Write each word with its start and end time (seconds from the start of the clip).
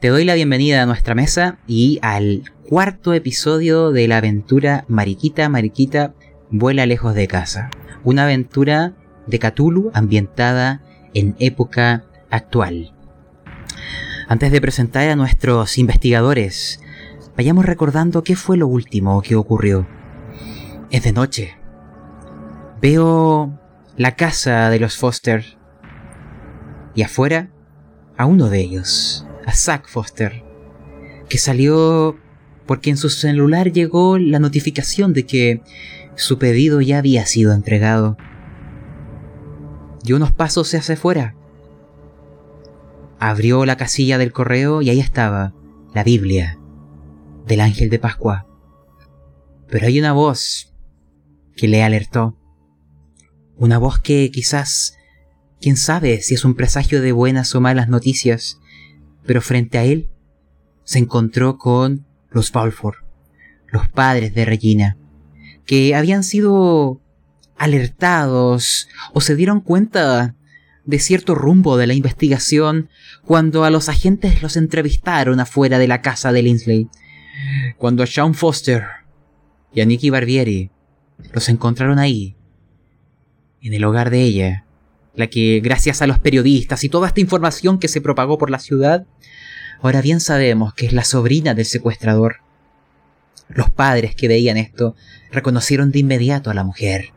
Te 0.00 0.08
doy 0.08 0.24
la 0.24 0.32
bienvenida 0.32 0.82
a 0.82 0.86
nuestra 0.86 1.14
mesa 1.14 1.58
y 1.66 1.98
al 2.00 2.44
cuarto 2.66 3.12
episodio 3.12 3.92
de 3.92 4.08
la 4.08 4.16
aventura 4.16 4.86
Mariquita, 4.88 5.50
Mariquita, 5.50 6.14
vuela 6.50 6.86
lejos 6.86 7.14
de 7.14 7.28
casa. 7.28 7.68
Una 8.02 8.24
aventura 8.24 8.94
de 9.26 9.38
Cthulhu 9.38 9.90
ambientada 9.92 10.80
en 11.12 11.36
época 11.38 12.06
actual. 12.30 12.94
Antes 14.26 14.50
de 14.50 14.60
presentar 14.62 15.06
a 15.10 15.16
nuestros 15.16 15.76
investigadores, 15.76 16.80
vayamos 17.36 17.66
recordando 17.66 18.24
qué 18.24 18.36
fue 18.36 18.56
lo 18.56 18.68
último 18.68 19.20
que 19.20 19.36
ocurrió. 19.36 19.86
Es 20.90 21.04
de 21.04 21.12
noche. 21.12 21.58
Veo 22.80 23.52
la 23.98 24.16
casa 24.16 24.70
de 24.70 24.80
los 24.80 24.96
Foster 24.96 25.58
y 26.94 27.02
afuera 27.02 27.50
a 28.16 28.24
uno 28.24 28.48
de 28.48 28.60
ellos, 28.60 29.26
Zack 29.52 29.88
Foster, 29.88 30.42
que 31.28 31.38
salió 31.38 32.18
porque 32.66 32.90
en 32.90 32.96
su 32.96 33.10
celular 33.10 33.72
llegó 33.72 34.18
la 34.18 34.38
notificación 34.38 35.12
de 35.12 35.26
que 35.26 35.62
su 36.14 36.38
pedido 36.38 36.80
ya 36.80 36.98
había 36.98 37.26
sido 37.26 37.52
entregado. 37.52 38.16
Dio 40.04 40.16
unos 40.16 40.32
pasos 40.32 40.72
hacia 40.74 40.94
afuera. 40.94 41.34
Abrió 43.18 43.66
la 43.66 43.76
casilla 43.76 44.18
del 44.18 44.32
correo 44.32 44.82
y 44.82 44.90
ahí 44.90 45.00
estaba 45.00 45.52
la 45.94 46.04
Biblia 46.04 46.58
del 47.46 47.60
ángel 47.60 47.90
de 47.90 47.98
Pascua. 47.98 48.46
Pero 49.68 49.86
hay 49.86 49.98
una 49.98 50.12
voz 50.12 50.72
que 51.56 51.66
le 51.66 51.82
alertó. 51.82 52.38
Una 53.56 53.78
voz 53.78 53.98
que 53.98 54.30
quizás, 54.30 54.96
quién 55.60 55.76
sabe 55.76 56.22
si 56.22 56.34
es 56.34 56.44
un 56.44 56.54
presagio 56.54 57.02
de 57.02 57.12
buenas 57.12 57.54
o 57.54 57.60
malas 57.60 57.88
noticias, 57.88 58.59
pero 59.24 59.40
frente 59.40 59.78
a 59.78 59.84
él 59.84 60.08
se 60.84 60.98
encontró 60.98 61.58
con 61.58 62.06
los 62.30 62.52
Balfour, 62.52 63.04
los 63.68 63.88
padres 63.88 64.34
de 64.34 64.44
Regina, 64.44 64.96
que 65.66 65.94
habían 65.94 66.24
sido 66.24 67.00
alertados 67.56 68.88
o 69.12 69.20
se 69.20 69.36
dieron 69.36 69.60
cuenta 69.60 70.34
de 70.84 70.98
cierto 70.98 71.34
rumbo 71.34 71.76
de 71.76 71.86
la 71.86 71.94
investigación 71.94 72.88
cuando 73.24 73.64
a 73.64 73.70
los 73.70 73.88
agentes 73.88 74.42
los 74.42 74.56
entrevistaron 74.56 75.38
afuera 75.40 75.78
de 75.78 75.86
la 75.86 76.02
casa 76.02 76.32
de 76.32 76.42
Linsley. 76.42 76.88
Cuando 77.76 78.02
a 78.02 78.06
Sean 78.06 78.34
Foster 78.34 78.84
y 79.72 79.80
a 79.80 79.86
Nicky 79.86 80.10
Barbieri 80.10 80.70
los 81.32 81.48
encontraron 81.48 81.98
ahí, 81.98 82.36
en 83.62 83.74
el 83.74 83.84
hogar 83.84 84.10
de 84.10 84.22
ella, 84.22 84.64
la 85.14 85.26
que, 85.28 85.60
gracias 85.60 86.02
a 86.02 86.06
los 86.06 86.18
periodistas 86.18 86.84
y 86.84 86.88
toda 86.88 87.08
esta 87.08 87.20
información 87.20 87.78
que 87.78 87.88
se 87.88 88.00
propagó 88.00 88.38
por 88.38 88.50
la 88.50 88.58
ciudad, 88.58 89.06
ahora 89.82 90.00
bien 90.00 90.20
sabemos 90.20 90.74
que 90.74 90.86
es 90.86 90.92
la 90.92 91.04
sobrina 91.04 91.54
del 91.54 91.66
secuestrador. 91.66 92.36
Los 93.48 93.70
padres 93.70 94.14
que 94.14 94.28
veían 94.28 94.56
esto 94.56 94.94
reconocieron 95.32 95.90
de 95.90 95.98
inmediato 95.98 96.50
a 96.50 96.54
la 96.54 96.64
mujer. 96.64 97.12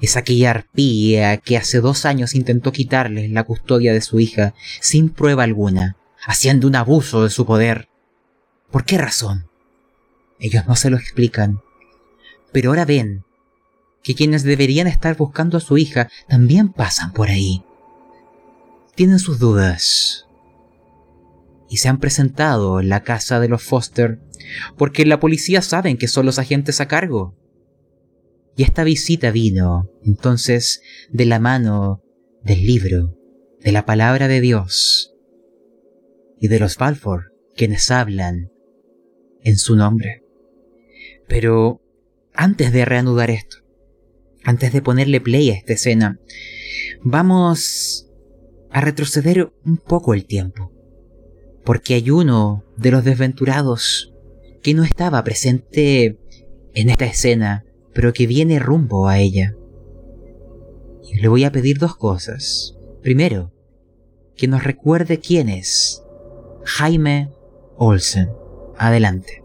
Es 0.00 0.16
aquella 0.16 0.50
arpía 0.50 1.36
que 1.38 1.56
hace 1.56 1.80
dos 1.80 2.04
años 2.04 2.34
intentó 2.34 2.72
quitarles 2.72 3.30
la 3.30 3.44
custodia 3.44 3.92
de 3.92 4.00
su 4.00 4.20
hija 4.20 4.54
sin 4.80 5.08
prueba 5.10 5.44
alguna, 5.44 5.96
haciendo 6.26 6.66
un 6.66 6.76
abuso 6.76 7.24
de 7.24 7.30
su 7.30 7.46
poder. 7.46 7.88
¿Por 8.70 8.84
qué 8.84 8.98
razón? 8.98 9.48
Ellos 10.38 10.66
no 10.66 10.76
se 10.76 10.90
lo 10.90 10.96
explican. 10.96 11.60
Pero 12.52 12.70
ahora 12.70 12.84
ven 12.84 13.25
que 14.06 14.14
quienes 14.14 14.44
deberían 14.44 14.86
estar 14.86 15.16
buscando 15.16 15.56
a 15.56 15.60
su 15.60 15.78
hija 15.78 16.08
también 16.28 16.68
pasan 16.68 17.12
por 17.12 17.28
ahí. 17.28 17.64
Tienen 18.94 19.18
sus 19.18 19.40
dudas. 19.40 20.28
Y 21.68 21.78
se 21.78 21.88
han 21.88 21.98
presentado 21.98 22.78
en 22.78 22.88
la 22.88 23.02
casa 23.02 23.40
de 23.40 23.48
los 23.48 23.64
Foster 23.64 24.20
porque 24.78 25.04
la 25.06 25.18
policía 25.18 25.60
saben 25.60 25.96
que 25.98 26.06
son 26.06 26.24
los 26.24 26.38
agentes 26.38 26.80
a 26.80 26.86
cargo. 26.86 27.34
Y 28.56 28.62
esta 28.62 28.84
visita 28.84 29.32
vino, 29.32 29.90
entonces, 30.04 30.82
de 31.10 31.26
la 31.26 31.40
mano 31.40 32.00
del 32.44 32.64
libro, 32.64 33.18
de 33.60 33.72
la 33.72 33.86
palabra 33.86 34.28
de 34.28 34.40
Dios 34.40 35.16
y 36.38 36.46
de 36.46 36.60
los 36.60 36.76
Balfour, 36.76 37.32
quienes 37.56 37.90
hablan 37.90 38.52
en 39.42 39.58
su 39.58 39.74
nombre. 39.74 40.22
Pero 41.26 41.82
antes 42.34 42.72
de 42.72 42.84
reanudar 42.84 43.30
esto, 43.30 43.65
antes 44.46 44.72
de 44.72 44.80
ponerle 44.80 45.20
play 45.20 45.50
a 45.50 45.54
esta 45.54 45.72
escena, 45.72 46.20
vamos 47.02 48.08
a 48.70 48.80
retroceder 48.80 49.52
un 49.64 49.76
poco 49.76 50.14
el 50.14 50.24
tiempo, 50.24 50.70
porque 51.64 51.94
hay 51.94 52.10
uno 52.10 52.64
de 52.76 52.92
los 52.92 53.04
desventurados 53.04 54.14
que 54.62 54.72
no 54.72 54.84
estaba 54.84 55.22
presente 55.24 56.20
en 56.74 56.90
esta 56.90 57.06
escena, 57.06 57.64
pero 57.92 58.12
que 58.12 58.28
viene 58.28 58.60
rumbo 58.60 59.08
a 59.08 59.18
ella. 59.18 59.56
Le 61.20 61.26
voy 61.26 61.42
a 61.42 61.50
pedir 61.50 61.78
dos 61.78 61.96
cosas. 61.96 62.76
Primero, 63.02 63.52
que 64.36 64.46
nos 64.46 64.62
recuerde 64.62 65.18
quién 65.18 65.48
es 65.48 66.04
Jaime 66.64 67.30
Olsen. 67.76 68.30
Adelante. 68.78 69.42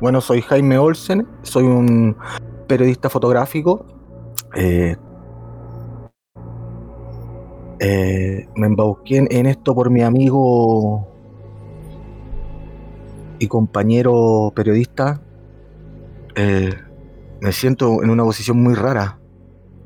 Bueno, 0.00 0.20
soy 0.20 0.40
Jaime 0.40 0.78
Olsen, 0.78 1.28
soy 1.42 1.64
un 1.64 2.16
periodista 2.64 3.08
fotográfico. 3.08 3.86
Eh, 4.54 4.96
eh, 7.80 8.48
me 8.54 8.66
embauqué 8.66 9.26
en 9.28 9.46
esto 9.46 9.74
por 9.74 9.90
mi 9.90 10.02
amigo 10.02 11.08
y 13.38 13.48
compañero 13.48 14.52
periodista. 14.54 15.20
Eh, 16.34 16.74
me 17.40 17.52
siento 17.52 18.02
en 18.02 18.10
una 18.10 18.24
posición 18.24 18.62
muy 18.62 18.74
rara. 18.74 19.18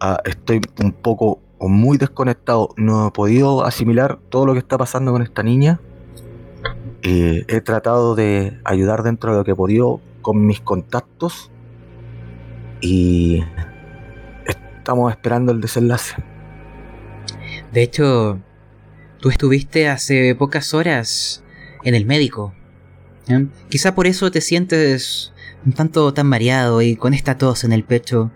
Ah, 0.00 0.20
estoy 0.24 0.60
un 0.82 0.92
poco 0.92 1.40
o 1.58 1.68
muy 1.68 1.98
desconectado. 1.98 2.70
No 2.76 3.08
he 3.08 3.10
podido 3.10 3.64
asimilar 3.64 4.18
todo 4.28 4.46
lo 4.46 4.52
que 4.52 4.60
está 4.60 4.78
pasando 4.78 5.12
con 5.12 5.22
esta 5.22 5.42
niña. 5.42 5.80
he 7.02 7.60
tratado 7.60 8.14
de 8.14 8.60
ayudar 8.64 9.02
dentro 9.02 9.32
de 9.32 9.38
lo 9.38 9.44
que 9.44 9.52
he 9.52 9.54
podido 9.54 10.00
con 10.20 10.44
mis 10.46 10.60
contactos 10.60 11.50
y 12.80 13.44
estamos 14.46 15.10
esperando 15.10 15.52
el 15.52 15.60
desenlace. 15.60 16.16
De 17.72 17.82
hecho, 17.82 18.40
tú 19.20 19.28
estuviste 19.30 19.88
hace 19.88 20.34
pocas 20.34 20.74
horas 20.74 21.44
en 21.84 21.94
el 21.94 22.06
médico. 22.06 22.54
Quizá 23.68 23.94
por 23.94 24.06
eso 24.06 24.30
te 24.30 24.40
sientes 24.40 25.34
un 25.66 25.72
tanto 25.72 26.14
tan 26.14 26.26
mareado 26.26 26.80
y 26.80 26.96
con 26.96 27.12
esta 27.12 27.36
tos 27.36 27.64
en 27.64 27.72
el 27.72 27.84
pecho. 27.84 28.30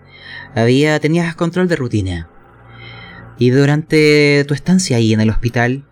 Había 0.53 0.99
tenías 0.99 1.35
control 1.35 1.67
de 1.67 1.75
rutina. 1.75 2.29
Y 3.39 3.49
durante 3.49 4.45
tu 4.47 4.53
estancia 4.53 4.97
ahí 4.97 5.13
en 5.13 5.21
el 5.21 5.31
hospital, 5.31 5.87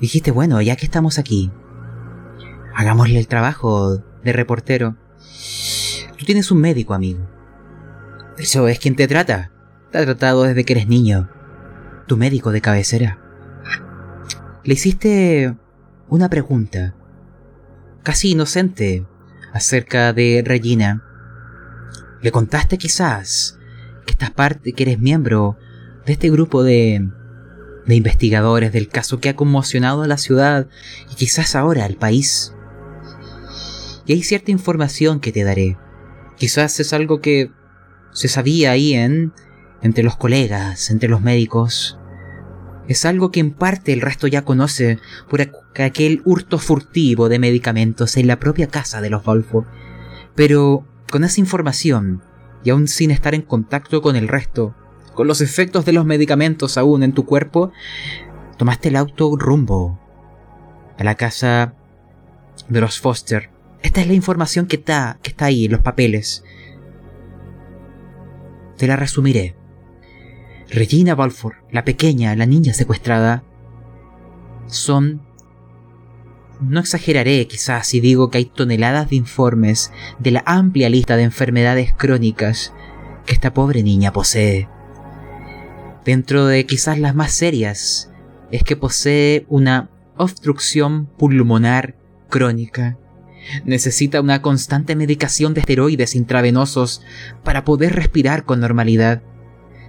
dijiste, 0.00 0.32
bueno, 0.32 0.60
ya 0.60 0.74
que 0.74 0.84
estamos 0.84 1.18
aquí, 1.18 1.52
hagámosle 2.74 3.20
el 3.20 3.28
trabajo 3.28 3.98
de 4.24 4.32
reportero. 4.32 4.96
Tú 6.18 6.24
tienes 6.24 6.50
un 6.50 6.60
médico, 6.60 6.94
amigo. 6.94 7.29
Eso 8.40 8.68
es 8.68 8.78
quien 8.78 8.96
te 8.96 9.06
trata. 9.06 9.52
Te 9.92 9.98
ha 9.98 10.04
tratado 10.04 10.44
desde 10.44 10.64
que 10.64 10.72
eres 10.72 10.88
niño. 10.88 11.28
Tu 12.06 12.16
médico 12.16 12.52
de 12.52 12.62
cabecera. 12.62 13.18
Le 14.64 14.74
hiciste 14.74 15.54
una 16.08 16.30
pregunta, 16.30 16.94
casi 18.02 18.30
inocente, 18.30 19.06
acerca 19.52 20.14
de 20.14 20.42
Regina. 20.44 21.04
Le 22.22 22.32
contaste 22.32 22.78
quizás 22.78 23.58
que 24.06 24.12
estás 24.12 24.30
parte, 24.30 24.72
que 24.72 24.84
eres 24.84 24.98
miembro 24.98 25.58
de 26.06 26.14
este 26.14 26.30
grupo 26.30 26.62
de, 26.62 27.10
de 27.84 27.94
investigadores 27.94 28.72
del 28.72 28.88
caso 28.88 29.20
que 29.20 29.28
ha 29.28 29.36
conmocionado 29.36 30.02
a 30.02 30.06
la 30.06 30.16
ciudad 30.16 30.66
y 31.10 31.14
quizás 31.14 31.54
ahora 31.54 31.84
al 31.84 31.96
país. 31.96 32.54
Y 34.06 34.14
hay 34.14 34.22
cierta 34.22 34.50
información 34.50 35.20
que 35.20 35.30
te 35.30 35.44
daré. 35.44 35.76
Quizás 36.38 36.80
es 36.80 36.94
algo 36.94 37.20
que 37.20 37.52
se 38.12 38.28
sabía 38.28 38.72
ahí 38.72 38.94
en 38.94 39.32
entre 39.82 40.04
los 40.04 40.16
colegas, 40.16 40.90
entre 40.90 41.08
los 41.08 41.20
médicos. 41.20 41.98
Es 42.88 43.04
algo 43.04 43.30
que 43.30 43.40
en 43.40 43.52
parte 43.52 43.92
el 43.92 44.00
resto 44.00 44.26
ya 44.26 44.44
conoce 44.44 44.98
por 45.28 45.40
aquel 45.76 46.22
hurto 46.24 46.58
furtivo 46.58 47.28
de 47.28 47.38
medicamentos 47.38 48.16
en 48.16 48.26
la 48.26 48.40
propia 48.40 48.66
casa 48.66 49.00
de 49.00 49.10
los 49.10 49.24
Balfour. 49.24 49.66
Pero 50.34 50.84
con 51.10 51.24
esa 51.24 51.40
información, 51.40 52.22
y 52.64 52.70
aún 52.70 52.88
sin 52.88 53.10
estar 53.10 53.34
en 53.34 53.42
contacto 53.42 54.02
con 54.02 54.16
el 54.16 54.28
resto, 54.28 54.74
con 55.14 55.26
los 55.26 55.40
efectos 55.40 55.84
de 55.84 55.92
los 55.92 56.04
medicamentos 56.04 56.78
aún 56.78 57.02
en 57.02 57.12
tu 57.12 57.24
cuerpo, 57.26 57.72
tomaste 58.58 58.88
el 58.88 58.96
auto 58.96 59.36
rumbo 59.36 59.98
a 60.98 61.04
la 61.04 61.14
casa 61.14 61.74
de 62.68 62.80
los 62.80 63.00
Foster. 63.00 63.50
Esta 63.82 64.00
es 64.00 64.06
la 64.06 64.14
información 64.14 64.66
que 64.66 64.76
está, 64.76 65.18
que 65.22 65.30
está 65.30 65.46
ahí 65.46 65.64
en 65.64 65.72
los 65.72 65.80
papeles. 65.80 66.44
Te 68.80 68.86
la 68.86 68.96
resumiré. 68.96 69.54
Regina 70.70 71.14
Balfour, 71.14 71.56
la 71.70 71.84
pequeña, 71.84 72.34
la 72.34 72.46
niña 72.46 72.72
secuestrada, 72.72 73.44
son... 74.68 75.20
No 76.62 76.80
exageraré 76.80 77.46
quizás 77.46 77.86
si 77.86 78.00
digo 78.00 78.30
que 78.30 78.38
hay 78.38 78.46
toneladas 78.46 79.10
de 79.10 79.16
informes 79.16 79.92
de 80.18 80.30
la 80.30 80.42
amplia 80.46 80.88
lista 80.88 81.18
de 81.18 81.24
enfermedades 81.24 81.92
crónicas 81.94 82.72
que 83.26 83.34
esta 83.34 83.52
pobre 83.52 83.82
niña 83.82 84.14
posee. 84.14 84.66
Dentro 86.06 86.46
de 86.46 86.64
quizás 86.64 86.98
las 86.98 87.14
más 87.14 87.32
serias, 87.32 88.10
es 88.50 88.62
que 88.62 88.76
posee 88.76 89.44
una 89.50 89.90
obstrucción 90.16 91.04
pulmonar 91.18 91.96
crónica. 92.30 92.96
Necesita 93.64 94.20
una 94.20 94.42
constante 94.42 94.96
medicación 94.96 95.54
de 95.54 95.60
esteroides 95.60 96.14
intravenosos 96.14 97.02
para 97.42 97.64
poder 97.64 97.94
respirar 97.94 98.44
con 98.44 98.60
normalidad. 98.60 99.22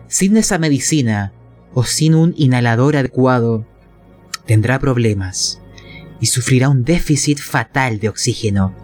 Sin 0.07 0.37
esa 0.37 0.57
medicina 0.57 1.33
o 1.73 1.83
sin 1.83 2.15
un 2.15 2.33
inhalador 2.37 2.97
adecuado, 2.97 3.65
tendrá 4.45 4.79
problemas 4.79 5.61
y 6.19 6.27
sufrirá 6.27 6.69
un 6.69 6.83
déficit 6.83 7.39
fatal 7.39 7.99
de 7.99 8.09
oxígeno. 8.09 8.75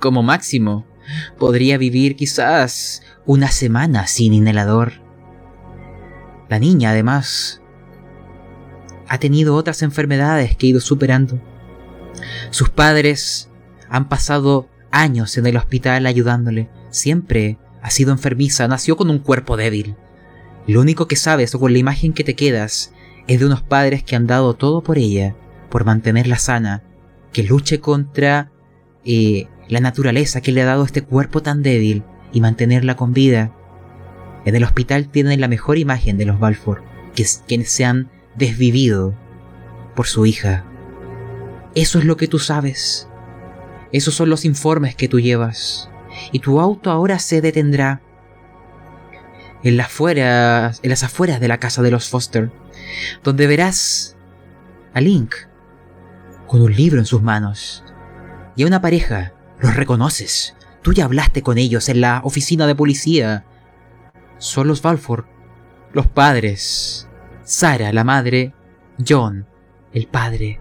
Como 0.00 0.22
máximo, 0.22 0.86
podría 1.38 1.78
vivir 1.78 2.16
quizás 2.16 3.02
una 3.26 3.50
semana 3.50 4.06
sin 4.06 4.34
inhalador. 4.34 4.92
La 6.48 6.58
niña, 6.58 6.90
además, 6.90 7.62
ha 9.08 9.18
tenido 9.18 9.54
otras 9.54 9.82
enfermedades 9.82 10.56
que 10.56 10.66
ha 10.66 10.70
ido 10.70 10.80
superando. 10.80 11.40
Sus 12.50 12.70
padres 12.70 13.50
han 13.94 14.08
pasado 14.08 14.68
años 14.90 15.38
en 15.38 15.46
el 15.46 15.56
hospital 15.56 16.06
ayudándole. 16.06 16.68
Siempre 16.90 17.58
ha 17.80 17.90
sido 17.90 18.10
enfermiza, 18.10 18.66
nació 18.66 18.96
con 18.96 19.08
un 19.08 19.20
cuerpo 19.20 19.56
débil. 19.56 19.94
Lo 20.66 20.80
único 20.80 21.06
que 21.06 21.14
sabes 21.14 21.54
o 21.54 21.60
con 21.60 21.72
la 21.72 21.78
imagen 21.78 22.12
que 22.12 22.24
te 22.24 22.34
quedas 22.34 22.92
es 23.28 23.38
de 23.38 23.46
unos 23.46 23.62
padres 23.62 24.02
que 24.02 24.16
han 24.16 24.26
dado 24.26 24.54
todo 24.54 24.82
por 24.82 24.98
ella, 24.98 25.36
por 25.70 25.84
mantenerla 25.84 26.38
sana, 26.38 26.82
que 27.32 27.44
luche 27.44 27.78
contra 27.78 28.50
eh, 29.04 29.46
la 29.68 29.78
naturaleza 29.78 30.40
que 30.40 30.50
le 30.50 30.62
ha 30.62 30.66
dado 30.66 30.84
este 30.84 31.02
cuerpo 31.02 31.40
tan 31.40 31.62
débil 31.62 32.02
y 32.32 32.40
mantenerla 32.40 32.96
con 32.96 33.12
vida. 33.12 33.54
En 34.44 34.56
el 34.56 34.64
hospital 34.64 35.08
tienen 35.08 35.40
la 35.40 35.46
mejor 35.46 35.78
imagen 35.78 36.18
de 36.18 36.24
los 36.24 36.40
Balfour, 36.40 36.82
que 37.14 37.24
quienes 37.46 37.70
se 37.70 37.84
han 37.84 38.10
desvivido 38.34 39.14
por 39.94 40.08
su 40.08 40.26
hija. 40.26 40.64
Eso 41.76 42.00
es 42.00 42.04
lo 42.04 42.16
que 42.16 42.26
tú 42.26 42.40
sabes. 42.40 43.08
Esos 43.94 44.16
son 44.16 44.28
los 44.28 44.44
informes 44.44 44.96
que 44.96 45.06
tú 45.06 45.20
llevas. 45.20 45.88
Y 46.32 46.40
tu 46.40 46.58
auto 46.58 46.90
ahora 46.90 47.20
se 47.20 47.40
detendrá 47.40 48.02
en, 49.62 49.76
las 49.76 49.86
afueras, 49.86 50.80
en 50.82 50.90
las 50.90 51.04
afueras 51.04 51.38
de 51.38 51.46
la 51.46 51.58
casa 51.58 51.80
de 51.80 51.92
los 51.92 52.08
Foster, 52.08 52.50
donde 53.22 53.46
verás 53.46 54.16
a 54.94 55.00
Link 55.00 55.36
con 56.48 56.60
un 56.60 56.74
libro 56.74 56.98
en 56.98 57.06
sus 57.06 57.22
manos 57.22 57.84
y 58.56 58.64
a 58.64 58.66
una 58.66 58.80
pareja. 58.80 59.32
Los 59.60 59.76
reconoces. 59.76 60.56
Tú 60.82 60.92
ya 60.92 61.04
hablaste 61.04 61.42
con 61.42 61.56
ellos 61.56 61.88
en 61.88 62.00
la 62.00 62.20
oficina 62.24 62.66
de 62.66 62.74
policía. 62.74 63.44
Son 64.38 64.66
los 64.66 64.82
Balfour, 64.82 65.28
los 65.92 66.08
padres. 66.08 67.08
Sara, 67.44 67.92
la 67.92 68.02
madre. 68.02 68.54
John, 69.06 69.46
el 69.92 70.08
padre. 70.08 70.60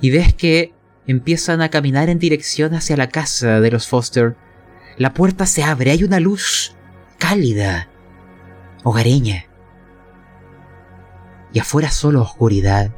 Y 0.00 0.08
ves 0.08 0.32
que 0.32 0.72
empiezan 1.06 1.60
a 1.60 1.68
caminar 1.68 2.08
en 2.08 2.18
dirección 2.18 2.74
hacia 2.74 2.96
la 2.96 3.08
casa 3.08 3.60
de 3.60 3.70
los 3.70 3.86
Foster. 3.88 4.36
La 4.96 5.12
puerta 5.12 5.46
se 5.46 5.62
abre, 5.62 5.90
hay 5.90 6.04
una 6.04 6.20
luz 6.20 6.74
cálida 7.18 7.88
hogareña. 8.82 9.46
Y 11.52 11.58
afuera 11.58 11.90
solo 11.90 12.22
oscuridad. 12.22 12.92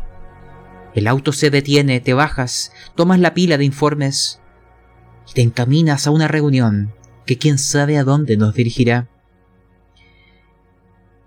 El 0.94 1.08
auto 1.08 1.32
se 1.32 1.50
detiene, 1.50 2.00
te 2.00 2.14
bajas, 2.14 2.73
tomas 2.94 3.20
la 3.20 3.35
pila 3.35 3.58
de 3.58 3.64
informes 3.64 4.41
y 5.29 5.35
te 5.35 5.43
encaminas 5.43 6.06
a 6.06 6.11
una 6.11 6.29
reunión 6.29 6.94
que 7.26 7.37
quién 7.37 7.59
sabe 7.59 7.99
a 7.99 8.05
dónde 8.05 8.37
nos 8.37 8.55
dirigirá. 8.55 9.09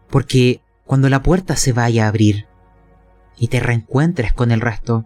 Porque 0.10 0.62
cuando 0.86 1.08
la 1.10 1.22
puerta 1.22 1.56
se 1.56 1.72
vaya 1.72 2.06
a 2.06 2.08
abrir 2.08 2.48
y 3.38 3.50
te 3.50 3.60
reencuentres 3.60 4.34
con 4.34 4.52
el 4.52 4.60
resto, 4.60 5.06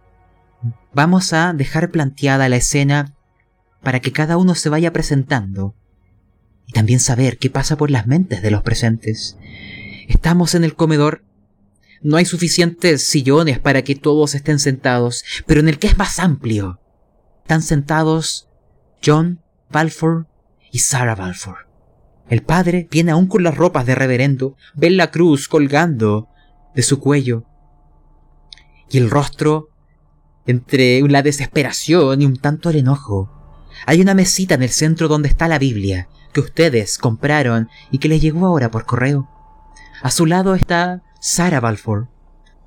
vamos 0.93 1.33
a 1.33 1.53
dejar 1.53 1.91
planteada 1.91 2.49
la 2.49 2.57
escena 2.57 3.15
para 3.81 3.99
que 3.99 4.11
cada 4.11 4.37
uno 4.37 4.55
se 4.55 4.69
vaya 4.69 4.93
presentando 4.93 5.75
y 6.67 6.71
también 6.71 6.99
saber 6.99 7.37
qué 7.37 7.49
pasa 7.49 7.75
por 7.75 7.91
las 7.91 8.07
mentes 8.07 8.41
de 8.41 8.51
los 8.51 8.63
presentes. 8.63 9.37
Estamos 10.07 10.55
en 10.55 10.63
el 10.63 10.75
comedor. 10.75 11.23
No 12.01 12.17
hay 12.17 12.25
suficientes 12.25 13.07
sillones 13.07 13.59
para 13.59 13.81
que 13.81 13.95
todos 13.95 14.35
estén 14.35 14.59
sentados, 14.59 15.23
pero 15.45 15.59
en 15.59 15.69
el 15.69 15.79
que 15.79 15.87
es 15.87 15.97
más 15.97 16.19
amplio. 16.19 16.79
Están 17.41 17.61
sentados 17.61 18.47
John 19.05 19.41
Balfour 19.69 20.27
y 20.71 20.79
Sarah 20.79 21.15
Balfour. 21.15 21.67
El 22.29 22.41
padre 22.41 22.87
viene 22.89 23.11
aún 23.11 23.27
con 23.27 23.43
las 23.43 23.55
ropas 23.55 23.85
de 23.85 23.95
reverendo, 23.95 24.55
ve 24.75 24.89
la 24.89 25.11
cruz 25.11 25.47
colgando 25.47 26.29
de 26.73 26.83
su 26.83 26.99
cuello. 26.99 27.45
Y 28.89 28.97
el 28.97 29.09
rostro 29.09 29.72
entre 30.45 31.01
la 31.01 31.21
desesperación 31.21 32.21
y 32.21 32.25
un 32.25 32.37
tanto 32.37 32.69
el 32.69 32.77
enojo. 32.77 33.29
Hay 33.85 34.01
una 34.01 34.13
mesita 34.13 34.55
en 34.55 34.63
el 34.63 34.69
centro 34.69 35.07
donde 35.07 35.29
está 35.29 35.47
la 35.47 35.59
Biblia, 35.59 36.07
que 36.33 36.41
ustedes 36.41 36.97
compraron 36.97 37.69
y 37.91 37.99
que 37.99 38.09
les 38.09 38.21
llegó 38.21 38.45
ahora 38.45 38.71
por 38.71 38.85
correo. 38.85 39.29
A 40.01 40.11
su 40.11 40.25
lado 40.25 40.55
está 40.55 41.03
Sarah 41.19 41.59
Balfour, 41.59 42.07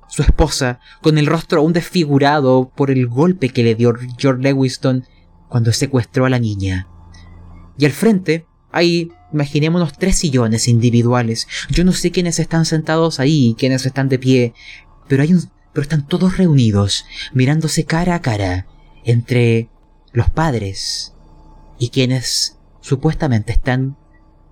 su 0.07 0.21
esposa, 0.21 0.79
con 1.01 1.17
el 1.17 1.27
rostro 1.27 1.59
aún 1.59 1.73
desfigurado 1.73 2.71
por 2.75 2.91
el 2.91 3.07
golpe 3.07 3.49
que 3.49 3.63
le 3.63 3.75
dio 3.75 3.93
George 4.17 4.41
Lewiston 4.41 5.05
cuando 5.49 5.71
secuestró 5.71 6.25
a 6.25 6.29
la 6.29 6.39
niña. 6.39 6.87
Y 7.77 7.85
al 7.85 7.91
frente 7.91 8.47
hay, 8.71 9.11
imaginémonos, 9.31 9.97
tres 9.97 10.17
sillones 10.17 10.67
individuales. 10.67 11.47
Yo 11.69 11.83
no 11.83 11.91
sé 11.91 12.11
quiénes 12.11 12.39
están 12.39 12.65
sentados 12.65 13.19
ahí, 13.19 13.55
quiénes 13.57 13.85
están 13.85 14.09
de 14.09 14.19
pie, 14.19 14.53
pero 15.07 15.23
hay 15.23 15.33
un, 15.33 15.41
pero 15.77 15.83
están 15.83 16.07
todos 16.07 16.37
reunidos, 16.37 17.05
mirándose 17.35 17.85
cara 17.85 18.15
a 18.15 18.21
cara, 18.23 18.65
entre 19.03 19.69
los 20.11 20.27
padres 20.27 21.13
y 21.77 21.89
quienes 21.89 22.57
Supuestamente 22.81 23.51
están 23.51 23.95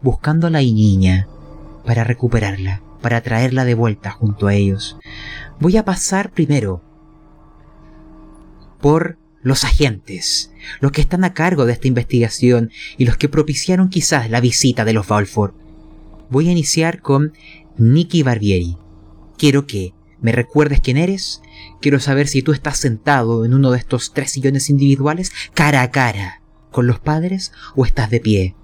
buscando 0.03 0.45
a 0.45 0.51
la 0.51 0.59
niña 0.59 1.27
para 1.83 2.03
recuperarla, 2.03 2.83
para 3.01 3.21
traerla 3.21 3.65
de 3.65 3.73
vuelta 3.73 4.11
junto 4.11 4.45
a 4.45 4.53
ellos. 4.53 4.97
Voy 5.59 5.77
a 5.77 5.83
pasar 5.85 6.31
primero 6.31 6.83
por 8.79 9.17
los 9.41 9.63
agentes, 9.63 10.51
los 10.79 10.91
que 10.91 11.01
están 11.01 11.23
a 11.23 11.33
cargo 11.33 11.65
de 11.65 11.73
esta 11.73 11.87
investigación 11.87 12.69
y 12.99 13.05
los 13.05 13.17
que 13.17 13.29
propiciaron 13.29 13.89
quizás 13.89 14.29
la 14.29 14.41
visita 14.41 14.85
de 14.85 14.93
los 14.93 15.07
Balfour. 15.07 15.55
Voy 16.29 16.49
a 16.49 16.51
iniciar 16.51 17.01
con 17.01 17.33
Nicky 17.79 18.21
Barbieri. 18.21 18.77
Quiero 19.39 19.65
que 19.65 19.94
me 20.25 20.31
recuerdes 20.31 20.81
quién 20.81 20.97
eres. 20.97 21.43
Quiero 21.81 21.99
saber 21.99 22.27
si 22.27 22.41
tú 22.41 22.51
estás 22.51 22.77
sentado 22.77 23.45
en 23.45 23.53
uno 23.53 23.69
de 23.69 23.77
estos 23.77 24.11
tres 24.11 24.31
sillones 24.31 24.71
individuales 24.71 25.31
cara 25.53 25.83
a 25.83 25.91
cara 25.91 26.41
con 26.71 26.87
los 26.87 26.99
padres 26.99 27.53
o 27.75 27.85
estás 27.85 28.09
de 28.09 28.19
pie? 28.19 28.55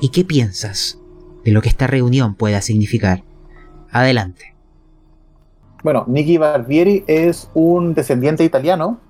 ¿Y 0.00 0.10
qué 0.10 0.24
piensas 0.24 1.00
de 1.44 1.50
lo 1.50 1.60
que 1.60 1.70
esta 1.70 1.88
reunión 1.88 2.36
pueda 2.36 2.62
significar? 2.62 3.24
Adelante. 3.90 4.54
Bueno, 5.82 6.04
Nicky 6.06 6.38
Barbieri 6.38 7.02
es 7.08 7.50
un 7.52 7.94
descendiente 7.94 8.44
italiano, 8.44 9.00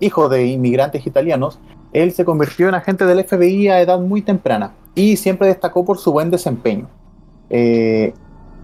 hijo 0.00 0.30
de 0.30 0.46
inmigrantes 0.46 1.06
italianos. 1.06 1.60
Él 1.92 2.12
se 2.12 2.24
convirtió 2.24 2.70
en 2.70 2.76
agente 2.76 3.04
del 3.04 3.24
FBI 3.24 3.68
a 3.68 3.82
edad 3.82 4.00
muy 4.00 4.22
temprana 4.22 4.72
y 4.94 5.18
siempre 5.18 5.48
destacó 5.48 5.84
por 5.84 5.98
su 5.98 6.12
buen 6.12 6.30
desempeño. 6.30 6.88
Eh, 7.50 8.14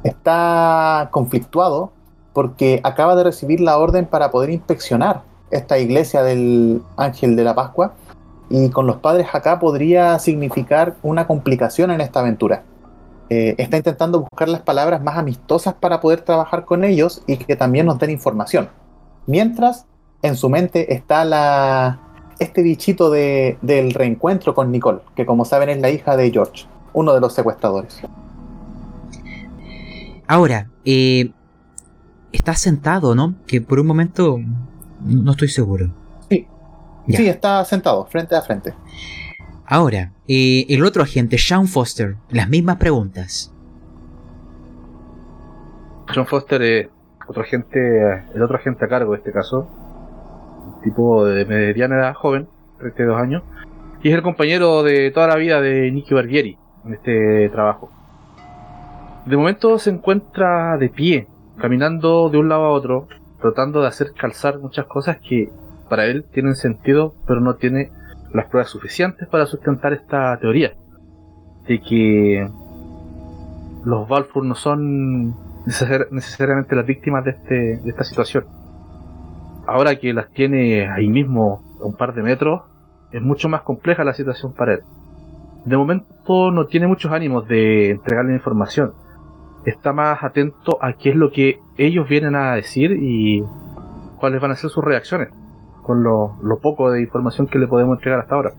está 0.05 1.11
conflictuado 1.11 1.93
porque 2.35 2.81
acaba 2.83 3.17
de 3.17 3.25
recibir 3.25 3.61
la 3.61 3.79
orden 3.79 4.05
para 4.05 4.31
poder 4.31 4.51
inspeccionar 4.51 5.23
esta 5.51 5.79
iglesia 5.79 6.23
del 6.23 6.83
Ángel 6.97 7.37
de 7.37 7.45
la 7.45 7.55
Pascua 7.55 7.95
y 8.51 8.69
con 8.69 8.87
los 8.87 8.97
padres 8.97 9.29
acá 9.33 9.59
podría 9.59 10.19
significar 10.19 10.97
una 11.03 11.27
complicación 11.27 11.91
en 11.91 12.03
esta 12.03 12.21
aventura. 12.21 12.65
Eh, 13.31 13.55
está 13.57 13.79
intentando 13.79 14.21
buscar 14.21 14.49
las 14.49 14.61
palabras 14.61 15.03
más 15.03 15.17
amistosas 15.17 15.75
para 15.75 16.01
poder 16.01 16.21
trabajar 16.21 16.65
con 16.67 16.85
ellos 16.85 17.23
y 17.27 17.39
que 17.39 17.57
también 17.57 17.87
nos 17.87 17.99
den 17.99 18.11
información. 18.11 18.69
Mientras, 19.27 19.87
en 20.21 20.37
su 20.37 20.51
mente 20.51 20.93
está 20.93 21.25
la, 21.25 22.01
este 22.39 22.63
bichito 22.63 23.11
de, 23.11 23.57
del 23.63 23.95
reencuentro 23.95 24.55
con 24.55 24.71
Nicole, 24.71 25.01
que 25.15 25.25
como 25.25 25.45
saben 25.45 25.71
es 25.71 25.81
la 25.81 25.91
hija 25.91 26.17
de 26.17 26.31
George, 26.31 26.67
uno 26.93 27.15
de 27.15 27.21
los 27.21 27.33
secuestradores. 27.33 28.03
Ahora, 30.27 30.69
eh, 30.85 31.31
está 32.35 32.55
sentado, 32.55 33.15
¿no? 33.15 33.35
Que 33.47 33.61
por 33.61 33.81
un 33.81 33.87
momento 33.87 34.39
no 35.01 35.33
estoy 35.33 35.49
seguro. 35.49 35.91
Sí, 37.09 37.29
está 37.29 37.65
sentado, 37.65 38.07
frente 38.07 38.35
a 38.35 38.41
frente. 38.41 38.73
Ahora, 39.67 40.13
eh, 40.27 40.65
el 40.69 40.85
otro 40.85 41.03
agente, 41.03 41.37
Sean 41.39 41.67
Foster, 41.69 42.17
las 42.31 42.49
mismas 42.49 42.77
preguntas. 42.77 43.53
Sean 46.13 46.27
Foster, 46.27 46.63
es 46.63 46.89
otro 47.27 47.43
agente, 47.43 47.79
el 48.35 48.43
otro 48.43 48.57
agente 48.57 48.85
a 48.85 48.89
cargo 48.89 49.13
de 49.13 49.19
este 49.19 49.33
caso, 49.33 49.69
tipo 50.83 51.25
de 51.27 51.45
mediana 51.45 51.97
edad, 51.97 52.15
joven, 52.15 52.49
32 52.79 53.21
años, 53.21 53.43
y 54.03 54.09
es 54.09 54.15
el 54.15 54.23
compañero 54.23 54.83
de 54.83 55.11
toda 55.11 55.29
la 55.29 55.37
vida 55.37 55.61
de 55.61 55.91
Nicky 55.91 56.15
Barbieri 56.15 56.59
en 56.87 56.95
este 56.95 57.49
trabajo. 57.51 57.91
De 59.25 59.37
momento 59.37 59.79
se 59.79 59.91
encuentra 59.91 60.77
de 60.77 60.91
pie, 60.91 61.27
caminando 61.59 62.29
de 62.31 62.39
un 62.39 62.49
lado 62.49 62.65
a 62.65 62.71
otro, 62.71 63.09
tratando 63.41 63.81
de 63.81 63.89
hacer 63.89 64.13
calzar 64.13 64.59
muchas 64.59 64.87
cosas 64.87 65.19
que 65.19 65.51
para 65.89 66.07
él 66.07 66.25
tienen 66.33 66.55
sentido, 66.55 67.15
pero 67.27 67.41
no 67.41 67.55
tiene 67.57 67.91
las 68.33 68.47
pruebas 68.47 68.71
suficientes 68.71 69.29
para 69.29 69.47
sustentar 69.47 69.93
esta 69.93 70.37
teoría 70.39 70.73
de 71.67 71.81
que 71.81 72.49
los 73.85 74.09
Balfour 74.09 74.45
no 74.45 74.55
son 74.55 75.35
necesariamente 76.11 76.75
las 76.75 76.87
víctimas 76.87 77.25
de, 77.25 77.31
este, 77.31 77.55
de 77.55 77.91
esta 77.91 78.05
situación. 78.05 78.45
Ahora 79.67 79.97
que 79.97 80.13
las 80.13 80.31
tiene 80.31 80.91
ahí 80.91 81.09
mismo 81.09 81.63
a 81.81 81.87
un 81.87 81.97
par 81.97 82.15
de 82.15 82.23
metros, 82.23 82.63
es 83.13 83.23
mucho 83.23 83.49
más 83.49 83.63
compleja 83.63 84.05
la 84.05 84.13
situación 84.13 84.53
para 84.53 84.75
él. 84.75 84.81
De 85.65 85.77
momento 85.77 86.51
no 86.51 86.67
tiene 86.67 86.87
muchos 86.87 87.13
ánimos 87.13 87.49
de 87.49 87.91
entregarle 87.91 88.35
información. 88.35 88.93
Está 89.65 89.93
más 89.93 90.23
atento 90.23 90.79
a 90.83 90.93
qué 90.93 91.11
es 91.11 91.17
lo 91.17 91.31
que 91.31 91.61
ellos 91.79 92.09
vienen 92.09 92.35
a 92.35 92.55
decir 92.55 92.93
y 92.93 93.43
cuáles 94.19 94.41
van 94.41 94.51
a 94.51 94.57
ser 94.57 94.71
sus 94.71 94.85
reacciones 94.85 95.29
con 95.83 96.03
lo, 96.03 96.37
lo 96.43 96.59
poco 96.61 96.91
de 96.91 97.03
información 97.03 97.47
que 97.47 97.59
le 97.59 97.67
podemos 97.67 97.99
entregar 97.99 98.21
hasta 98.21 98.35
ahora. 98.35 98.53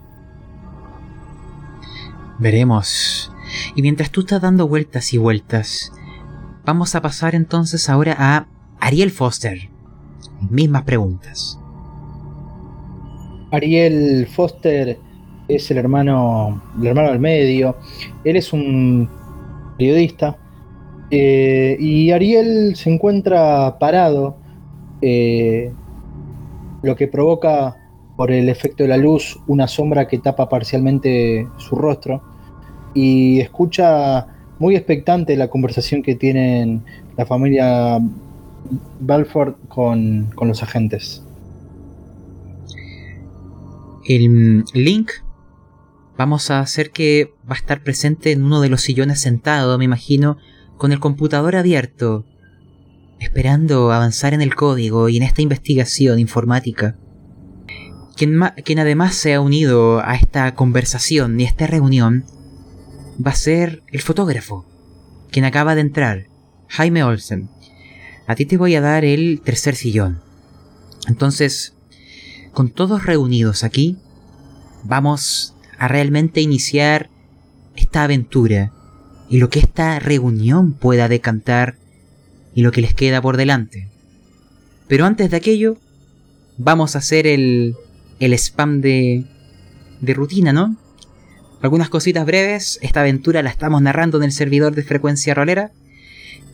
Veremos. 2.39 3.33
Y 3.75 3.81
mientras 3.81 4.11
tú 4.11 4.21
estás 4.21 4.41
dando 4.41 4.67
vueltas 4.67 5.13
y 5.13 5.17
vueltas, 5.17 5.91
vamos 6.65 6.95
a 6.95 7.01
pasar 7.01 7.35
entonces 7.35 7.89
ahora 7.89 8.15
a 8.17 8.47
Ariel 8.79 9.11
Foster. 9.11 9.69
Mismas 10.49 10.83
preguntas. 10.83 11.59
Ariel 13.51 14.27
Foster 14.27 14.99
es 15.47 15.71
el 15.71 15.77
hermano, 15.77 16.61
el 16.79 16.87
hermano 16.87 17.09
del 17.09 17.19
medio. 17.19 17.77
Él 18.23 18.35
es 18.35 18.53
un 18.53 19.09
periodista. 19.77 20.37
Eh, 21.17 21.77
y 21.79 22.11
Ariel 22.11 22.75
se 22.75 22.89
encuentra 22.89 23.79
parado, 23.79 24.35
eh, 25.01 25.71
lo 26.83 26.97
que 26.97 27.07
provoca 27.07 27.77
por 28.17 28.33
el 28.33 28.49
efecto 28.49 28.83
de 28.83 28.89
la 28.89 28.97
luz 28.97 29.39
una 29.47 29.65
sombra 29.69 30.09
que 30.09 30.17
tapa 30.17 30.49
parcialmente 30.49 31.47
su 31.55 31.77
rostro 31.77 32.21
y 32.93 33.39
escucha 33.39 34.27
muy 34.59 34.75
expectante 34.75 35.37
la 35.37 35.47
conversación 35.47 36.03
que 36.03 36.15
tienen 36.15 36.83
la 37.15 37.25
familia 37.25 37.97
Balford 38.99 39.53
con, 39.69 40.31
con 40.35 40.49
los 40.49 40.63
agentes. 40.63 41.23
El 44.05 44.65
Link 44.73 45.11
vamos 46.17 46.51
a 46.51 46.59
hacer 46.59 46.91
que 46.91 47.31
va 47.49 47.55
a 47.55 47.57
estar 47.57 47.83
presente 47.83 48.33
en 48.33 48.43
uno 48.43 48.59
de 48.59 48.67
los 48.67 48.81
sillones 48.81 49.21
sentado, 49.21 49.77
me 49.77 49.85
imagino, 49.85 50.35
con 50.77 50.91
el 50.91 50.99
computador 50.99 51.55
abierto, 51.55 52.25
esperando 53.19 53.91
avanzar 53.91 54.33
en 54.33 54.41
el 54.41 54.55
código 54.55 55.09
y 55.09 55.17
en 55.17 55.23
esta 55.23 55.41
investigación 55.41 56.19
informática. 56.19 56.97
Quien, 58.15 58.39
quien 58.63 58.79
además 58.79 59.15
se 59.15 59.33
ha 59.33 59.41
unido 59.41 59.99
a 59.99 60.15
esta 60.15 60.53
conversación 60.55 61.39
y 61.39 61.45
a 61.45 61.47
esta 61.47 61.67
reunión 61.67 62.25
va 63.25 63.31
a 63.31 63.35
ser 63.35 63.83
el 63.91 64.01
fotógrafo, 64.01 64.65
quien 65.31 65.45
acaba 65.45 65.75
de 65.75 65.81
entrar, 65.81 66.27
Jaime 66.67 67.03
Olsen. 67.03 67.49
A 68.27 68.35
ti 68.35 68.45
te 68.45 68.57
voy 68.57 68.75
a 68.75 68.81
dar 68.81 69.05
el 69.05 69.41
tercer 69.43 69.75
sillón. 69.75 70.21
Entonces, 71.07 71.75
con 72.53 72.69
todos 72.69 73.05
reunidos 73.05 73.63
aquí, 73.63 73.97
vamos 74.83 75.55
a 75.77 75.87
realmente 75.87 76.41
iniciar 76.41 77.09
esta 77.75 78.03
aventura 78.03 78.71
y 79.29 79.39
lo 79.39 79.49
que 79.49 79.59
esta 79.59 79.99
reunión 79.99 80.73
pueda 80.73 81.07
decantar 81.07 81.75
y 82.53 82.61
lo 82.61 82.71
que 82.71 82.81
les 82.81 82.93
queda 82.93 83.21
por 83.21 83.37
delante. 83.37 83.89
Pero 84.87 85.05
antes 85.05 85.31
de 85.31 85.37
aquello, 85.37 85.77
vamos 86.57 86.95
a 86.95 86.99
hacer 86.99 87.27
el, 87.27 87.75
el 88.19 88.33
spam 88.33 88.81
de, 88.81 89.25
de 90.01 90.13
rutina, 90.13 90.53
¿no? 90.53 90.77
Algunas 91.61 91.89
cositas 91.89 92.25
breves, 92.25 92.77
esta 92.81 93.01
aventura 93.01 93.41
la 93.41 93.49
estamos 93.49 93.81
narrando 93.81 94.17
en 94.17 94.25
el 94.25 94.31
servidor 94.31 94.75
de 94.75 94.83
frecuencia 94.83 95.33
rolera. 95.33 95.71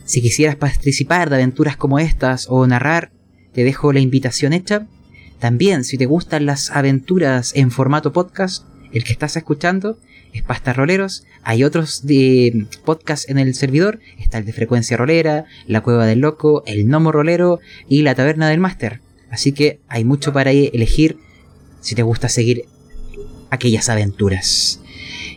Si 0.04 0.22
quisieras 0.22 0.56
participar 0.56 1.28
de 1.28 1.36
aventuras 1.36 1.76
como 1.76 1.98
estas 1.98 2.46
o 2.48 2.66
narrar, 2.66 3.12
te 3.52 3.64
dejo 3.64 3.92
la 3.92 4.00
invitación 4.00 4.52
hecha. 4.52 4.86
También, 5.38 5.84
si 5.84 5.98
te 5.98 6.06
gustan 6.06 6.46
las 6.46 6.70
aventuras 6.70 7.52
en 7.54 7.70
formato 7.70 8.12
podcast, 8.12 8.64
el 8.92 9.04
que 9.04 9.12
estás 9.12 9.36
escuchando 9.36 9.98
es 9.98 10.11
Pastas 10.40 10.76
Roleros. 10.76 11.24
Hay 11.42 11.64
otros 11.64 12.06
de 12.06 12.66
podcast 12.84 13.28
en 13.28 13.38
el 13.38 13.54
servidor. 13.54 14.00
Está 14.18 14.38
el 14.38 14.46
de 14.46 14.54
Frecuencia 14.54 14.96
Rolera, 14.96 15.44
La 15.66 15.82
Cueva 15.82 16.06
del 16.06 16.20
Loco, 16.20 16.62
El 16.66 16.88
Nomo 16.88 17.12
Rolero 17.12 17.60
y 17.88 18.02
La 18.02 18.14
Taberna 18.14 18.48
del 18.48 18.60
Máster. 18.60 19.00
Así 19.30 19.52
que 19.52 19.80
hay 19.88 20.04
mucho 20.04 20.32
para 20.32 20.50
elegir 20.52 21.18
si 21.80 21.94
te 21.94 22.02
gusta 22.02 22.28
seguir 22.28 22.64
aquellas 23.50 23.88
aventuras. 23.88 24.80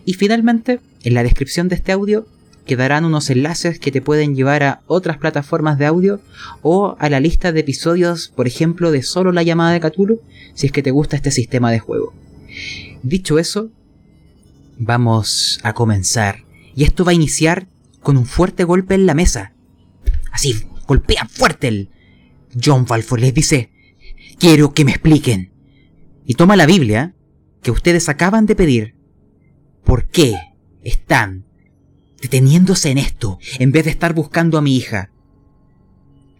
Y 0.06 0.14
finalmente, 0.14 0.80
en 1.04 1.14
la 1.14 1.24
descripción 1.24 1.68
de 1.68 1.76
este 1.76 1.92
audio 1.92 2.26
quedarán 2.66 3.06
unos 3.06 3.30
enlaces 3.30 3.80
que 3.80 3.92
te 3.92 4.02
pueden 4.02 4.36
llevar 4.36 4.64
a 4.64 4.82
otras 4.88 5.18
plataformas 5.18 5.78
de 5.78 5.86
audio 5.86 6.20
o 6.62 6.96
a 7.00 7.10
la 7.10 7.20
lista 7.20 7.52
de 7.52 7.60
episodios, 7.60 8.30
por 8.36 8.48
ejemplo, 8.48 8.92
de 8.92 9.04
solo 9.04 9.32
la 9.32 9.44
llamada 9.44 9.74
de 9.74 9.80
Cthulhu, 9.80 10.22
si 10.54 10.68
es 10.68 10.72
que 10.72 10.82
te 10.82 10.92
gusta 10.92 11.16
este 11.16 11.32
sistema 11.32 11.72
de 11.72 11.80
juego. 11.80 12.14
Dicho 13.04 13.38
eso, 13.38 13.70
vamos 14.78 15.60
a 15.64 15.74
comenzar. 15.74 16.44
Y 16.76 16.84
esto 16.84 17.06
va 17.06 17.12
a 17.12 17.16
iniciar 17.16 17.68
con 18.02 18.18
un 18.18 18.26
fuerte 18.26 18.64
golpe 18.64 18.96
en 18.96 19.06
la 19.06 19.14
mesa. 19.14 19.54
Así, 20.32 20.66
golpea 20.88 21.28
fuerte 21.28 21.68
el... 21.68 21.90
John 22.64 22.86
Balfour 22.86 23.20
les 23.20 23.34
dice, 23.34 23.70
quiero 24.40 24.74
que 24.74 24.86
me 24.86 24.92
expliquen. 24.92 25.52
Y 26.26 26.36
toma 26.36 26.56
la 26.56 26.66
Biblia 26.66 27.14
que 27.62 27.72
ustedes 27.72 28.08
acaban 28.08 28.46
de 28.46 28.56
pedir 28.56 28.96
¿Por 29.86 30.08
qué 30.08 30.34
están 30.84 31.46
deteniéndose 32.20 32.90
en 32.90 32.98
esto 32.98 33.38
en 33.60 33.72
vez 33.72 33.86
de 33.86 33.92
estar 33.92 34.14
buscando 34.14 34.58
a 34.58 34.62
mi 34.62 34.76
hija? 34.76 35.12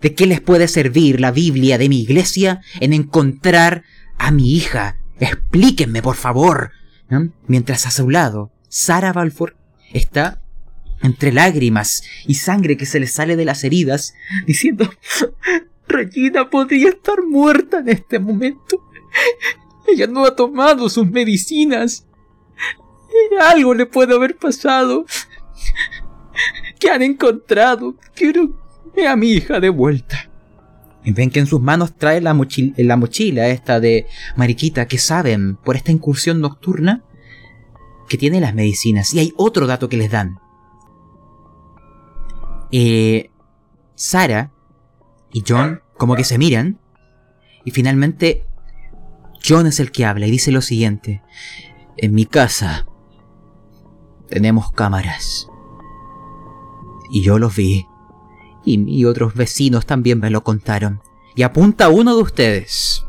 ¿De 0.02 0.16
qué 0.16 0.26
les 0.26 0.42
puede 0.42 0.68
servir 0.68 1.22
la 1.22 1.32
Biblia 1.32 1.78
de 1.78 1.88
mi 1.88 2.02
iglesia 2.02 2.62
en 2.80 2.92
encontrar 2.92 3.84
a 4.18 4.32
mi 4.32 4.56
hija? 4.56 4.98
Explíquenme, 5.20 6.02
por 6.02 6.16
favor. 6.16 6.72
Mientras 7.48 7.86
a 7.86 7.92
su 7.92 8.10
lado, 8.10 8.52
Sara 8.68 9.14
Balfour 9.14 9.56
está 9.94 10.42
entre 11.02 11.32
lágrimas 11.32 12.04
y 12.26 12.36
sangre 12.36 12.78
que 12.78 12.86
se 12.86 13.00
le 13.00 13.08
sale 13.08 13.36
de 13.36 13.46
las 13.46 13.64
heridas, 13.64 14.16
diciendo, 14.46 14.90
Regina 15.88 16.50
podría 16.50 16.90
estar 16.90 17.24
muerta 17.24 17.80
en 17.80 17.90
este 17.90 18.20
momento. 18.20 18.82
Ella 19.88 20.08
no 20.08 20.26
ha 20.26 20.36
tomado 20.36 20.90
sus 20.90 21.10
medicinas. 21.10 22.06
Algo 23.40 23.74
le 23.74 23.86
puede 23.86 24.16
haber 24.16 24.36
pasado. 24.36 25.06
¿Qué 26.80 26.90
han 26.90 27.04
encontrado? 27.04 27.96
Quiero 28.16 28.60
a 29.08 29.16
mi 29.16 29.32
hija 29.32 29.60
de 29.60 29.70
vuelta. 29.70 30.30
Ven 31.14 31.30
que 31.30 31.40
en 31.40 31.48
sus 31.48 31.62
manos 31.62 31.96
trae 31.96 32.20
la, 32.22 32.36
la 32.78 32.98
mochila 32.98 33.48
esta 33.48 33.80
de 33.80 34.08
Mariquita 34.36 34.88
que 34.88 34.98
saben 34.98 35.56
por 35.56 35.76
esta 35.76 35.92
incursión 35.92 36.42
nocturna 36.42 37.04
que 38.10 38.18
tiene 38.18 38.40
las 38.40 38.56
medicinas. 38.56 39.14
Y 39.14 39.20
hay 39.20 39.34
otro 39.38 39.68
dato 39.68 39.90
que 39.90 39.98
les 39.98 40.12
dan. 40.12 40.40
Eh, 42.72 43.30
Sara 43.96 44.52
y 45.32 45.44
John 45.48 45.82
como 45.98 46.16
que 46.16 46.24
se 46.24 46.38
miran. 46.38 46.80
Y 47.64 47.72
finalmente 47.72 48.46
John 49.48 49.68
es 49.68 49.80
el 49.80 49.92
que 49.92 50.06
habla 50.06 50.28
y 50.28 50.32
dice 50.32 50.52
lo 50.52 50.62
siguiente. 50.62 51.22
En 51.98 52.14
mi 52.14 52.26
casa 52.26 52.88
tenemos 54.28 54.72
cámaras. 54.72 55.48
Y 57.12 57.22
yo 57.24 57.38
los 57.38 57.56
vi. 57.56 57.86
Y, 58.66 59.06
otros 59.06 59.36
vecinos 59.36 59.86
también 59.86 60.20
me 60.20 60.30
lo 60.30 60.44
contaron. 60.44 61.02
Y 61.36 61.44
apunta 61.44 61.90
uno 61.90 62.16
de 62.16 62.24
ustedes. 62.24 63.06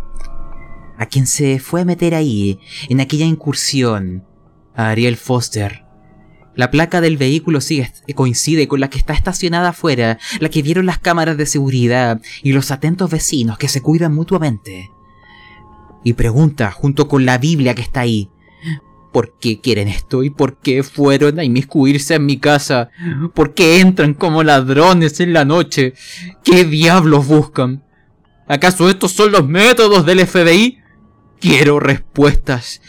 A 0.99 1.07
quien 1.07 1.27
se 1.27 1.59
fue 1.59 1.81
a 1.83 1.85
meter 1.85 2.15
ahí, 2.15 2.61
en 2.89 3.01
aquella 3.01 3.27
incursión. 3.27 4.25
A 4.75 4.91
Ariel 4.91 5.17
Foster. 5.17 5.85
La 6.55 6.71
placa 6.71 7.01
del 7.01 7.17
vehículo 7.17 7.61
coincide 8.15 8.67
con 8.67 8.81
la 8.81 8.89
que 8.89 8.99
está 8.99 9.13
estacionada 9.13 9.71
afuera, 9.71 10.19
la 10.41 10.49
que 10.49 10.63
vieron 10.63 10.87
las 10.87 10.99
cámaras 10.99 11.37
de 11.37 11.45
seguridad 11.45 12.21
y 12.43 12.53
los 12.53 12.71
atentos 12.71 13.11
vecinos 13.11 13.59
que 13.59 13.69
se 13.69 13.83
cuidan 13.83 14.15
mutuamente. 14.15 14.91
Y 16.03 16.15
pregunta, 16.15 16.71
junto 16.71 17.09
con 17.09 17.27
la 17.27 17.37
Biblia 17.37 17.75
que 17.75 17.83
está 17.83 18.01
ahí, 18.01 18.31
¿Por 19.17 19.33
qué 19.39 19.63
quieren 19.63 19.89
esto? 19.89 20.23
¿Y 20.25 20.29
por 20.29 20.59
qué 20.59 20.83
fueron 20.83 21.39
a 21.39 21.45
inmiscuirse 21.45 22.17
en 22.17 22.27
mi 22.27 22.37
casa? 22.37 22.91
¿Por 23.33 23.55
qué 23.55 23.81
entran 23.81 24.13
como 24.13 24.43
ladrones 24.43 25.21
en 25.21 25.33
la 25.33 25.47
noche? 25.47 25.95
¿Qué 26.45 26.67
diablos 26.67 27.27
buscan? 27.27 27.83
¿Acaso 28.47 28.91
estos 28.91 29.13
son 29.13 29.33
los 29.33 29.49
métodos 29.49 30.05
del 30.05 30.27
FBI? 30.27 30.81
Quiero 31.41 31.81
respuestas. 31.81 32.83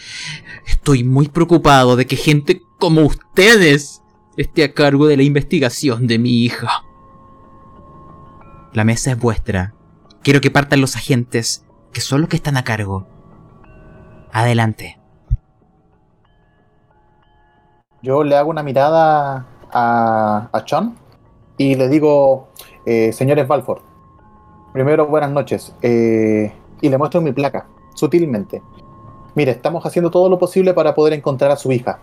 Estoy 0.67 1.05
muy 1.05 1.29
preocupado 1.29 1.95
de 1.95 2.05
que 2.05 2.17
gente 2.17 2.61
como 2.77 3.03
ustedes 3.03 4.01
esté 4.35 4.65
a 4.65 4.73
cargo 4.73 5.07
de 5.07 5.15
la 5.15 5.23
investigación 5.23 6.07
de 6.07 6.19
mi 6.19 6.43
hija. 6.43 6.83
La 8.73 8.83
mesa 8.83 9.11
es 9.11 9.17
vuestra. 9.17 9.75
Quiero 10.23 10.41
que 10.41 10.51
partan 10.51 10.81
los 10.81 10.97
agentes, 10.97 11.63
que 11.93 12.01
son 12.01 12.19
los 12.19 12.29
que 12.29 12.35
están 12.35 12.57
a 12.57 12.65
cargo. 12.65 13.07
Adelante. 14.33 14.96
Yo 18.07 18.23
le 18.23 18.37
hago 18.37 18.49
una 18.49 18.63
mirada 18.63 19.45
a, 19.69 20.47
a 20.49 20.63
Sean 20.65 20.95
y 21.57 21.75
le 21.75 21.89
digo, 21.89 22.47
eh, 22.85 23.11
señores 23.11 23.45
Balford, 23.45 23.81
primero 24.71 25.07
buenas 25.07 25.29
noches. 25.29 25.75
eh, 25.81 26.53
y 26.79 26.87
le 26.87 26.97
muestro 26.97 27.19
mi 27.19 27.33
placa, 27.33 27.67
sutilmente. 27.95 28.61
Mire, 29.35 29.51
estamos 29.51 29.85
haciendo 29.85 30.09
todo 30.09 30.29
lo 30.29 30.39
posible 30.39 30.73
para 30.73 30.95
poder 30.95 31.11
encontrar 31.11 31.51
a 31.51 31.57
su 31.57 31.69
hija. 31.69 31.99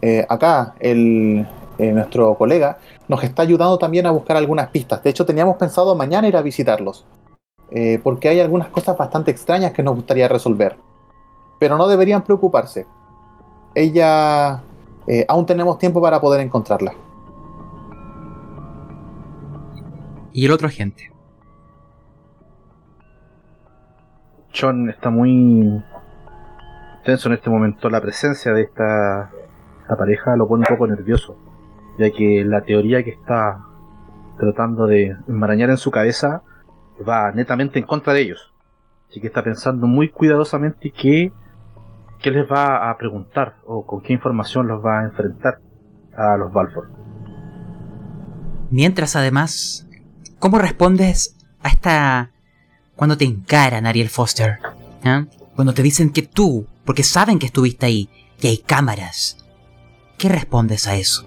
Eh, 0.00 0.24
acá, 0.28 0.76
el, 0.78 1.44
nuestro 1.76 2.36
colega 2.36 2.78
nos 3.08 3.24
está 3.24 3.42
ayudando 3.42 3.78
también 3.78 4.06
a 4.06 4.12
buscar 4.12 4.36
algunas 4.36 4.68
pistas. 4.68 5.02
De 5.02 5.10
hecho, 5.10 5.26
teníamos 5.26 5.56
pensado 5.56 5.96
mañana 5.96 6.28
ir 6.28 6.36
a 6.36 6.42
visitarlos. 6.42 7.04
porque 8.04 8.28
hay 8.28 8.38
algunas 8.38 8.68
cosas 8.68 8.96
bastante 8.96 9.32
extrañas 9.32 9.72
que 9.72 9.82
nos 9.82 9.96
gustaría 9.96 10.28
resolver. 10.28 10.76
Pero 11.58 11.76
no 11.76 11.88
deberían 11.88 12.22
preocuparse. 12.22 12.86
Ella... 13.74 14.62
eh, 15.08 15.24
aún 15.26 15.46
tenemos 15.46 15.78
tiempo 15.78 16.02
para 16.02 16.20
poder 16.20 16.40
encontrarla. 16.40 16.92
Y 20.32 20.44
el 20.44 20.52
otro 20.52 20.68
agente. 20.68 21.10
John 24.54 24.90
está 24.90 25.08
muy 25.08 25.82
tenso 27.04 27.28
en 27.28 27.34
este 27.34 27.48
momento. 27.48 27.88
La 27.88 28.00
presencia 28.00 28.52
de 28.52 28.62
esta, 28.62 29.30
esta 29.80 29.96
pareja 29.96 30.36
lo 30.36 30.46
pone 30.46 30.64
un 30.68 30.76
poco 30.76 30.86
nervioso, 30.86 31.36
ya 31.98 32.10
que 32.10 32.44
la 32.44 32.60
teoría 32.60 33.02
que 33.02 33.10
está 33.10 33.64
tratando 34.38 34.86
de 34.86 35.16
enmarañar 35.26 35.70
en 35.70 35.78
su 35.78 35.90
cabeza 35.90 36.42
va 37.08 37.32
netamente 37.32 37.78
en 37.78 37.86
contra 37.86 38.12
de 38.12 38.20
ellos. 38.20 38.52
Así 39.08 39.20
que 39.20 39.28
está 39.28 39.42
pensando 39.42 39.86
muy 39.86 40.10
cuidadosamente 40.10 40.90
qué, 40.90 41.32
qué 42.20 42.30
les 42.30 42.50
va 42.50 42.90
a 42.90 42.98
preguntar 42.98 43.56
o 43.66 43.86
con 43.86 44.00
qué 44.02 44.12
información 44.12 44.66
los 44.66 44.84
va 44.84 45.00
a 45.00 45.04
enfrentar 45.04 45.60
a 46.16 46.36
los 46.36 46.52
Balfour. 46.52 46.90
Mientras 48.70 49.16
además, 49.16 49.86
¿cómo 50.38 50.58
respondes 50.58 51.36
a 51.62 51.68
esta... 51.68 52.30
cuando 52.96 53.16
te 53.16 53.24
encaran, 53.24 53.86
Ariel 53.86 54.08
Foster? 54.08 54.58
¿Ah? 55.04 55.24
Cuando 55.54 55.72
te 55.72 55.82
dicen 55.82 56.12
que 56.12 56.22
tú, 56.22 56.66
porque 56.84 57.02
saben 57.02 57.38
que 57.38 57.46
estuviste 57.46 57.86
ahí, 57.86 58.10
y 58.40 58.46
hay 58.46 58.58
cámaras. 58.58 59.44
¿Qué 60.16 60.28
respondes 60.28 60.86
a 60.86 60.96
eso? 60.96 61.24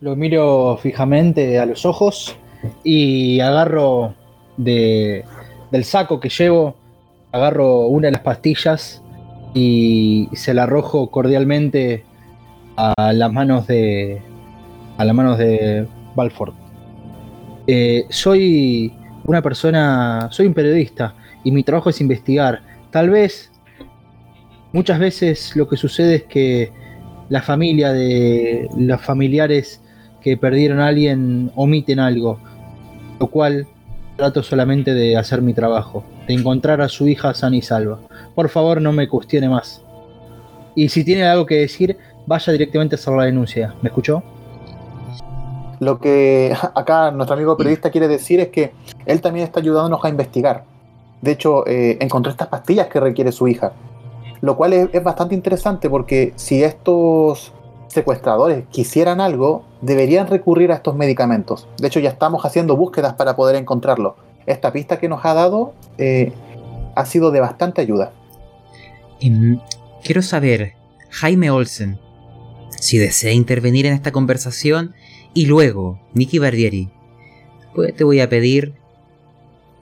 Lo 0.00 0.14
miro 0.14 0.76
fijamente 0.76 1.58
a 1.58 1.66
los 1.66 1.86
ojos 1.86 2.36
y 2.84 3.40
agarro 3.40 4.14
de, 4.56 5.24
del 5.70 5.84
saco 5.84 6.20
que 6.20 6.28
llevo, 6.28 6.76
agarro 7.36 7.86
una 7.86 8.08
de 8.08 8.12
las 8.12 8.22
pastillas 8.22 9.02
y 9.54 10.28
se 10.32 10.54
la 10.54 10.64
arrojo 10.64 11.10
cordialmente 11.10 12.04
a 12.76 13.12
las 13.12 13.32
manos 13.32 13.66
de 13.66 14.20
a 14.98 15.04
las 15.04 15.14
manos 15.14 15.38
de 15.38 15.86
Balford. 16.14 16.54
Eh, 17.66 18.06
soy 18.10 18.92
una 19.24 19.42
persona, 19.42 20.28
soy 20.30 20.46
un 20.46 20.54
periodista 20.54 21.14
y 21.44 21.50
mi 21.50 21.62
trabajo 21.62 21.90
es 21.90 22.00
investigar. 22.00 22.62
Tal 22.90 23.10
vez 23.10 23.50
muchas 24.72 24.98
veces 24.98 25.54
lo 25.56 25.68
que 25.68 25.76
sucede 25.76 26.16
es 26.16 26.22
que 26.24 26.72
la 27.28 27.42
familia 27.42 27.92
de 27.92 28.68
los 28.76 29.00
familiares 29.00 29.82
que 30.20 30.36
perdieron 30.36 30.80
a 30.80 30.88
alguien 30.88 31.50
omiten 31.54 31.98
algo, 31.98 32.38
lo 33.20 33.26
cual 33.28 33.66
trato 34.16 34.42
solamente 34.42 34.94
de 34.94 35.16
hacer 35.16 35.42
mi 35.42 35.52
trabajo, 35.52 36.04
de 36.26 36.34
encontrar 36.34 36.80
a 36.80 36.88
su 36.88 37.06
hija 37.06 37.34
sana 37.34 37.56
y 37.56 37.62
salva. 37.62 37.98
Por 38.34 38.48
favor, 38.48 38.80
no 38.80 38.92
me 38.92 39.08
cuestione 39.08 39.48
más. 39.48 39.82
Y 40.74 40.88
si 40.88 41.04
tiene 41.04 41.24
algo 41.24 41.46
que 41.46 41.56
decir, 41.56 41.96
vaya 42.26 42.52
directamente 42.52 42.94
a 42.94 42.98
hacer 42.98 43.14
la 43.14 43.24
denuncia. 43.24 43.74
¿Me 43.82 43.88
escuchó? 43.88 44.22
Lo 45.80 45.98
que 45.98 46.54
acá 46.74 47.10
nuestro 47.10 47.34
amigo 47.34 47.56
periodista 47.56 47.90
quiere 47.90 48.08
decir 48.08 48.40
es 48.40 48.48
que 48.48 48.72
él 49.04 49.20
también 49.20 49.46
está 49.46 49.60
ayudándonos 49.60 50.04
a 50.04 50.08
investigar. 50.08 50.64
De 51.22 51.32
hecho, 51.32 51.66
eh, 51.66 51.96
encontró 52.00 52.30
estas 52.30 52.48
pastillas 52.48 52.88
que 52.88 53.00
requiere 53.00 53.32
su 53.32 53.48
hija. 53.48 53.72
Lo 54.42 54.56
cual 54.56 54.74
es, 54.74 54.88
es 54.92 55.02
bastante 55.02 55.34
interesante 55.34 55.88
porque 55.88 56.34
si 56.36 56.62
estos 56.62 57.52
secuestradores 57.88 58.66
quisieran 58.68 59.20
algo, 59.20 59.64
deberían 59.80 60.26
recurrir 60.26 60.72
a 60.72 60.74
estos 60.74 60.94
medicamentos. 60.94 61.66
De 61.78 61.86
hecho, 61.86 62.00
ya 62.00 62.10
estamos 62.10 62.44
haciendo 62.44 62.76
búsquedas 62.76 63.14
para 63.14 63.34
poder 63.34 63.56
encontrarlo. 63.56 64.16
Esta 64.46 64.72
pista 64.72 64.98
que 64.98 65.08
nos 65.08 65.24
ha 65.24 65.34
dado 65.34 65.74
eh, 65.98 66.32
ha 66.94 67.04
sido 67.04 67.30
de 67.30 67.40
bastante 67.40 67.80
ayuda. 67.80 68.12
Quiero 70.02 70.22
saber, 70.22 70.74
Jaime 71.10 71.50
Olsen, 71.50 71.98
si 72.70 72.98
desea 72.98 73.32
intervenir 73.32 73.86
en 73.86 73.94
esta 73.94 74.12
conversación 74.12 74.94
y 75.34 75.46
luego, 75.46 76.00
Nicky 76.14 76.38
Barbieri, 76.38 76.90
pues 77.74 77.94
te 77.94 78.04
voy 78.04 78.20
a 78.20 78.28
pedir 78.28 78.74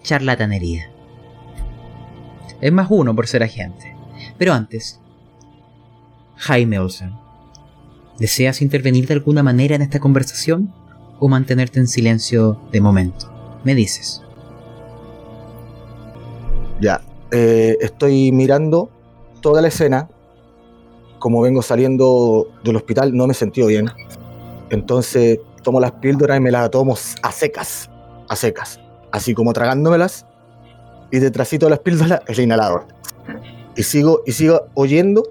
charlatanería. 0.03 0.91
Es 2.61 2.73
más 2.73 2.87
uno 2.91 3.15
por 3.15 3.27
ser 3.27 3.43
agente. 3.43 3.95
Pero 4.39 4.53
antes, 4.53 5.01
Jaime 6.37 6.79
Olsen, 6.79 7.13
¿deseas 8.19 8.63
intervenir 8.63 9.07
de 9.07 9.15
alguna 9.15 9.43
manera 9.43 9.75
en 9.75 9.83
esta 9.83 10.01
conversación 10.01 10.73
o 11.21 11.29
mantenerte 11.29 11.81
en 11.81 11.87
silencio 11.87 12.61
de 12.73 12.81
momento? 12.81 13.61
Me 13.65 13.75
dices. 13.75 14.23
Ya, 16.85 17.01
eh, 17.31 17.79
estoy 17.81 18.31
mirando 18.31 18.91
toda 19.41 19.63
la 19.63 19.69
escena. 19.69 20.07
Como 21.19 21.41
vengo 21.41 21.63
saliendo 21.63 22.47
del 22.63 22.77
hospital, 22.77 23.17
no 23.17 23.27
me 23.27 23.33
sentido 23.33 23.69
bien. 23.69 23.91
Entonces 24.69 25.41
tomo 25.63 25.81
las 25.81 25.93
píldoras 25.93 26.37
y 26.37 26.41
me 26.41 26.51
las 26.51 26.71
tomo 26.71 26.93
a 27.23 27.33
secas. 27.33 27.89
A 28.29 28.37
secas. 28.37 28.79
Así 29.13 29.33
como 29.33 29.55
tragándomelas. 29.55 30.27
Y 31.11 31.21
detrásito 31.21 31.65
de 31.65 31.71
las 31.71 31.79
píldoras, 31.79 32.21
el 32.27 32.41
inhalador. 32.41 32.85
Y 33.77 33.83
sigo, 33.83 34.21
y 34.27 34.33
sigo 34.33 34.67
oyendo. 34.75 35.23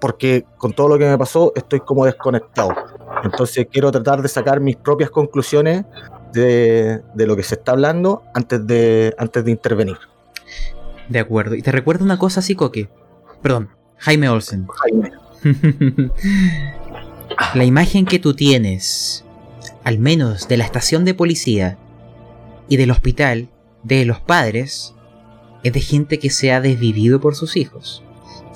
Porque 0.00 0.44
con 0.58 0.72
todo 0.72 0.88
lo 0.88 0.98
que 0.98 1.08
me 1.08 1.16
pasó, 1.16 1.52
estoy 1.54 1.78
como 1.78 2.06
desconectado. 2.06 2.74
Entonces 3.22 3.68
quiero 3.70 3.92
tratar 3.92 4.20
de 4.20 4.26
sacar 4.26 4.58
mis 4.58 4.74
propias 4.74 5.10
conclusiones 5.10 5.84
de, 6.32 7.02
de 7.14 7.26
lo 7.26 7.36
que 7.36 7.42
se 7.42 7.54
está 7.54 7.72
hablando 7.72 8.22
antes 8.34 8.66
de, 8.66 9.14
antes 9.18 9.44
de 9.44 9.50
intervenir. 9.50 9.96
De 11.08 11.18
acuerdo. 11.18 11.54
Y 11.54 11.62
te 11.62 11.72
recuerdo 11.72 12.04
una 12.04 12.18
cosa 12.18 12.40
así, 12.40 12.54
Coque. 12.54 12.88
Perdón, 13.42 13.70
Jaime 13.98 14.28
Olsen. 14.28 14.66
Jaime. 14.82 15.12
la 17.54 17.64
imagen 17.64 18.06
que 18.06 18.18
tú 18.18 18.34
tienes, 18.34 19.24
al 19.84 19.98
menos 19.98 20.48
de 20.48 20.56
la 20.56 20.64
estación 20.64 21.04
de 21.04 21.14
policía 21.14 21.78
y 22.68 22.76
del 22.76 22.90
hospital, 22.90 23.48
de 23.82 24.04
los 24.04 24.20
padres, 24.20 24.94
es 25.62 25.72
de 25.72 25.80
gente 25.80 26.18
que 26.18 26.30
se 26.30 26.52
ha 26.52 26.60
desvivido 26.60 27.20
por 27.20 27.34
sus 27.34 27.56
hijos. 27.56 28.02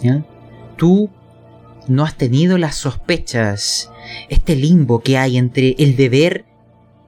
¿ya? 0.01 0.25
Tú 0.77 1.11
no 1.89 2.05
has 2.05 2.17
tenido 2.17 2.59
las 2.59 2.77
sospechas, 2.77 3.91
este 4.29 4.57
limbo 4.57 5.01
que 5.01 5.19
hay 5.19 5.37
entre 5.37 5.75
el 5.79 5.97
deber 5.97 6.45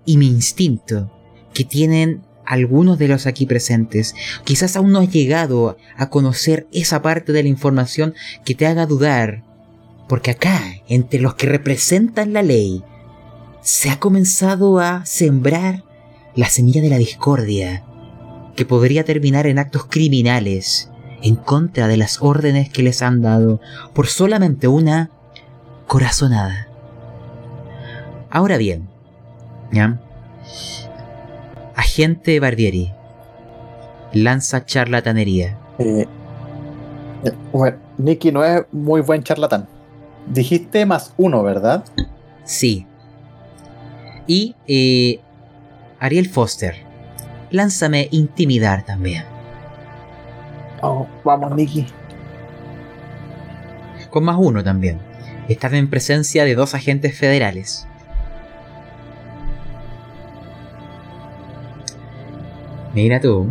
y 0.09 0.17
mi 0.17 0.27
instinto, 0.27 1.13
que 1.53 1.65
tienen 1.65 2.23
algunos 2.47 2.99
de 2.99 3.09
los 3.09 3.27
aquí 3.27 3.45
presentes. 3.45 4.15
Quizás 4.45 4.75
aún 4.75 4.91
no 4.91 5.01
has 5.01 5.11
llegado 5.11 5.77
a 5.99 6.09
conocer 6.09 6.67
esa 6.73 7.03
parte 7.03 7.33
de 7.33 7.43
la 7.43 7.51
información 7.51 8.15
que 8.45 8.55
te 8.55 8.67
haga 8.67 8.87
dudar 8.87 9.45
porque 10.09 10.31
acá, 10.31 10.63
entre 10.89 11.21
los 11.21 11.35
que 11.35 11.47
representan 11.47 12.33
la 12.33 12.43
ley, 12.43 12.83
se 13.61 13.91
ha 13.91 14.01
comenzado 14.01 14.79
a 14.79 15.05
sembrar 15.05 15.85
la 16.35 16.49
semilla 16.49 16.81
de 16.81 16.89
la 16.89 16.97
discordia, 16.97 17.85
que 18.57 18.65
podría 18.65 19.05
terminar 19.05 19.47
en 19.47 19.59
actos 19.59 19.85
criminales 19.85 20.89
en 21.23 21.37
contra 21.37 21.87
de 21.87 21.99
las 21.99 22.23
órdenes 22.23 22.71
que 22.71 22.83
les 22.83 23.03
han 23.03 23.21
dado 23.21 23.61
por 23.93 24.07
solamente 24.07 24.69
una 24.69 25.11
corazonada. 25.87 26.69
Ahora 28.31 28.57
bien, 28.57 28.89
¿ya? 29.73 29.99
Agente 31.75 32.41
Barbieri 32.41 32.93
lanza 34.13 34.65
charlatanería. 34.65 35.57
Eh, 35.79 36.07
eh, 37.25 37.33
bueno, 37.53 37.79
Nicky 37.99 38.33
no 38.33 38.45
es 38.45 38.63
muy 38.73 39.01
buen 39.01 39.23
charlatán. 39.23 39.67
Dijiste 40.27 40.87
más 40.87 41.13
uno, 41.17 41.43
¿verdad? 41.43 41.85
Sí. 42.45 42.87
Y 44.27 44.55
eh, 44.67 45.21
Ariel 46.01 46.29
Foster, 46.29 46.77
lánzame 47.51 48.09
intimidar 48.11 48.85
también. 48.85 49.25
Oh, 50.83 51.07
vamos, 51.25 51.55
Nicky. 51.55 51.87
Con 54.11 54.25
más 54.25 54.37
uno 54.39 54.63
también. 54.63 55.01
Estás 55.49 55.73
en 55.73 55.89
presencia 55.89 56.45
de 56.45 56.55
dos 56.55 56.75
agentes 56.75 57.19
federales. 57.19 57.88
Mira 62.95 63.21
tú. 63.21 63.49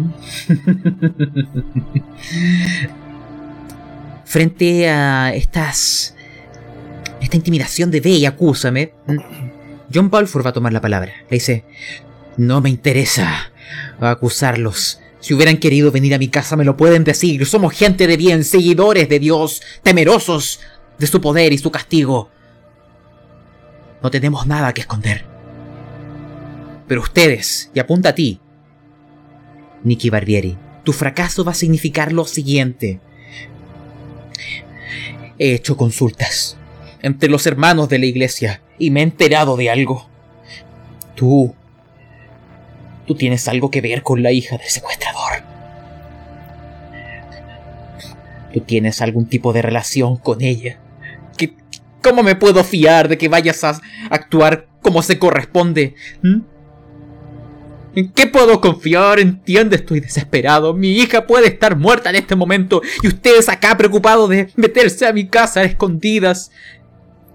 Frente 4.25 4.89
a 4.89 5.33
estas. 5.33 6.15
Esta 7.21 7.37
intimidación 7.37 7.91
de 7.91 8.01
ve 8.01 8.09
y 8.11 8.25
acúsame. 8.25 8.93
John 9.93 10.09
Balfour 10.09 10.45
va 10.45 10.49
a 10.49 10.53
tomar 10.53 10.73
la 10.73 10.81
palabra. 10.81 11.13
Le 11.29 11.35
dice: 11.35 11.65
No 12.37 12.61
me 12.61 12.69
interesa 12.69 13.51
acusarlos. 13.99 14.99
Si 15.19 15.33
hubieran 15.33 15.57
querido 15.57 15.91
venir 15.91 16.13
a 16.13 16.19
mi 16.19 16.27
casa 16.27 16.55
me 16.55 16.65
lo 16.65 16.77
pueden 16.77 17.03
decir. 17.03 17.45
Somos 17.45 17.73
gente 17.73 18.07
de 18.07 18.17
bien, 18.17 18.43
seguidores 18.43 19.09
de 19.09 19.19
Dios, 19.19 19.61
temerosos 19.83 20.59
de 20.97 21.07
su 21.07 21.21
poder 21.21 21.53
y 21.53 21.57
su 21.57 21.71
castigo. 21.71 22.29
No 24.01 24.11
tenemos 24.11 24.45
nada 24.45 24.73
que 24.73 24.81
esconder. 24.81 25.25
Pero 26.87 27.01
ustedes, 27.01 27.71
y 27.73 27.79
apunta 27.79 28.09
a 28.09 28.15
ti, 28.15 28.39
Nicky 29.83 30.09
Barbieri, 30.09 30.57
tu 30.83 30.93
fracaso 30.93 31.43
va 31.43 31.51
a 31.51 31.55
significar 31.55 32.11
lo 32.11 32.25
siguiente. 32.25 32.99
He 35.37 35.53
hecho 35.53 35.77
consultas 35.77 36.57
entre 37.01 37.29
los 37.29 37.45
hermanos 37.45 37.89
de 37.89 37.99
la 37.99 38.05
iglesia 38.05 38.61
y 38.79 38.91
me 38.91 39.01
he 39.01 39.03
enterado 39.03 39.57
de 39.57 39.69
algo. 39.69 40.09
Tú... 41.15 41.53
Tú 43.05 43.15
tienes 43.15 43.47
algo 43.47 43.71
que 43.71 43.79
ver 43.79 44.03
con 44.03 44.21
la 44.21 44.33
hija 44.33 44.57
del 44.57 44.67
secuestrador. 44.67 45.43
Tú 48.53 48.61
tienes 48.61 49.01
algún 49.01 49.27
tipo 49.27 49.53
de 49.53 49.61
relación 49.61 50.17
con 50.17 50.41
ella. 50.41 50.79
¿Qué, 51.37 51.55
¿Cómo 52.01 52.23
me 52.23 52.35
puedo 52.35 52.63
fiar 52.65 53.07
de 53.07 53.17
que 53.17 53.29
vayas 53.29 53.63
a 53.63 53.79
actuar 54.09 54.67
como 54.81 55.01
se 55.03 55.19
corresponde? 55.19 55.95
¿Mm? 56.21 56.39
¿En 57.97 58.11
qué 58.11 58.27
puedo 58.27 58.61
confiar? 58.61 59.19
Entiende, 59.19 59.77
estoy 59.77 60.01
desesperado. 60.01 60.71
Mi 60.75 60.97
hija 60.97 61.25
puede 61.25 61.47
estar 61.47 61.75
muerta 61.75 62.11
en 62.11 62.17
este 62.17 62.35
momento 62.35 62.79
y 63.01 63.07
ustedes 63.07 63.49
acá 63.49 63.75
preocupados 63.75 64.29
de 64.29 64.51
meterse 64.55 65.07
a 65.07 65.13
mi 65.13 65.27
casa 65.27 65.61
a 65.61 65.63
escondidas 65.63 66.51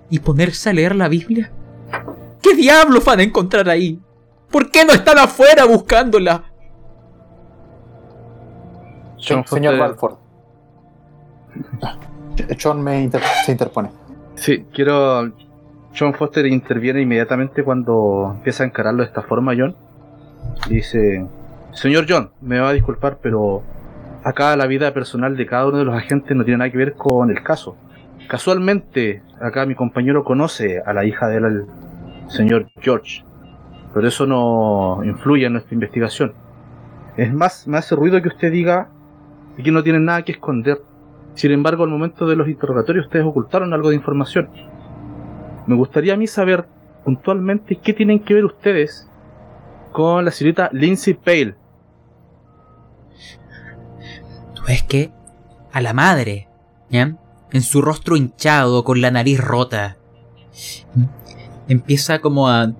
y 0.09 0.21
ponerse 0.21 0.71
a 0.71 0.73
leer 0.73 0.95
la 0.95 1.09
Biblia. 1.09 1.51
¿Qué 2.41 2.55
diablos 2.55 3.05
van 3.05 3.19
a 3.19 3.23
encontrar 3.25 3.69
ahí? 3.69 3.99
¿Por 4.53 4.71
qué 4.71 4.85
no 4.85 4.93
están 4.93 5.19
afuera 5.19 5.65
buscándola? 5.65 6.45
John 9.21 9.45
señor 9.45 9.77
Balford. 9.77 10.15
John 12.63 12.85
me 12.85 13.03
inter 13.03 13.21
se 13.45 13.51
interpone. 13.51 13.91
Sí, 14.37 14.65
quiero. 14.73 15.33
John 15.99 16.15
Foster 16.15 16.47
interviene 16.47 17.01
inmediatamente 17.01 17.65
cuando 17.65 18.35
empieza 18.37 18.63
a 18.63 18.67
encararlo 18.67 19.03
de 19.03 19.09
esta 19.09 19.23
forma, 19.23 19.55
John. 19.59 19.75
Dice: 20.69 21.27
Señor 21.73 22.07
John, 22.09 22.31
me 22.41 22.61
va 22.61 22.69
a 22.71 22.73
disculpar, 22.73 23.19
pero 23.23 23.63
acá 24.25 24.57
la 24.57 24.67
vida 24.67 24.93
personal 24.95 25.37
de 25.37 25.47
cada 25.47 25.67
uno 25.67 25.79
de 25.79 25.85
los 25.85 25.95
agentes 25.95 26.37
no 26.37 26.45
tiene 26.45 26.59
nada 26.59 26.71
que 26.71 26.79
ver 26.79 26.95
con 26.95 27.31
el 27.31 27.43
caso. 27.43 27.77
Casualmente, 28.29 29.23
acá 29.41 29.67
mi 29.67 29.75
compañero 29.75 30.25
conoce 30.25 30.81
a 30.85 30.93
la 30.93 31.05
hija 31.05 31.29
del 31.29 31.67
señor 32.29 32.69
George, 32.81 33.25
pero 33.93 34.07
eso 34.07 34.27
no 34.27 35.01
influye 35.05 35.47
en 35.47 35.55
nuestra 35.55 35.75
investigación. 35.75 36.33
Es 37.17 37.33
más, 37.33 37.67
me 37.67 37.79
hace 37.79 37.95
ruido 37.95 38.23
que 38.23 38.29
usted 38.29 38.51
diga 38.51 38.89
que 39.63 39.71
no 39.71 39.83
tienen 39.83 40.05
nada 40.05 40.23
que 40.23 40.33
esconder. 40.33 40.81
Sin 41.35 41.51
embargo, 41.51 41.85
al 41.85 41.91
momento 41.91 42.27
de 42.27 42.37
los 42.37 42.49
interrogatorios 42.49 43.07
ustedes 43.07 43.25
ocultaron 43.25 43.73
algo 43.75 43.91
de 43.91 43.97
información. 43.97 44.49
Me 45.67 45.75
gustaría 45.75 46.15
a 46.15 46.17
mí 46.17 46.27
saber 46.27 46.65
puntualmente 47.05 47.77
qué 47.77 47.93
tienen 47.93 48.21
que 48.21 48.35
ver 48.35 48.45
ustedes 48.45 49.09
con 49.93 50.25
la 50.25 50.31
señorita 50.31 50.71
Lindsay 50.73 51.15
Pale. 51.15 51.55
Tú 54.55 54.63
ves 54.67 54.83
que 54.83 55.13
a 55.73 55.81
la 55.81 55.93
madre, 55.93 56.49
¿ya? 56.91 57.17
En 57.53 57.63
su 57.63 57.83
rostro 57.83 58.17
hinchado, 58.17 58.85
con 58.85 59.01
la 59.01 59.11
nariz 59.11 59.39
rota, 59.39 59.99
empieza 61.69 62.21
como 62.21 62.49
a, 62.49 62.73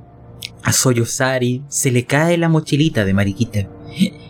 a 0.63 0.73
sollozar 0.73 1.43
y 1.43 1.63
se 1.69 1.91
le 1.91 2.05
cae 2.05 2.39
la 2.39 2.49
mochilita 2.49 3.05
de 3.05 3.15
Mariquita. 3.15 3.69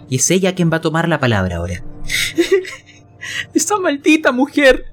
Y 0.08 0.16
es 0.16 0.30
ella 0.30 0.54
quien 0.54 0.70
va 0.70 0.78
a 0.78 0.80
tomar 0.80 1.08
la 1.08 1.20
palabra 1.20 1.56
ahora. 1.56 1.82
Esa 3.54 3.78
maldita 3.78 4.32
mujer. 4.32 4.86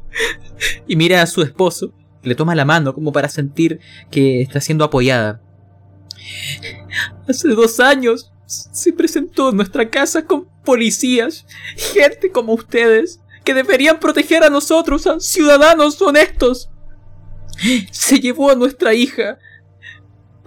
Y 0.87 0.95
mira 0.95 1.21
a 1.21 1.27
su 1.27 1.41
esposo. 1.41 1.93
Le 2.21 2.35
toma 2.35 2.55
la 2.55 2.65
mano 2.65 2.93
como 2.93 3.11
para 3.11 3.29
sentir 3.29 3.79
que 4.11 4.41
está 4.41 4.61
siendo 4.61 4.83
apoyada. 4.83 5.41
Hace 7.29 7.49
dos 7.49 7.79
años 7.79 8.31
se 8.47 8.91
presentó 8.91 9.51
en 9.51 9.57
nuestra 9.57 9.87
casa 9.87 10.25
con 10.25 10.47
policías, 10.65 11.45
gente 11.93 12.31
como 12.31 12.53
ustedes, 12.53 13.19
que 13.43 13.53
deberían 13.53 13.99
proteger 13.99 14.43
a 14.43 14.49
nosotros, 14.49 15.05
a 15.05 15.19
ciudadanos 15.19 16.01
honestos. 16.01 16.71
Se 17.91 18.19
llevó 18.19 18.49
a 18.49 18.55
nuestra 18.55 18.95
hija 18.95 19.37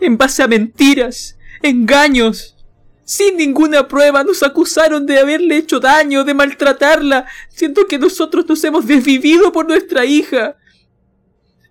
en 0.01 0.19
base 0.19 0.43
a 0.43 0.49
mentiras, 0.49 1.39
engaños. 1.63 2.57
Sin 3.05 3.37
ninguna 3.37 3.87
prueba 3.87 4.25
nos 4.25 4.43
acusaron 4.43 5.07
de 5.07 5.21
haberle 5.21 5.59
hecho 5.59 5.79
daño, 5.79 6.25
de 6.25 6.35
maltratarla, 6.35 7.27
siendo 7.49 7.87
que 7.87 7.99
nosotros 7.99 8.45
nos 8.49 8.65
hemos 8.65 8.89
desvivido 8.89 9.53
por 9.53 9.69
nuestra 9.69 10.05
hija. 10.05 10.57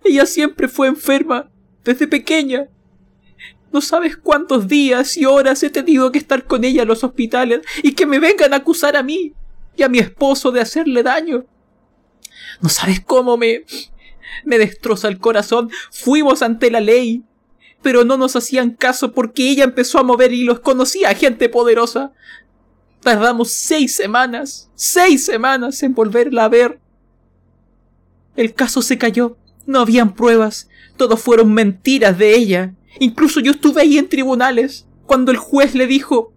Ella 0.04 0.24
siempre 0.24 0.68
fue 0.68 0.88
enferma, 0.88 1.50
desde 1.84 2.06
pequeña. 2.06 2.68
No 3.72 3.80
sabes 3.80 4.16
cuántos 4.16 4.68
días 4.68 5.16
y 5.16 5.24
horas 5.24 5.62
he 5.62 5.70
tenido 5.70 6.12
que 6.12 6.18
estar 6.18 6.44
con 6.44 6.64
ella 6.64 6.82
en 6.82 6.88
los 6.88 7.02
hospitales 7.04 7.62
y 7.82 7.92
que 7.92 8.06
me 8.06 8.18
vengan 8.18 8.52
a 8.52 8.56
acusar 8.56 8.96
a 8.96 9.02
mí 9.02 9.32
y 9.76 9.82
a 9.82 9.88
mi 9.88 9.98
esposo 9.98 10.52
de 10.52 10.60
hacerle 10.60 11.02
daño. 11.02 11.46
No 12.60 12.68
sabes 12.68 13.00
cómo 13.00 13.36
me... 13.36 13.64
me 14.44 14.58
destroza 14.58 15.08
el 15.08 15.18
corazón. 15.18 15.70
Fuimos 15.90 16.42
ante 16.42 16.70
la 16.70 16.80
ley, 16.80 17.22
pero 17.80 18.04
no 18.04 18.16
nos 18.16 18.36
hacían 18.36 18.70
caso 18.70 19.12
porque 19.12 19.48
ella 19.48 19.64
empezó 19.64 19.98
a 19.98 20.04
mover 20.04 20.32
hilos, 20.32 20.60
conocía 20.60 21.10
a 21.10 21.14
gente 21.14 21.48
poderosa. 21.48 22.12
Tardamos 23.00 23.50
seis 23.50 23.96
semanas, 23.96 24.70
seis 24.74 25.24
semanas 25.24 25.82
en 25.82 25.94
volverla 25.94 26.44
a 26.44 26.48
ver. 26.48 26.78
El 28.36 28.54
caso 28.54 28.80
se 28.82 28.98
cayó, 28.98 29.36
no 29.66 29.80
habían 29.80 30.14
pruebas, 30.14 30.68
todo 30.96 31.16
fueron 31.16 31.52
mentiras 31.52 32.16
de 32.16 32.36
ella. 32.36 32.74
Incluso 33.00 33.40
yo 33.40 33.52
estuve 33.52 33.82
ahí 33.82 33.98
en 33.98 34.08
tribunales 34.08 34.86
cuando 35.06 35.30
el 35.30 35.36
juez 35.36 35.74
le 35.74 35.86
dijo 35.86 36.32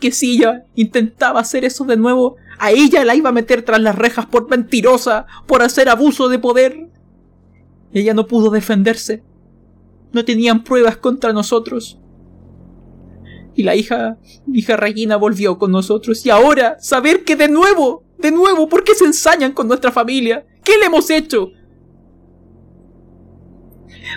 que 0.00 0.12
si 0.12 0.36
ella 0.36 0.64
intentaba 0.74 1.40
hacer 1.40 1.64
eso 1.64 1.84
de 1.84 1.96
nuevo, 1.96 2.36
a 2.58 2.70
ella 2.70 3.04
la 3.04 3.14
iba 3.14 3.30
a 3.30 3.32
meter 3.32 3.62
tras 3.62 3.80
las 3.80 3.96
rejas 3.96 4.26
por 4.26 4.48
mentirosa, 4.48 5.26
por 5.46 5.62
hacer 5.62 5.88
abuso 5.88 6.28
de 6.28 6.38
poder. 6.38 6.88
Ella 7.92 8.14
no 8.14 8.26
pudo 8.26 8.50
defenderse. 8.50 9.22
No 10.12 10.24
tenían 10.24 10.62
pruebas 10.62 10.96
contra 10.96 11.32
nosotros. 11.32 11.98
Y 13.54 13.64
la 13.64 13.74
hija, 13.74 14.18
hija 14.52 14.76
Regina 14.76 15.16
volvió 15.16 15.58
con 15.58 15.72
nosotros. 15.72 16.24
Y 16.24 16.30
ahora, 16.30 16.76
saber 16.80 17.24
que 17.24 17.36
de 17.36 17.48
nuevo, 17.48 18.04
de 18.18 18.30
nuevo, 18.30 18.68
¿por 18.68 18.84
qué 18.84 18.94
se 18.94 19.04
ensañan 19.04 19.52
con 19.52 19.68
nuestra 19.68 19.90
familia? 19.90 20.46
¿Qué 20.64 20.78
le 20.78 20.86
hemos 20.86 21.10
hecho? 21.10 21.50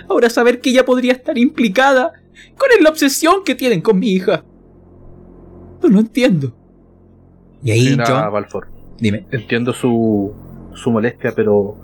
Ahora 0.08 0.30
saber 0.30 0.60
que 0.60 0.70
ella 0.70 0.84
podría 0.84 1.12
estar 1.12 1.36
implicada. 1.38 2.12
¿Cuál 2.58 2.70
es 2.76 2.82
la 2.82 2.90
obsesión 2.90 3.44
que 3.44 3.54
tienen 3.54 3.80
con 3.80 3.98
mi 3.98 4.10
hija? 4.10 4.44
No 5.82 5.88
lo 5.88 6.00
entiendo. 6.00 6.54
Y 7.62 7.70
ahí 7.70 7.88
Señora 7.88 8.04
John, 8.06 8.32
Balfour, 8.32 8.68
dime. 8.98 9.26
entiendo 9.30 9.72
su, 9.72 10.32
su 10.74 10.90
molestia, 10.90 11.32
pero 11.34 11.76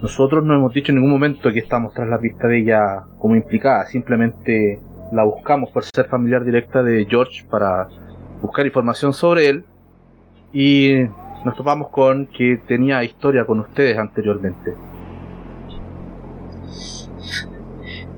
nosotros 0.00 0.44
no 0.44 0.54
hemos 0.54 0.72
dicho 0.72 0.92
en 0.92 0.96
ningún 0.96 1.10
momento 1.10 1.52
que 1.52 1.58
estamos 1.58 1.92
tras 1.94 2.08
la 2.08 2.18
pista 2.18 2.46
de 2.46 2.60
ella 2.60 3.04
como 3.18 3.36
implicada. 3.36 3.86
Simplemente 3.86 4.80
la 5.12 5.24
buscamos 5.24 5.70
por 5.70 5.84
ser 5.84 6.06
familiar 6.08 6.44
directa 6.44 6.82
de 6.82 7.06
George 7.08 7.44
para 7.50 7.88
buscar 8.40 8.66
información 8.66 9.12
sobre 9.12 9.48
él 9.48 9.64
y 10.52 11.06
nos 11.44 11.56
topamos 11.56 11.88
con 11.88 12.26
que 12.26 12.60
tenía 12.66 13.02
historia 13.04 13.44
con 13.44 13.60
ustedes 13.60 13.98
anteriormente. 13.98 14.74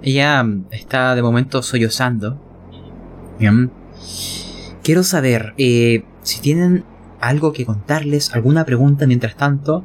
Ella 0.06 0.40
mm, 0.44 0.66
está 0.70 1.16
de 1.16 1.22
momento 1.22 1.62
sollozando. 1.62 2.38
Bien. 3.40 3.70
Quiero 4.82 5.02
saber 5.02 5.52
eh, 5.58 6.04
si 6.22 6.40
tienen 6.40 6.84
algo 7.20 7.52
que 7.52 7.66
contarles, 7.66 8.32
alguna 8.32 8.64
pregunta 8.64 9.06
mientras 9.08 9.36
tanto, 9.36 9.84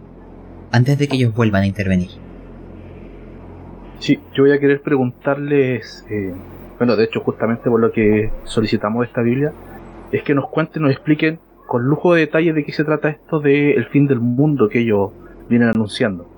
antes 0.71 0.99
de 0.99 1.07
que 1.07 1.15
ellos 1.15 1.33
vuelvan 1.33 1.63
a 1.63 1.65
intervenir. 1.65 2.11
Sí, 3.97 4.19
yo 4.33 4.43
voy 4.43 4.51
a 4.51 4.59
querer 4.59 4.81
preguntarles, 4.83 6.05
eh, 6.09 6.33
bueno, 6.77 6.95
de 6.95 7.05
hecho 7.05 7.21
justamente 7.21 7.69
por 7.69 7.79
lo 7.79 7.91
que 7.91 8.31
solicitamos 8.43 9.07
esta 9.07 9.21
Biblia, 9.21 9.53
es 10.11 10.21
que 10.21 10.35
nos 10.35 10.49
cuenten, 10.49 10.83
nos 10.83 10.91
expliquen 10.91 11.39
con 11.65 11.85
lujo 11.85 12.13
de 12.13 12.21
detalle 12.21 12.53
de 12.53 12.63
qué 12.63 12.71
se 12.73 12.83
trata 12.83 13.09
esto 13.09 13.39
del 13.39 13.77
el 13.77 13.85
fin 13.87 14.05
del 14.05 14.19
mundo 14.19 14.69
que 14.69 14.81
ellos 14.81 15.11
vienen 15.49 15.69
anunciando. 15.69 16.29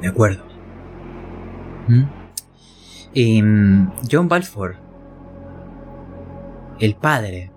De 0.00 0.06
acuerdo. 0.06 0.51
Em, 3.14 3.90
John 4.10 4.28
Balfour, 4.28 4.76
el 6.80 6.94
padre, 6.94 7.50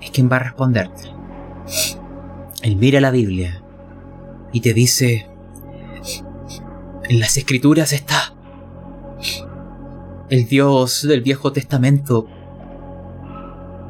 es 0.00 0.10
quien 0.10 0.30
va 0.30 0.36
a 0.36 0.40
responderte. 0.40 1.10
Él 2.62 2.76
mira 2.76 3.00
la 3.00 3.10
Biblia 3.10 3.62
y 4.52 4.60
te 4.60 4.74
dice, 4.74 5.28
en 7.04 7.20
las 7.20 7.36
escrituras 7.36 7.92
está 7.92 8.34
el 10.30 10.46
Dios 10.46 11.06
del 11.08 11.22
Viejo 11.22 11.52
Testamento 11.52 12.26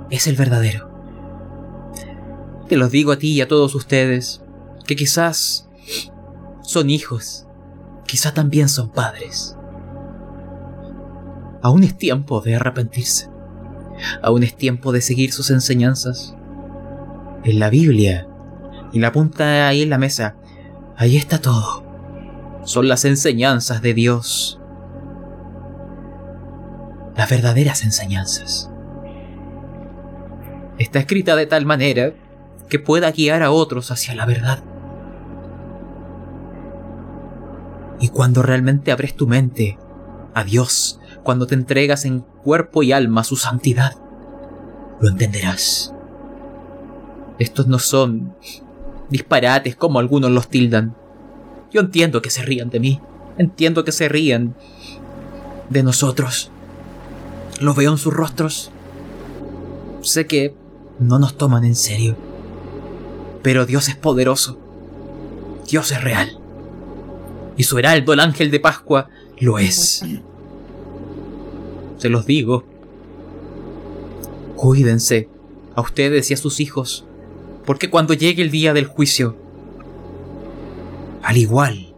es 0.08 0.28
el 0.28 0.36
verdadero. 0.36 0.88
Te 2.68 2.76
los 2.76 2.92
digo 2.92 3.10
a 3.10 3.18
ti 3.18 3.32
y 3.32 3.40
a 3.40 3.48
todos 3.48 3.74
ustedes, 3.74 4.40
que 4.86 4.94
quizás 4.94 5.68
son 6.62 6.90
hijos, 6.90 7.47
quizás 8.08 8.34
también 8.34 8.68
son 8.68 8.90
padres. 8.90 9.56
Aún 11.62 11.84
es 11.84 11.96
tiempo 11.96 12.40
de 12.40 12.56
arrepentirse. 12.56 13.30
Aún 14.22 14.42
es 14.42 14.56
tiempo 14.56 14.90
de 14.90 15.02
seguir 15.02 15.32
sus 15.32 15.50
enseñanzas. 15.50 16.34
En 17.44 17.60
la 17.60 17.70
Biblia, 17.70 18.26
y 18.92 18.98
la 18.98 19.12
punta 19.12 19.68
ahí 19.68 19.82
en 19.82 19.90
la 19.90 19.98
mesa, 19.98 20.36
ahí 20.96 21.16
está 21.16 21.40
todo. 21.40 21.84
Son 22.64 22.88
las 22.88 23.04
enseñanzas 23.04 23.82
de 23.82 23.94
Dios. 23.94 24.60
Las 27.16 27.28
verdaderas 27.28 27.84
enseñanzas. 27.84 28.70
Está 30.78 31.00
escrita 31.00 31.36
de 31.36 31.46
tal 31.46 31.66
manera 31.66 32.12
que 32.68 32.78
pueda 32.78 33.10
guiar 33.10 33.42
a 33.42 33.50
otros 33.50 33.90
hacia 33.90 34.14
la 34.14 34.26
verdad. 34.26 34.62
Y 38.00 38.08
cuando 38.08 38.42
realmente 38.42 38.92
abres 38.92 39.14
tu 39.14 39.26
mente 39.26 39.78
a 40.34 40.44
Dios, 40.44 41.00
cuando 41.22 41.46
te 41.46 41.54
entregas 41.54 42.04
en 42.04 42.20
cuerpo 42.20 42.82
y 42.82 42.92
alma 42.92 43.22
a 43.22 43.24
su 43.24 43.36
santidad, 43.36 43.92
lo 45.00 45.08
entenderás. 45.08 45.92
Estos 47.38 47.66
no 47.66 47.78
son 47.78 48.34
disparates 49.10 49.76
como 49.76 49.98
algunos 49.98 50.30
los 50.30 50.48
tildan. 50.48 50.94
Yo 51.70 51.80
entiendo 51.80 52.22
que 52.22 52.30
se 52.30 52.42
rían 52.42 52.70
de 52.70 52.80
mí, 52.80 53.00
entiendo 53.36 53.84
que 53.84 53.92
se 53.92 54.08
rían 54.08 54.54
de 55.70 55.82
nosotros. 55.82 56.50
Lo 57.60 57.74
veo 57.74 57.92
en 57.92 57.98
sus 57.98 58.12
rostros. 58.12 58.70
Sé 60.02 60.26
que 60.26 60.54
no 60.98 61.18
nos 61.18 61.36
toman 61.36 61.64
en 61.64 61.74
serio. 61.74 62.16
Pero 63.42 63.66
Dios 63.66 63.88
es 63.88 63.96
poderoso. 63.96 64.58
Dios 65.68 65.92
es 65.92 66.02
real. 66.02 66.37
Y 67.58 67.64
su 67.64 67.76
heraldo, 67.76 68.12
el 68.12 68.20
ángel 68.20 68.52
de 68.52 68.60
Pascua, 68.60 69.08
lo 69.40 69.58
es. 69.58 70.04
Se 71.98 72.08
los 72.08 72.24
digo. 72.24 72.64
Cuídense 74.54 75.28
a 75.74 75.80
ustedes 75.80 76.30
y 76.30 76.34
a 76.34 76.36
sus 76.36 76.60
hijos, 76.60 77.04
porque 77.66 77.90
cuando 77.90 78.14
llegue 78.14 78.42
el 78.42 78.50
día 78.52 78.72
del 78.72 78.86
juicio, 78.86 79.36
al 81.22 81.36
igual 81.36 81.94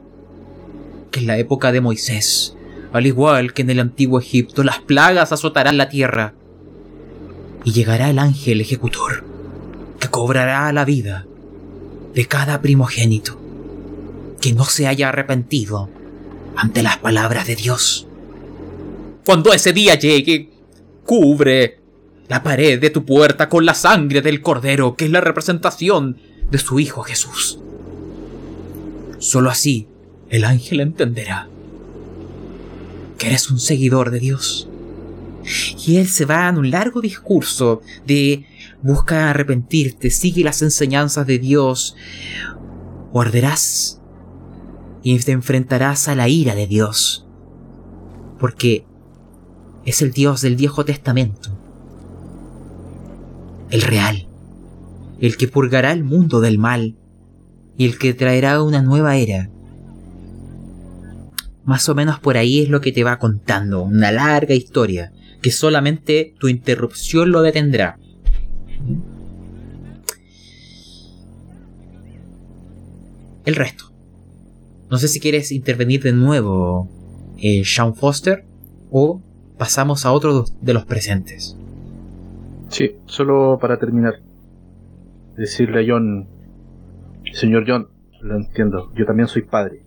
que 1.11 1.21
en 1.21 1.27
la 1.27 1.39
época 1.39 1.73
de 1.73 1.81
Moisés, 1.81 2.57
al 2.93 3.07
igual 3.07 3.53
que 3.53 3.63
en 3.63 3.71
el 3.71 3.81
antiguo 3.81 4.19
Egipto, 4.19 4.63
las 4.63 4.81
plagas 4.81 5.33
azotarán 5.33 5.77
la 5.77 5.89
tierra 5.89 6.35
y 7.65 7.73
llegará 7.73 8.11
el 8.11 8.19
ángel 8.19 8.61
ejecutor, 8.61 9.25
que 9.99 10.09
cobrará 10.09 10.73
la 10.73 10.85
vida 10.85 11.27
de 12.15 12.27
cada 12.27 12.61
primogénito 12.61 13.40
que 14.41 14.53
no 14.53 14.65
se 14.65 14.87
haya 14.87 15.09
arrepentido 15.09 15.89
ante 16.57 16.83
las 16.83 16.99
palabras 16.99 17.47
de 17.47 17.57
Dios. 17.57 18.07
Cuando 19.25 19.53
ese 19.53 19.73
día 19.73 19.95
llegue, 19.95 20.51
cubre 21.05 21.81
la 22.29 22.43
pared 22.43 22.81
de 22.81 22.91
tu 22.91 23.05
puerta 23.05 23.49
con 23.49 23.67
la 23.67 23.75
sangre 23.75 24.23
del 24.23 24.41
Cordero, 24.41 24.97
que 24.97 25.07
es 25.07 25.11
la 25.11 25.21
representación 25.21 26.17
de 26.51 26.59
su 26.59 26.81
Hijo 26.81 27.03
Jesús. 27.03 27.59
Solo 29.19 29.51
así 29.51 29.89
el 30.29 30.45
ángel 30.45 30.81
entenderá 30.81 31.49
que 33.19 33.27
eres 33.27 33.51
un 33.51 33.61
seguidor 33.61 34.11
de 34.11 34.21
Dios 34.21 34.69
y 35.87 35.97
él 35.97 36.09
se 36.09 36.25
va 36.25 36.49
en 36.49 36.59
un 36.59 36.71
largo 36.71 37.01
discurso 37.01 37.83
de 38.07 38.47
busca 38.83 39.31
arrepentirte, 39.31 40.11
sigue 40.11 40.45
las 40.45 40.63
enseñanzas 40.63 41.27
de 41.27 41.39
Dios, 41.39 41.97
o 43.13 43.21
arderás 43.21 44.00
y 45.03 45.19
te 45.21 45.33
enfrentarás 45.33 46.09
a 46.09 46.15
la 46.15 46.29
ira 46.29 46.55
de 46.55 46.67
Dios, 46.67 47.27
porque 48.39 48.85
es 49.85 50.03
el 50.03 50.13
Dios 50.13 50.43
del 50.43 50.57
Viejo 50.57 50.85
Testamento, 50.85 51.51
el 53.71 53.83
real, 53.83 54.27
el 55.21 55.37
que 55.37 55.49
purgará 55.49 55.93
el 55.93 56.05
mundo 56.05 56.41
del 56.41 56.59
mal 56.59 56.97
y 57.77 57.87
el 57.87 57.99
que 57.99 58.15
traerá 58.15 58.63
una 58.63 58.83
nueva 58.83 59.17
era. 59.17 59.51
Más 61.65 61.89
o 61.89 61.95
menos 61.95 62.19
por 62.19 62.37
ahí 62.37 62.61
es 62.61 62.69
lo 62.69 62.81
que 62.81 62.93
te 62.93 63.05
va 63.05 63.19
contando, 63.19 63.83
una 63.83 64.11
larga 64.11 64.55
historia 64.55 65.13
que 65.41 65.51
solamente 65.51 66.35
tu 66.39 66.49
interrupción 66.49 67.31
lo 67.31 67.43
detendrá. 67.43 67.99
El 73.45 73.55
resto. 73.55 73.90
No 74.91 74.99
sé 74.99 75.07
si 75.07 75.21
quieres 75.21 75.53
intervenir 75.53 76.03
de 76.03 76.13
nuevo, 76.13 76.89
eh, 77.39 77.63
Sean 77.65 77.95
Foster, 77.95 78.45
o 78.91 79.23
pasamos 79.57 80.05
a 80.05 80.13
otro 80.13 80.45
de 80.61 80.75
los 80.75 80.85
presentes. 80.85 81.57
Sí, 82.69 82.97
solo 83.07 83.59
para 83.61 83.79
terminar. 83.79 84.15
Decirle 85.37 85.83
a 85.83 85.85
John, 85.87 86.27
señor 87.33 87.65
John, 87.69 87.89
lo 88.21 88.37
entiendo, 88.37 88.93
yo 88.97 89.07
también 89.07 89.29
soy 89.29 89.43
padre. 89.43 89.85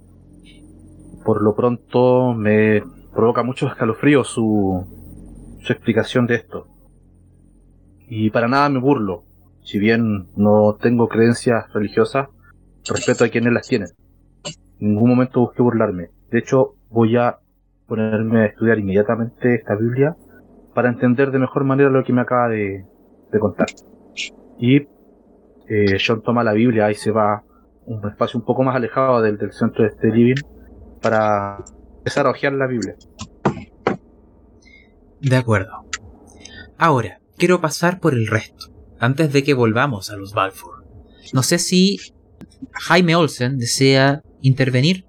Por 1.25 1.41
lo 1.41 1.53
pronto 1.53 2.33
me 2.33 2.81
provoca 3.13 3.43
mucho 3.43 3.67
escalofrío 3.67 4.23
su, 4.23 4.85
su 5.61 5.73
explicación 5.73 6.27
de 6.27 6.35
esto. 6.35 6.67
Y 8.07 8.29
para 8.29 8.47
nada 8.47 8.69
me 8.69 8.79
burlo. 8.79 9.25
Si 9.63 9.79
bien 9.79 10.27
no 10.37 10.77
tengo 10.79 11.09
creencias 11.09 11.71
religiosas, 11.73 12.29
respeto 12.87 13.25
a 13.25 13.29
quienes 13.29 13.51
las 13.51 13.67
tienen. 13.67 13.89
Ningún 14.83 15.11
momento 15.11 15.39
busqué 15.39 15.61
burlarme. 15.61 16.09
De 16.29 16.39
hecho, 16.39 16.75
voy 16.89 17.15
a 17.15 17.39
ponerme 17.87 18.41
a 18.41 18.45
estudiar 18.47 18.79
inmediatamente 18.79 19.55
esta 19.55 19.75
Biblia 19.75 20.17
para 20.73 20.89
entender 20.89 21.31
de 21.31 21.39
mejor 21.39 21.63
manera 21.63 21.89
lo 21.89 22.03
que 22.03 22.11
me 22.11 22.19
acaba 22.19 22.49
de, 22.49 22.83
contar. 23.39 23.67
Y 24.59 24.81
eh, 25.69 25.97
John 26.05 26.21
toma 26.21 26.43
la 26.43 26.51
Biblia 26.51 26.91
y 26.91 26.95
se 26.95 27.11
va 27.11 27.45
un 27.85 28.05
espacio 28.09 28.37
un 28.37 28.45
poco 28.45 28.63
más 28.63 28.75
alejado 28.75 29.21
del, 29.21 29.37
del 29.37 29.53
centro 29.53 29.85
de 29.85 29.89
este 29.91 30.09
living 30.09 30.41
para 31.01 31.63
empezar 31.99 32.27
a 32.27 32.31
hojear 32.31 32.51
la 32.51 32.67
Biblia. 32.67 32.95
De 35.21 35.37
acuerdo. 35.37 35.85
Ahora, 36.77 37.21
quiero 37.37 37.61
pasar 37.61 38.01
por 38.01 38.13
el 38.13 38.27
resto, 38.27 38.65
antes 38.99 39.31
de 39.31 39.43
que 39.43 39.53
volvamos 39.53 40.11
a 40.11 40.17
los 40.17 40.33
Balfour. 40.33 40.83
No 41.31 41.41
sé 41.41 41.57
si 41.57 41.99
Jaime 42.73 43.15
Olsen 43.15 43.57
desea 43.57 44.23
intervenir. 44.43 45.05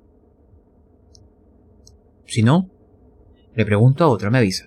Si 2.26 2.42
no, 2.42 2.70
le 3.54 3.66
pregunto 3.66 4.04
a 4.04 4.08
otro, 4.08 4.30
me 4.30 4.38
avisa. 4.38 4.66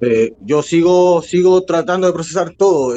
Eh, 0.00 0.34
yo 0.42 0.62
sigo, 0.62 1.22
sigo 1.22 1.64
tratando 1.64 2.06
de 2.06 2.12
procesar 2.12 2.54
todo. 2.56 2.94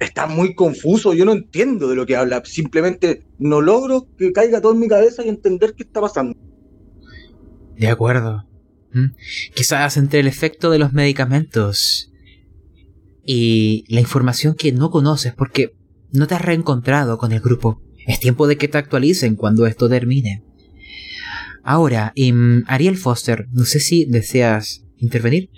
Está 0.00 0.26
muy 0.26 0.54
confuso, 0.54 1.12
yo 1.12 1.24
no 1.24 1.32
entiendo 1.32 1.88
de 1.88 1.96
lo 1.96 2.06
que 2.06 2.16
habla. 2.16 2.42
Simplemente 2.44 3.26
no 3.38 3.60
logro 3.60 4.06
que 4.16 4.32
caiga 4.32 4.60
todo 4.60 4.72
en 4.72 4.80
mi 4.80 4.88
cabeza 4.88 5.24
y 5.24 5.28
entender 5.28 5.74
qué 5.74 5.82
está 5.82 6.00
pasando. 6.00 6.36
De 7.76 7.88
acuerdo. 7.88 8.44
¿Mm? 8.92 9.14
Quizás 9.54 9.96
entre 9.98 10.20
el 10.20 10.28
efecto 10.28 10.70
de 10.70 10.78
los 10.78 10.92
medicamentos 10.92 12.10
y 13.24 13.84
la 13.92 14.00
información 14.00 14.54
que 14.54 14.72
no 14.72 14.90
conoces 14.90 15.34
porque 15.34 15.76
no 16.12 16.26
te 16.26 16.34
has 16.34 16.42
reencontrado 16.42 17.18
con 17.18 17.32
el 17.32 17.40
grupo. 17.40 17.82
Es 18.08 18.18
tiempo 18.18 18.48
de 18.48 18.56
que 18.56 18.66
te 18.66 18.78
actualicen 18.78 19.36
cuando 19.36 19.66
esto 19.66 19.88
termine. 19.88 20.42
Ahora, 21.62 22.12
em, 22.16 22.64
Ariel 22.66 22.96
Foster, 22.96 23.46
no 23.52 23.64
sé 23.64 23.78
si 23.78 24.04
deseas 24.04 24.84
intervenir. 24.96 25.50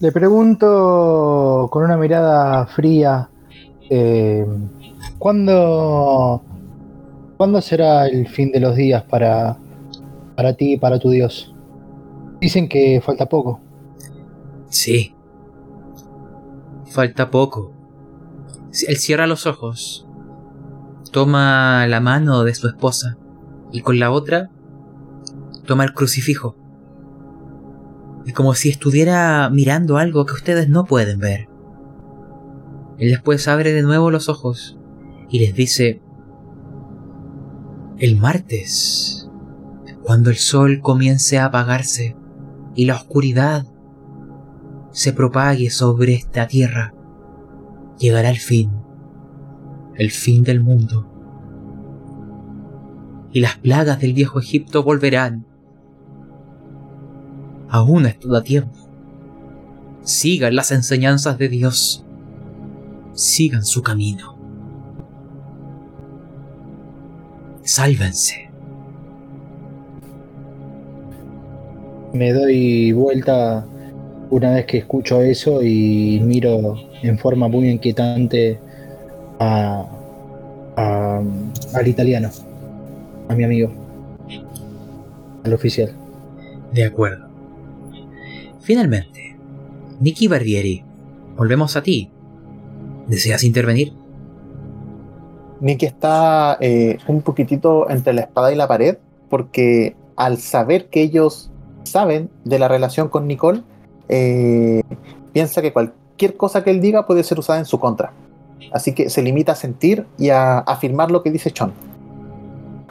Le 0.00 0.12
pregunto 0.12 1.68
con 1.70 1.84
una 1.84 1.96
mirada 1.96 2.66
fría, 2.66 3.30
eh, 3.88 4.44
¿cuándo, 5.16 6.42
¿cuándo 7.38 7.62
será 7.62 8.06
el 8.06 8.28
fin 8.28 8.52
de 8.52 8.60
los 8.60 8.76
días 8.76 9.02
para 9.04 9.58
para 10.38 10.52
ti 10.52 10.74
y 10.74 10.76
para 10.76 11.00
tu 11.00 11.10
Dios. 11.10 11.52
Dicen 12.40 12.68
que 12.68 13.00
falta 13.04 13.28
poco. 13.28 13.58
Sí. 14.68 15.12
Falta 16.86 17.28
poco. 17.28 17.72
Él 18.86 18.96
cierra 18.96 19.26
los 19.26 19.46
ojos, 19.46 20.06
toma 21.10 21.86
la 21.86 22.00
mano 22.00 22.44
de 22.44 22.54
su 22.54 22.68
esposa 22.68 23.16
y 23.72 23.80
con 23.80 23.98
la 23.98 24.10
otra 24.10 24.50
toma 25.66 25.84
el 25.84 25.94
crucifijo. 25.94 26.56
Es 28.26 28.34
como 28.34 28.54
si 28.54 28.68
estuviera 28.68 29.48
mirando 29.50 29.96
algo 29.96 30.26
que 30.26 30.34
ustedes 30.34 30.68
no 30.68 30.84
pueden 30.84 31.18
ver. 31.18 31.48
Él 32.98 33.10
después 33.10 33.48
abre 33.48 33.72
de 33.72 33.82
nuevo 33.82 34.10
los 34.10 34.28
ojos 34.28 34.78
y 35.30 35.38
les 35.38 35.54
dice, 35.54 36.02
el 37.98 38.16
martes, 38.16 39.30
cuando 40.02 40.30
el 40.30 40.36
sol 40.36 40.80
comience 40.80 41.38
a 41.38 41.46
apagarse 41.46 42.16
y 42.74 42.84
la 42.86 42.96
oscuridad 42.96 43.66
se 44.90 45.12
propague 45.12 45.70
sobre 45.70 46.14
esta 46.14 46.46
tierra, 46.46 46.94
llegará 47.98 48.30
el 48.30 48.38
fin, 48.38 48.70
el 49.96 50.10
fin 50.10 50.42
del 50.44 50.60
mundo. 50.62 51.06
Y 53.32 53.40
las 53.40 53.56
plagas 53.56 54.00
del 54.00 54.14
viejo 54.14 54.38
Egipto 54.38 54.82
volverán. 54.82 55.44
Aún 57.68 58.06
está 58.06 58.38
a 58.38 58.42
tiempo. 58.42 58.78
Sigan 60.02 60.56
las 60.56 60.72
enseñanzas 60.72 61.36
de 61.36 61.48
Dios. 61.48 62.04
Sigan 63.12 63.64
su 63.64 63.82
camino. 63.82 64.38
Sálvense. 67.62 68.50
Me 72.14 72.32
doy 72.32 72.92
vuelta 72.92 73.66
una 74.30 74.52
vez 74.54 74.66
que 74.66 74.78
escucho 74.78 75.20
eso 75.22 75.62
y 75.62 76.20
miro 76.22 76.76
en 77.02 77.18
forma 77.18 77.48
muy 77.48 77.68
inquietante 77.68 78.58
a, 79.38 79.86
a- 80.76 81.22
al 81.74 81.88
italiano, 81.88 82.30
a 83.28 83.34
mi 83.34 83.44
amigo, 83.44 83.70
al 85.44 85.52
oficial. 85.54 85.92
De 86.72 86.84
acuerdo. 86.84 87.26
Finalmente, 88.60 89.36
Nicky 90.00 90.28
Barbieri, 90.28 90.82
volvemos 91.36 91.76
a 91.76 91.82
ti. 91.82 92.10
¿Deseas 93.06 93.42
intervenir? 93.44 93.92
Nicky 95.60 95.86
está 95.86 96.58
eh, 96.60 96.98
un 97.08 97.22
poquitito 97.22 97.88
entre 97.90 98.12
la 98.12 98.20
espada 98.22 98.52
y 98.52 98.56
la 98.56 98.68
pared, 98.68 98.98
porque 99.30 99.96
al 100.16 100.38
saber 100.38 100.86
que 100.88 101.02
ellos 101.02 101.50
saben 101.84 102.28
de 102.44 102.58
la 102.58 102.68
relación 102.68 103.08
con 103.08 103.26
Nicole, 103.26 103.62
eh, 104.08 104.82
piensa 105.32 105.62
que 105.62 105.72
cualquier 105.72 106.36
cosa 106.36 106.64
que 106.64 106.70
él 106.70 106.80
diga 106.80 107.06
puede 107.06 107.22
ser 107.22 107.38
usada 107.38 107.58
en 107.58 107.64
su 107.64 107.78
contra. 107.78 108.12
Así 108.72 108.92
que 108.94 109.08
se 109.10 109.22
limita 109.22 109.52
a 109.52 109.54
sentir 109.54 110.06
y 110.18 110.30
a 110.30 110.58
afirmar 110.58 111.10
lo 111.10 111.22
que 111.22 111.30
dice 111.30 111.50
Chon. 111.50 111.72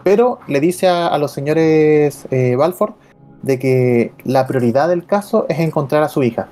Pero 0.03 0.39
le 0.47 0.60
dice 0.60 0.88
a, 0.88 1.17
los 1.17 1.32
señores 1.32 2.27
eh, 2.32 2.56
Balfour 2.56 2.93
de 3.41 3.60
que 3.60 4.13
la 4.23 4.47
prioridad 4.47 4.88
del 4.89 5.06
caso 5.06 5.45
es 5.49 5.60
encontrar 5.60 6.03
a 6.03 6.10
su 6.10 6.23
hija. 6.23 6.47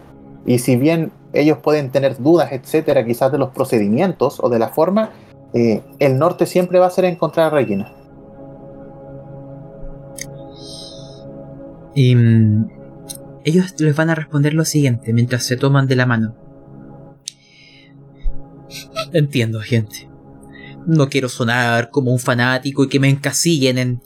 Y 0.45 0.59
si 0.59 0.75
bien 0.75 1.11
ellos 1.33 1.57
pueden 1.59 1.89
tener 1.89 2.17
dudas, 2.17 2.51
etcétera, 2.51 3.05
quizás 3.05 3.31
de 3.31 3.37
los 3.37 3.49
procedimientos 3.49 4.39
o 4.41 4.49
de 4.49 4.59
la 4.59 4.69
forma, 4.69 5.11
eh, 5.53 5.81
el 5.99 6.19
norte 6.19 6.45
siempre 6.45 6.79
va 6.79 6.87
a 6.87 6.89
ser 6.89 7.05
encontrar 7.05 7.47
a 7.47 7.49
Regina. 7.51 7.91
Y 11.95 12.13
mm, 12.13 12.74
ellos 13.45 13.75
les 13.79 13.95
van 13.95 14.09
a 14.09 14.15
responder 14.15 14.53
lo 14.55 14.65
siguiente 14.65 15.13
mientras 15.13 15.45
se 15.45 15.55
toman 15.55 15.87
de 15.87 15.95
la 15.95 16.07
mano. 16.07 16.35
Entiendo, 19.13 19.61
gente. 19.61 20.09
No 20.87 21.09
quiero 21.09 21.29
sonar 21.29 21.91
como 21.91 22.11
un 22.11 22.19
fanático 22.19 22.83
y 22.83 22.89
que 22.89 22.99
me 22.99 23.09
encasillen 23.09 23.77
en 23.77 24.01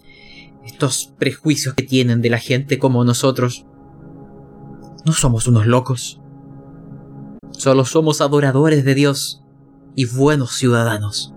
estos 0.66 1.14
prejuicios 1.18 1.74
que 1.74 1.84
tienen 1.84 2.22
de 2.22 2.30
la 2.30 2.38
gente 2.38 2.80
como 2.80 3.04
nosotros. 3.06 3.66
No 5.06 5.14
somos 5.14 5.48
unos 5.48 5.66
locos. 5.66 6.22
Solo 7.52 7.86
somos 7.86 8.20
adoradores 8.20 8.84
de 8.84 8.94
Dios 8.94 9.42
y 9.96 10.06
buenos 10.06 10.52
ciudadanos. 10.52 11.34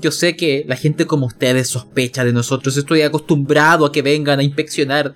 Yo 0.00 0.10
sé 0.10 0.36
que 0.36 0.64
la 0.68 0.76
gente 0.76 1.06
como 1.06 1.26
ustedes 1.26 1.68
sospecha 1.68 2.24
de 2.24 2.32
nosotros. 2.32 2.76
Estoy 2.76 3.02
acostumbrado 3.02 3.86
a 3.86 3.92
que 3.92 4.02
vengan 4.02 4.38
a 4.38 4.42
inspeccionar 4.42 5.14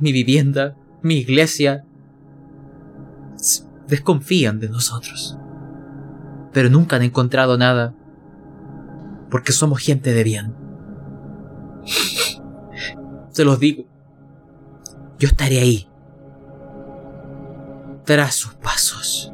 mi 0.00 0.12
vivienda, 0.12 0.76
mi 1.02 1.16
iglesia. 1.16 1.84
Desconfían 3.86 4.60
de 4.60 4.68
nosotros. 4.68 5.38
Pero 6.52 6.70
nunca 6.70 6.96
han 6.96 7.02
encontrado 7.02 7.56
nada. 7.56 7.94
Porque 9.30 9.52
somos 9.52 9.80
gente 9.80 10.12
de 10.12 10.24
bien. 10.24 10.54
Se 13.30 13.44
los 13.44 13.60
digo. 13.60 13.84
Yo 15.18 15.28
estaré 15.28 15.60
ahí. 15.60 15.88
Tras 18.04 18.34
sus 18.34 18.54
pasos. 18.54 19.32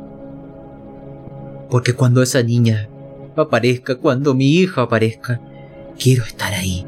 Porque 1.71 1.95
cuando 1.95 2.23
esa 2.23 2.43
niña 2.43 2.89
aparezca, 3.37 3.97
cuando 3.97 4.35
mi 4.35 4.57
hija 4.57 4.83
aparezca, 4.83 5.41
quiero 5.99 6.25
estar 6.25 6.53
ahí. 6.53 6.87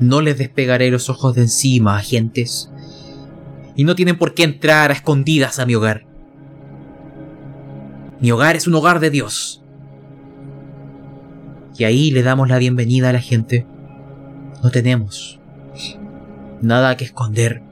No 0.00 0.20
les 0.20 0.38
despegaré 0.38 0.90
los 0.90 1.10
ojos 1.10 1.34
de 1.34 1.42
encima, 1.42 1.96
agentes. 1.96 2.70
Y 3.76 3.84
no 3.84 3.94
tienen 3.94 4.18
por 4.18 4.34
qué 4.34 4.44
entrar 4.44 4.90
a 4.90 4.94
escondidas 4.94 5.58
a 5.58 5.66
mi 5.66 5.74
hogar. 5.74 6.06
Mi 8.20 8.30
hogar 8.32 8.56
es 8.56 8.66
un 8.66 8.74
hogar 8.74 9.00
de 9.00 9.10
Dios. 9.10 9.62
Y 11.76 11.84
ahí 11.84 12.10
le 12.10 12.22
damos 12.22 12.48
la 12.48 12.58
bienvenida 12.58 13.10
a 13.10 13.12
la 13.12 13.20
gente. 13.20 13.66
No 14.62 14.70
tenemos 14.70 15.38
nada 16.60 16.96
que 16.96 17.04
esconder. 17.04 17.62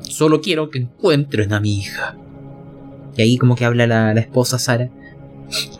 Solo 0.00 0.40
quiero 0.40 0.70
que 0.70 0.78
encuentren 0.80 1.52
a 1.52 1.60
mi 1.60 1.78
hija. 1.78 2.16
Y 3.16 3.22
ahí 3.22 3.38
como 3.38 3.54
que 3.54 3.64
habla 3.64 3.86
la, 3.86 4.12
esposa 4.12 4.58
Sara. 4.58 4.90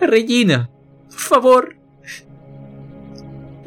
Regina, 0.00 0.70
por 1.10 1.18
favor. 1.18 1.76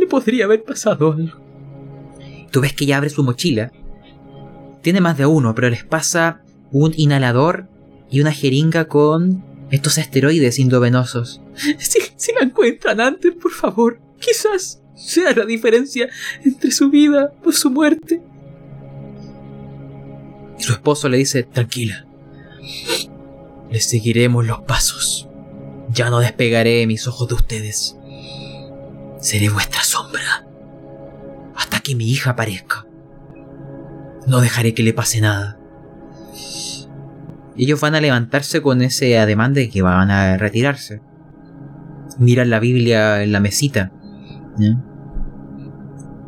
Le 0.05 0.11
podría 0.11 0.45
haber 0.45 0.63
pasado 0.63 1.13
algo. 1.13 1.39
Tú 2.51 2.61
ves 2.61 2.73
que 2.73 2.83
ella 2.83 2.97
abre 2.97 3.09
su 3.09 3.23
mochila. 3.23 3.71
Tiene 4.83 5.01
más 5.01 5.17
de 5.17 5.25
uno, 5.25 5.55
pero 5.55 5.67
les 5.67 5.83
pasa 5.83 6.43
un 6.71 6.93
inhalador 6.95 7.67
y 8.11 8.21
una 8.21 8.31
jeringa 8.31 8.85
con 8.85 9.43
estos 9.71 9.97
esteroides 9.97 10.59
endovenosos. 10.59 11.41
Si, 11.79 11.99
si 12.17 12.33
la 12.33 12.41
encuentran 12.41 13.01
antes, 13.01 13.33
por 13.33 13.51
favor, 13.51 13.99
quizás 14.19 14.79
sea 14.93 15.33
la 15.33 15.43
diferencia 15.43 16.07
entre 16.43 16.69
su 16.69 16.91
vida 16.91 17.33
o 17.43 17.51
su 17.51 17.71
muerte. 17.71 18.21
Y 20.59 20.61
su 20.61 20.73
esposo 20.73 21.09
le 21.09 21.17
dice, 21.17 21.41
tranquila. 21.41 22.05
Les 23.71 23.89
seguiremos 23.89 24.45
los 24.45 24.61
pasos. 24.61 25.27
Ya 25.89 26.11
no 26.11 26.19
despegaré 26.19 26.85
mis 26.85 27.07
ojos 27.07 27.27
de 27.27 27.33
ustedes. 27.33 27.97
Seré 29.25 29.49
vuestra 29.49 29.81
sombra. 29.81 30.45
Hasta 31.55 31.79
que 31.79 31.95
mi 31.95 32.11
hija 32.11 32.29
aparezca. 32.29 32.85
No 34.27 34.39
dejaré 34.39 34.75
que 34.75 34.83
le 34.83 34.93
pase 34.93 35.19
nada. 35.19 35.57
Ellos 37.57 37.81
van 37.81 37.95
a 37.95 38.01
levantarse 38.01 38.61
con 38.61 38.83
ese 38.83 39.17
ademán 39.17 39.55
de 39.55 39.71
que 39.71 39.81
van 39.81 40.11
a 40.11 40.37
retirarse. 40.37 41.01
Miran 42.19 42.51
la 42.51 42.59
Biblia 42.59 43.23
en 43.23 43.31
la 43.31 43.39
mesita. 43.39 43.91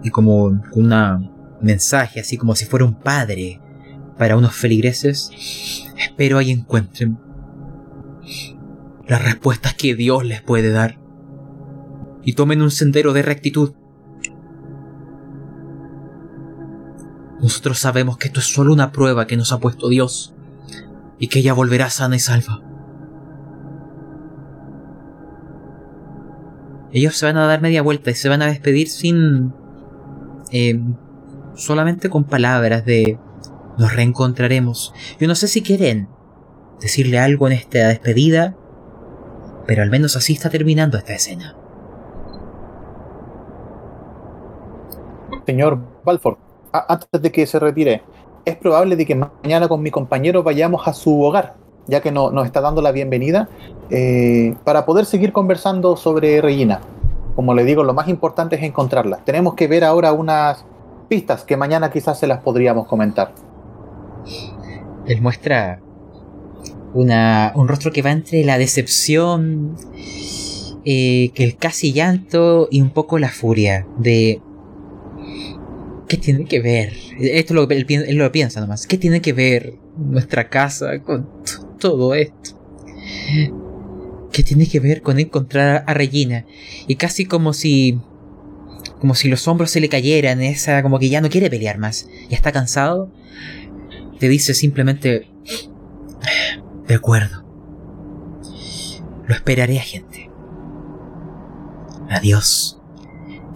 Y 0.03 0.09
como 0.09 0.45
un 0.45 1.29
mensaje, 1.61 2.19
así 2.19 2.35
como 2.35 2.55
si 2.55 2.65
fuera 2.65 2.83
un 2.83 2.95
padre 2.95 3.61
para 4.17 4.37
unos 4.37 4.55
feligreses. 4.55 5.29
Espero 5.99 6.39
ahí 6.39 6.49
encuentren 6.49 7.19
las 9.07 9.23
respuestas 9.23 9.75
que 9.75 9.93
Dios 9.93 10.25
les 10.25 10.41
puede 10.41 10.71
dar. 10.71 10.97
Y 12.27 12.33
tomen 12.33 12.61
un 12.61 12.71
sendero 12.71 13.13
de 13.13 13.21
rectitud. 13.21 13.71
Nosotros 17.39 17.79
sabemos 17.79 18.17
que 18.17 18.27
esto 18.27 18.41
es 18.41 18.53
solo 18.53 18.73
una 18.73 18.91
prueba 18.91 19.27
que 19.27 19.37
nos 19.37 19.53
ha 19.53 19.61
puesto 19.61 19.87
Dios 19.87 20.35
y 21.19 21.29
que 21.29 21.39
ella 21.39 21.53
volverá 21.53 21.89
sana 21.89 22.17
y 22.17 22.19
salva. 22.19 22.61
Ellos 26.91 27.15
se 27.15 27.25
van 27.25 27.37
a 27.37 27.47
dar 27.47 27.61
media 27.61 27.81
vuelta 27.81 28.11
y 28.11 28.15
se 28.15 28.27
van 28.27 28.41
a 28.41 28.47
despedir 28.47 28.89
sin... 28.89 29.53
eh, 30.51 30.81
solamente 31.55 32.09
con 32.09 32.25
palabras 32.25 32.83
de... 32.83 33.17
Nos 33.77 33.95
reencontraremos. 33.95 34.93
Yo 35.17 35.29
no 35.29 35.35
sé 35.35 35.47
si 35.47 35.61
quieren 35.61 36.09
decirle 36.81 37.19
algo 37.19 37.47
en 37.47 37.53
esta 37.53 37.87
despedida, 37.87 38.57
pero 39.65 39.81
al 39.81 39.89
menos 39.89 40.17
así 40.17 40.33
está 40.33 40.49
terminando 40.49 40.97
esta 40.97 41.13
escena. 41.13 41.55
Señor 45.47 45.79
Balford, 46.03 46.35
a- 46.73 46.93
antes 46.93 47.21
de 47.21 47.31
que 47.31 47.47
se 47.47 47.57
retire, 47.57 48.01
es 48.43 48.57
probable 48.57 48.97
de 48.97 49.05
que 49.05 49.15
mañana 49.15 49.69
con 49.69 49.81
mi 49.81 49.91
compañero 49.91 50.43
vayamos 50.43 50.85
a 50.89 50.93
su 50.93 51.21
hogar, 51.23 51.55
ya 51.87 52.01
que 52.01 52.11
no- 52.11 52.31
nos 52.31 52.45
está 52.45 52.59
dando 52.59 52.81
la 52.81 52.91
bienvenida, 52.91 53.47
eh, 53.89 54.53
para 54.65 54.85
poder 54.85 55.05
seguir 55.05 55.31
conversando 55.31 55.95
sobre 55.95 56.41
Regina. 56.41 56.81
Como 57.35 57.53
le 57.53 57.63
digo, 57.63 57.85
lo 57.85 57.93
más 57.93 58.09
importante 58.09 58.57
es 58.57 58.63
encontrarla. 58.63 59.19
Tenemos 59.23 59.53
que 59.53 59.67
ver 59.69 59.85
ahora 59.85 60.11
unas 60.11 60.65
pistas 61.07 61.45
que 61.45 61.55
mañana 61.55 61.91
quizás 61.91 62.19
se 62.19 62.27
las 62.27 62.39
podríamos 62.41 62.85
comentar. 62.87 63.31
Él 65.05 65.21
muestra 65.21 65.79
una, 66.93 67.53
un 67.55 67.69
rostro 67.69 67.93
que 67.93 68.01
va 68.01 68.11
entre 68.11 68.43
la 68.43 68.57
decepción, 68.57 69.77
eh, 70.83 71.31
que 71.33 71.43
el 71.45 71.55
casi 71.55 71.93
llanto 71.93 72.67
y 72.69 72.81
un 72.81 72.89
poco 72.89 73.17
la 73.17 73.29
furia 73.29 73.87
de... 73.97 74.41
¿Qué 76.07 76.17
tiene 76.17 76.45
que 76.45 76.61
ver? 76.61 76.93
Esto 77.19 77.53
es 77.53 77.55
lo 77.55 77.69
él, 77.69 78.17
lo 78.17 78.31
piensa 78.31 78.61
nomás. 78.61 78.87
¿Qué 78.87 78.97
tiene 78.97 79.21
que 79.21 79.33
ver 79.33 79.73
nuestra 79.97 80.49
casa 80.49 80.99
con 81.01 81.29
todo 81.79 82.15
esto? 82.15 82.59
¿Qué 84.31 84.43
tiene 84.43 84.67
que 84.67 84.79
ver 84.79 85.01
con 85.01 85.19
encontrar 85.19 85.83
a 85.85 85.93
Regina? 85.93 86.45
Y 86.87 86.95
casi 86.95 87.25
como 87.25 87.53
si... 87.53 87.99
Como 88.99 89.13
si 89.13 89.27
los 89.27 89.47
hombros 89.47 89.69
se 89.69 89.79
le 89.79 89.89
cayeran, 89.89 90.41
esa 90.41 90.81
como 90.81 90.97
que 90.97 91.09
ya 91.09 91.21
no 91.21 91.29
quiere 91.29 91.51
pelear 91.51 91.77
más. 91.77 92.09
Ya 92.29 92.35
está 92.35 92.51
cansado 92.51 93.11
te 94.19 94.29
dice 94.29 94.53
simplemente... 94.53 95.29
De 96.87 96.95
acuerdo. 96.95 97.45
Lo 99.27 99.35
esperaré, 99.35 99.77
agente. 99.77 100.29
Adiós. 102.09 102.79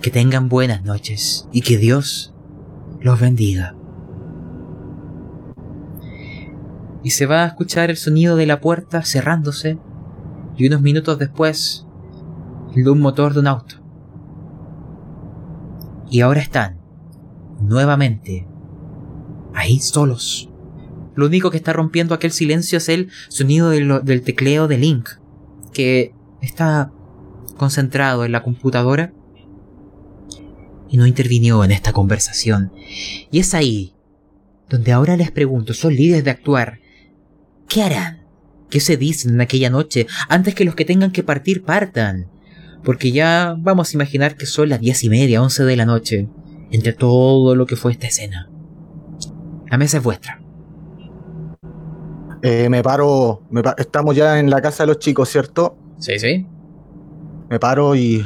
Que 0.02 0.12
tengan 0.12 0.50
buenas 0.50 0.84
noches 0.84 1.48
y 1.52 1.62
que 1.62 1.78
Dios 1.78 2.31
los 3.02 3.20
bendiga. 3.20 3.76
Y 7.04 7.12
se 7.12 7.26
va 7.26 7.44
a 7.44 7.48
escuchar 7.48 7.90
el 7.90 7.98
sonido 7.98 8.36
de 8.36 8.46
la 8.46 8.62
puerta 8.62 9.04
cerrándose 9.04 9.80
y 10.56 10.68
unos 10.68 10.82
minutos 10.82 11.18
después 11.18 11.88
el 12.76 12.84
de 12.84 12.90
un 12.92 13.02
motor 13.02 13.34
de 13.34 13.40
un 13.40 13.48
auto. 13.48 13.76
Y 16.10 16.22
ahora 16.22 16.42
están 16.42 16.80
nuevamente 17.60 18.48
ahí 19.54 19.80
solos. 19.80 20.50
Lo 21.16 21.26
único 21.26 21.50
que 21.50 21.58
está 21.58 21.74
rompiendo 21.74 22.14
aquel 22.14 22.32
silencio 22.32 22.78
es 22.78 22.88
el 22.90 23.10
sonido 23.30 23.70
del 23.70 24.22
tecleo 24.22 24.68
de 24.68 24.78
Link, 24.78 25.10
que 25.74 26.14
está 26.42 26.92
concentrado 27.58 28.26
en 28.26 28.32
la 28.32 28.44
computadora 28.44 29.14
y 30.92 30.98
no 30.98 31.08
intervinió 31.08 31.64
en 31.64 31.72
esta 31.72 31.94
conversación. 31.94 32.72
Y 33.32 33.40
es 33.40 33.54
ahí 33.56 33.96
donde 34.70 34.92
ahora 34.92 35.18
les 35.18 35.32
pregunto, 35.32 35.74
son 35.74 35.96
líderes 35.96 36.24
de 36.24 36.32
actuar, 36.32 36.80
¿qué 37.68 37.82
harán? 37.84 38.22
¿Qué 38.70 38.80
se 38.80 38.96
dicen 38.98 39.34
en 39.34 39.42
aquella 39.42 39.70
noche 39.70 40.06
antes 40.30 40.54
que 40.54 40.64
los 40.66 40.76
que 40.76 40.86
tengan 40.86 41.12
que 41.12 41.24
partir 41.24 41.64
partan? 41.64 42.28
Porque 42.84 43.12
ya 43.12 43.56
vamos 43.58 43.90
a 43.90 43.98
imaginar 43.98 44.36
que 44.38 44.46
son 44.46 44.70
las 44.70 44.80
diez 44.80 45.04
y 45.04 45.10
media, 45.10 45.42
once 45.42 45.64
de 45.64 45.76
la 45.76 45.86
noche, 45.86 46.30
entre 46.72 46.94
todo 46.94 47.56
lo 47.56 47.66
que 47.66 47.76
fue 47.76 47.92
esta 47.92 48.08
escena. 48.08 48.50
La 49.70 49.78
mesa 49.78 49.98
es 49.98 50.04
vuestra. 50.04 50.42
Eh, 52.44 52.70
me 52.70 52.82
paro, 52.82 53.44
me 53.52 53.62
pa- 53.62 53.76
estamos 53.78 54.16
ya 54.16 54.40
en 54.40 54.50
la 54.50 54.62
casa 54.62 54.84
de 54.84 54.88
los 54.88 55.00
chicos, 55.00 55.30
¿cierto? 55.30 55.78
Sí, 56.00 56.18
sí. 56.18 56.48
Me 57.50 57.60
paro 57.60 57.96
y, 57.96 58.24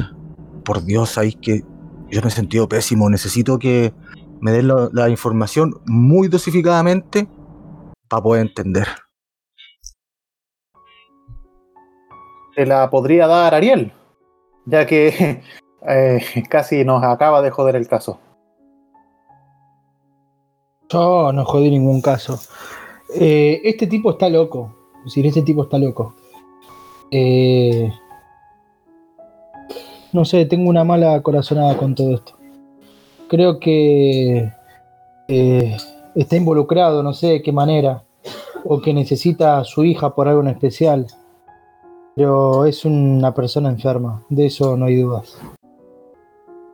por 0.63 0.85
Dios, 0.85 1.09
sabéis 1.09 1.35
que 1.41 1.63
yo 2.09 2.21
me 2.21 2.27
he 2.27 2.31
sentido 2.31 2.67
pésimo. 2.67 3.09
Necesito 3.09 3.59
que 3.59 3.93
me 4.41 4.51
den 4.51 4.67
la, 4.67 4.89
la 4.91 5.09
información 5.09 5.81
muy 5.85 6.27
dosificadamente 6.27 7.27
para 8.07 8.23
poder 8.23 8.41
entender. 8.41 8.87
Se 12.55 12.65
la 12.65 12.89
podría 12.89 13.27
dar 13.27 13.53
Ariel, 13.53 13.91
ya 14.65 14.85
que 14.85 15.41
eh, 15.87 16.43
casi 16.49 16.85
nos 16.85 17.03
acaba 17.03 17.41
de 17.41 17.51
joder 17.51 17.75
el 17.75 17.87
caso. 17.87 18.19
Yo 20.89 21.31
no 21.33 21.45
jodí 21.45 21.69
ningún 21.69 22.01
caso. 22.01 22.39
Eh, 23.13 23.61
este 23.63 23.87
tipo 23.87 24.11
está 24.11 24.29
loco. 24.29 24.73
Es 24.99 25.05
decir, 25.05 25.25
este 25.25 25.41
tipo 25.41 25.63
está 25.63 25.77
loco. 25.77 26.15
Eh, 27.11 27.91
no 30.15 30.23
sé, 30.25 30.45
tengo 30.45 30.69
una 30.69 30.83
mala 30.83 31.21
corazonada 31.21 31.77
con 31.77 31.93
todo 31.93 32.15
esto. 32.15 32.37
Creo 33.27 33.59
que 33.59 34.49
eh, 35.27 35.77
está 36.15 36.35
involucrado, 36.37 37.03
no 37.03 37.13
sé 37.13 37.27
de 37.27 37.41
qué 37.41 37.51
manera. 37.51 38.03
O 38.63 38.81
que 38.81 38.93
necesita 38.93 39.59
a 39.59 39.63
su 39.63 39.83
hija 39.83 40.15
por 40.15 40.27
algo 40.27 40.41
en 40.41 40.47
especial. 40.47 41.05
Pero 42.15 42.65
es 42.65 42.85
una 42.85 43.33
persona 43.33 43.69
enferma, 43.69 44.23
de 44.29 44.45
eso 44.45 44.77
no 44.77 44.85
hay 44.85 44.95
dudas. 44.95 45.37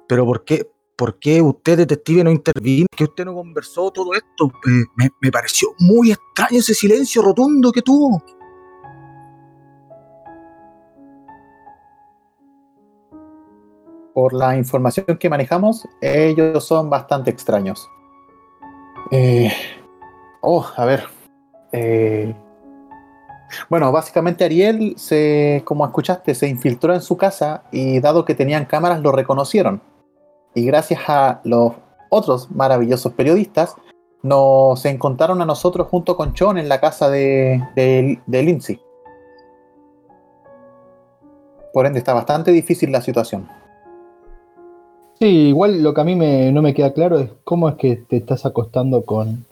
Pero 0.08 0.26
¿por 0.26 0.46
qué, 0.46 0.70
por 0.96 1.18
qué 1.18 1.42
usted, 1.42 1.80
detective, 1.80 2.24
no 2.24 2.32
intervino? 2.32 2.86
¿Que 2.96 3.06
usted 3.06 3.26
no 3.26 3.34
conversó 3.34 3.90
todo 3.90 4.14
esto? 4.14 4.52
Me, 4.96 5.10
me 5.20 5.32
pareció 5.32 5.70
muy 5.80 6.12
extraño 6.12 6.60
ese 6.60 6.76
silencio 6.76 7.24
rotundo 7.24 7.72
que 7.72 7.82
tuvo. 7.82 8.22
Por 14.22 14.34
la 14.34 14.56
información 14.56 15.18
que 15.20 15.32
manejamos, 15.32 15.88
ellos 16.00 16.64
son 16.64 16.92
bastante 16.92 17.32
extraños. 17.32 17.90
Eh, 19.10 19.52
oh, 20.42 20.64
a 20.76 20.86
ver. 20.86 21.06
Eh, 21.72 22.32
bueno, 23.68 23.92
básicamente 23.92 24.44
Ariel, 24.44 24.94
se, 24.98 25.64
como 25.66 25.86
escuchaste, 25.86 26.36
se 26.36 26.48
infiltró 26.48 26.94
en 26.94 27.02
su 27.02 27.18
casa 27.18 27.64
y 27.72 28.00
dado 28.00 28.24
que 28.24 28.36
tenían 28.36 28.66
cámaras 28.66 29.02
lo 29.02 29.12
reconocieron. 29.12 29.82
Y 30.54 30.68
gracias 30.68 31.02
a 31.08 31.42
los 31.44 31.74
otros 32.12 32.52
maravillosos 32.52 33.14
periodistas, 33.14 33.74
nos 34.22 34.86
encontraron 34.86 35.42
a 35.42 35.48
nosotros 35.48 35.88
junto 35.88 36.16
con 36.16 36.36
Chon 36.36 36.60
en 36.60 36.70
la 36.70 36.80
casa 36.80 37.10
de, 37.10 37.60
de, 37.76 38.22
de 38.28 38.44
Lindsay. 38.44 38.80
Por 41.74 41.88
ende, 41.88 41.98
está 41.98 42.14
bastante 42.14 42.52
difícil 42.52 42.92
la 42.92 43.02
situación. 43.02 43.61
Sí, 45.22 45.50
igual 45.50 45.84
lo 45.84 45.94
que 45.94 46.02
a 46.02 46.04
mí 46.04 46.16
me- 46.16 46.52
no 46.52 46.64
me 46.64 46.74
queda 46.74 46.94
claro 46.94 47.20
es 47.20 47.30
cómo 47.44 47.70
es 47.70 47.76
que 47.76 47.96
te 47.96 48.18
estás 48.18 48.44
acostando 48.48 49.06
con 49.06 49.46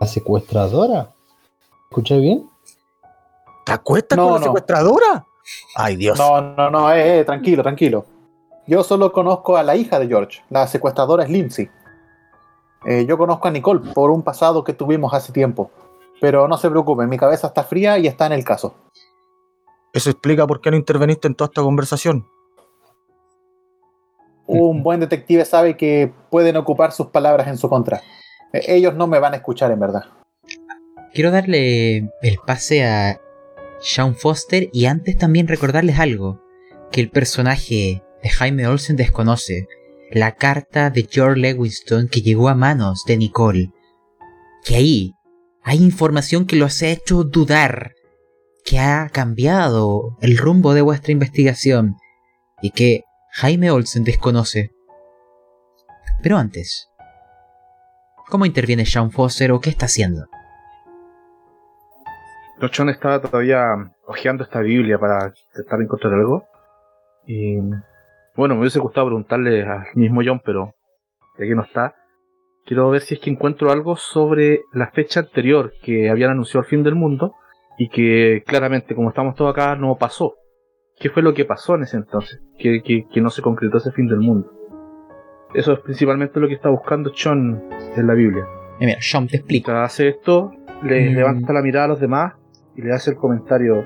la 0.00 0.06
secuestradora. 0.06 1.10
¿Escuché 1.90 2.18
bien? 2.20 2.48
¿Te 3.66 3.72
acuestas 3.72 4.16
No, 4.16 4.24
con 4.26 4.32
la 4.34 4.38
no. 4.38 4.44
secuestradora? 4.44 5.26
Ay, 5.74 5.96
Dios. 5.96 6.16
No, 6.16 6.40
no, 6.40 6.70
no, 6.70 6.92
eh, 6.92 7.18
eh, 7.18 7.24
tranquilo, 7.24 7.64
tranquilo. 7.64 8.06
Yo 8.68 8.84
solo 8.84 9.10
conozco 9.10 9.56
a 9.56 9.64
la 9.64 9.74
hija 9.74 9.98
de 9.98 10.06
George, 10.06 10.40
la 10.50 10.68
secuestradora 10.68 11.24
es 11.24 11.30
Lindsay. 11.30 11.68
Eh, 12.86 13.04
yo 13.08 13.18
conozco 13.18 13.48
a 13.48 13.50
Nicole 13.50 13.92
por 13.92 14.10
un 14.12 14.22
pasado 14.22 14.62
que 14.62 14.72
tuvimos 14.72 15.12
hace 15.14 15.32
tiempo. 15.32 15.72
Pero 16.20 16.46
no 16.46 16.56
se 16.58 16.70
preocupen, 16.70 17.08
mi 17.08 17.16
cabeza 17.18 17.48
está 17.48 17.64
fría 17.64 17.98
y 17.98 18.06
está 18.06 18.26
en 18.26 18.32
el 18.34 18.44
caso. 18.44 18.74
Eso 19.92 20.10
explica 20.10 20.46
por 20.46 20.60
qué 20.60 20.70
no 20.70 20.76
interveniste 20.76 21.26
en 21.26 21.34
toda 21.34 21.46
esta 21.48 21.62
conversación. 21.62 22.24
Un 24.48 24.82
buen 24.82 24.98
detective 24.98 25.44
sabe 25.44 25.76
que 25.76 26.12
pueden 26.30 26.56
ocupar 26.56 26.90
sus 26.92 27.08
palabras 27.08 27.46
en 27.46 27.58
su 27.58 27.68
contra. 27.68 28.02
Eh, 28.52 28.64
ellos 28.68 28.94
no 28.94 29.06
me 29.06 29.20
van 29.20 29.34
a 29.34 29.36
escuchar 29.36 29.70
en 29.70 29.78
verdad. 29.78 30.04
Quiero 31.14 31.30
darle 31.30 31.98
el 32.22 32.38
pase 32.44 32.84
a 32.84 33.20
Sean 33.80 34.14
Foster 34.14 34.68
y 34.72 34.86
antes 34.86 35.16
también 35.16 35.48
recordarles 35.48 35.98
algo 35.98 36.42
que 36.90 37.00
el 37.00 37.10
personaje 37.10 38.02
de 38.22 38.28
Jaime 38.28 38.66
Olsen 38.66 38.96
desconoce. 38.96 39.66
La 40.10 40.36
carta 40.36 40.88
de 40.90 41.06
George 41.08 41.38
Lewiston 41.38 42.08
que 42.08 42.22
llegó 42.22 42.48
a 42.48 42.54
manos 42.54 43.04
de 43.06 43.18
Nicole. 43.18 43.70
Que 44.64 44.76
ahí 44.76 45.14
hay 45.62 45.82
información 45.82 46.46
que 46.46 46.56
los 46.56 46.82
ha 46.82 46.88
hecho 46.88 47.24
dudar, 47.24 47.92
que 48.64 48.78
ha 48.78 49.10
cambiado 49.10 50.16
el 50.22 50.38
rumbo 50.38 50.72
de 50.72 50.80
vuestra 50.80 51.12
investigación 51.12 51.96
y 52.62 52.70
que 52.70 53.02
Jaime 53.40 53.70
Olsen 53.70 54.02
desconoce. 54.02 54.72
Pero 56.20 56.38
antes, 56.38 56.90
¿cómo 58.28 58.46
interviene 58.46 58.84
Sean 58.84 59.12
Foster 59.12 59.52
o 59.52 59.60
qué 59.60 59.70
está 59.70 59.86
haciendo? 59.86 60.26
Rochón 62.58 62.88
estaba 62.88 63.20
todavía 63.20 63.60
hojeando 64.08 64.42
esta 64.42 64.58
Biblia 64.58 64.98
para 64.98 65.32
intentar 65.50 65.80
encontrar 65.80 66.14
algo. 66.14 66.46
Y 67.28 67.58
bueno, 68.34 68.56
me 68.56 68.62
hubiese 68.62 68.80
gustado 68.80 69.06
preguntarle 69.06 69.62
al 69.62 69.86
mismo 69.94 70.20
John, 70.24 70.42
pero 70.44 70.74
ya 71.38 71.46
que 71.46 71.54
no 71.54 71.62
está, 71.62 71.94
quiero 72.66 72.90
ver 72.90 73.02
si 73.02 73.14
es 73.14 73.20
que 73.20 73.30
encuentro 73.30 73.70
algo 73.70 73.94
sobre 73.94 74.62
la 74.72 74.90
fecha 74.90 75.20
anterior 75.20 75.74
que 75.80 76.10
habían 76.10 76.32
anunciado 76.32 76.64
el 76.64 76.70
fin 76.70 76.82
del 76.82 76.96
mundo 76.96 77.36
y 77.78 77.88
que 77.88 78.42
claramente, 78.44 78.96
como 78.96 79.10
estamos 79.10 79.36
todos 79.36 79.52
acá, 79.52 79.76
no 79.76 79.94
pasó. 79.96 80.34
¿Qué 81.00 81.10
fue 81.10 81.22
lo 81.22 81.32
que 81.34 81.44
pasó 81.44 81.74
en 81.76 81.82
ese 81.82 81.96
entonces? 81.96 82.40
Que, 82.58 82.82
que, 82.82 83.06
que 83.12 83.20
no 83.20 83.30
se 83.30 83.42
concretó 83.42 83.78
ese 83.78 83.92
fin 83.92 84.08
del 84.08 84.18
mundo. 84.20 84.52
Eso 85.54 85.72
es 85.72 85.78
principalmente 85.80 86.40
lo 86.40 86.48
que 86.48 86.54
está 86.54 86.68
buscando 86.68 87.12
Sean 87.14 87.62
en 87.96 88.06
la 88.06 88.14
Biblia. 88.14 88.44
Mira, 88.80 88.96
Sean, 89.00 89.26
te. 89.28 89.42
Mientras 89.48 89.92
hace 89.92 90.08
esto, 90.08 90.52
le 90.82 91.10
Mm. 91.10 91.14
levanta 91.14 91.52
la 91.52 91.62
mirada 91.62 91.86
a 91.86 91.88
los 91.88 92.00
demás 92.00 92.34
y 92.76 92.82
le 92.82 92.92
hace 92.92 93.12
el 93.12 93.16
comentario. 93.16 93.84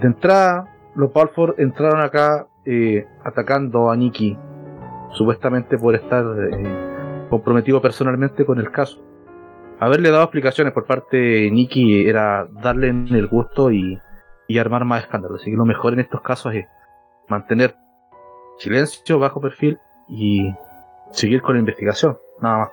De 0.00 0.06
entrada, 0.06 0.74
los 0.94 1.12
Balfour 1.12 1.54
entraron 1.58 2.00
acá 2.00 2.46
eh, 2.64 3.06
atacando 3.24 3.90
a 3.90 3.96
Nikki, 3.96 4.36
supuestamente 5.12 5.78
por 5.78 5.94
estar 5.94 6.24
eh, 6.52 7.26
comprometido 7.30 7.80
personalmente 7.80 8.44
con 8.44 8.58
el 8.58 8.70
caso. 8.70 9.02
Haberle 9.80 10.10
dado 10.10 10.24
explicaciones 10.24 10.72
por 10.72 10.84
parte 10.86 11.16
de 11.16 11.50
Nikki 11.50 12.06
era 12.06 12.46
darle 12.62 12.88
en 12.88 13.08
el 13.08 13.26
gusto 13.26 13.70
y, 13.70 13.98
y 14.48 14.58
armar 14.58 14.84
más 14.84 15.04
escándalos. 15.04 15.42
Así 15.42 15.50
que 15.50 15.56
lo 15.56 15.66
mejor 15.66 15.92
en 15.92 16.00
estos 16.00 16.22
casos 16.22 16.54
es 16.54 16.66
mantener 17.28 17.76
silencio, 18.58 19.18
bajo 19.18 19.40
perfil 19.40 19.78
y 20.08 20.52
seguir 21.12 21.42
con 21.42 21.54
la 21.54 21.60
investigación, 21.60 22.18
nada 22.40 22.58
más. 22.58 22.70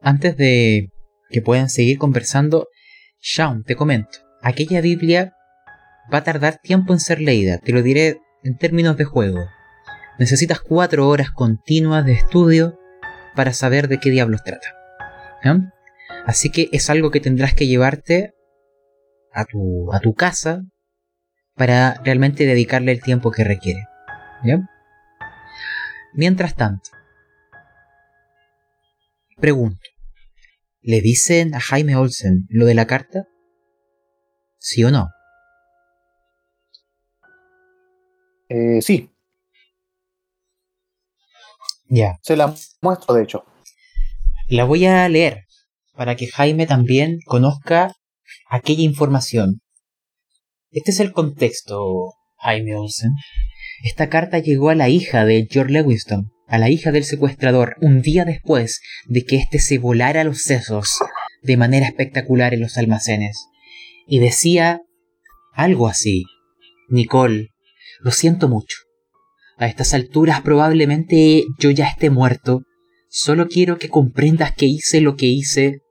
Antes 0.00 0.36
de 0.36 0.90
que 1.30 1.42
puedan 1.42 1.68
seguir 1.68 1.98
conversando, 1.98 2.68
Sean, 3.20 3.64
te 3.64 3.76
comento. 3.76 4.18
Aquella 4.42 4.80
Biblia 4.80 5.34
va 6.12 6.18
a 6.18 6.24
tardar 6.24 6.58
tiempo 6.58 6.92
en 6.92 7.00
ser 7.00 7.20
leída, 7.20 7.58
te 7.58 7.72
lo 7.72 7.82
diré 7.82 8.20
en 8.42 8.56
términos 8.58 8.96
de 8.96 9.04
juego. 9.04 9.40
Necesitas 10.18 10.60
cuatro 10.60 11.08
horas 11.08 11.30
continuas 11.30 12.04
de 12.04 12.12
estudio 12.12 12.78
para 13.34 13.52
saber 13.52 13.88
de 13.88 13.98
qué 13.98 14.10
diablos 14.10 14.42
trata. 14.44 14.68
¿Ya? 15.42 15.73
Así 16.26 16.50
que 16.50 16.68
es 16.72 16.88
algo 16.90 17.10
que 17.10 17.20
tendrás 17.20 17.54
que 17.54 17.66
llevarte 17.66 18.34
a 19.32 19.44
tu, 19.44 19.92
a 19.92 20.00
tu 20.00 20.14
casa 20.14 20.62
para 21.54 21.94
realmente 22.04 22.46
dedicarle 22.46 22.92
el 22.92 23.02
tiempo 23.02 23.30
que 23.30 23.44
requiere. 23.44 23.86
¿Ya? 24.44 24.58
Mientras 26.14 26.54
tanto, 26.54 26.90
pregunto, 29.38 29.80
¿le 30.80 31.00
dicen 31.00 31.54
a 31.54 31.60
Jaime 31.60 31.96
Olsen 31.96 32.46
lo 32.50 32.66
de 32.66 32.74
la 32.74 32.86
carta? 32.86 33.26
¿Sí 34.58 34.84
o 34.84 34.90
no? 34.90 35.08
Eh, 38.48 38.80
sí, 38.80 39.10
Ya. 41.88 42.18
se 42.22 42.36
la 42.36 42.54
muestro 42.82 43.14
de 43.14 43.22
hecho. 43.24 43.44
La 44.48 44.64
voy 44.64 44.86
a 44.86 45.08
leer 45.08 45.43
para 45.96 46.16
que 46.16 46.28
Jaime 46.28 46.66
también 46.66 47.18
conozca 47.24 47.92
aquella 48.48 48.82
información. 48.82 49.60
Este 50.70 50.90
es 50.90 51.00
el 51.00 51.12
contexto, 51.12 52.14
Jaime 52.38 52.74
Olsen. 52.76 53.12
Esta 53.84 54.08
carta 54.08 54.38
llegó 54.38 54.70
a 54.70 54.74
la 54.74 54.88
hija 54.88 55.24
de 55.24 55.46
George 55.48 55.72
Lewiston, 55.72 56.32
a 56.48 56.58
la 56.58 56.70
hija 56.70 56.90
del 56.90 57.04
secuestrador, 57.04 57.76
un 57.80 58.02
día 58.02 58.24
después 58.24 58.80
de 59.06 59.24
que 59.24 59.36
éste 59.36 59.58
se 59.58 59.78
volara 59.78 60.24
los 60.24 60.42
sesos 60.42 60.98
de 61.42 61.56
manera 61.56 61.86
espectacular 61.86 62.54
en 62.54 62.60
los 62.60 62.76
almacenes. 62.76 63.46
Y 64.06 64.18
decía 64.18 64.80
algo 65.54 65.86
así. 65.86 66.24
Nicole, 66.88 67.50
lo 68.00 68.10
siento 68.10 68.48
mucho. 68.48 68.78
A 69.56 69.66
estas 69.66 69.94
alturas 69.94 70.40
probablemente 70.42 71.44
yo 71.58 71.70
ya 71.70 71.86
esté 71.86 72.10
muerto. 72.10 72.62
Solo 73.08 73.46
quiero 73.46 73.78
que 73.78 73.88
comprendas 73.88 74.52
que 74.54 74.66
hice 74.66 75.00
lo 75.00 75.14
que 75.16 75.26
hice 75.26 75.83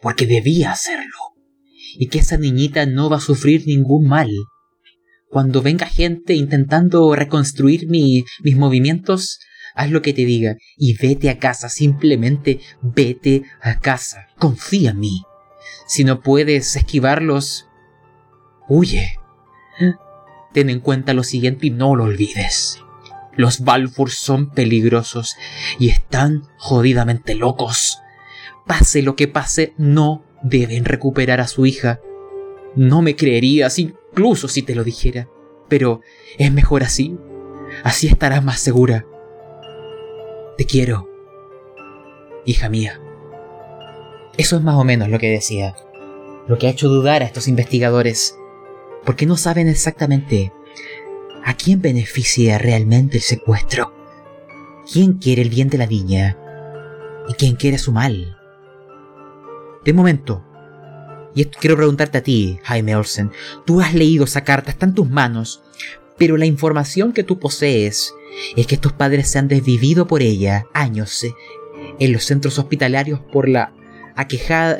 porque 0.00 0.26
debía 0.26 0.72
hacerlo. 0.72 1.16
Y 1.98 2.08
que 2.08 2.18
esa 2.18 2.36
niñita 2.36 2.86
no 2.86 3.08
va 3.08 3.16
a 3.16 3.20
sufrir 3.20 3.66
ningún 3.66 4.06
mal. 4.06 4.30
Cuando 5.30 5.62
venga 5.62 5.86
gente 5.86 6.34
intentando 6.34 7.14
reconstruir 7.14 7.88
mi- 7.88 8.24
mis 8.42 8.56
movimientos, 8.56 9.38
haz 9.74 9.90
lo 9.90 10.02
que 10.02 10.12
te 10.12 10.24
diga 10.24 10.56
y 10.76 10.96
vete 10.96 11.30
a 11.30 11.38
casa, 11.38 11.68
simplemente 11.68 12.60
vete 12.82 13.42
a 13.60 13.78
casa. 13.80 14.28
Confía 14.38 14.90
en 14.90 15.00
mí. 15.00 15.22
Si 15.86 16.04
no 16.04 16.20
puedes 16.20 16.76
esquivarlos, 16.76 17.66
huye. 18.68 19.18
Ten 20.52 20.70
en 20.70 20.80
cuenta 20.80 21.12
lo 21.12 21.22
siguiente 21.22 21.66
y 21.66 21.70
no 21.70 21.94
lo 21.96 22.04
olvides. 22.04 22.78
Los 23.36 23.60
Balfour 23.60 24.10
son 24.10 24.50
peligrosos 24.50 25.36
y 25.78 25.90
están 25.90 26.44
jodidamente 26.56 27.34
locos. 27.34 27.98
Pase 28.66 29.02
lo 29.02 29.16
que 29.16 29.28
pase, 29.28 29.72
no 29.76 30.24
deben 30.42 30.84
recuperar 30.84 31.40
a 31.40 31.46
su 31.46 31.66
hija. 31.66 32.00
No 32.74 33.02
me 33.02 33.16
creerías 33.16 33.78
incluso 33.78 34.48
si 34.48 34.62
te 34.62 34.74
lo 34.74 34.84
dijera, 34.84 35.28
pero 35.68 36.00
es 36.38 36.52
mejor 36.52 36.82
así. 36.82 37.16
Así 37.84 38.06
estarás 38.06 38.44
más 38.44 38.60
segura. 38.60 39.06
Te 40.56 40.64
quiero, 40.64 41.08
hija 42.44 42.68
mía. 42.68 43.00
Eso 44.36 44.56
es 44.56 44.62
más 44.62 44.76
o 44.76 44.84
menos 44.84 45.08
lo 45.08 45.18
que 45.18 45.30
decía. 45.30 45.74
Lo 46.48 46.58
que 46.58 46.66
ha 46.66 46.70
hecho 46.70 46.88
dudar 46.88 47.22
a 47.22 47.26
estos 47.26 47.48
investigadores. 47.48 48.36
Porque 49.04 49.26
no 49.26 49.36
saben 49.36 49.68
exactamente 49.68 50.52
a 51.44 51.54
quién 51.54 51.80
beneficia 51.80 52.58
realmente 52.58 53.18
el 53.18 53.22
secuestro. 53.22 53.92
¿Quién 54.90 55.14
quiere 55.14 55.42
el 55.42 55.50
bien 55.50 55.68
de 55.68 55.78
la 55.78 55.86
niña? 55.86 56.36
¿Y 57.28 57.34
quién 57.34 57.56
quiere 57.56 57.78
su 57.78 57.92
mal? 57.92 58.35
De 59.86 59.92
momento, 59.92 60.44
y 61.36 61.44
quiero 61.44 61.76
preguntarte 61.76 62.18
a 62.18 62.22
ti, 62.22 62.58
Jaime 62.64 62.96
Olsen, 62.96 63.30
tú 63.64 63.80
has 63.80 63.94
leído 63.94 64.24
esa 64.24 64.42
carta, 64.42 64.70
está 64.70 64.84
en 64.84 64.94
tus 64.94 65.08
manos, 65.08 65.62
pero 66.18 66.36
la 66.36 66.44
información 66.44 67.12
que 67.12 67.22
tú 67.22 67.38
posees 67.38 68.12
es 68.56 68.66
que 68.66 68.74
estos 68.74 68.92
padres 68.92 69.28
se 69.28 69.38
han 69.38 69.46
desvivido 69.46 70.08
por 70.08 70.22
ella 70.22 70.66
años 70.74 71.22
eh, 71.22 71.32
en 72.00 72.12
los 72.12 72.24
centros 72.24 72.58
hospitalarios 72.58 73.20
por 73.32 73.48
la 73.48 73.72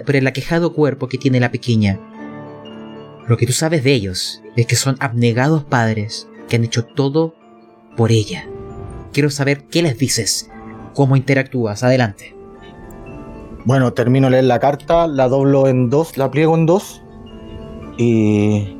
por 0.04 0.16
el 0.16 0.26
aquejado 0.26 0.72
cuerpo 0.72 1.08
que 1.08 1.18
tiene 1.18 1.40
la 1.40 1.52
pequeña. 1.52 2.00
Lo 3.28 3.36
que 3.36 3.46
tú 3.46 3.52
sabes 3.52 3.84
de 3.84 3.92
ellos 3.92 4.42
es 4.56 4.66
que 4.66 4.76
son 4.76 4.96
abnegados 4.98 5.62
padres 5.62 6.26
que 6.48 6.56
han 6.56 6.64
hecho 6.64 6.84
todo 6.84 7.34
por 7.96 8.10
ella. 8.12 8.48
Quiero 9.12 9.30
saber 9.30 9.64
qué 9.64 9.82
les 9.82 9.98
dices, 9.98 10.50
cómo 10.94 11.16
interactúas. 11.16 11.82
Adelante. 11.82 12.35
Bueno, 13.66 13.92
termino 13.92 14.28
de 14.28 14.30
leer 14.30 14.44
la 14.44 14.60
carta, 14.60 15.08
la 15.08 15.26
doblo 15.26 15.66
en 15.66 15.90
dos, 15.90 16.16
la 16.16 16.30
pliego 16.30 16.54
en 16.54 16.66
dos. 16.66 17.02
Y. 17.98 18.78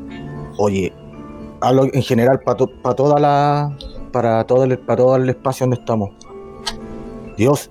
Oye, 0.59 0.93
hablo 1.61 1.87
en 1.93 2.03
general 2.03 2.39
para 2.39 2.57
toda 2.95 3.19
la. 3.19 3.77
Para 4.13 4.45
todo, 4.45 4.63
el, 4.63 4.79
para 4.79 4.97
todo 4.99 5.17
el 5.17 5.29
espacio 5.29 5.65
donde 5.65 5.81
estamos. 5.81 6.11
Dios. 7.37 7.69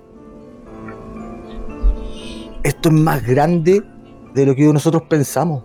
Esto 2.62 2.90
es 2.90 2.94
más 2.94 3.26
grande 3.26 3.82
de 4.34 4.44
lo 4.44 4.54
que 4.54 4.70
nosotros 4.70 5.04
pensamos. 5.08 5.64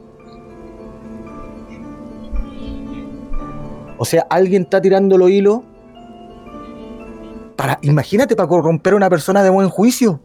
O 3.98 4.06
sea, 4.06 4.26
alguien 4.30 4.64
está 4.64 4.80
tirando 4.80 5.18
los 5.18 5.30
hilos. 5.30 5.60
Para, 7.58 7.78
imagínate, 7.82 8.38
para 8.38 8.48
corromper 8.48 8.94
a 8.94 8.96
una 8.96 9.10
persona 9.10 9.44
de 9.44 9.50
buen 9.50 9.68
juicio. 9.68 10.22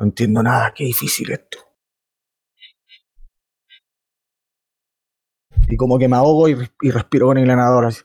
No 0.00 0.06
entiendo 0.06 0.42
nada, 0.42 0.72
qué 0.74 0.84
difícil 0.84 1.30
esto. 1.30 1.58
Y 5.68 5.76
como 5.76 5.98
que 5.98 6.08
me 6.08 6.16
ahogo 6.16 6.48
y, 6.48 6.54
res- 6.54 6.72
y 6.80 6.90
respiro 6.90 7.26
con 7.26 7.36
el 7.38 7.46
ganador 7.46 7.84
así. 7.84 8.00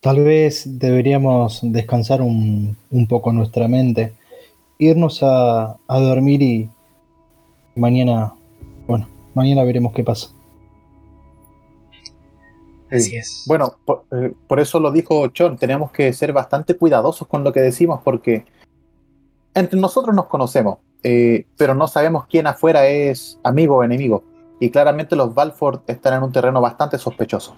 Tal 0.00 0.22
vez 0.22 0.78
deberíamos 0.78 1.60
descansar 1.62 2.20
un, 2.20 2.76
un 2.90 3.06
poco 3.06 3.32
nuestra 3.32 3.66
mente, 3.66 4.12
irnos 4.78 5.22
a, 5.22 5.78
a 5.88 6.00
dormir 6.00 6.42
y 6.42 6.70
mañana, 7.74 8.34
bueno, 8.86 9.08
mañana 9.34 9.64
veremos 9.64 9.94
qué 9.94 10.04
pasa. 10.04 10.28
Así 12.90 13.16
es. 13.16 13.44
Bueno, 13.46 13.76
por, 13.86 14.04
eh, 14.10 14.34
por 14.46 14.60
eso 14.60 14.78
lo 14.78 14.92
dijo 14.92 15.30
John, 15.34 15.56
tenemos 15.56 15.92
que 15.92 16.12
ser 16.12 16.34
bastante 16.34 16.76
cuidadosos 16.76 17.26
con 17.26 17.42
lo 17.42 17.52
que 17.52 17.60
decimos 17.60 18.02
porque 18.04 18.44
entre 19.54 19.78
nosotros 19.80 20.14
nos 20.14 20.26
conocemos, 20.26 20.78
eh, 21.02 21.46
pero 21.56 21.74
no 21.74 21.88
sabemos 21.88 22.26
quién 22.26 22.46
afuera 22.46 22.86
es 22.86 23.38
amigo 23.42 23.76
o 23.76 23.84
enemigo. 23.84 24.24
Y 24.60 24.70
claramente 24.70 25.16
los 25.16 25.34
Balford 25.34 25.80
están 25.86 26.14
en 26.14 26.22
un 26.22 26.32
terreno 26.32 26.60
bastante 26.60 26.98
sospechoso. 26.98 27.56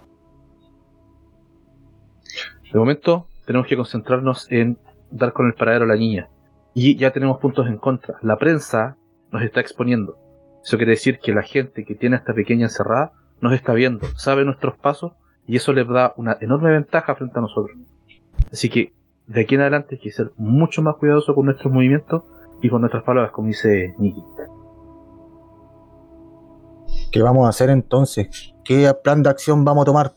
De 2.73 2.79
momento, 2.79 3.29
tenemos 3.47 3.69
que 3.69 3.77
concentrarnos 3.77 4.51
en 4.51 4.79
dar 5.11 5.33
con 5.33 5.47
el 5.47 5.55
paradero 5.55 5.85
a 5.85 5.89
la 5.89 5.97
niña. 5.97 6.29
Y 6.73 6.97
ya 6.97 7.13
tenemos 7.13 7.39
puntos 7.39 7.67
en 7.69 7.77
contra. 7.79 8.17
La 8.23 8.37
prensa 8.37 8.97
nos 9.31 9.43
está 9.43 9.61
exponiendo. 9.61 10.19
Eso 10.65 10.77
quiere 10.77 10.93
decir 10.93 11.19
que 11.21 11.35
la 11.35 11.43
gente 11.43 11.85
que 11.85 11.95
tiene 11.95 12.17
a 12.17 12.21
esta 12.21 12.33
pequeña 12.33 12.65
encerrada 12.65 13.13
nos 13.41 13.53
está 13.53 13.75
viendo, 13.75 14.07
sabe 14.17 14.45
nuestros 14.45 14.77
pasos 14.79 15.13
y 15.47 15.57
eso 15.57 15.73
les 15.73 15.87
da 15.87 16.15
una 16.17 16.39
enorme 16.41 16.71
ventaja 16.71 17.15
frente 17.15 17.39
a 17.39 17.43
nosotros. 17.43 17.77
Así 18.51 18.71
que 18.71 18.93
de 19.27 19.41
aquí 19.41 19.55
en 19.55 19.63
adelante 19.63 19.95
hay 19.97 20.01
que 20.01 20.13
ser 20.13 20.33
mucho 20.37 20.83
más 20.83 20.97
cuidadoso 20.97 21.35
con 21.35 21.47
nuestros 21.47 21.73
movimientos 21.73 22.23
y 22.63 22.69
con 22.69 22.81
nuestras 22.83 23.03
palabras, 23.05 23.33
como 23.33 23.49
dice 23.49 23.95
Nicky. 23.99 24.23
¿Qué 27.11 27.23
vamos 27.23 27.47
a 27.47 27.51
hacer 27.51 27.71
entonces? 27.71 28.55
¿Qué 28.65 28.93
plan 29.03 29.23
de 29.23 29.31
acción 29.31 29.65
vamos 29.65 29.83
a 29.83 29.85
tomar? 29.87 30.15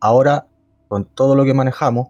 Ahora, 0.00 0.46
con 0.88 1.04
todo 1.04 1.34
lo 1.34 1.44
que 1.44 1.54
manejamos, 1.54 2.08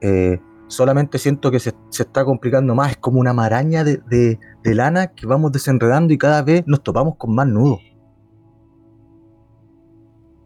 eh, 0.00 0.40
solamente 0.66 1.18
siento 1.18 1.50
que 1.50 1.60
se, 1.60 1.72
se 1.88 2.02
está 2.02 2.24
complicando 2.24 2.74
más. 2.74 2.90
Es 2.92 2.96
como 2.98 3.20
una 3.20 3.32
maraña 3.32 3.84
de, 3.84 3.98
de- 4.08 4.38
de 4.62 4.74
lana 4.74 5.08
que 5.08 5.26
vamos 5.26 5.52
desenredando 5.52 6.12
y 6.12 6.18
cada 6.18 6.42
vez 6.42 6.64
nos 6.66 6.82
topamos 6.82 7.16
con 7.16 7.34
más 7.34 7.46
nudos. 7.46 7.80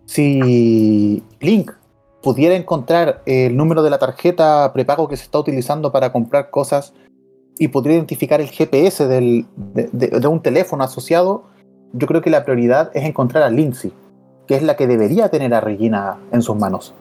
Si 0.04 1.22
Link 1.40 1.70
pudiera 2.22 2.54
encontrar 2.54 3.22
el 3.26 3.56
número 3.56 3.82
de 3.82 3.90
la 3.90 3.98
tarjeta 3.98 4.72
prepago 4.72 5.08
que 5.08 5.16
se 5.16 5.24
está 5.24 5.38
utilizando 5.38 5.90
para 5.92 6.12
comprar 6.12 6.50
cosas 6.50 6.92
y 7.58 7.68
pudiera 7.68 7.94
identificar 7.96 8.40
el 8.40 8.48
GPS 8.48 9.06
del- 9.06 9.46
de, 9.56 9.88
de- 9.92 10.20
de 10.20 10.26
un 10.28 10.40
teléfono 10.42 10.84
asociado, 10.84 11.44
yo 11.92 12.06
creo 12.06 12.20
que 12.22 12.30
la 12.30 12.44
prioridad 12.44 12.90
es 12.94 13.04
encontrar 13.04 13.42
a 13.42 13.50
Lindsay, 13.50 13.92
que 14.46 14.54
es 14.54 14.62
la 14.62 14.76
que 14.76 14.86
debería 14.86 15.28
tener 15.28 15.52
a 15.54 15.60
Regina 15.60 16.18
en 16.32 16.42
sus 16.42 16.56
manos. 16.56 16.94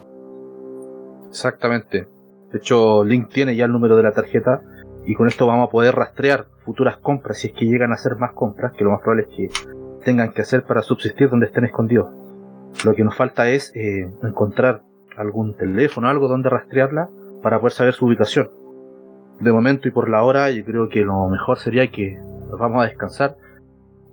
Exactamente. 1.29 2.07
De 2.51 2.57
hecho, 2.57 3.03
Link 3.03 3.29
tiene 3.29 3.55
ya 3.55 3.65
el 3.65 3.71
número 3.71 3.95
de 3.95 4.03
la 4.03 4.11
tarjeta 4.11 4.61
y 5.05 5.13
con 5.15 5.27
esto 5.27 5.45
vamos 5.47 5.67
a 5.67 5.71
poder 5.71 5.95
rastrear 5.95 6.47
futuras 6.65 6.97
compras 6.97 7.37
si 7.39 7.47
es 7.47 7.53
que 7.53 7.65
llegan 7.65 7.91
a 7.91 7.95
hacer 7.95 8.15
más 8.15 8.33
compras, 8.33 8.73
que 8.73 8.83
lo 8.83 8.91
más 8.91 9.01
probable 9.01 9.27
es 9.29 9.35
que 9.35 9.49
tengan 10.03 10.31
que 10.33 10.41
hacer 10.41 10.63
para 10.63 10.81
subsistir 10.81 11.29
donde 11.29 11.45
estén 11.47 11.65
escondidos. 11.65 12.09
Lo 12.85 12.93
que 12.93 13.03
nos 13.03 13.15
falta 13.15 13.49
es 13.49 13.71
eh, 13.75 14.09
encontrar 14.23 14.81
algún 15.19 15.53
teléfono, 15.55 16.07
algo 16.07 16.27
donde 16.27 16.49
rastrearla 16.49 17.09
para 17.43 17.59
poder 17.59 17.73
saber 17.73 17.93
su 17.93 18.05
ubicación. 18.05 18.49
De 19.39 19.51
momento 19.51 19.87
y 19.87 19.91
por 19.91 20.09
la 20.09 20.23
hora, 20.23 20.49
yo 20.51 20.63
creo 20.65 20.89
que 20.89 21.01
lo 21.01 21.27
mejor 21.29 21.59
sería 21.59 21.91
que 21.91 22.17
nos 22.49 22.59
vamos 22.59 22.81
a 22.83 22.87
descansar. 22.87 23.37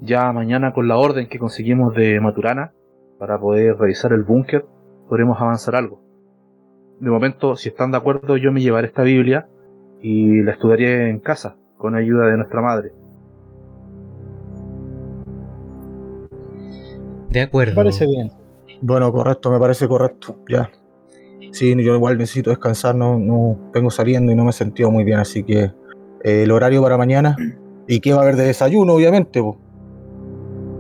Ya 0.01 0.31
mañana 0.33 0.73
con 0.73 0.89
la 0.89 0.99
orden 0.99 1.29
que 1.29 1.39
conseguimos 1.39 1.95
de 1.95 2.21
Maturana 2.21 2.73
para 3.19 3.39
poder 3.39 3.77
revisar 3.79 4.13
el 4.13 4.25
búnker, 4.25 4.67
podremos 5.09 5.41
avanzar 5.41 5.75
algo. 5.77 6.01
De 7.01 7.11
momento, 7.11 7.57
si 7.57 7.69
están 7.69 7.91
de 7.91 7.97
acuerdo, 7.99 8.37
yo 8.37 8.53
me 8.53 8.61
llevaré 8.61 8.89
esta 8.89 9.03
Biblia 9.03 9.49
y 10.01 10.43
la 10.43 10.53
estudiaré 10.53 11.09
en 11.11 11.21
casa, 11.21 11.57
con 11.77 11.95
ayuda 11.95 12.27
de 12.27 12.37
nuestra 12.37 12.61
madre. 12.61 12.93
De 17.31 17.41
Me 17.41 17.43
acuerdo. 17.43 17.75
parece 17.75 18.07
bien. 18.07 18.31
Bueno, 18.81 19.11
correcto, 19.13 19.51
me 19.51 19.59
parece 19.59 19.89
correcto. 19.89 20.37
Ya. 20.49 20.71
Sí, 21.57 21.75
yo 21.83 21.95
igual 21.95 22.19
necesito 22.19 22.51
descansar, 22.51 22.95
no, 22.95 23.19
no 23.19 23.59
vengo 23.73 23.91
saliendo 23.91 24.31
y 24.31 24.35
no 24.35 24.45
me 24.45 24.51
he 24.51 24.53
sentido 24.53 24.91
muy 24.91 25.05
bien, 25.05 25.19
así 25.19 25.43
que 25.43 25.73
eh, 26.23 26.43
el 26.43 26.51
horario 26.51 26.83
para 26.83 26.99
mañana. 26.99 27.35
¿Y 27.89 28.01
qué 28.01 28.13
va 28.13 28.19
a 28.19 28.23
haber 28.25 28.37
de 28.37 28.45
desayuno, 28.45 28.93
obviamente? 28.93 29.41
po? 29.41 29.59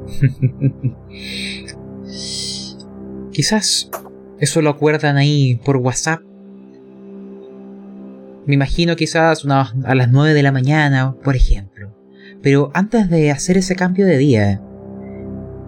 Quizás 3.33 3.91
eso 4.39 4.61
lo 4.61 4.68
acuerdan 4.68 5.16
ahí 5.16 5.59
por 5.64 5.79
WhatsApp. 5.79 6.20
Me 8.45 8.55
imagino 8.55 8.97
quizás 8.97 9.47
unas- 9.47 9.74
a 9.85 9.95
las 9.95 10.11
9 10.11 10.35
de 10.35 10.43
la 10.43 10.53
mañana, 10.53 11.14
por 11.24 11.37
ejemplo. 11.37 11.97
Pero 12.43 12.70
antes 12.74 13.09
de 13.09 13.31
hacer 13.31 13.57
ese 13.57 13.77
cambio 13.77 14.05
de 14.05 14.18
día, 14.18 14.61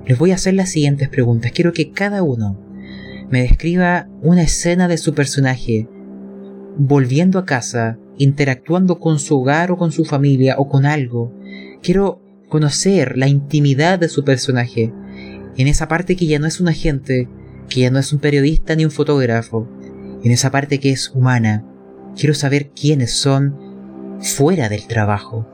les 0.06 0.18
voy 0.18 0.32
a 0.32 0.34
hacer 0.34 0.52
las 0.52 0.68
siguientes 0.70 1.08
preguntas. 1.08 1.50
Quiero 1.52 1.72
que 1.72 1.92
cada 1.92 2.22
uno 2.22 2.58
me 3.30 3.42
describa 3.42 4.08
una 4.22 4.42
escena 4.42 4.88
de 4.88 4.98
su 4.98 5.14
personaje 5.14 5.88
volviendo 6.78 7.38
a 7.38 7.44
casa, 7.44 7.98
interactuando 8.16 8.98
con 9.00 9.18
su 9.18 9.40
hogar 9.40 9.70
o 9.72 9.76
con 9.76 9.92
su 9.92 10.04
familia 10.04 10.56
o 10.58 10.68
con 10.68 10.86
algo. 10.86 11.34
Quiero 11.82 12.22
conocer 12.48 13.18
la 13.18 13.28
intimidad 13.28 13.98
de 13.98 14.08
su 14.08 14.24
personaje 14.24 14.92
en 15.56 15.66
esa 15.66 15.88
parte 15.88 16.16
que 16.16 16.26
ya 16.26 16.38
no 16.38 16.46
es 16.46 16.60
un 16.60 16.68
agente, 16.68 17.28
que 17.68 17.80
ya 17.80 17.90
no 17.90 17.98
es 17.98 18.12
un 18.12 18.20
periodista 18.20 18.76
ni 18.76 18.84
un 18.84 18.90
fotógrafo, 18.90 19.68
en 20.22 20.30
esa 20.30 20.50
parte 20.50 20.78
que 20.78 20.90
es 20.90 21.10
humana. 21.10 21.64
Quiero 22.16 22.34
saber 22.34 22.70
quiénes 22.70 23.12
son 23.12 23.56
fuera 24.20 24.68
del 24.68 24.86
trabajo. 24.86 25.46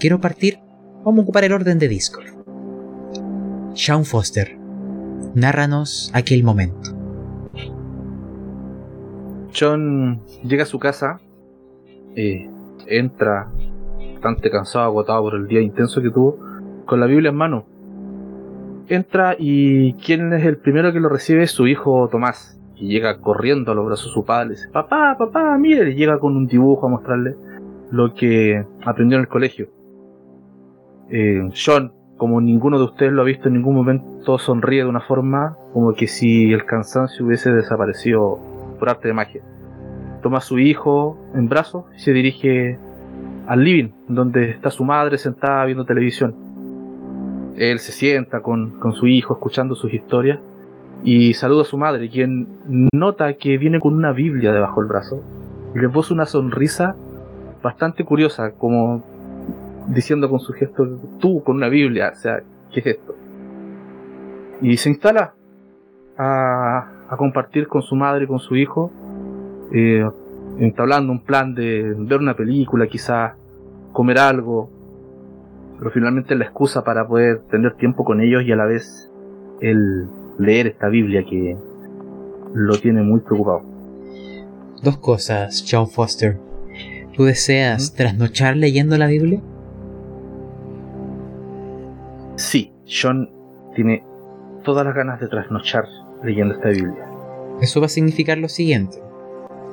Quiero 0.00 0.20
partir, 0.20 0.58
vamos 1.04 1.20
a 1.20 1.22
ocupar 1.22 1.44
el 1.44 1.52
orden 1.52 1.78
de 1.78 1.88
Discord. 1.88 2.38
Sean 3.74 4.04
Foster, 4.04 4.57
nárranos 5.34 6.10
aquel 6.14 6.44
momento. 6.44 6.90
John 9.58 10.20
llega 10.44 10.62
a 10.62 10.66
su 10.66 10.78
casa, 10.78 11.20
eh, 12.14 12.48
entra 12.86 13.48
bastante 14.12 14.50
cansado, 14.50 14.84
agotado 14.84 15.22
por 15.22 15.34
el 15.34 15.46
día 15.46 15.60
intenso 15.60 16.02
que 16.02 16.10
tuvo, 16.10 16.38
con 16.84 17.00
la 17.00 17.06
Biblia 17.06 17.30
en 17.30 17.36
mano. 17.36 17.66
Entra 18.88 19.36
y 19.38 19.94
quien 19.94 20.32
es 20.32 20.44
el 20.44 20.56
primero 20.56 20.92
que 20.92 21.00
lo 21.00 21.08
recibe 21.08 21.42
es 21.42 21.50
su 21.50 21.66
hijo 21.66 22.08
Tomás, 22.08 22.58
que 22.76 22.86
llega 22.86 23.20
corriendo 23.20 23.72
a 23.72 23.74
los 23.74 23.86
brazos 23.86 24.06
de 24.06 24.12
su 24.12 24.24
padre, 24.24 24.48
le 24.48 24.54
dice, 24.54 24.68
papá, 24.70 25.16
papá, 25.18 25.56
mire, 25.58 25.90
y 25.90 25.94
llega 25.94 26.18
con 26.18 26.36
un 26.36 26.46
dibujo 26.46 26.86
a 26.86 26.90
mostrarle 26.90 27.36
lo 27.90 28.14
que 28.14 28.64
aprendió 28.84 29.18
en 29.18 29.22
el 29.22 29.28
colegio. 29.28 29.68
Eh, 31.10 31.48
John, 31.54 31.92
como 32.18 32.40
ninguno 32.40 32.78
de 32.78 32.84
ustedes 32.84 33.12
lo 33.12 33.22
ha 33.22 33.24
visto 33.24 33.48
en 33.48 33.54
ningún 33.54 33.76
momento, 33.76 34.38
sonríe 34.38 34.82
de 34.82 34.88
una 34.88 35.00
forma 35.00 35.56
como 35.72 35.94
que 35.94 36.08
si 36.08 36.52
el 36.52 36.66
cansancio 36.66 37.24
hubiese 37.24 37.52
desaparecido 37.52 38.38
por 38.78 38.90
arte 38.90 39.08
de 39.08 39.14
magia. 39.14 39.40
Toma 40.22 40.38
a 40.38 40.42
su 40.42 40.58
hijo 40.58 41.16
en 41.34 41.48
brazos 41.48 41.84
y 41.96 42.00
se 42.00 42.12
dirige 42.12 42.76
al 43.46 43.64
living, 43.64 43.90
donde 44.08 44.50
está 44.50 44.70
su 44.70 44.84
madre 44.84 45.16
sentada 45.16 45.64
viendo 45.64 45.84
televisión. 45.84 46.34
Él 47.56 47.78
se 47.78 47.92
sienta 47.92 48.40
con, 48.40 48.78
con 48.78 48.92
su 48.92 49.06
hijo 49.06 49.34
escuchando 49.34 49.74
sus 49.74 49.94
historias 49.94 50.40
y 51.04 51.34
saluda 51.34 51.62
a 51.62 51.66
su 51.66 51.78
madre, 51.78 52.10
quien 52.10 52.48
nota 52.92 53.32
que 53.34 53.58
viene 53.58 53.78
con 53.78 53.94
una 53.94 54.12
Biblia 54.12 54.52
debajo 54.52 54.80
del 54.80 54.88
brazo 54.88 55.22
y 55.74 55.78
le 55.78 55.88
puso 55.88 56.14
una 56.14 56.26
sonrisa 56.26 56.96
bastante 57.62 58.04
curiosa, 58.04 58.52
como 58.52 59.04
diciendo 59.88 60.28
con 60.28 60.40
su 60.40 60.52
gesto, 60.52 60.86
tú 61.18 61.42
con 61.42 61.56
una 61.56 61.68
Biblia, 61.68 62.12
o 62.14 62.18
sea, 62.18 62.40
¿qué 62.72 62.80
es 62.80 62.86
esto? 62.86 63.14
Y 64.60 64.76
se 64.76 64.90
instala 64.90 65.34
a, 66.16 66.90
a 67.08 67.16
compartir 67.16 67.68
con 67.68 67.82
su 67.82 67.94
madre 67.94 68.24
y 68.24 68.26
con 68.26 68.38
su 68.38 68.56
hijo, 68.56 68.90
eh, 69.72 70.04
entablando 70.58 71.12
un 71.12 71.20
plan 71.20 71.54
de 71.54 71.94
ver 71.96 72.18
una 72.18 72.34
película, 72.34 72.86
quizás 72.86 73.34
comer 73.92 74.18
algo, 74.18 74.70
pero 75.78 75.90
finalmente 75.90 76.34
la 76.34 76.44
excusa 76.44 76.82
para 76.82 77.06
poder 77.06 77.40
tener 77.50 77.74
tiempo 77.74 78.04
con 78.04 78.20
ellos 78.20 78.42
y 78.44 78.52
a 78.52 78.56
la 78.56 78.64
vez 78.66 79.10
el 79.60 80.06
leer 80.38 80.66
esta 80.68 80.88
Biblia 80.88 81.24
que 81.28 81.56
lo 82.54 82.76
tiene 82.78 83.02
muy 83.02 83.20
preocupado. 83.20 83.62
Dos 84.82 84.98
cosas, 84.98 85.58
Sean 85.58 85.86
Foster. 85.88 86.38
¿Tú 87.16 87.24
deseas 87.24 87.88
Ujú. 87.88 87.96
trasnochar 87.96 88.56
leyendo 88.56 88.96
la 88.96 89.06
Biblia? 89.06 89.40
Sí, 92.38 92.72
John 92.86 93.28
tiene 93.74 94.04
todas 94.62 94.86
las 94.86 94.94
ganas 94.94 95.18
de 95.20 95.26
trasnochar 95.26 95.86
leyendo 96.22 96.54
esta 96.54 96.68
Biblia. 96.68 97.04
Eso 97.60 97.80
va 97.80 97.86
a 97.86 97.88
significar 97.88 98.38
lo 98.38 98.48
siguiente. 98.48 98.98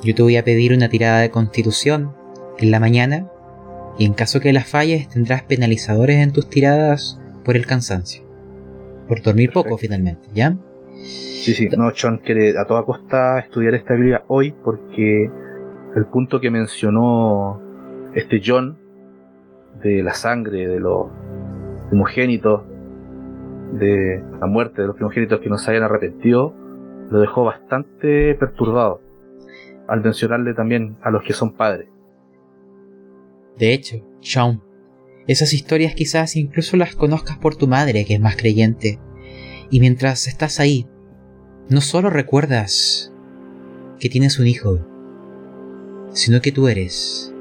Yo 0.04 0.16
te 0.16 0.24
voy 0.24 0.36
a 0.36 0.44
pedir 0.44 0.74
una 0.74 0.90
tirada 0.90 1.20
de 1.20 1.30
constitución 1.30 2.12
en 2.58 2.72
la 2.72 2.80
mañana 2.80 3.30
y 4.00 4.06
en 4.06 4.14
caso 4.14 4.40
que 4.40 4.52
la 4.52 4.64
falles 4.64 5.08
tendrás 5.08 5.44
penalizadores 5.44 6.18
en 6.18 6.34
tus 6.34 6.50
tiradas 6.50 7.22
por 7.44 7.56
el 7.56 7.68
cansancio. 7.68 8.24
Por 9.08 9.22
dormir 9.22 9.52
poco 9.54 9.78
finalmente, 9.78 10.28
¿ya? 10.34 10.58
Sí, 11.04 11.54
sí, 11.54 11.70
no, 11.78 11.92
John 11.96 12.20
quiere 12.26 12.58
a 12.58 12.66
toda 12.66 12.84
costa 12.84 13.38
estudiar 13.38 13.76
esta 13.76 13.94
Biblia 13.94 14.24
hoy 14.28 14.56
porque 14.64 15.30
el 15.96 16.06
punto 16.08 16.42
que 16.42 16.50
mencionó 16.50 17.62
este 18.16 18.42
John 18.44 18.76
de 19.84 20.02
la 20.02 20.16
sangre 20.16 20.68
de 20.68 20.80
los 20.80 21.10
primogénitos, 21.90 22.64
de 23.74 24.24
la 24.40 24.48
muerte 24.48 24.82
de 24.82 24.88
los 24.88 24.96
primogénitos 24.96 25.40
que 25.40 25.50
no 25.50 25.58
se 25.58 25.72
hayan 25.72 25.84
arrepentido, 25.84 26.54
lo 27.10 27.20
dejó 27.20 27.44
bastante 27.44 28.36
perturbado 28.36 29.02
al 29.88 30.02
mencionarle 30.02 30.54
también 30.54 30.98
a 31.02 31.12
los 31.12 31.24
que 31.24 31.34
son 31.34 31.54
padres. 31.54 31.88
De 33.58 33.74
hecho, 33.74 33.98
Sean, 34.22 34.62
esas 35.28 35.54
historias 35.54 35.96
quizás 35.96 36.36
incluso 36.36 36.78
las 36.78 36.96
conozcas 36.96 37.38
por 37.38 37.56
tu 37.56 37.68
madre, 37.68 38.06
que 38.06 38.16
es 38.16 38.20
más 38.20 38.36
creyente. 38.36 39.00
Y 39.70 39.80
mientras 39.80 40.28
estás 40.28 40.60
ahí, 40.60 40.88
no 41.70 41.82
solo 41.82 42.10
recuerdas 42.10 43.14
que 44.00 44.10
tienes 44.10 44.40
un 44.40 44.48
hijo, 44.48 44.80
sino 46.12 46.42
que 46.42 46.52
tú 46.52 46.68
eres 46.68 47.34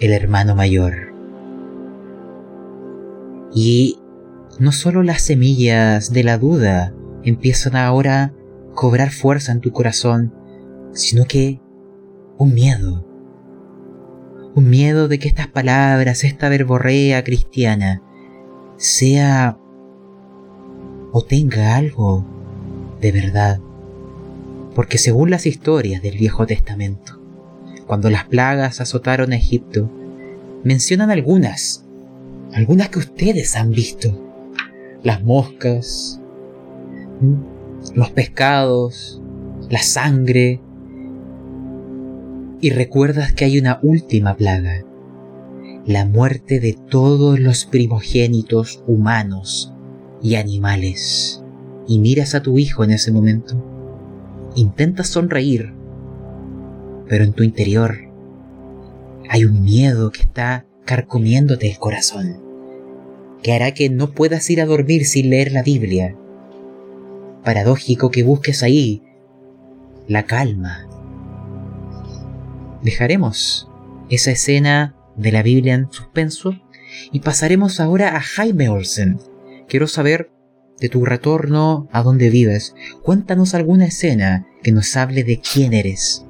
el 0.00 0.12
hermano 0.12 0.54
mayor. 0.54 1.11
Y 3.54 3.98
no 4.58 4.72
solo 4.72 5.02
las 5.02 5.22
semillas 5.22 6.12
de 6.12 6.24
la 6.24 6.38
duda 6.38 6.94
empiezan 7.24 7.76
ahora 7.76 8.24
a 8.24 8.32
cobrar 8.74 9.10
fuerza 9.10 9.52
en 9.52 9.60
tu 9.60 9.72
corazón, 9.72 10.32
sino 10.92 11.24
que 11.26 11.60
un 12.38 12.54
miedo. 12.54 13.06
Un 14.54 14.68
miedo 14.68 15.08
de 15.08 15.18
que 15.18 15.28
estas 15.28 15.48
palabras, 15.48 16.24
esta 16.24 16.48
verborrea 16.48 17.24
cristiana, 17.24 18.02
sea 18.76 19.58
o 21.12 21.22
tenga 21.22 21.76
algo 21.76 22.26
de 23.00 23.12
verdad. 23.12 23.60
Porque 24.74 24.98
según 24.98 25.30
las 25.30 25.46
historias 25.46 26.02
del 26.02 26.16
Viejo 26.16 26.46
Testamento, 26.46 27.20
cuando 27.86 28.10
las 28.10 28.24
plagas 28.24 28.80
azotaron 28.80 29.32
a 29.32 29.36
Egipto, 29.36 29.90
mencionan 30.64 31.10
algunas, 31.10 31.81
algunas 32.54 32.88
que 32.88 32.98
ustedes 32.98 33.56
han 33.56 33.70
visto. 33.70 34.18
Las 35.02 35.22
moscas, 35.24 36.20
los 37.94 38.10
pescados, 38.10 39.20
la 39.70 39.82
sangre. 39.82 40.60
Y 42.60 42.70
recuerdas 42.70 43.32
que 43.32 43.44
hay 43.44 43.58
una 43.58 43.80
última 43.82 44.36
plaga, 44.36 44.84
la 45.84 46.04
muerte 46.06 46.60
de 46.60 46.74
todos 46.74 47.40
los 47.40 47.64
primogénitos 47.64 48.84
humanos 48.86 49.72
y 50.22 50.36
animales. 50.36 51.42
Y 51.88 51.98
miras 51.98 52.34
a 52.34 52.42
tu 52.42 52.58
hijo 52.58 52.84
en 52.84 52.92
ese 52.92 53.10
momento. 53.10 53.60
Intentas 54.54 55.08
sonreír, 55.08 55.72
pero 57.08 57.24
en 57.24 57.32
tu 57.32 57.42
interior 57.42 57.98
hay 59.28 59.44
un 59.44 59.62
miedo 59.62 60.10
que 60.12 60.22
está 60.22 60.66
carcomiéndote 60.84 61.70
el 61.70 61.78
corazón, 61.78 62.41
que 63.42 63.52
hará 63.52 63.72
que 63.72 63.90
no 63.90 64.12
puedas 64.12 64.48
ir 64.50 64.60
a 64.60 64.66
dormir 64.66 65.04
sin 65.04 65.30
leer 65.30 65.52
la 65.52 65.62
Biblia. 65.62 66.16
Paradójico 67.44 68.10
que 68.10 68.22
busques 68.22 68.62
ahí 68.62 69.02
la 70.06 70.24
calma. 70.24 70.88
Dejaremos 72.82 73.68
esa 74.08 74.30
escena 74.30 74.96
de 75.16 75.32
la 75.32 75.42
Biblia 75.42 75.74
en 75.74 75.90
suspenso 75.90 76.54
y 77.10 77.20
pasaremos 77.20 77.80
ahora 77.80 78.16
a 78.16 78.20
Jaime 78.20 78.68
Olsen. 78.68 79.18
Quiero 79.68 79.86
saber 79.86 80.30
de 80.80 80.88
tu 80.88 81.04
retorno 81.04 81.88
a 81.92 82.02
donde 82.02 82.30
vives. 82.30 82.74
Cuéntanos 83.02 83.54
alguna 83.54 83.86
escena 83.86 84.46
que 84.62 84.72
nos 84.72 84.96
hable 84.96 85.24
de 85.24 85.40
quién 85.40 85.72
eres. 85.72 86.26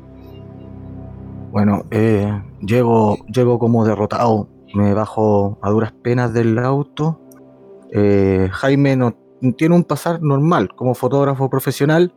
Bueno, 1.50 1.84
eh, 1.90 2.42
llego, 2.60 3.18
llego 3.26 3.58
como 3.58 3.84
derrotado, 3.84 4.48
me 4.74 4.94
bajo 4.94 5.58
a 5.62 5.70
duras 5.70 5.92
penas 5.92 6.32
del 6.32 6.58
auto. 6.58 7.20
Eh, 7.92 8.48
Jaime 8.52 8.96
no, 8.96 9.14
tiene 9.56 9.74
un 9.74 9.84
pasar 9.84 10.22
normal 10.22 10.70
como 10.74 10.94
fotógrafo 10.94 11.48
profesional. 11.50 12.14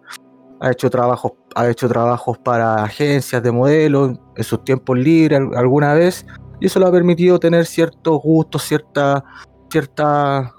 Ha 0.62 0.72
hecho 0.72 0.90
trabajos, 0.90 1.34
ha 1.56 1.70
hecho 1.70 1.88
trabajos 1.88 2.38
para 2.38 2.84
agencias 2.84 3.44
de 3.44 3.52
modelos 3.52 4.18
en 4.36 4.44
sus 4.44 4.64
tiempos 4.64 4.98
libres 4.98 5.42
alguna 5.56 5.94
vez 5.94 6.26
y 6.60 6.68
eso 6.68 6.80
le 6.80 6.86
ha 6.86 6.92
permitido 6.92 7.40
tener 7.40 7.66
ciertos 7.66 8.22
gustos, 8.22 8.64
cierta, 8.64 9.24
cierta, 9.70 10.54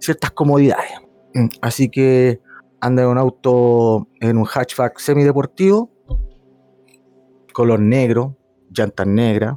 ciertas 0.00 0.30
comodidades. 0.32 0.92
Así 1.60 1.88
que 1.88 2.40
anda 2.80 3.02
en 3.02 3.08
un 3.08 3.18
auto, 3.18 4.08
en 4.20 4.38
un 4.38 4.44
hatchback 4.44 4.98
semideportivo, 4.98 5.90
color 7.52 7.80
negro, 7.80 8.36
llantas 8.70 9.06
negras. 9.06 9.56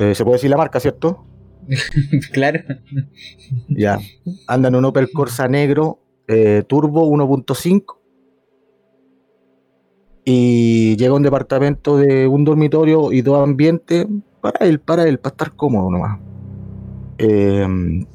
Eh, 0.00 0.14
Se 0.14 0.24
puede 0.24 0.36
decir 0.36 0.50
la 0.50 0.56
marca, 0.56 0.80
¿cierto? 0.80 1.26
claro. 2.32 2.60
Ya. 3.68 4.00
Anda 4.46 4.68
en 4.68 4.74
un 4.76 4.86
Opel 4.86 5.10
Corsa 5.12 5.46
negro, 5.46 6.00
eh, 6.26 6.64
turbo 6.66 7.06
1.5. 7.06 7.98
Y 10.24 10.96
llega 10.96 11.12
a 11.12 11.16
un 11.16 11.22
departamento 11.22 11.98
de 11.98 12.26
un 12.26 12.44
dormitorio 12.44 13.12
y 13.12 13.20
dos 13.20 13.42
ambientes 13.42 14.06
para 14.40 14.64
él, 14.66 14.80
para 14.80 15.06
él, 15.06 15.18
para 15.18 15.32
estar 15.32 15.54
cómodo 15.54 15.90
nomás. 15.90 16.18
Eh, 17.18 18.06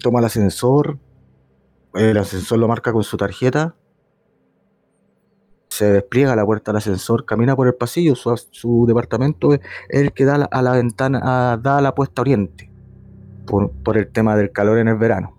toma 0.00 0.20
el 0.20 0.26
ascensor. 0.26 0.98
El 1.94 2.16
ascensor 2.18 2.58
lo 2.60 2.68
marca 2.68 2.92
con 2.92 3.02
su 3.02 3.16
tarjeta. 3.16 3.74
Se 5.74 5.90
despliega 5.90 6.36
la 6.36 6.44
puerta 6.44 6.70
del 6.70 6.76
ascensor, 6.76 7.24
camina 7.24 7.56
por 7.56 7.66
el 7.66 7.74
pasillo. 7.74 8.14
Su, 8.14 8.36
su 8.50 8.84
departamento 8.86 9.54
es 9.54 9.60
el 9.88 10.12
que 10.12 10.26
da 10.26 10.36
la- 10.36 10.44
a 10.50 10.60
la 10.60 10.72
ventana, 10.72 11.20
a- 11.22 11.56
da 11.56 11.78
a 11.78 11.80
la 11.80 11.94
puesta 11.94 12.20
oriente. 12.20 12.70
Por, 13.46 13.70
por 13.70 13.96
el 13.96 14.08
tema 14.12 14.36
del 14.36 14.52
calor 14.52 14.78
en 14.78 14.88
el 14.88 14.96
verano. 14.96 15.34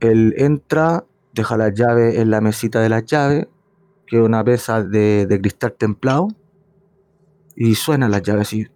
Él 0.00 0.34
entra, 0.36 1.06
deja 1.32 1.56
las 1.56 1.72
llaves 1.72 2.16
en 2.18 2.30
la 2.30 2.42
mesita 2.42 2.80
de 2.80 2.90
las 2.90 3.06
llaves, 3.06 3.48
que 4.06 4.18
es 4.18 4.22
una 4.22 4.44
mesa 4.44 4.84
de, 4.84 5.24
de 5.26 5.40
cristal 5.40 5.72
templado, 5.72 6.28
y 7.56 7.74
suenan 7.76 8.10
las 8.10 8.22
llaves, 8.22 8.52
y 8.52 8.68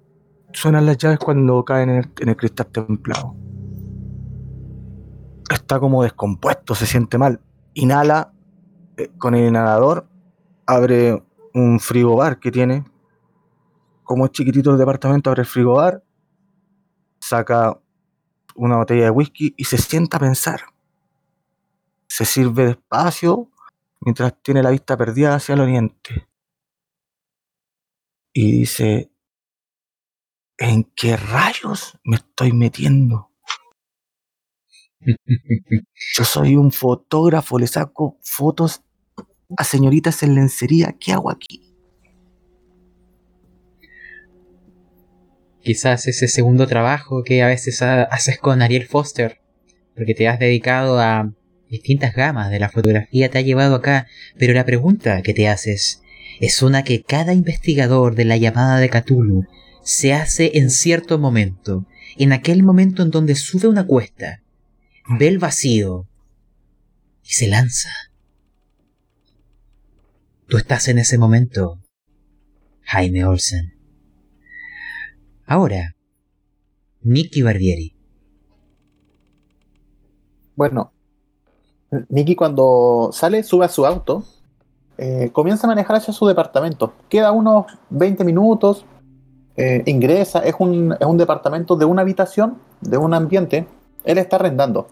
suenan 0.52 0.86
las 0.86 0.96
llaves 0.96 1.18
cuando 1.18 1.62
caen 1.64 1.90
en 1.90 1.96
el, 1.98 2.10
en 2.20 2.28
el 2.30 2.36
cristal 2.36 2.68
templado. 2.68 3.34
Está 5.52 5.78
como 5.78 6.02
descompuesto, 6.04 6.74
se 6.74 6.86
siente 6.86 7.18
mal. 7.18 7.38
Inhala 7.74 8.31
con 9.18 9.34
el 9.34 9.48
inhalador, 9.48 10.08
abre 10.66 11.22
un 11.54 11.80
frigobar 11.80 12.38
que 12.38 12.50
tiene. 12.50 12.84
Como 14.04 14.26
es 14.26 14.32
chiquitito 14.32 14.72
el 14.72 14.78
departamento, 14.78 15.30
abre 15.30 15.42
el 15.42 15.46
frigobar, 15.46 16.02
saca 17.20 17.80
una 18.54 18.76
botella 18.76 19.04
de 19.04 19.10
whisky 19.10 19.54
y 19.56 19.64
se 19.64 19.78
sienta 19.78 20.16
a 20.16 20.20
pensar. 20.20 20.60
Se 22.08 22.24
sirve 22.24 22.66
despacio 22.66 23.50
mientras 24.00 24.34
tiene 24.42 24.62
la 24.62 24.70
vista 24.70 24.96
perdida 24.96 25.34
hacia 25.34 25.54
el 25.54 25.60
oriente. 25.60 26.28
Y 28.34 28.60
dice, 28.60 29.10
¿en 30.58 30.84
qué 30.94 31.16
rayos 31.16 31.98
me 32.04 32.16
estoy 32.16 32.52
metiendo? 32.52 33.30
Yo 36.14 36.24
soy 36.24 36.56
un 36.56 36.72
fotógrafo, 36.72 37.58
le 37.58 37.66
saco 37.66 38.18
fotos 38.22 38.82
a 39.56 39.64
señoritas 39.64 40.22
en 40.22 40.34
lencería. 40.34 40.94
¿Qué 40.98 41.12
hago 41.12 41.30
aquí? 41.30 41.62
Quizás 45.62 46.08
ese 46.08 46.26
segundo 46.28 46.66
trabajo 46.66 47.22
que 47.22 47.42
a 47.42 47.46
veces 47.46 47.82
ha- 47.82 48.02
haces 48.02 48.38
con 48.38 48.62
Ariel 48.62 48.86
Foster, 48.86 49.40
porque 49.94 50.14
te 50.14 50.26
has 50.28 50.38
dedicado 50.38 50.98
a 50.98 51.32
distintas 51.70 52.14
gamas 52.14 52.50
de 52.50 52.58
la 52.58 52.68
fotografía, 52.68 53.30
te 53.30 53.38
ha 53.38 53.42
llevado 53.42 53.76
acá, 53.76 54.06
pero 54.38 54.52
la 54.54 54.64
pregunta 54.64 55.22
que 55.22 55.34
te 55.34 55.48
haces 55.48 56.02
es 56.40 56.62
una 56.62 56.82
que 56.82 57.02
cada 57.02 57.32
investigador 57.32 58.14
de 58.14 58.24
la 58.24 58.36
llamada 58.36 58.78
de 58.78 58.90
Cthulhu 58.90 59.46
se 59.82 60.12
hace 60.12 60.52
en 60.58 60.70
cierto 60.70 61.18
momento, 61.18 61.86
en 62.18 62.32
aquel 62.32 62.62
momento 62.62 63.02
en 63.02 63.10
donde 63.10 63.36
sube 63.36 63.68
una 63.68 63.86
cuesta, 63.86 64.42
ve 65.18 65.28
el 65.28 65.38
vacío 65.38 66.06
y 67.24 67.32
se 67.32 67.46
lanza. 67.48 67.88
Tú 70.52 70.58
estás 70.58 70.86
en 70.88 70.98
ese 70.98 71.16
momento, 71.16 71.78
Jaime 72.82 73.24
Olsen. 73.24 73.72
Ahora, 75.46 75.96
Nicky 77.00 77.40
Barbieri. 77.40 77.96
Bueno, 80.54 80.92
Nicky 82.10 82.36
cuando 82.36 83.08
sale, 83.14 83.44
sube 83.44 83.64
a 83.64 83.68
su 83.68 83.86
auto, 83.86 84.26
eh, 84.98 85.30
comienza 85.32 85.66
a 85.66 85.70
manejar 85.70 85.96
hacia 85.96 86.12
su 86.12 86.26
departamento. 86.26 86.96
Queda 87.08 87.32
unos 87.32 87.64
20 87.88 88.22
minutos, 88.22 88.84
eh, 89.56 89.82
ingresa, 89.86 90.40
es 90.40 90.54
un, 90.58 90.94
es 91.00 91.06
un 91.06 91.16
departamento 91.16 91.76
de 91.76 91.86
una 91.86 92.02
habitación, 92.02 92.58
de 92.82 92.98
un 92.98 93.14
ambiente. 93.14 93.66
Él 94.04 94.18
está 94.18 94.36
arrendando, 94.36 94.88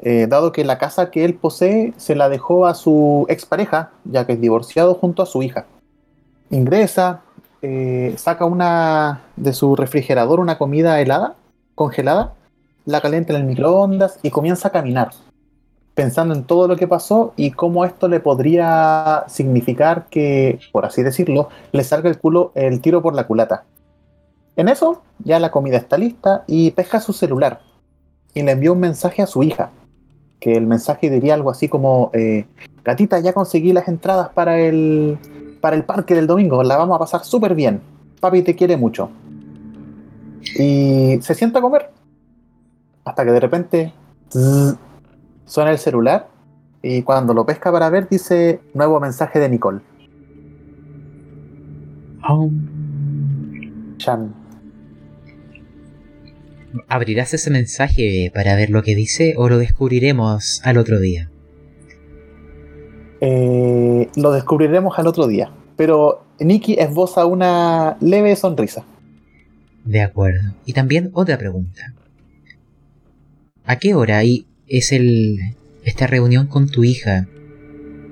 eh, 0.00 0.26
dado 0.28 0.52
que 0.52 0.64
la 0.64 0.78
casa 0.78 1.10
que 1.10 1.24
él 1.24 1.34
posee 1.34 1.92
se 1.96 2.14
la 2.14 2.28
dejó 2.28 2.66
a 2.66 2.74
su 2.74 3.26
expareja, 3.28 3.90
ya 4.04 4.26
que 4.26 4.34
es 4.34 4.40
divorciado 4.40 4.94
junto 4.94 5.22
a 5.22 5.26
su 5.26 5.42
hija. 5.42 5.66
Ingresa, 6.50 7.22
eh, 7.62 8.14
saca 8.16 8.44
una 8.44 9.22
de 9.36 9.52
su 9.52 9.74
refrigerador 9.74 10.40
una 10.40 10.58
comida 10.58 11.00
helada, 11.00 11.34
congelada, 11.74 12.34
la 12.84 13.00
calienta 13.00 13.32
en 13.34 13.40
el 13.40 13.46
microondas 13.46 14.18
y 14.22 14.30
comienza 14.30 14.68
a 14.68 14.72
caminar, 14.72 15.10
pensando 15.94 16.34
en 16.34 16.44
todo 16.44 16.68
lo 16.68 16.76
que 16.76 16.86
pasó 16.86 17.34
y 17.36 17.50
cómo 17.50 17.84
esto 17.84 18.08
le 18.08 18.20
podría 18.20 19.24
significar 19.28 20.06
que, 20.08 20.60
por 20.72 20.86
así 20.86 21.02
decirlo, 21.02 21.48
le 21.72 21.84
salga 21.84 22.08
el 22.08 22.18
culo 22.18 22.52
el 22.54 22.80
tiro 22.80 23.02
por 23.02 23.14
la 23.14 23.26
culata. 23.26 23.64
En 24.56 24.68
eso, 24.68 25.02
ya 25.18 25.38
la 25.38 25.50
comida 25.50 25.76
está 25.76 25.98
lista 25.98 26.44
y 26.46 26.70
pesca 26.70 27.00
su 27.00 27.12
celular 27.12 27.60
y 28.34 28.42
le 28.42 28.52
envía 28.52 28.72
un 28.72 28.80
mensaje 28.80 29.22
a 29.22 29.26
su 29.26 29.42
hija, 29.42 29.70
que 30.40 30.52
el 30.54 30.66
mensaje 30.66 31.10
diría 31.10 31.34
algo 31.34 31.50
así 31.50 31.68
como, 31.68 32.10
eh, 32.14 32.46
gatita, 32.84 33.20
ya 33.20 33.32
conseguí 33.32 33.72
las 33.72 33.88
entradas 33.88 34.30
para 34.30 34.58
el, 34.60 35.18
para 35.60 35.76
el 35.76 35.84
parque 35.84 36.14
del 36.14 36.26
domingo, 36.26 36.62
la 36.62 36.76
vamos 36.76 36.96
a 36.96 36.98
pasar 36.98 37.24
súper 37.24 37.54
bien, 37.54 37.80
papi 38.20 38.42
te 38.42 38.54
quiere 38.54 38.76
mucho. 38.76 39.10
Y 40.58 41.18
se 41.20 41.34
sienta 41.34 41.58
a 41.58 41.62
comer, 41.62 41.90
hasta 43.04 43.24
que 43.24 43.32
de 43.32 43.40
repente 43.40 43.92
suena 45.44 45.70
el 45.70 45.78
celular 45.78 46.28
y 46.82 47.02
cuando 47.02 47.34
lo 47.34 47.44
pesca 47.44 47.72
para 47.72 47.90
ver 47.90 48.08
dice 48.08 48.60
nuevo 48.74 49.00
mensaje 49.00 49.38
de 49.38 49.48
Nicole. 49.48 49.80
Chan. 53.96 54.37
¿Abrirás 56.88 57.34
ese 57.34 57.50
mensaje 57.50 58.30
para 58.34 58.54
ver 58.56 58.70
lo 58.70 58.82
que 58.82 58.94
dice 58.94 59.34
o 59.36 59.48
lo 59.48 59.58
descubriremos 59.58 60.60
al 60.64 60.78
otro 60.78 61.00
día? 61.00 61.30
Eh, 63.20 64.08
lo 64.16 64.32
descubriremos 64.32 64.98
al 64.98 65.06
otro 65.06 65.26
día. 65.26 65.50
Pero 65.76 66.24
Nikki 66.40 66.74
esboza 66.78 67.26
una 67.26 67.96
leve 68.00 68.36
sonrisa. 68.36 68.84
De 69.84 70.02
acuerdo. 70.02 70.54
Y 70.66 70.72
también 70.72 71.10
otra 71.14 71.38
pregunta. 71.38 71.94
¿A 73.64 73.76
qué 73.76 73.94
hora 73.94 74.22
es 74.66 74.92
el 74.92 75.54
esta 75.84 76.06
reunión 76.06 76.46
con 76.46 76.68
tu 76.68 76.84
hija? 76.84 77.26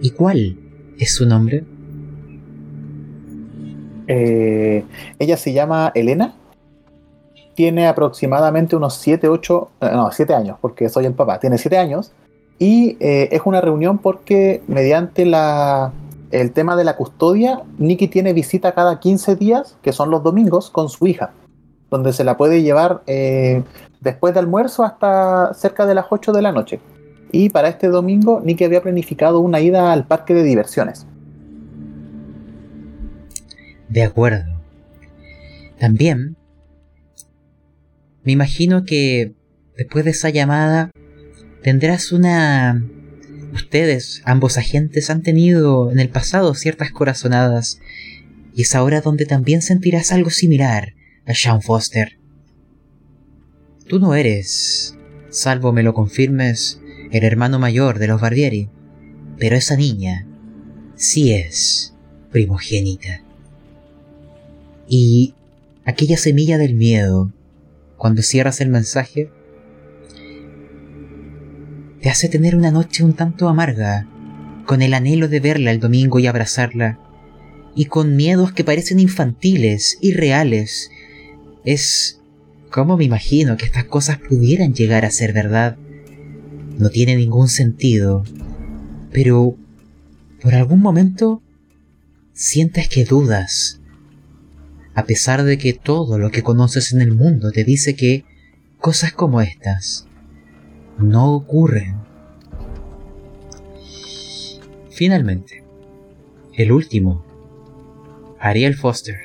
¿Y 0.00 0.10
cuál 0.10 0.56
es 0.98 1.14
su 1.14 1.26
nombre? 1.26 1.64
Eh, 4.08 4.84
ella 5.18 5.36
se 5.36 5.52
llama 5.52 5.92
Elena. 5.94 6.34
Tiene 7.56 7.88
aproximadamente 7.88 8.76
unos 8.76 8.94
7, 8.94 9.28
8, 9.28 9.70
eh, 9.80 9.90
no, 9.92 10.12
7 10.12 10.34
años, 10.34 10.58
porque 10.60 10.88
soy 10.88 11.06
el 11.06 11.14
papá. 11.14 11.40
Tiene 11.40 11.58
7 11.58 11.76
años. 11.76 12.12
Y 12.60 12.96
eh, 13.00 13.30
es 13.32 13.42
una 13.44 13.60
reunión 13.60 13.98
porque 13.98 14.62
mediante 14.68 15.26
la, 15.26 15.92
el 16.30 16.52
tema 16.52 16.76
de 16.76 16.84
la 16.84 16.96
custodia, 16.96 17.62
Nikki 17.78 18.06
tiene 18.06 18.32
visita 18.32 18.72
cada 18.72 19.00
15 19.00 19.34
días, 19.34 19.76
que 19.82 19.92
son 19.92 20.10
los 20.10 20.22
domingos, 20.22 20.70
con 20.70 20.88
su 20.88 21.08
hija, 21.08 21.32
donde 21.90 22.12
se 22.12 22.22
la 22.22 22.36
puede 22.36 22.62
llevar 22.62 23.02
después 24.00 24.32
de 24.32 24.40
almuerzo 24.40 24.84
hasta 24.84 25.52
cerca 25.54 25.84
de 25.84 25.94
las 25.94 26.06
8 26.10 26.32
de 26.32 26.42
la 26.42 26.52
noche. 26.52 26.80
Y 27.32 27.50
para 27.50 27.68
este 27.68 27.88
domingo, 27.88 28.40
Nikki 28.44 28.64
había 28.64 28.82
planificado 28.82 29.40
una 29.40 29.60
ida 29.60 29.92
al 29.92 30.06
parque 30.06 30.32
de 30.32 30.42
diversiones. 30.42 31.06
De 33.88 34.02
acuerdo. 34.02 34.44
También, 35.78 36.36
me 38.26 38.32
imagino 38.32 38.84
que 38.84 39.32
después 39.78 40.04
de 40.04 40.10
esa 40.10 40.30
llamada 40.30 40.90
tendrás 41.62 42.12
una... 42.12 42.84
Ustedes, 43.54 44.20
ambos 44.24 44.58
agentes, 44.58 45.08
han 45.08 45.22
tenido 45.22 45.90
en 45.92 46.00
el 46.00 46.10
pasado 46.10 46.52
ciertas 46.54 46.90
corazonadas 46.90 47.78
y 48.54 48.62
es 48.62 48.74
ahora 48.74 49.00
donde 49.00 49.24
también 49.24 49.62
sentirás 49.62 50.12
algo 50.12 50.30
similar 50.30 50.94
a 51.24 51.34
Sean 51.34 51.62
Foster. 51.62 52.18
Tú 53.86 54.00
no 54.00 54.14
eres, 54.14 54.96
salvo 55.30 55.72
me 55.72 55.84
lo 55.84 55.94
confirmes, 55.94 56.80
el 57.12 57.22
hermano 57.22 57.60
mayor 57.60 58.00
de 58.00 58.08
los 58.08 58.20
Barbieri, 58.20 58.68
pero 59.38 59.56
esa 59.56 59.76
niña 59.76 60.26
sí 60.96 61.32
es 61.32 61.94
primogénita. 62.32 63.22
Y 64.88 65.34
aquella 65.84 66.16
semilla 66.16 66.58
del 66.58 66.74
miedo, 66.74 67.32
cuando 67.96 68.22
cierras 68.22 68.60
el 68.60 68.68
mensaje, 68.68 69.30
te 72.00 72.10
hace 72.10 72.28
tener 72.28 72.54
una 72.54 72.70
noche 72.70 73.04
un 73.04 73.14
tanto 73.14 73.48
amarga, 73.48 74.06
con 74.66 74.82
el 74.82 74.94
anhelo 74.94 75.28
de 75.28 75.40
verla 75.40 75.70
el 75.70 75.80
domingo 75.80 76.18
y 76.18 76.26
abrazarla, 76.26 76.98
y 77.74 77.86
con 77.86 78.16
miedos 78.16 78.52
que 78.52 78.64
parecen 78.64 79.00
infantiles, 79.00 79.98
irreales. 80.00 80.90
Es 81.64 82.16
¿Cómo 82.70 82.98
me 82.98 83.04
imagino 83.04 83.56
que 83.56 83.64
estas 83.64 83.84
cosas 83.84 84.18
pudieran 84.18 84.74
llegar 84.74 85.04
a 85.06 85.10
ser 85.10 85.32
verdad? 85.32 85.76
No 86.78 86.90
tiene 86.90 87.16
ningún 87.16 87.48
sentido. 87.48 88.22
Pero, 89.12 89.56
por 90.42 90.54
algún 90.54 90.80
momento, 90.80 91.42
sientes 92.34 92.88
que 92.88 93.04
dudas. 93.04 93.80
A 94.96 95.04
pesar 95.04 95.44
de 95.44 95.58
que 95.58 95.74
todo 95.74 96.18
lo 96.18 96.30
que 96.30 96.42
conoces 96.42 96.94
en 96.94 97.02
el 97.02 97.14
mundo 97.14 97.50
te 97.52 97.64
dice 97.64 97.94
que 97.94 98.24
cosas 98.80 99.12
como 99.12 99.42
estas 99.42 100.08
no 100.96 101.34
ocurren. 101.34 101.96
Finalmente, 104.88 105.62
el 106.54 106.72
último, 106.72 107.22
Ariel 108.40 108.74
Foster. 108.74 109.16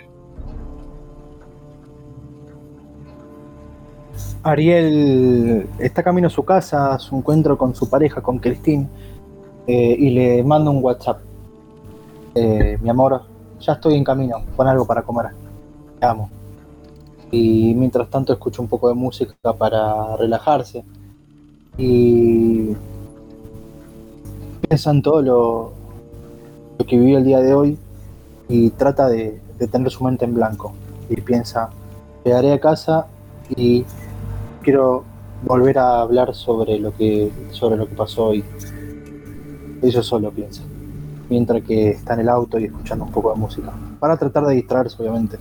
Ariel 4.43 5.69
está 5.79 6.03
camino 6.03 6.27
a 6.27 6.31
su 6.31 6.43
casa, 6.43 6.95
a 6.95 6.99
su 6.99 7.15
encuentro 7.15 7.57
con 7.57 7.73
su 7.73 7.89
pareja, 7.89 8.21
con 8.21 8.39
Christine, 8.39 8.89
eh, 9.67 9.95
y 9.97 10.09
le 10.09 10.43
manda 10.43 10.69
un 10.69 10.83
WhatsApp. 10.83 11.21
Eh, 12.35 12.77
mi 12.81 12.89
amor, 12.89 13.21
ya 13.61 13.71
estoy 13.71 13.95
en 13.95 14.03
camino, 14.03 14.43
pon 14.57 14.67
algo 14.67 14.85
para 14.85 15.03
comer. 15.03 15.27
Amo. 16.01 16.29
Y 17.31 17.73
mientras 17.75 18.09
tanto 18.09 18.33
escucho 18.33 18.61
un 18.61 18.67
poco 18.67 18.89
de 18.89 18.95
música 18.95 19.33
para 19.57 20.17
relajarse. 20.17 20.83
Y 21.77 22.75
piensa 24.67 24.91
en 24.91 25.01
todo 25.01 25.21
lo, 25.21 25.73
que 26.85 26.97
vivió 26.97 27.19
el 27.19 27.23
día 27.23 27.39
de 27.39 27.53
hoy 27.53 27.77
y 28.49 28.71
trata 28.71 29.07
de, 29.07 29.39
de 29.57 29.67
tener 29.67 29.91
su 29.91 30.03
mente 30.03 30.25
en 30.25 30.33
blanco. 30.33 30.73
Y 31.09 31.21
piensa, 31.21 31.69
llegaré 32.25 32.51
a 32.53 32.59
casa 32.59 33.07
y 33.55 33.85
quiero 34.61 35.03
volver 35.43 35.77
a 35.77 36.01
hablar 36.01 36.35
sobre 36.35 36.79
lo 36.79 36.95
que 36.95 37.31
sobre 37.51 37.77
lo 37.77 37.87
que 37.87 37.95
pasó 37.95 38.27
hoy. 38.27 38.43
Eso 39.81 40.03
solo 40.03 40.31
piensa. 40.31 40.63
Mientras 41.29 41.63
que 41.63 41.91
está 41.91 42.13
en 42.13 42.21
el 42.21 42.29
auto 42.29 42.59
y 42.59 42.65
escuchando 42.65 43.05
un 43.05 43.11
poco 43.11 43.31
de 43.31 43.39
música. 43.39 43.71
Para 43.99 44.17
tratar 44.17 44.45
de 44.45 44.55
distraerse, 44.55 45.01
obviamente. 45.01 45.37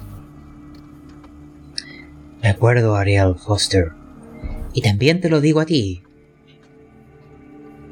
De 2.43 2.49
acuerdo, 2.49 2.97
Ariel 2.97 3.34
Foster. 3.36 3.93
Y 4.72 4.82
también 4.82 5.20
te 5.20 5.28
lo 5.28 5.41
digo 5.41 5.61
a 5.61 5.66
ti. 5.66 6.03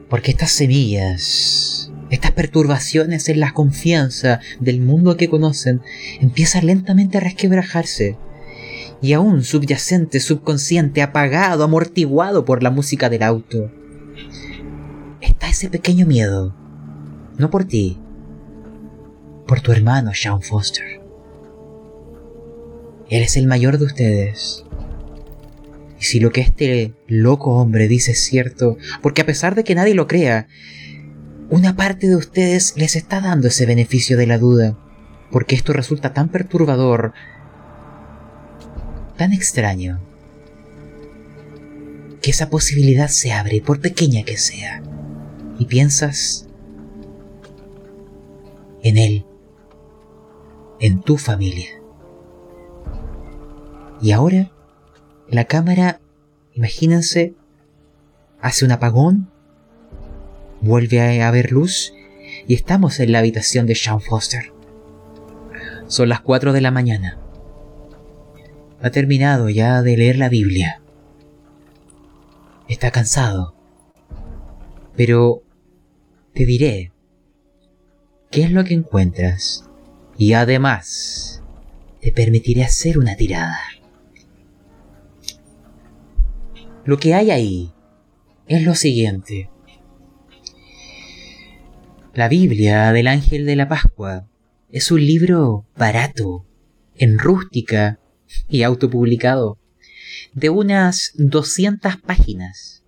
Porque 0.09 0.31
estas 0.31 0.53
semillas, 0.53 1.93
estas 2.11 2.33
perturbaciones 2.33 3.29
en 3.29 3.41
la 3.41 3.53
confianza 3.53 4.41
del 4.59 4.81
mundo 4.81 5.17
que 5.17 5.29
conocen, 5.29 5.83
empiezan 6.21 6.67
lentamente 6.67 7.19
a 7.19 7.21
resquebrajarse 7.21 8.17
y 9.01 9.13
aún 9.13 9.45
subyacente, 9.45 10.21
subconsciente, 10.21 11.03
apagado, 11.03 11.65
amortiguado 11.65 12.45
por 12.45 12.63
la 12.63 12.71
música 12.71 13.09
del 13.11 13.23
auto. 13.23 13.71
Está 15.21 15.51
ese 15.51 15.69
pequeño 15.69 16.07
miedo. 16.07 16.55
No 17.37 17.51
por 17.51 17.65
ti, 17.65 17.99
por 19.47 19.61
tu 19.61 19.73
hermano 19.73 20.13
Sean 20.15 20.43
Foster. 20.43 20.98
Él 23.09 23.23
es 23.23 23.37
el 23.37 23.47
mayor 23.47 23.79
de 23.79 23.87
ustedes. 23.87 24.65
Y 26.01 26.05
si 26.05 26.21
lo 26.21 26.31
que 26.31 26.43
este 26.43 26.95
loco 27.07 27.53
hombre 27.57 27.89
dice 27.89 28.13
es 28.13 28.23
cierto, 28.23 28.77
porque 29.03 29.23
a 29.23 29.27
pesar 29.27 29.55
de 29.55 29.65
que 29.65 29.75
nadie 29.75 29.95
lo 29.95 30.07
crea, 30.07 30.47
una 31.51 31.75
parte 31.77 32.09
de 32.09 32.17
ustedes 32.17 32.75
les 32.77 32.95
está 32.95 33.21
dando 33.21 33.49
ese 33.49 33.67
beneficio 33.67 34.17
de 34.17 34.27
la 34.27 34.39
duda, 34.39 34.79
porque 35.31 35.55
esto 35.55 35.73
resulta 35.73 36.13
tan 36.13 36.29
perturbador, 36.29 37.15
tan 39.17 39.33
extraño 39.33 40.01
que 42.21 42.31
esa 42.31 42.51
posibilidad 42.51 43.09
se 43.09 43.33
abre, 43.33 43.63
por 43.63 43.81
pequeña 43.81 44.25
que 44.25 44.37
sea, 44.37 44.83
y 45.59 45.65
piensas 45.65 46.47
en 48.83 48.99
él, 48.99 49.25
en 50.81 51.01
tu 51.01 51.17
familia. 51.17 51.78
Y 54.01 54.13
ahora, 54.13 54.51
la 55.29 55.45
cámara, 55.45 56.01
imagínense, 56.55 57.35
hace 58.41 58.65
un 58.65 58.73
apagón, 58.73 59.31
vuelve 60.61 61.23
a 61.23 61.29
haber 61.29 61.53
luz 61.53 61.93
y 62.47 62.55
estamos 62.55 63.01
en 63.01 63.13
la 63.13 63.19
habitación 63.21 63.67
de 63.67 63.75
Sean 63.75 64.01
Foster. 64.01 64.53
Son 65.87 66.09
las 66.09 66.21
4 66.21 66.53
de 66.53 66.61
la 66.61 66.71
mañana 66.71 67.19
ha 68.81 68.91
terminado 68.91 69.49
ya 69.49 69.83
de 69.83 69.97
leer 69.97 70.17
la 70.17 70.29
Biblia. 70.29 70.81
Está 72.69 72.91
cansado. 72.91 73.55
Pero 74.97 75.43
te 76.35 76.45
diré 76.45 76.93
qué 78.31 78.43
es 78.43 78.53
lo 78.53 78.65
que 78.65 78.75
encuentras 78.75 79.69
y 80.17 80.33
además 80.33 81.43
te 82.01 82.13
permitiré 82.13 82.65
hacer 82.65 82.99
una 82.99 83.17
tirada. 83.17 83.59
Lo 86.89 86.99
que 86.99 87.13
hay 87.13 87.31
ahí 87.31 87.71
es 88.47 88.63
lo 88.63 88.75
siguiente. 88.75 89.51
La 92.15 92.31
Biblia 92.31 92.93
del 92.93 93.09
Ángel 93.09 93.45
de 93.45 93.57
la 93.57 93.69
Pascua 93.69 94.27
es 94.71 94.91
un 94.91 95.05
libro 95.05 95.67
barato, 95.77 96.47
en 96.95 97.19
rústica 97.19 98.01
y 98.49 98.63
autopublicado, 98.63 99.59
de 100.33 100.49
unas 100.49 101.13
200 101.17 101.99
páginas. 101.99 102.85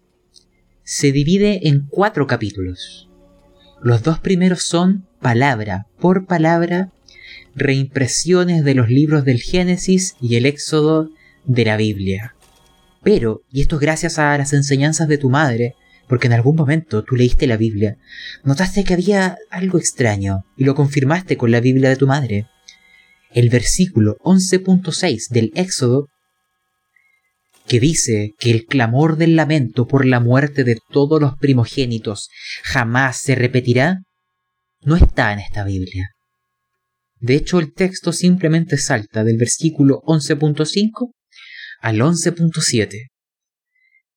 Se 0.83 1.13
divide 1.13 1.69
en 1.69 1.87
cuatro 1.87 2.27
capítulos. 2.27 3.11
Los 3.83 4.03
dos 4.03 4.19
primeros 4.19 4.63
son 4.63 5.07
palabra 5.21 5.89
por 5.99 6.25
palabra 6.25 6.91
reimpresiones 7.55 8.65
de 8.65 8.75
los 8.75 8.89
libros 8.89 9.27
del 9.27 9.43
Génesis 9.43 10.17
y 10.23 10.37
el 10.37 10.47
Éxodo 10.47 11.11
de 11.45 11.67
la 11.67 11.77
Biblia. 11.77 12.35
Pero, 13.03 13.43
y 13.51 13.63
esto 13.63 13.77
es 13.77 13.81
gracias 13.81 14.19
a 14.19 14.37
las 14.37 14.53
enseñanzas 14.53 15.09
de 15.09 15.19
tu 15.19 15.31
madre, 15.31 15.75
porque 16.09 16.27
en 16.27 16.33
algún 16.33 16.57
momento 16.57 17.05
tú 17.05 17.17
leíste 17.17 17.47
la 17.47 17.57
Biblia, 17.57 17.97
notaste 18.43 18.85
que 18.85 18.95
había 18.95 19.37
algo 19.51 19.79
extraño 19.79 20.45
y 20.57 20.65
lo 20.65 20.75
confirmaste 20.75 21.37
con 21.37 21.51
la 21.51 21.61
Biblia 21.61 21.89
de 21.89 21.97
tu 21.97 22.07
madre. 22.07 22.47
El 23.33 23.49
versículo 23.49 24.17
11.6 24.25 25.29
del 25.31 25.53
Éxodo, 25.55 26.09
que 27.67 27.79
dice 27.79 28.33
que 28.41 28.51
el 28.51 28.65
clamor 28.65 29.17
del 29.17 29.37
lamento 29.37 29.87
por 29.87 30.05
la 30.05 30.19
muerte 30.19 30.65
de 30.65 30.79
todos 30.91 31.21
los 31.21 31.37
primogénitos 31.39 32.29
jamás 32.65 33.19
se 33.19 33.37
repetirá, 33.37 34.01
no 34.83 34.97
está 34.97 35.33
en 35.33 35.39
esta 35.39 35.63
Biblia. 35.63 36.11
De 37.21 37.35
hecho, 37.37 37.61
el 37.61 37.73
texto 37.73 38.13
simplemente 38.13 38.79
salta 38.79 39.23
del 39.23 39.37
versículo 39.37 40.01
11.5 40.07 41.13
al 41.81 42.01
11.7. 42.01 43.09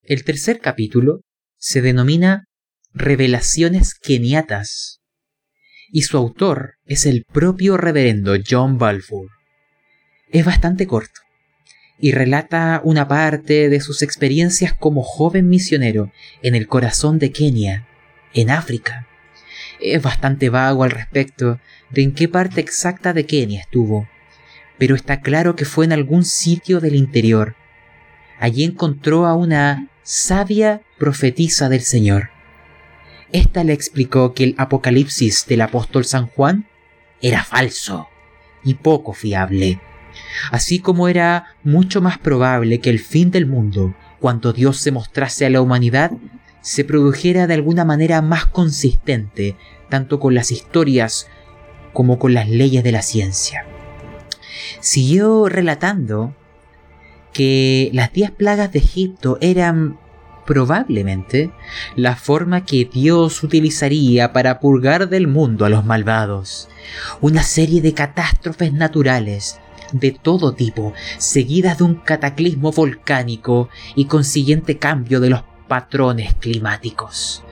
El 0.01 0.24
tercer 0.26 0.59
capítulo 0.59 1.22
se 1.57 1.82
denomina 1.82 2.43
Revelaciones 2.93 3.93
Keniatas 3.95 4.99
y 5.89 6.01
su 6.01 6.18
autor 6.18 6.74
es 6.84 7.05
el 7.05 7.24
propio 7.24 7.78
reverendo 7.78 8.36
John 8.45 8.78
Balfour. 8.78 9.30
Es 10.30 10.45
bastante 10.45 10.88
corto 10.88 11.22
y 11.97 12.11
relata 12.11 12.82
una 12.84 13.07
parte 13.07 13.70
de 13.70 13.80
sus 13.80 14.01
experiencias 14.01 14.74
como 14.74 15.01
joven 15.01 15.47
misionero 15.47 16.11
en 16.41 16.55
el 16.55 16.68
corazón 16.68 17.18
de 17.18 17.32
Kenia, 17.32 17.88
en 18.34 18.49
África. 18.49 19.07
Es 19.80 20.01
bastante 20.01 20.49
vago 20.49 20.84
al 20.84 20.91
respecto 20.91 21.61
de 21.91 22.03
en 22.03 22.14
qué 22.14 22.28
parte 22.28 22.59
exacta 22.59 23.14
de 23.14 23.26
Kenia 23.26 23.61
estuvo, 23.61 24.09
pero 24.84 24.95
está 24.95 25.21
claro 25.21 25.55
que 25.55 25.63
fue 25.63 25.86
en 25.86 25.93
algún 25.93 26.25
sitio 26.25 26.81
del 26.81 26.95
interior. 26.95 27.55
Allí 28.38 28.65
encontró 28.65 29.25
a 29.25 29.34
una 29.34 29.88
sabia 30.03 30.81
profetisa 30.97 31.69
del 31.69 31.79
Señor. 31.79 32.31
Esta 33.31 33.63
le 33.63 33.71
explicó 33.71 34.34
que 34.34 34.43
el 34.43 34.55
apocalipsis 34.57 35.45
del 35.47 35.61
apóstol 35.61 36.03
San 36.03 36.27
Juan 36.27 36.67
era 37.21 37.45
falso 37.45 38.09
y 38.65 38.73
poco 38.73 39.13
fiable, 39.13 39.79
así 40.51 40.79
como 40.79 41.07
era 41.07 41.55
mucho 41.63 42.01
más 42.01 42.17
probable 42.17 42.79
que 42.79 42.89
el 42.89 42.99
fin 42.99 43.31
del 43.31 43.45
mundo, 43.45 43.95
cuando 44.19 44.51
Dios 44.51 44.79
se 44.79 44.91
mostrase 44.91 45.45
a 45.45 45.49
la 45.49 45.61
humanidad, 45.61 46.11
se 46.59 46.84
produjera 46.84 47.47
de 47.47 47.53
alguna 47.53 47.86
manera 47.86 48.21
más 48.21 48.47
consistente, 48.47 49.55
tanto 49.88 50.19
con 50.19 50.36
las 50.36 50.51
historias 50.51 51.29
como 51.93 52.19
con 52.19 52.34
las 52.34 52.49
leyes 52.49 52.84
de 52.84 52.91
la 52.91 53.01
ciencia. 53.01 53.65
Siguió 54.80 55.49
relatando 55.49 56.34
que 57.34 57.89
las 57.93 58.14
diez 58.14 58.32
plagas 58.32 58.72
de 58.72 58.80
Egipto 58.80 59.38
eran 59.41 59.97
probablemente 60.45 61.51
la 61.95 62.16
forma 62.16 62.66
que 62.66 62.89
Dios 62.91 63.43
utilizaría 63.43 64.34
para 64.34 64.59
purgar 64.59 65.09
del 65.09 65.28
mundo 65.28 65.66
a 65.66 65.70
los 65.70 65.86
malvados. 65.86 66.70
Una 67.22 67.43
serie 67.43 67.82
de 67.82 67.93
catástrofes 67.93 68.74
naturales 68.74 69.59
de 69.93 70.11
todo 70.11 70.53
tipo, 70.53 70.93
seguidas 71.18 71.78
de 71.78 71.84
un 71.86 71.95
cataclismo 71.95 72.72
volcánico 72.72 73.70
y 73.95 74.05
consiguiente 74.05 74.78
cambio 74.78 75.20
de 75.20 75.30
los 75.30 75.43
patrones 75.68 76.34
climáticos. 76.36 77.43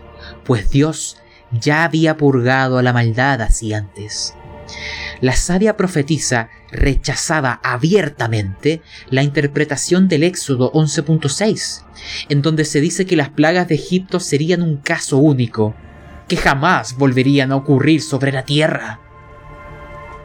Pues 0.44 0.70
Dios 0.70 1.18
ya 1.52 1.84
había 1.84 2.18
purgado 2.18 2.78
a 2.78 2.84
la 2.84 2.94
maldad 2.94 3.42
así 3.42 3.74
antes. 3.74 4.34
La 5.22 5.36
sabia 5.36 5.78
profetisa 5.78 6.50
rechazaba 6.72 7.60
abiertamente 7.64 8.82
la 9.10 9.24
interpretación 9.24 10.08
del 10.08 10.24
Éxodo 10.24 10.72
11.6, 10.74 11.84
en 12.30 12.42
donde 12.42 12.66
se 12.66 12.82
dice 12.82 13.06
que 13.06 13.16
las 13.16 13.30
plagas 13.30 13.68
de 13.68 13.76
Egipto 13.76 14.20
serían 14.20 14.62
un 14.62 14.78
caso 14.78 15.18
único, 15.18 15.76
que 16.28 16.38
jamás 16.38 16.98
volverían 16.98 17.52
a 17.52 17.58
ocurrir 17.58 18.02
sobre 18.02 18.32
la 18.32 18.46
tierra. 18.46 19.00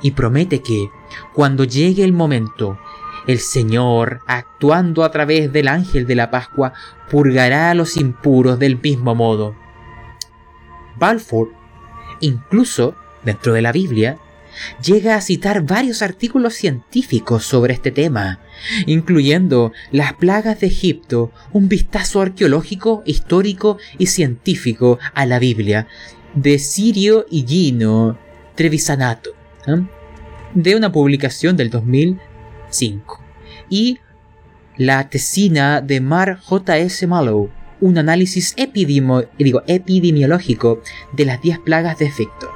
Y 0.03 0.12
promete 0.12 0.62
que, 0.62 0.88
cuando 1.34 1.64
llegue 1.64 2.05
el 2.05 2.12
momento, 2.12 2.78
el 3.26 3.40
Señor, 3.40 4.20
actuando 4.26 5.03
a 5.03 5.11
través 5.11 5.53
del 5.53 5.68
ángel 5.68 6.07
de 6.07 6.14
la 6.14 6.30
Pascua, 6.30 6.72
purgará 7.11 7.70
a 7.70 7.74
los 7.74 7.97
impuros 7.97 8.59
del 8.59 8.80
mismo 8.80 9.14
modo. 9.14 9.57
Balfour, 10.97 11.53
incluso 12.20 12.94
dentro 13.24 13.53
de 13.53 13.62
la 13.62 13.72
Biblia, 13.72 14.18
llega 14.82 15.16
a 15.16 15.20
citar 15.20 15.62
varios 15.62 16.02
artículos 16.02 16.54
científicos 16.54 17.44
sobre 17.44 17.74
este 17.74 17.90
tema, 17.90 18.40
incluyendo 18.86 19.72
las 19.90 20.14
plagas 20.14 20.61
de 20.61 20.68
Egipto, 20.68 21.32
un 21.52 21.68
vistazo 21.68 22.20
arqueológico, 22.20 23.02
histórico 23.07 23.78
y 23.98 24.07
científico 24.07 24.98
a 25.14 25.26
la 25.26 25.38
Biblia, 25.38 25.86
de 26.34 26.59
Sirio 26.59 27.26
y 27.30 27.46
Gino 27.46 28.18
Trevisanato, 28.54 29.30
¿eh? 29.66 29.82
de 30.54 30.76
una 30.76 30.92
publicación 30.92 31.57
del 31.57 31.70
2005, 31.70 33.20
y 33.68 33.98
la 34.76 35.09
tesina 35.09 35.80
de 35.80 36.00
Mar 36.00 36.38
J.S. 36.42 37.07
Mallow, 37.07 37.50
un 37.80 37.98
análisis 37.98 38.54
epidemiológico 38.57 40.82
de 41.12 41.24
las 41.24 41.42
10 41.42 41.59
plagas 41.61 41.98
de 41.98 42.07
Egipto. 42.07 42.50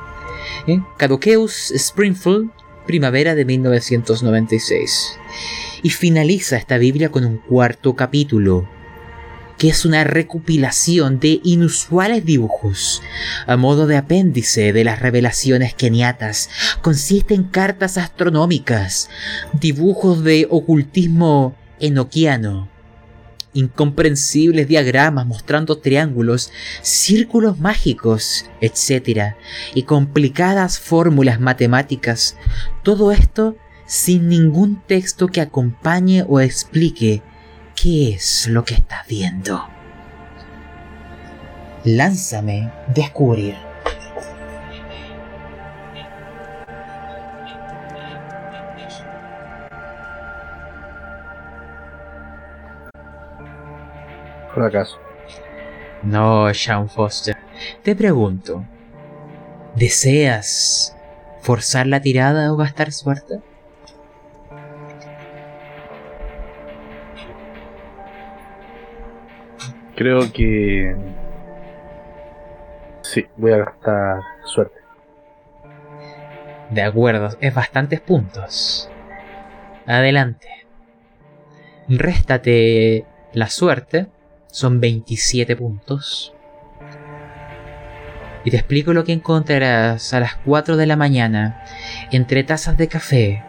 ¿Eh? 0.67 0.81
Caduceus 0.97 1.71
Springfield, 1.73 2.51
primavera 2.87 3.35
de 3.35 3.45
1996. 3.45 5.19
Y 5.83 5.91
finaliza 5.91 6.57
esta 6.57 6.79
Biblia 6.79 7.11
con 7.11 7.25
un 7.25 7.39
cuarto 7.39 7.95
capítulo, 7.95 8.69
que 9.59 9.69
es 9.69 9.85
una 9.85 10.05
recopilación 10.05 11.21
de 11.21 11.41
inusuales 11.45 12.25
dibujos, 12.25 13.03
a 13.47 13.57
modo 13.57 13.87
de 13.87 13.97
apéndice 13.97 14.73
de 14.73 14.85
las 14.85 15.01
revelaciones 15.01 15.75
keniatas. 15.75 16.49
Consiste 16.81 17.35
en 17.35 17.45
cartas 17.45 17.99
astronómicas, 17.99 19.11
dibujos 19.53 20.25
de 20.25 20.47
ocultismo 20.51 21.55
enoquiano, 21.79 22.69
incomprensibles 23.53 24.69
diagramas 24.69 25.27
mostrando 25.27 25.79
triángulos, 25.79 26.53
círculos 26.83 27.59
mágicos, 27.59 28.47
etc. 28.61 29.35
y 29.75 29.85
complicadas 29.85 30.79
fórmulas 30.79 31.41
matemáticas. 31.41 32.37
Todo 32.83 33.13
esto 33.13 33.57
sin 33.87 34.29
ningún 34.29 34.81
texto 34.87 35.27
que 35.27 35.41
acompañe 35.41 36.25
o 36.29 36.41
explique 36.41 37.23
qué 37.75 38.15
es 38.15 38.47
lo 38.47 38.65
que 38.65 38.75
estás 38.75 39.07
viendo. 39.09 39.69
Lánzame 41.85 42.71
descubrir. 42.95 43.70
Fracaso. 54.55 54.99
No, 56.03 56.53
Sean 56.55 56.89
Foster. 56.89 57.37
Te 57.83 57.95
pregunto, 57.95 58.65
¿deseas 59.77 60.97
forzar 61.41 61.87
la 61.87 62.01
tirada 62.01 62.53
o 62.53 62.57
gastar 62.57 62.93
suerte? 62.93 63.41
Creo 69.95 70.33
que. 70.33 70.97
Sí, 73.03 73.27
voy 73.37 73.53
a 73.53 73.59
gastar 73.59 74.21
suerte. 74.45 74.81
De 76.71 76.83
acuerdo, 76.83 77.37
es 77.41 77.55
bastantes 77.55 78.01
puntos. 78.01 78.91
Adelante. 79.87 80.49
Réstate 81.89 83.05
la 83.33 83.49
suerte. 83.49 84.07
Son 84.51 84.81
27 84.81 85.57
puntos. 85.57 86.35
Y 88.45 88.51
te 88.51 88.57
explico 88.57 88.93
lo 88.93 89.05
que 89.05 89.13
encontrarás 89.13 90.13
a 90.15 90.21
las 90.21 90.37
4 90.37 90.77
de 90.77 90.87
la 90.87 90.97
mañana 90.97 91.63
entre 92.11 92.43
tazas 92.43 92.77
de 92.77 92.89
café. 92.89 93.45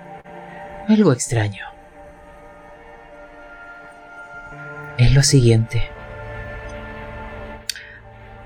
Algo 0.88 1.14
extraño. 1.14 1.66
Es 4.98 5.14
lo 5.14 5.24
siguiente. 5.24 5.90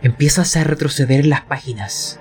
Empiezas 0.01 0.55
a 0.55 0.63
retroceder 0.63 1.25
las 1.25 1.41
páginas. 1.41 2.19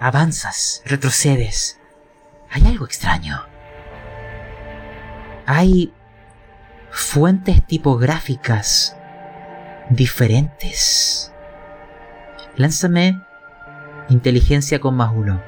Avanzas, 0.00 0.82
retrocedes. 0.84 1.78
Hay 2.50 2.66
algo 2.66 2.84
extraño. 2.84 3.46
Hay 5.46 5.92
fuentes 6.90 7.64
tipográficas 7.66 8.96
diferentes. 9.90 11.32
Lánzame 12.56 13.20
inteligencia 14.08 14.80
con 14.80 14.96
más 14.96 15.12
uno. 15.14 15.42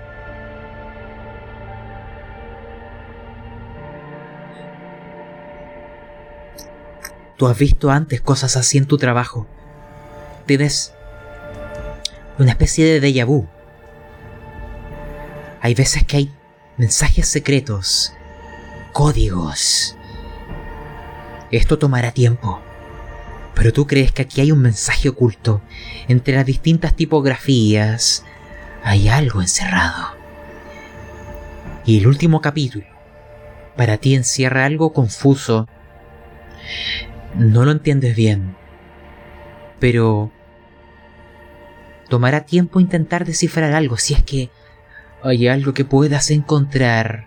Tú 7.36 7.48
has 7.48 7.58
visto 7.58 7.90
antes 7.90 8.20
cosas 8.20 8.56
así 8.56 8.78
en 8.78 8.86
tu 8.86 8.98
trabajo. 8.98 9.48
Tienes 10.46 10.94
una 12.38 12.50
especie 12.52 12.86
de 12.86 13.00
déjà 13.00 13.24
vu. 13.24 13.48
Hay 15.60 15.74
veces 15.74 16.04
que 16.04 16.16
hay 16.18 16.34
mensajes 16.76 17.28
secretos, 17.28 18.12
códigos. 18.92 19.96
Esto 21.52 21.78
tomará 21.78 22.12
tiempo. 22.12 22.62
Pero 23.54 23.74
tú 23.74 23.86
crees 23.86 24.10
que 24.10 24.22
aquí 24.22 24.40
hay 24.40 24.52
un 24.52 24.62
mensaje 24.62 25.10
oculto. 25.10 25.60
Entre 26.08 26.34
las 26.34 26.46
distintas 26.46 26.96
tipografías 26.96 28.24
hay 28.82 29.08
algo 29.08 29.42
encerrado. 29.42 30.16
Y 31.84 31.98
el 31.98 32.06
último 32.06 32.40
capítulo, 32.40 32.86
para 33.76 33.98
ti 33.98 34.14
encierra 34.14 34.64
algo 34.64 34.94
confuso. 34.94 35.68
No 37.34 37.66
lo 37.66 37.72
entiendes 37.72 38.16
bien. 38.16 38.56
Pero 39.78 40.32
tomará 42.08 42.46
tiempo 42.46 42.80
intentar 42.80 43.26
descifrar 43.26 43.74
algo 43.74 43.98
si 43.98 44.14
es 44.14 44.22
que 44.22 44.50
hay 45.22 45.48
algo 45.48 45.74
que 45.74 45.84
puedas 45.84 46.30
encontrar. 46.30 47.26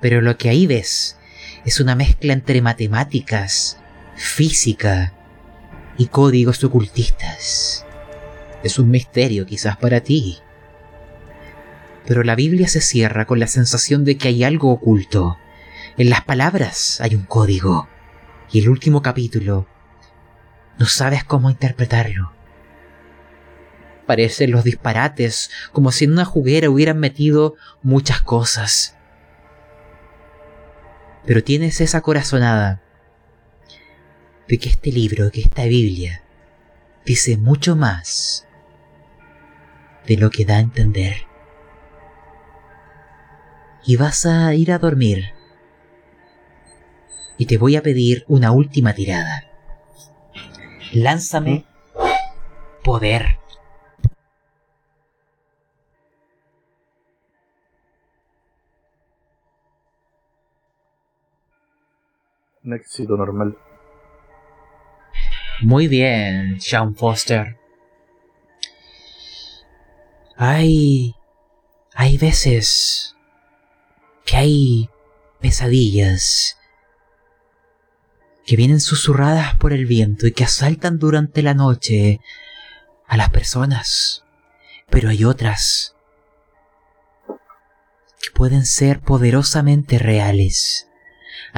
Pero 0.00 0.20
lo 0.20 0.38
que 0.38 0.50
ahí 0.50 0.68
ves 0.68 1.17
es 1.64 1.80
una 1.80 1.94
mezcla 1.94 2.32
entre 2.32 2.62
matemáticas, 2.62 3.78
física 4.16 5.12
y 5.96 6.06
códigos 6.06 6.62
ocultistas. 6.64 7.84
Es 8.62 8.78
un 8.78 8.90
misterio 8.90 9.46
quizás 9.46 9.76
para 9.76 10.00
ti. 10.00 10.38
Pero 12.06 12.24
la 12.24 12.34
Biblia 12.34 12.68
se 12.68 12.80
cierra 12.80 13.26
con 13.26 13.38
la 13.38 13.46
sensación 13.46 14.04
de 14.04 14.16
que 14.16 14.28
hay 14.28 14.44
algo 14.44 14.70
oculto. 14.70 15.38
En 15.96 16.10
las 16.10 16.22
palabras 16.22 17.00
hay 17.00 17.14
un 17.14 17.24
código. 17.24 17.88
Y 18.50 18.60
el 18.60 18.68
último 18.70 19.02
capítulo, 19.02 19.66
no 20.78 20.86
sabes 20.86 21.24
cómo 21.24 21.50
interpretarlo. 21.50 22.32
Parecen 24.06 24.52
los 24.52 24.64
disparates, 24.64 25.50
como 25.72 25.92
si 25.92 26.06
en 26.06 26.12
una 26.12 26.24
juguera 26.24 26.70
hubieran 26.70 26.98
metido 26.98 27.56
muchas 27.82 28.22
cosas. 28.22 28.96
Pero 31.28 31.44
tienes 31.44 31.82
esa 31.82 32.00
corazonada 32.00 32.80
de 34.48 34.56
que 34.56 34.70
este 34.70 34.90
libro, 34.90 35.30
que 35.30 35.42
esta 35.42 35.64
Biblia, 35.64 36.22
dice 37.04 37.36
mucho 37.36 37.76
más 37.76 38.48
de 40.06 40.16
lo 40.16 40.30
que 40.30 40.46
da 40.46 40.56
a 40.56 40.60
entender. 40.60 41.16
Y 43.84 43.96
vas 43.96 44.24
a 44.24 44.54
ir 44.54 44.72
a 44.72 44.78
dormir. 44.78 45.34
Y 47.36 47.44
te 47.44 47.58
voy 47.58 47.76
a 47.76 47.82
pedir 47.82 48.24
una 48.26 48.50
última 48.50 48.94
tirada. 48.94 49.44
Lánzame 50.94 51.66
poder. 52.82 53.36
Éxito 62.72 63.16
normal. 63.16 63.56
Muy 65.60 65.88
bien, 65.88 66.60
Sean 66.60 66.94
Foster. 66.94 67.58
Hay... 70.36 71.14
Hay 71.94 72.16
veces 72.16 73.16
que 74.24 74.36
hay 74.36 74.90
pesadillas 75.40 76.56
que 78.46 78.56
vienen 78.56 78.80
susurradas 78.80 79.56
por 79.56 79.72
el 79.72 79.84
viento 79.84 80.26
y 80.26 80.32
que 80.32 80.44
asaltan 80.44 80.98
durante 80.98 81.42
la 81.42 81.54
noche 81.54 82.20
a 83.06 83.16
las 83.16 83.30
personas. 83.30 84.24
Pero 84.88 85.08
hay 85.08 85.24
otras 85.24 85.96
que 87.26 88.30
pueden 88.32 88.64
ser 88.64 89.00
poderosamente 89.00 89.98
reales. 89.98 90.87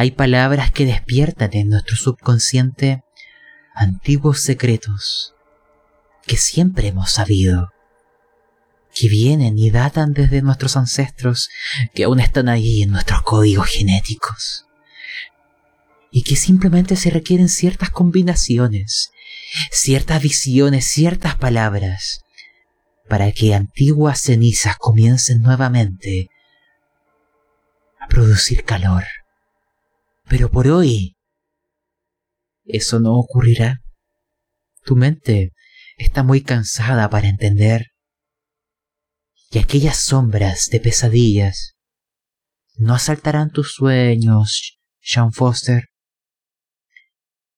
Hay 0.01 0.13
palabras 0.13 0.73
que 0.73 0.87
despiertan 0.87 1.51
en 1.53 1.69
nuestro 1.69 1.95
subconsciente 1.95 3.05
antiguos 3.75 4.41
secretos 4.41 5.35
que 6.27 6.39
siempre 6.39 6.89
hemos 6.89 7.11
sabido, 7.11 7.69
que 8.95 9.11
vienen 9.11 9.59
y 9.59 9.69
datan 9.69 10.15
desde 10.15 10.41
nuestros 10.41 10.79
ancestros, 10.79 11.51
que 11.93 12.05
aún 12.05 12.19
están 12.19 12.49
ahí 12.49 12.81
en 12.81 12.93
nuestros 12.93 13.21
códigos 13.21 13.67
genéticos, 13.67 14.65
y 16.11 16.23
que 16.23 16.37
simplemente 16.37 16.97
se 16.97 17.11
requieren 17.11 17.51
ciertas 17.51 17.91
combinaciones, 17.91 19.11
ciertas 19.71 20.23
visiones, 20.23 20.87
ciertas 20.87 21.37
palabras, 21.37 22.23
para 23.07 23.33
que 23.33 23.55
antiguas 23.55 24.23
cenizas 24.23 24.79
comiencen 24.79 25.43
nuevamente 25.43 26.31
a 28.01 28.07
producir 28.09 28.65
calor. 28.65 29.05
Pero 30.31 30.49
por 30.49 30.69
hoy, 30.69 31.17
eso 32.63 33.01
no 33.01 33.17
ocurrirá. 33.19 33.81
Tu 34.85 34.95
mente 34.95 35.53
está 35.99 36.23
muy 36.23 36.41
cansada 36.41 37.11
para 37.11 37.29
entender. 37.29 37.89
Y 39.51 39.59
aquellas 39.59 39.97
sombras 39.97 40.69
de 40.71 40.79
pesadillas 40.79 41.75
no 42.77 42.95
asaltarán 42.95 43.51
tus 43.51 43.73
sueños, 43.73 44.79
Sean 45.01 45.33
Foster. 45.33 45.89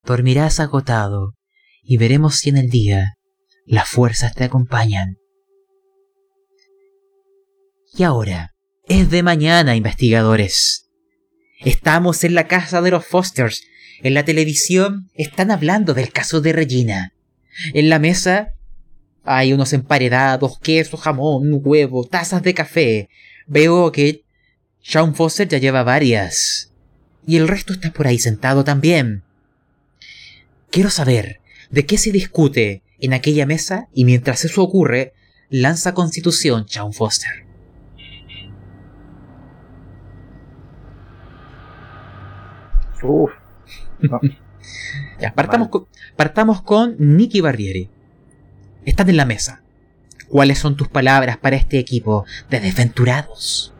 Dormirás 0.03 0.59
agotado 0.59 1.35
y 1.83 1.99
veremos 1.99 2.39
si 2.39 2.49
en 2.49 2.57
el 2.57 2.71
día 2.71 3.19
las 3.67 3.87
fuerzas 3.87 4.35
te 4.35 4.45
acompañan. 4.45 5.19
Y 7.93 8.03
ahora, 8.05 8.55
es 8.85 9.11
de 9.11 9.23
mañana, 9.23 9.77
investigadores. 9.77 10.89
Estamos 11.65 12.25
en 12.25 12.35
la 12.35 12.49
casa 12.49 12.81
de 12.83 12.91
los 12.91 13.07
Fosters 13.07 13.63
en 14.03 14.15
la 14.15 14.25
televisión 14.25 15.11
están 15.15 15.51
hablando 15.51 15.95
del 15.95 16.11
caso 16.11 16.41
de 16.41 16.53
Regina. 16.53 17.13
En 17.73 17.89
la 17.89 18.01
mesa 18.01 18.55
hay 19.25 19.53
unos 19.53 19.73
emparedados, 19.73 20.59
queso, 20.59 20.97
jamón, 20.97 21.61
huevo, 21.63 22.05
tazas 22.05 22.43
de 22.43 22.53
café. 22.53 23.09
Veo 23.47 23.93
que 23.93 24.25
Sean 24.83 25.15
Foster 25.15 25.49
ya 25.49 25.59
lleva 25.59 25.85
varias. 25.85 26.73
Y 27.27 27.37
el 27.37 27.47
resto 27.47 27.73
está 27.73 27.93
por 27.93 28.09
ahí 28.09 28.19
sentado 28.19 28.65
también. 28.65 29.23
Quiero 30.71 30.91
saber 30.91 31.41
de 31.71 31.87
qué 31.87 31.97
se 31.97 32.11
discute 32.11 32.83
en 32.99 33.13
aquella 33.13 33.47
mesa 33.47 33.89
y 33.95 34.05
mientras 34.05 34.45
eso 34.45 34.63
ocurre, 34.65 35.13
lanza 35.49 35.95
constitución 35.95 36.67
Sean 36.69 36.93
Foster. 36.93 37.42
Uf. 43.03 43.33
Ya, 45.19 45.33
partamos, 45.35 45.69
con, 45.69 45.87
partamos 46.17 46.63
con 46.63 46.97
Nicky 46.99 47.41
Barbieri. 47.41 47.89
Estás 48.85 49.09
en 49.09 49.17
la 49.17 49.25
mesa. 49.25 49.63
¿Cuáles 50.29 50.59
son 50.59 50.77
tus 50.77 50.89
palabras 50.89 51.37
para 51.37 51.57
este 51.57 51.79
equipo 51.79 52.25
de 52.51 52.61
desventurados? 52.61 53.73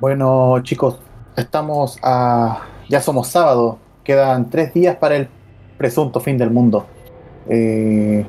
Bueno, 0.00 0.60
chicos, 0.62 0.98
estamos 1.36 1.98
a. 2.02 2.62
Ya 2.88 3.00
somos 3.00 3.28
sábado. 3.28 3.78
Quedan 4.04 4.48
tres 4.48 4.72
días 4.72 4.96
para 4.96 5.16
el 5.16 5.28
presunto 5.76 6.20
fin 6.20 6.38
del 6.38 6.50
mundo. 6.50 6.86
Eh, 7.48 8.26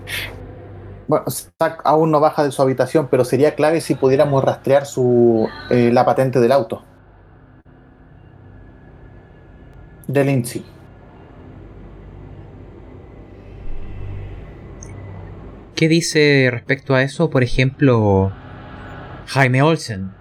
bueno, 1.07 1.25
Zack 1.29 1.81
aún 1.85 2.11
no 2.11 2.19
baja 2.19 2.43
de 2.43 2.51
su 2.51 2.61
habitación, 2.61 3.07
pero 3.09 3.23
sería 3.23 3.55
clave 3.55 3.81
si 3.81 3.95
pudiéramos 3.95 4.43
rastrear 4.43 4.85
su, 4.85 5.47
eh, 5.69 5.91
la 5.91 6.05
patente 6.05 6.39
del 6.39 6.51
auto. 6.51 6.83
De 10.09 10.25
Lindsay. 10.25 10.65
¿Qué 15.75 15.87
dice 15.87 16.49
respecto 16.51 16.95
a 16.95 17.03
eso, 17.03 17.29
por 17.29 17.43
ejemplo, 17.43 18.31
Jaime 19.27 19.61
Olsen? 19.61 20.11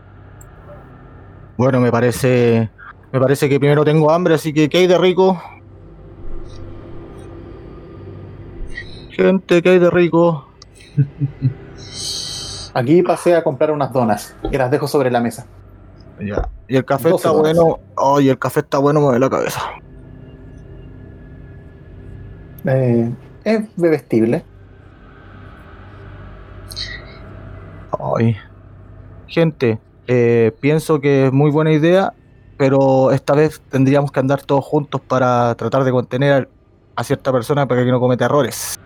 Bueno, 1.56 1.80
me 1.80 1.90
parece. 1.90 2.68
Me 3.12 3.18
parece 3.18 3.48
que 3.48 3.58
primero 3.58 3.82
tengo 3.82 4.10
hambre, 4.10 4.34
así 4.34 4.52
que 4.52 4.68
¿qué 4.68 4.78
hay 4.78 4.86
de 4.86 4.98
rico? 4.98 5.42
Gente, 9.08 9.62
¿qué 9.62 9.70
hay 9.70 9.78
de 9.78 9.88
rico? 9.88 10.48
Aquí 12.74 13.02
pasé 13.02 13.34
a 13.34 13.42
comprar 13.42 13.70
unas 13.70 13.90
donas 13.90 14.36
y 14.52 14.56
las 14.58 14.70
dejo 14.70 14.86
sobre 14.86 15.10
la 15.10 15.20
mesa. 15.20 15.46
Ya. 16.20 16.48
Y 16.68 16.76
el 16.76 16.84
café 16.84 17.08
12 17.08 17.16
está 17.16 17.30
bueno. 17.30 17.78
Ay, 17.96 18.28
el 18.28 18.38
café 18.38 18.60
está 18.60 18.78
bueno, 18.78 19.00
me 19.00 19.06
duele 19.06 19.20
la 19.20 19.30
cabeza. 19.30 19.60
Eh, 22.68 23.10
es 23.44 23.60
bebestible. 23.76 24.44
Ay. 27.98 28.36
Gente, 29.26 29.78
eh, 30.06 30.52
pienso 30.60 31.00
que 31.00 31.26
es 31.26 31.32
muy 31.32 31.50
buena 31.50 31.72
idea 31.72 32.14
pero 32.58 33.12
esta 33.12 33.34
vez 33.34 33.62
tendríamos 33.70 34.12
que 34.12 34.20
andar 34.20 34.42
todos 34.42 34.64
juntos 34.64 35.00
para 35.00 35.54
tratar 35.54 35.84
de 35.84 35.92
contener 35.92 36.50
a 36.96 37.04
cierta 37.04 37.32
persona 37.32 37.66
para 37.66 37.84
que 37.84 37.90
no 37.90 38.00
cometa 38.00 38.26
errores. 38.26 38.78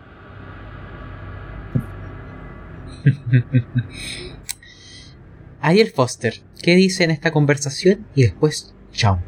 Ariel 5.60 5.90
Foster, 5.90 6.34
¿qué 6.62 6.76
dice 6.76 7.02
en 7.04 7.10
esta 7.10 7.32
conversación? 7.32 8.06
Y 8.14 8.22
después, 8.24 8.74
chao. 8.92 9.18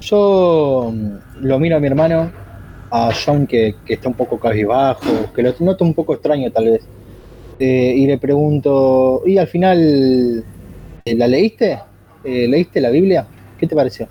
Yo 0.00 0.90
mm, 0.92 1.44
lo 1.46 1.58
miro 1.58 1.76
a 1.76 1.80
mi 1.80 1.86
hermano, 1.86 2.30
a 2.90 3.10
John 3.12 3.46
que, 3.46 3.74
está 3.86 4.08
un 4.08 4.14
poco 4.14 4.38
cabizbajo, 4.38 5.32
que 5.34 5.42
lo 5.42 5.54
noto 5.60 5.84
un 5.84 5.94
poco 5.94 6.14
extraño 6.14 6.50
tal 6.50 6.70
vez. 6.70 6.86
Eh, 7.58 7.94
y 7.96 8.06
le 8.06 8.18
pregunto, 8.18 9.22
¿y 9.26 9.36
al 9.36 9.46
final 9.46 10.44
eh, 11.04 11.14
la 11.14 11.28
leíste? 11.28 11.78
Eh, 12.24 12.48
¿Leíste 12.48 12.80
la 12.80 12.90
Biblia? 12.90 13.26
¿Qué 13.58 13.66
te 13.66 13.76
pareció? 13.76 14.08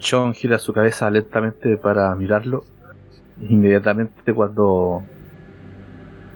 John 0.00 0.34
gira 0.34 0.58
su 0.58 0.72
cabeza 0.72 1.08
lentamente 1.08 1.76
para 1.76 2.14
mirarlo. 2.16 2.64
Inmediatamente 3.40 4.32
cuando 4.34 5.04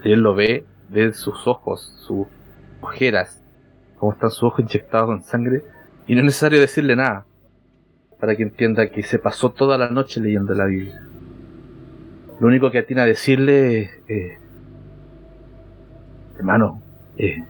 él 0.03 0.21
lo 0.21 0.33
ve, 0.33 0.63
ve 0.89 1.13
sus 1.13 1.45
ojos, 1.47 1.93
sus 2.05 2.27
ojeras, 2.81 3.41
cómo 3.97 4.13
están 4.13 4.31
sus 4.31 4.43
ojos 4.43 4.61
inyectados 4.61 5.07
con 5.07 5.23
sangre, 5.23 5.63
y 6.07 6.13
no 6.13 6.21
es 6.21 6.25
necesario 6.25 6.59
decirle 6.59 6.95
nada 6.95 7.25
para 8.19 8.35
que 8.35 8.43
entienda 8.43 8.89
que 8.89 9.03
se 9.03 9.19
pasó 9.19 9.51
toda 9.51 9.77
la 9.77 9.89
noche 9.89 10.19
leyendo 10.19 10.53
la 10.53 10.65
Biblia. 10.65 11.01
Lo 12.39 12.47
único 12.47 12.71
que 12.71 12.79
atina 12.79 13.03
a 13.03 13.05
decirle 13.05 13.81
es, 13.81 13.89
eh, 14.07 14.37
hermano, 16.37 16.81
eh, 17.17 17.43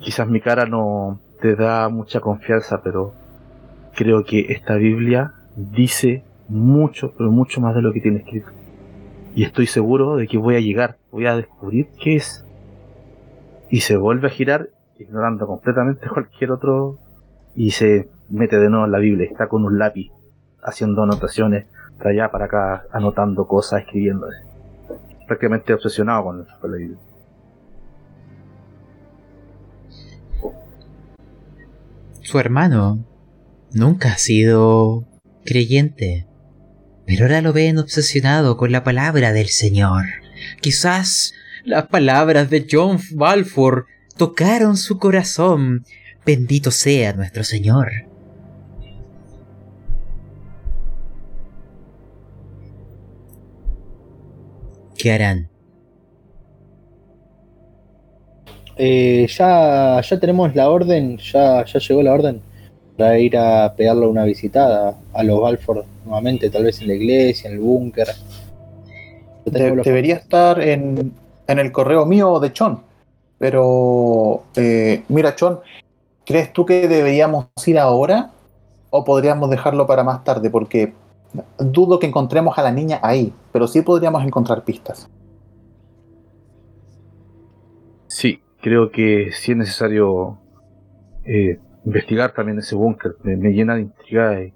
quizás 0.00 0.28
mi 0.28 0.40
cara 0.40 0.66
no 0.66 1.20
te 1.40 1.56
da 1.56 1.88
mucha 1.88 2.20
confianza, 2.20 2.82
pero 2.82 3.14
creo 3.94 4.24
que 4.24 4.52
esta 4.52 4.74
Biblia 4.74 5.34
dice 5.56 6.24
mucho, 6.48 7.12
pero 7.16 7.30
mucho 7.30 7.60
más 7.60 7.74
de 7.74 7.82
lo 7.82 7.92
que 7.92 8.00
tiene 8.00 8.18
escrito. 8.18 8.50
Y 9.34 9.44
estoy 9.44 9.66
seguro 9.66 10.16
de 10.16 10.28
que 10.28 10.38
voy 10.38 10.56
a 10.56 10.60
llegar, 10.60 10.98
voy 11.10 11.26
a 11.26 11.36
descubrir 11.36 11.88
qué 12.00 12.16
es. 12.16 12.44
Y 13.70 13.80
se 13.80 13.96
vuelve 13.96 14.28
a 14.28 14.30
girar, 14.30 14.68
ignorando 14.98 15.46
completamente 15.46 16.08
cualquier 16.12 16.52
otro, 16.52 16.98
y 17.56 17.70
se 17.70 18.08
mete 18.28 18.58
de 18.58 18.68
nuevo 18.68 18.86
en 18.86 18.92
la 18.92 18.98
Biblia, 18.98 19.28
está 19.30 19.48
con 19.48 19.64
un 19.64 19.78
lápiz, 19.78 20.10
haciendo 20.62 21.02
anotaciones, 21.02 21.66
para 21.98 22.10
allá, 22.10 22.30
para 22.30 22.44
acá, 22.46 22.84
anotando 22.92 23.46
cosas, 23.46 23.82
escribiendo. 23.82 24.26
Prácticamente 25.26 25.72
obsesionado 25.72 26.24
con, 26.24 26.46
con 26.60 26.70
la 26.70 26.76
Biblia. 26.76 26.98
Su 32.20 32.38
hermano 32.38 33.04
nunca 33.72 34.12
ha 34.12 34.18
sido 34.18 35.04
creyente, 35.44 36.26
pero 37.06 37.26
ahora 37.26 37.42
lo 37.42 37.52
ven 37.52 37.78
obsesionado 37.78 38.56
con 38.56 38.72
la 38.72 38.82
palabra 38.82 39.32
del 39.32 39.48
Señor. 39.48 40.04
Quizás 40.60 41.34
las 41.64 41.86
palabras 41.88 42.50
de 42.50 42.66
John 42.70 42.98
Balfour 43.12 43.86
tocaron 44.16 44.76
su 44.76 44.98
corazón. 44.98 45.84
Bendito 46.24 46.70
sea 46.70 47.12
nuestro 47.12 47.44
Señor. 47.44 47.90
¿Qué 54.96 55.12
harán? 55.12 55.48
Eh, 58.76 59.26
ya, 59.28 60.00
ya 60.00 60.18
tenemos 60.20 60.54
la 60.54 60.70
orden, 60.70 61.18
ya, 61.18 61.64
ya 61.64 61.78
llegó 61.78 62.02
la 62.02 62.12
orden 62.12 62.40
para 62.96 63.18
ir 63.18 63.36
a 63.36 63.74
pegarle 63.76 64.06
una 64.06 64.24
visitada 64.24 64.96
a 65.12 65.22
los 65.22 65.40
Balfour 65.40 65.84
nuevamente, 66.04 66.48
tal 66.50 66.64
vez 66.64 66.80
en 66.80 66.88
la 66.88 66.94
iglesia, 66.94 67.48
en 67.50 67.56
el 67.56 67.60
búnker. 67.60 68.08
De- 69.44 69.76
debería 69.84 70.16
estar 70.16 70.60
en, 70.60 71.12
en 71.46 71.58
el 71.58 71.70
correo 71.70 72.06
mío 72.06 72.40
de 72.40 72.52
Chon. 72.52 72.80
Pero, 73.38 74.44
eh, 74.56 75.02
mira, 75.08 75.36
Chon, 75.36 75.60
¿crees 76.26 76.52
tú 76.52 76.64
que 76.66 76.88
deberíamos 76.88 77.46
ir 77.66 77.78
ahora 77.78 78.30
o 78.90 79.04
podríamos 79.04 79.50
dejarlo 79.50 79.86
para 79.86 80.04
más 80.04 80.24
tarde? 80.24 80.50
Porque 80.50 80.94
dudo 81.58 81.98
que 81.98 82.06
encontremos 82.06 82.58
a 82.58 82.62
la 82.62 82.72
niña 82.72 83.00
ahí, 83.02 83.32
pero 83.52 83.66
sí 83.66 83.82
podríamos 83.82 84.24
encontrar 84.24 84.64
pistas. 84.64 85.08
Sí, 88.06 88.40
creo 88.60 88.90
que 88.90 89.30
sí 89.32 89.52
es 89.52 89.58
necesario 89.58 90.38
eh, 91.24 91.58
investigar 91.84 92.32
también 92.32 92.58
ese 92.58 92.74
búnker. 92.76 93.16
Me, 93.22 93.52
llena 93.52 93.76
de 93.76 93.82
intriga 93.82 94.42
y, 94.42 94.54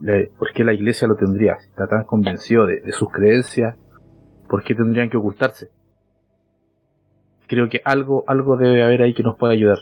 le- 0.00 0.28
por 0.38 0.52
qué 0.52 0.64
la 0.64 0.72
iglesia 0.72 1.08
lo 1.08 1.16
tendría. 1.16 1.58
Si 1.60 1.68
Está 1.68 1.86
tan 1.88 2.04
convencido 2.04 2.66
de, 2.66 2.80
de 2.80 2.92
sus 2.92 3.10
creencias, 3.10 3.76
¿por 4.48 4.64
qué 4.64 4.74
tendrían 4.74 5.10
que 5.10 5.16
ocultarse? 5.16 5.70
Creo 7.46 7.68
que 7.70 7.80
algo, 7.84 8.24
algo 8.26 8.56
debe 8.58 8.82
haber 8.82 9.00
ahí 9.02 9.14
que 9.14 9.22
nos 9.22 9.36
pueda 9.38 9.52
ayudar. 9.54 9.78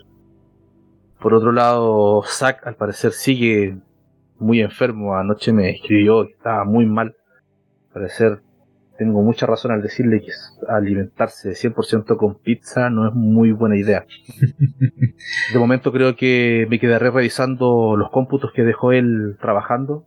Por 1.23 1.35
otro 1.35 1.53
lado, 1.53 2.23
Zack 2.27 2.67
al 2.67 2.75
parecer 2.75 3.13
sigue 3.13 3.79
muy 4.39 4.61
enfermo. 4.61 5.15
Anoche 5.17 5.53
me 5.53 5.71
escribió 5.71 6.27
que 6.27 6.33
estaba 6.33 6.65
muy 6.65 6.85
mal. 6.85 7.15
Al 7.87 7.93
parecer 7.93 8.43
tengo 8.99 9.23
mucha 9.23 9.47
razón 9.47 9.71
al 9.71 9.83
decirle 9.83 10.21
que 10.21 10.33
alimentarse 10.69 11.53
100% 11.53 12.17
con 12.17 12.35
pizza 12.39 12.91
no 12.91 13.09
es 13.09 13.15
muy 13.15 13.53
buena 13.53 13.77
idea. 13.77 14.05
De 15.53 15.59
momento 15.59 15.93
creo 15.93 16.17
que 16.17 16.67
me 16.69 16.81
quedaré 16.81 17.09
revisando 17.11 17.97
los 17.97 18.11
cómputos 18.11 18.53
que 18.53 18.63
dejó 18.63 18.93
él 18.93 19.37
trabajando 19.41 20.05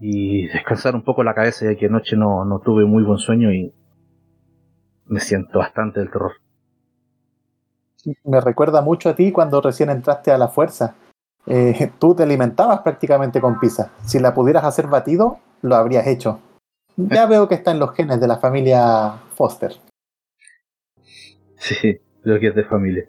y 0.00 0.48
descansar 0.48 0.94
un 0.96 1.02
poco 1.02 1.22
la 1.22 1.34
cabeza 1.34 1.66
ya 1.66 1.78
que 1.78 1.86
anoche 1.86 2.16
no, 2.16 2.44
no 2.44 2.58
tuve 2.58 2.84
muy 2.84 3.04
buen 3.04 3.18
sueño 3.18 3.52
y 3.52 3.72
me 5.06 5.20
siento 5.20 5.60
bastante 5.60 6.00
del 6.00 6.10
terror. 6.10 6.32
Me 8.24 8.40
recuerda 8.40 8.82
mucho 8.82 9.08
a 9.08 9.16
ti 9.16 9.32
cuando 9.32 9.60
recién 9.60 9.90
entraste 9.90 10.30
a 10.30 10.38
la 10.38 10.48
fuerza. 10.48 10.94
Eh, 11.46 11.90
tú 11.98 12.14
te 12.14 12.22
alimentabas 12.22 12.80
prácticamente 12.80 13.40
con 13.40 13.58
pizza. 13.58 13.90
Si 14.04 14.18
la 14.18 14.34
pudieras 14.34 14.64
hacer 14.64 14.86
batido, 14.86 15.38
lo 15.62 15.76
habrías 15.76 16.06
hecho. 16.06 16.40
Ya 16.96 17.26
veo 17.26 17.46
que 17.48 17.56
está 17.56 17.72
en 17.72 17.78
los 17.78 17.94
genes 17.94 18.20
de 18.20 18.26
la 18.26 18.38
familia 18.38 19.20
Foster. 19.34 19.72
Sí, 21.58 22.00
creo 22.22 22.40
que 22.40 22.48
es 22.48 22.54
de 22.54 22.64
familia. 22.64 23.08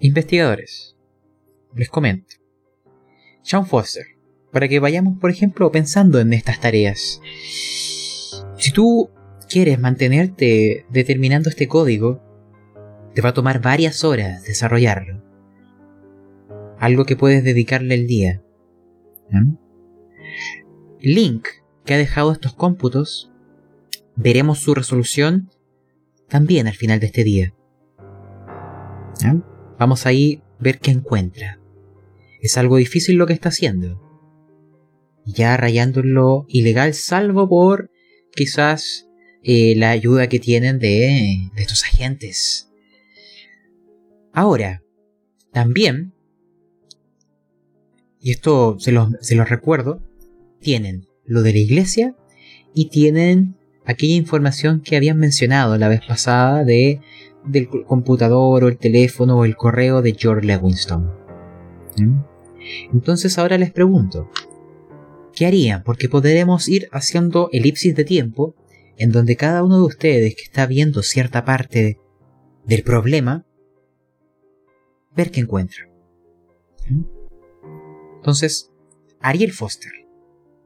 Investigadores, 0.00 0.96
les 1.74 1.88
comento. 1.88 2.34
Sean 3.42 3.64
Foster, 3.64 4.04
para 4.50 4.66
que 4.66 4.80
vayamos, 4.80 5.18
por 5.18 5.30
ejemplo, 5.30 5.70
pensando 5.70 6.18
en 6.18 6.32
estas 6.32 6.60
tareas. 6.60 7.20
Si 8.58 8.72
tú 8.72 9.10
quieres 9.48 9.78
mantenerte 9.78 10.84
determinando 10.90 11.48
este 11.48 11.68
código, 11.68 12.20
te 13.16 13.22
va 13.22 13.30
a 13.30 13.34
tomar 13.34 13.62
varias 13.62 14.04
horas 14.04 14.42
desarrollarlo. 14.42 15.24
Algo 16.78 17.06
que 17.06 17.16
puedes 17.16 17.42
dedicarle 17.42 17.94
el 17.94 18.06
día. 18.06 18.42
Link, 21.00 21.48
que 21.86 21.94
ha 21.94 21.96
dejado 21.96 22.30
estos 22.30 22.52
cómputos, 22.52 23.32
veremos 24.16 24.58
su 24.58 24.74
resolución 24.74 25.48
también 26.28 26.66
al 26.66 26.74
final 26.74 27.00
de 27.00 27.06
este 27.06 27.24
día. 27.24 27.54
Vamos 29.78 30.04
ahí 30.04 30.42
a 30.42 30.62
ver 30.62 30.78
qué 30.78 30.90
encuentra. 30.90 31.58
Es 32.42 32.58
algo 32.58 32.76
difícil 32.76 33.16
lo 33.16 33.26
que 33.26 33.32
está 33.32 33.48
haciendo. 33.48 33.98
Ya 35.24 35.56
rayando 35.56 36.02
lo 36.02 36.44
ilegal, 36.48 36.92
salvo 36.92 37.48
por 37.48 37.90
quizás 38.34 39.08
eh, 39.42 39.74
la 39.74 39.88
ayuda 39.88 40.28
que 40.28 40.38
tienen 40.38 40.78
de, 40.78 41.48
de 41.54 41.62
estos 41.62 41.82
agentes. 41.84 42.65
Ahora, 44.36 44.82
también, 45.50 46.12
y 48.20 48.32
esto 48.32 48.76
se 48.78 48.92
los, 48.92 49.08
recuerdo, 49.48 50.02
tienen 50.60 51.06
lo 51.24 51.40
de 51.40 51.54
la 51.54 51.58
iglesia 51.58 52.14
y 52.74 52.90
tienen 52.90 53.56
aquella 53.86 54.14
información 54.14 54.82
que 54.82 54.94
habían 54.94 55.16
mencionado 55.16 55.78
la 55.78 55.88
vez 55.88 56.02
pasada 56.06 56.64
de 56.64 57.00
del 57.46 57.70
computador 57.86 58.64
o 58.64 58.68
el 58.68 58.76
teléfono 58.76 59.38
o 59.38 59.46
el 59.46 59.56
correo 59.56 60.02
de 60.02 60.12
George 60.12 60.46
Lewinston. 60.46 61.10
Entonces 62.92 63.38
ahora 63.38 63.56
les 63.56 63.72
pregunto, 63.72 64.30
¿qué 65.34 65.46
harían? 65.46 65.82
Porque 65.82 66.10
podremos 66.10 66.68
ir 66.68 66.90
haciendo 66.92 67.48
elipsis 67.52 67.94
de 67.94 68.04
tiempo 68.04 68.54
en 68.98 69.12
donde 69.12 69.36
cada 69.36 69.62
uno 69.62 69.78
de 69.78 69.84
ustedes 69.84 70.36
que 70.36 70.42
está 70.42 70.66
viendo 70.66 71.02
cierta 71.02 71.46
parte 71.46 71.98
del 72.66 72.82
problema, 72.82 73.46
ver 75.16 75.30
qué 75.30 75.40
encuentra. 75.40 75.88
¿Mm? 76.88 77.02
Entonces, 78.16 78.72
Ariel 79.20 79.52
Foster, 79.52 79.92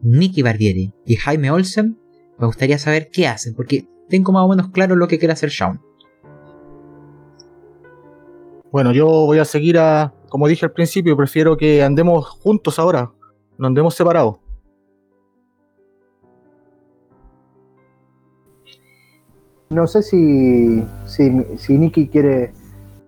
Nicky 0.00 0.42
Barbieri 0.42 0.92
y 1.06 1.16
Jaime 1.16 1.50
Olsen, 1.50 1.98
me 2.38 2.46
gustaría 2.46 2.78
saber 2.78 3.10
qué 3.12 3.26
hacen, 3.28 3.54
porque 3.54 3.86
tengo 4.08 4.32
más 4.32 4.44
o 4.44 4.48
menos 4.48 4.70
claro 4.70 4.96
lo 4.96 5.08
que 5.08 5.18
quiere 5.18 5.32
hacer 5.32 5.50
Shaun. 5.50 5.80
Bueno, 8.72 8.92
yo 8.92 9.06
voy 9.06 9.38
a 9.38 9.44
seguir 9.44 9.78
a, 9.78 10.14
como 10.28 10.48
dije 10.48 10.64
al 10.64 10.72
principio, 10.72 11.16
prefiero 11.16 11.56
que 11.56 11.82
andemos 11.82 12.28
juntos 12.28 12.78
ahora, 12.78 13.12
no 13.58 13.66
andemos 13.66 13.94
separados. 13.94 14.36
No 19.70 19.86
sé 19.86 20.02
si, 20.02 20.82
si, 21.06 21.30
si 21.56 21.78
Nicky 21.78 22.08
quiere 22.08 22.52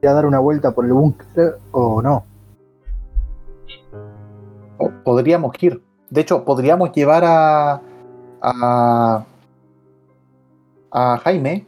ir 0.03 0.09
a 0.09 0.15
dar 0.15 0.27
una 0.27 0.41
vuelta 0.41 0.73
por 0.73 0.85
el 0.85 0.93
búnker 0.93 1.59
o 1.71 2.03
no. 2.03 2.25
Podríamos 5.05 5.55
ir. 5.63 5.81
De 6.11 6.21
hecho, 6.21 6.45
podríamos 6.45 6.93
llevar 6.93 7.23
a. 7.25 7.81
a. 8.41 9.25
a 10.91 11.17
Jaime 11.19 11.67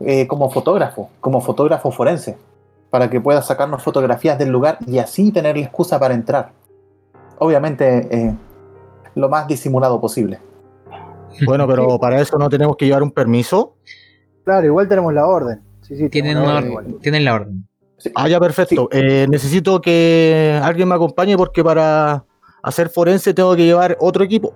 eh, 0.00 0.26
como 0.26 0.50
fotógrafo, 0.50 1.10
como 1.20 1.40
fotógrafo 1.42 1.90
forense, 1.90 2.38
para 2.90 3.10
que 3.10 3.20
pueda 3.20 3.42
sacarnos 3.42 3.82
fotografías 3.82 4.38
del 4.38 4.48
lugar 4.48 4.78
y 4.86 4.98
así 4.98 5.30
tener 5.30 5.56
la 5.56 5.62
excusa 5.62 5.98
para 5.98 6.14
entrar. 6.14 6.52
Obviamente, 7.38 8.08
eh, 8.10 8.34
lo 9.14 9.28
más 9.28 9.46
disimulado 9.46 10.00
posible. 10.00 10.40
Bueno, 11.44 11.66
pero 11.66 11.98
para 11.98 12.20
eso 12.20 12.38
no 12.38 12.48
tenemos 12.48 12.76
que 12.78 12.86
llevar 12.86 13.02
un 13.02 13.10
permiso. 13.10 13.74
Claro, 14.44 14.66
igual 14.66 14.88
tenemos 14.88 15.12
la 15.12 15.26
orden. 15.26 15.65
Sí, 15.86 15.96
sí, 15.96 16.08
Tienen, 16.08 16.38
una 16.38 16.56
orden 16.56 16.98
tienen 17.00 17.24
la 17.24 17.34
orden. 17.34 17.68
Sí. 17.98 18.10
Ah, 18.14 18.28
ya, 18.28 18.40
perfecto. 18.40 18.88
Eh, 18.90 19.26
necesito 19.28 19.80
que 19.80 20.58
alguien 20.62 20.88
me 20.88 20.94
acompañe 20.96 21.36
porque 21.36 21.62
para 21.62 22.24
hacer 22.62 22.88
forense 22.88 23.32
tengo 23.32 23.54
que 23.54 23.64
llevar 23.64 23.96
otro 24.00 24.24
equipo. 24.24 24.52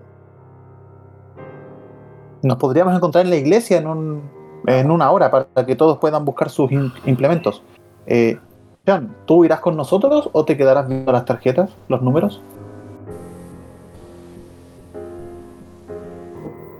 Nos 2.42 2.56
podríamos 2.56 2.96
encontrar 2.96 3.24
en 3.24 3.30
la 3.30 3.36
iglesia 3.36 3.78
en, 3.78 3.86
un, 3.86 4.30
en 4.66 4.90
una 4.90 5.10
hora 5.10 5.30
para 5.30 5.66
que 5.66 5.76
todos 5.76 5.98
puedan 5.98 6.24
buscar 6.24 6.50
sus 6.50 6.70
im- 6.70 6.92
implementos. 7.06 7.62
Eh, 8.06 8.38
Sean, 8.84 9.14
¿tú 9.26 9.44
irás 9.44 9.60
con 9.60 9.76
nosotros 9.76 10.30
o 10.32 10.44
te 10.44 10.56
quedarás 10.56 10.88
viendo 10.88 11.12
las 11.12 11.24
tarjetas, 11.24 11.70
los 11.88 12.02
números? 12.02 12.42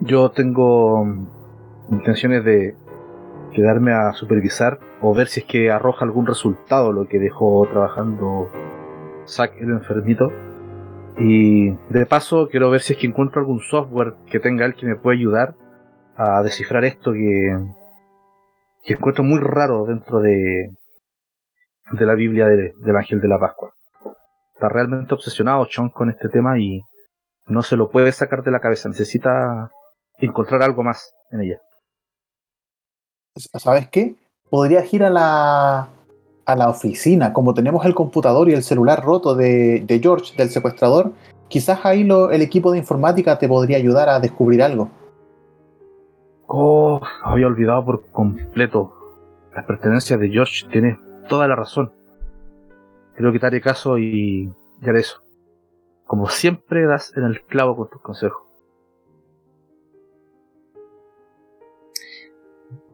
Yo 0.00 0.30
tengo 0.30 1.06
intenciones 1.90 2.44
de 2.44 2.74
quedarme 3.54 3.92
a 3.92 4.12
supervisar 4.12 4.78
o 5.00 5.14
ver 5.14 5.26
si 5.28 5.40
es 5.40 5.46
que 5.46 5.70
arroja 5.70 6.04
algún 6.04 6.26
resultado 6.26 6.92
lo 6.92 7.06
que 7.08 7.18
dejó 7.18 7.66
trabajando 7.70 8.50
Zack 9.26 9.54
el 9.60 9.70
enfermito. 9.70 10.32
Y 11.18 11.70
de 11.92 12.06
paso 12.06 12.48
quiero 12.50 12.70
ver 12.70 12.80
si 12.80 12.94
es 12.94 12.98
que 12.98 13.06
encuentro 13.06 13.40
algún 13.40 13.60
software 13.60 14.14
que 14.30 14.40
tenga 14.40 14.64
él 14.64 14.74
que 14.74 14.86
me 14.86 14.96
pueda 14.96 15.16
ayudar 15.16 15.54
a 16.16 16.42
descifrar 16.42 16.84
esto 16.84 17.12
que, 17.12 17.58
que 18.84 18.94
encuentro 18.94 19.24
muy 19.24 19.40
raro 19.40 19.84
dentro 19.86 20.20
de, 20.20 20.70
de 21.92 22.06
la 22.06 22.14
Biblia 22.14 22.46
de- 22.46 22.72
del 22.78 22.96
Ángel 22.96 23.20
de 23.20 23.28
la 23.28 23.38
Pascua. 23.38 23.72
Está 24.54 24.68
realmente 24.68 25.14
obsesionado 25.14 25.66
Sean 25.70 25.88
con 25.90 26.10
este 26.10 26.28
tema 26.28 26.58
y 26.58 26.80
no 27.46 27.62
se 27.62 27.76
lo 27.76 27.90
puede 27.90 28.12
sacar 28.12 28.42
de 28.42 28.50
la 28.50 28.60
cabeza. 28.60 28.88
Necesita 28.88 29.70
encontrar 30.18 30.62
algo 30.62 30.82
más 30.82 31.14
en 31.32 31.40
ella. 31.40 31.58
¿Sabes 33.36 33.88
qué? 33.88 34.16
Podrías 34.48 34.92
ir 34.92 35.04
a 35.04 35.10
la, 35.10 35.88
a 36.44 36.56
la 36.56 36.68
oficina, 36.68 37.32
como 37.32 37.54
tenemos 37.54 37.84
el 37.86 37.94
computador 37.94 38.48
y 38.48 38.52
el 38.52 38.62
celular 38.62 39.04
roto 39.04 39.34
de, 39.34 39.80
de 39.86 40.00
George, 40.00 40.34
del 40.36 40.50
secuestrador, 40.50 41.12
quizás 41.48 41.80
ahí 41.84 42.02
el 42.02 42.42
equipo 42.42 42.72
de 42.72 42.78
informática 42.78 43.38
te 43.38 43.48
podría 43.48 43.76
ayudar 43.76 44.08
a 44.08 44.20
descubrir 44.20 44.62
algo. 44.62 44.90
Oh, 46.46 47.00
había 47.22 47.46
olvidado 47.46 47.84
por 47.84 48.10
completo. 48.10 48.92
Las 49.54 49.64
pertenencias 49.64 50.18
de 50.18 50.28
George 50.28 50.66
tiene 50.70 50.98
toda 51.28 51.46
la 51.46 51.54
razón. 51.54 51.92
Creo 53.14 53.32
que 53.32 53.38
te 53.38 53.46
haré 53.46 53.60
caso 53.60 53.98
y, 53.98 54.52
y 54.82 54.90
eso. 54.96 55.22
Como 56.06 56.28
siempre 56.28 56.86
das 56.86 57.16
en 57.16 57.24
el 57.24 57.42
clavo 57.42 57.76
con 57.76 57.88
tus 57.88 58.00
consejos. 58.00 58.49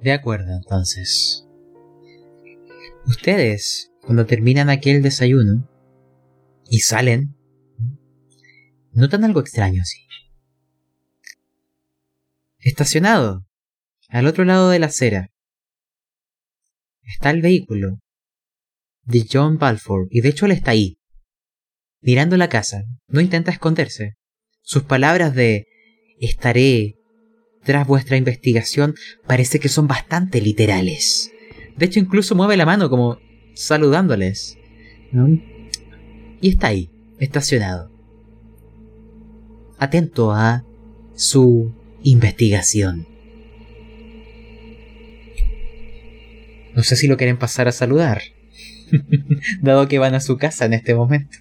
De 0.01 0.13
acuerdo, 0.13 0.53
entonces. 0.53 1.47
Ustedes, 3.07 3.93
cuando 4.03 4.27
terminan 4.27 4.71
aquel 4.71 5.03
desayuno 5.03 5.69
y 6.69 6.81
salen, 6.81 7.37
notan 8.93 9.25
algo 9.25 9.41
extraño, 9.41 9.83
sí. 9.85 10.07
Estacionado, 12.59 13.47
al 14.09 14.27
otro 14.27 14.45
lado 14.45 14.71
de 14.71 14.79
la 14.79 14.87
acera, 14.87 15.31
está 17.03 17.31
el 17.31 17.43
vehículo 17.43 18.01
de 19.05 19.25
John 19.31 19.59
Balfour, 19.59 20.09
y 20.11 20.21
de 20.21 20.31
hecho 20.31 20.47
él 20.47 20.53
está 20.53 20.73
ahí, 20.73 20.99
mirando 22.01 22.37
la 22.37 22.49
casa, 22.49 22.83
no 23.07 23.21
intenta 23.21 23.53
esconderse. 23.53 24.17
Sus 24.63 24.83
palabras 24.83 25.35
de 25.35 25.67
estaré 26.19 26.96
tras 27.67 27.87
vuestra 27.87 28.17
investigación 28.17 28.95
parece 29.27 29.59
que 29.59 29.69
son 29.69 29.89
bastante 29.89 30.41
literales. 30.41 31.33
De 31.77 31.87
hecho, 31.87 31.99
incluso 31.99 32.35
mueve 32.35 32.57
la 32.57 32.65
mano 32.65 32.89
como 32.89 33.19
saludándoles. 33.55 34.57
Y 36.41 36.49
está 36.49 36.69
ahí, 36.69 36.91
estacionado. 37.19 37.91
Atento 39.79 40.33
a 40.33 40.65
su 41.15 41.75
investigación. 42.03 43.07
No 46.75 46.83
sé 46.83 46.95
si 46.95 47.09
lo 47.09 47.17
quieren 47.17 47.39
pasar 47.39 47.69
a 47.69 47.73
saludar. 47.73 48.23
Dado 49.61 49.89
que 49.89 49.99
van 49.99 50.15
a 50.15 50.21
su 50.21 50.37
casa 50.37 50.67
en 50.67 50.75
este 50.75 50.95
momento. 50.95 51.39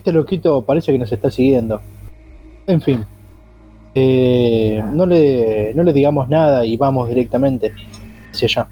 Este 0.00 0.12
loquito 0.12 0.62
parece 0.64 0.92
que 0.92 0.98
nos 0.98 1.12
está 1.12 1.30
siguiendo. 1.30 1.82
En 2.66 2.80
fin. 2.80 3.04
Eh, 3.94 4.82
no, 4.94 5.04
le, 5.04 5.74
no 5.74 5.82
le 5.82 5.92
digamos 5.92 6.26
nada 6.30 6.64
y 6.64 6.78
vamos 6.78 7.06
directamente 7.10 7.74
hacia 8.32 8.46
allá. 8.46 8.68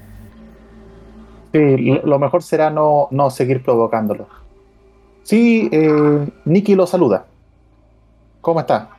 Sí, 1.53 1.77
lo- 1.77 2.01
lo 2.03 2.17
mejor 2.17 2.41
será 2.41 2.71
no, 2.71 3.09
no 3.11 3.29
seguir 3.29 3.61
provocándolo. 3.61 4.27
Sí, 5.21 5.69
eh, 5.71 6.27
Nicky 6.45 6.73
lo 6.73 6.87
saluda. 6.87 7.27
¿Cómo 8.41 8.61
está? 8.61 8.89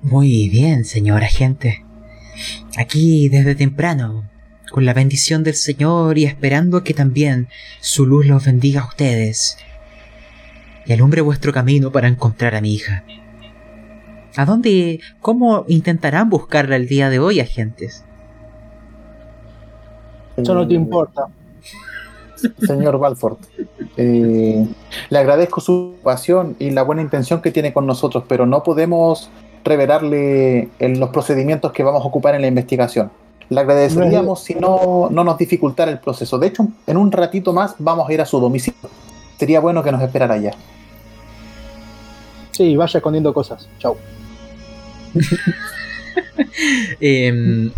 Muy 0.00 0.48
bien, 0.48 0.86
señor 0.86 1.22
agente. 1.24 1.84
Aquí 2.78 3.28
desde 3.28 3.54
temprano, 3.54 4.24
con 4.70 4.86
la 4.86 4.94
bendición 4.94 5.44
del 5.44 5.54
Señor 5.56 6.16
y 6.16 6.24
esperando 6.24 6.84
que 6.84 6.94
también 6.94 7.48
su 7.80 8.06
luz 8.06 8.24
los 8.24 8.46
bendiga 8.46 8.80
a 8.80 8.86
ustedes 8.88 9.58
y 10.86 10.92
alumbre 10.92 11.20
vuestro 11.20 11.52
camino 11.52 11.90
para 11.90 12.08
encontrar 12.08 12.54
a 12.54 12.60
mi 12.60 12.74
hija. 12.74 13.04
¿A 14.36 14.44
dónde, 14.44 15.00
cómo 15.20 15.64
intentarán 15.68 16.28
buscarla 16.28 16.76
el 16.76 16.88
día 16.88 17.08
de 17.08 17.20
hoy, 17.20 17.40
agentes? 17.40 18.04
Eso 20.36 20.54
no 20.54 20.66
te 20.66 20.74
importa. 20.74 21.28
Señor 22.66 22.98
Balford, 22.98 23.38
eh, 23.96 24.66
le 25.08 25.18
agradezco 25.18 25.60
su 25.60 25.94
pasión 26.02 26.56
y 26.58 26.70
la 26.70 26.82
buena 26.82 27.00
intención 27.00 27.40
que 27.40 27.50
tiene 27.50 27.72
con 27.72 27.86
nosotros, 27.86 28.24
pero 28.28 28.44
no 28.44 28.62
podemos 28.62 29.30
revelarle 29.64 30.68
en 30.78 31.00
los 31.00 31.08
procedimientos 31.10 31.72
que 31.72 31.82
vamos 31.82 32.04
a 32.04 32.08
ocupar 32.08 32.34
en 32.34 32.42
la 32.42 32.48
investigación. 32.48 33.10
Le 33.48 33.60
agradeceríamos 33.60 34.42
si 34.42 34.54
no, 34.54 35.08
no 35.10 35.24
nos 35.24 35.38
dificultara 35.38 35.90
el 35.90 36.00
proceso. 36.00 36.38
De 36.38 36.48
hecho, 36.48 36.66
en 36.86 36.96
un 36.96 37.12
ratito 37.12 37.52
más 37.52 37.76
vamos 37.78 38.08
a 38.08 38.12
ir 38.12 38.20
a 38.20 38.26
su 38.26 38.40
domicilio. 38.40 38.90
Sería 39.38 39.60
bueno 39.60 39.82
que 39.82 39.92
nos 39.92 40.02
esperara 40.02 40.34
allá. 40.34 40.52
Sí, 42.54 42.76
vaya 42.76 42.98
escondiendo 42.98 43.34
cosas. 43.34 43.68
Chau. 43.78 43.96
Em, 47.00 47.72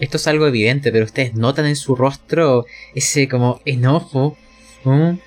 esto 0.00 0.16
es 0.16 0.26
algo 0.26 0.46
evidente, 0.46 0.90
pero 0.92 1.04
ustedes 1.04 1.34
notan 1.34 1.66
en 1.66 1.76
su 1.76 1.94
rostro 1.94 2.64
ese 2.94 3.28
como 3.28 3.60
enojo, 3.64 4.36
¿no? 4.84 5.18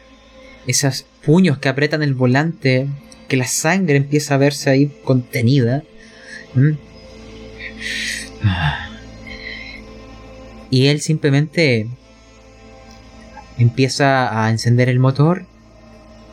esos 0.67 1.05
puños 1.23 1.57
que 1.57 1.69
apretan 1.69 2.03
el 2.03 2.13
volante, 2.13 2.87
que 3.27 3.37
la 3.37 3.47
sangre 3.47 3.97
empieza 3.97 4.35
a 4.35 4.37
verse 4.37 4.69
ahí 4.69 4.91
contenida. 5.03 5.83
Y 10.69 10.87
él 10.87 11.01
simplemente 11.01 11.87
empieza 13.57 14.43
a 14.45 14.49
encender 14.49 14.89
el 14.89 14.99
motor 14.99 15.45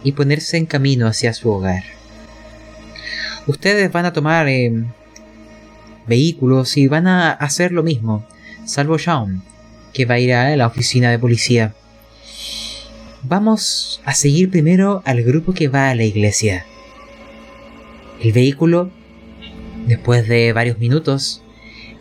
y 0.04 0.12
ponerse 0.12 0.56
en 0.56 0.66
camino 0.66 1.06
hacia 1.06 1.32
su 1.32 1.50
hogar. 1.50 1.95
Ustedes 3.46 3.92
van 3.92 4.06
a 4.06 4.12
tomar 4.12 4.48
em, 4.48 4.86
vehículos 6.06 6.76
y 6.76 6.88
van 6.88 7.06
a 7.06 7.30
hacer 7.30 7.72
lo 7.72 7.82
mismo, 7.82 8.26
salvo 8.64 8.98
Sean, 8.98 9.42
que 9.92 10.04
va 10.04 10.14
a 10.14 10.18
ir 10.18 10.34
a 10.34 10.56
la 10.56 10.66
oficina 10.66 11.10
de 11.10 11.18
policía. 11.18 11.74
Vamos 13.22 14.00
a 14.04 14.14
seguir 14.14 14.50
primero 14.50 15.02
al 15.04 15.22
grupo 15.22 15.52
que 15.52 15.68
va 15.68 15.90
a 15.90 15.94
la 15.94 16.04
iglesia. 16.04 16.64
El 18.20 18.32
vehículo 18.32 18.90
Después 19.86 20.26
de 20.26 20.52
varios 20.52 20.78
minutos, 20.78 21.42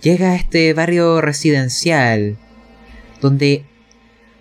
llega 0.02 0.32
a 0.32 0.36
este 0.36 0.74
barrio 0.74 1.22
residencial 1.22 2.36
donde 3.22 3.64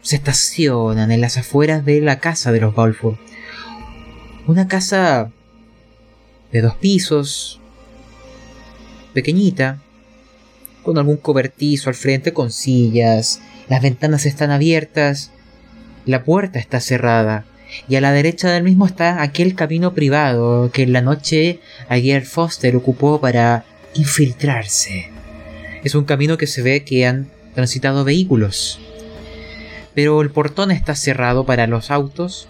se 0.01 0.17
estacionan 0.17 1.13
en 1.13 1.21
las 1.21 1.37
afueras 1.37 1.85
de 1.85 2.01
la 2.01 2.21
casa 2.21 2.53
de 2.53 2.61
los 2.61 2.75
Balfour. 2.75 3.19
Una 4.47 4.67
casa 4.67 5.31
de 6.55 6.63
dos 6.63 6.77
pisos, 6.77 7.59
pequeñita, 9.13 9.81
con 10.85 10.99
algún 10.99 11.17
cobertizo 11.17 11.91
al 11.91 11.97
frente, 11.97 12.33
con 12.33 12.53
sillas, 12.53 13.41
las 13.69 13.83
ventanas 13.83 14.25
están 14.25 14.53
abiertas, 14.53 15.33
la 16.07 16.23
puerta 16.23 16.61
está 16.61 16.79
cerrada, 16.79 17.45
y 17.89 17.97
a 17.97 18.01
la 18.01 18.13
derecha 18.13 18.53
del 18.53 18.63
mismo 18.63 18.87
está 18.87 19.21
aquel 19.21 19.57
camino 19.57 19.95
privado 19.95 20.71
que 20.71 20.85
en 20.85 20.93
la 20.93 21.03
noche 21.03 21.59
ayer 21.89 22.25
Foster 22.25 22.77
ocupó 22.77 23.21
para 23.21 23.65
infiltrarse. 23.95 25.11
Es 25.83 25.97
un 25.97 26.05
camino 26.05 26.39
que 26.39 26.47
se 26.47 26.63
ve 26.63 26.85
que 26.85 27.05
han 27.05 27.27
transitado 27.55 28.05
vehículos. 28.05 28.79
Pero 29.93 30.23
el 30.23 30.31
portón 30.31 30.71
está 30.71 30.95
cerrado 30.95 31.47
para 31.47 31.67
los 31.67 31.91
autos, 31.91 32.47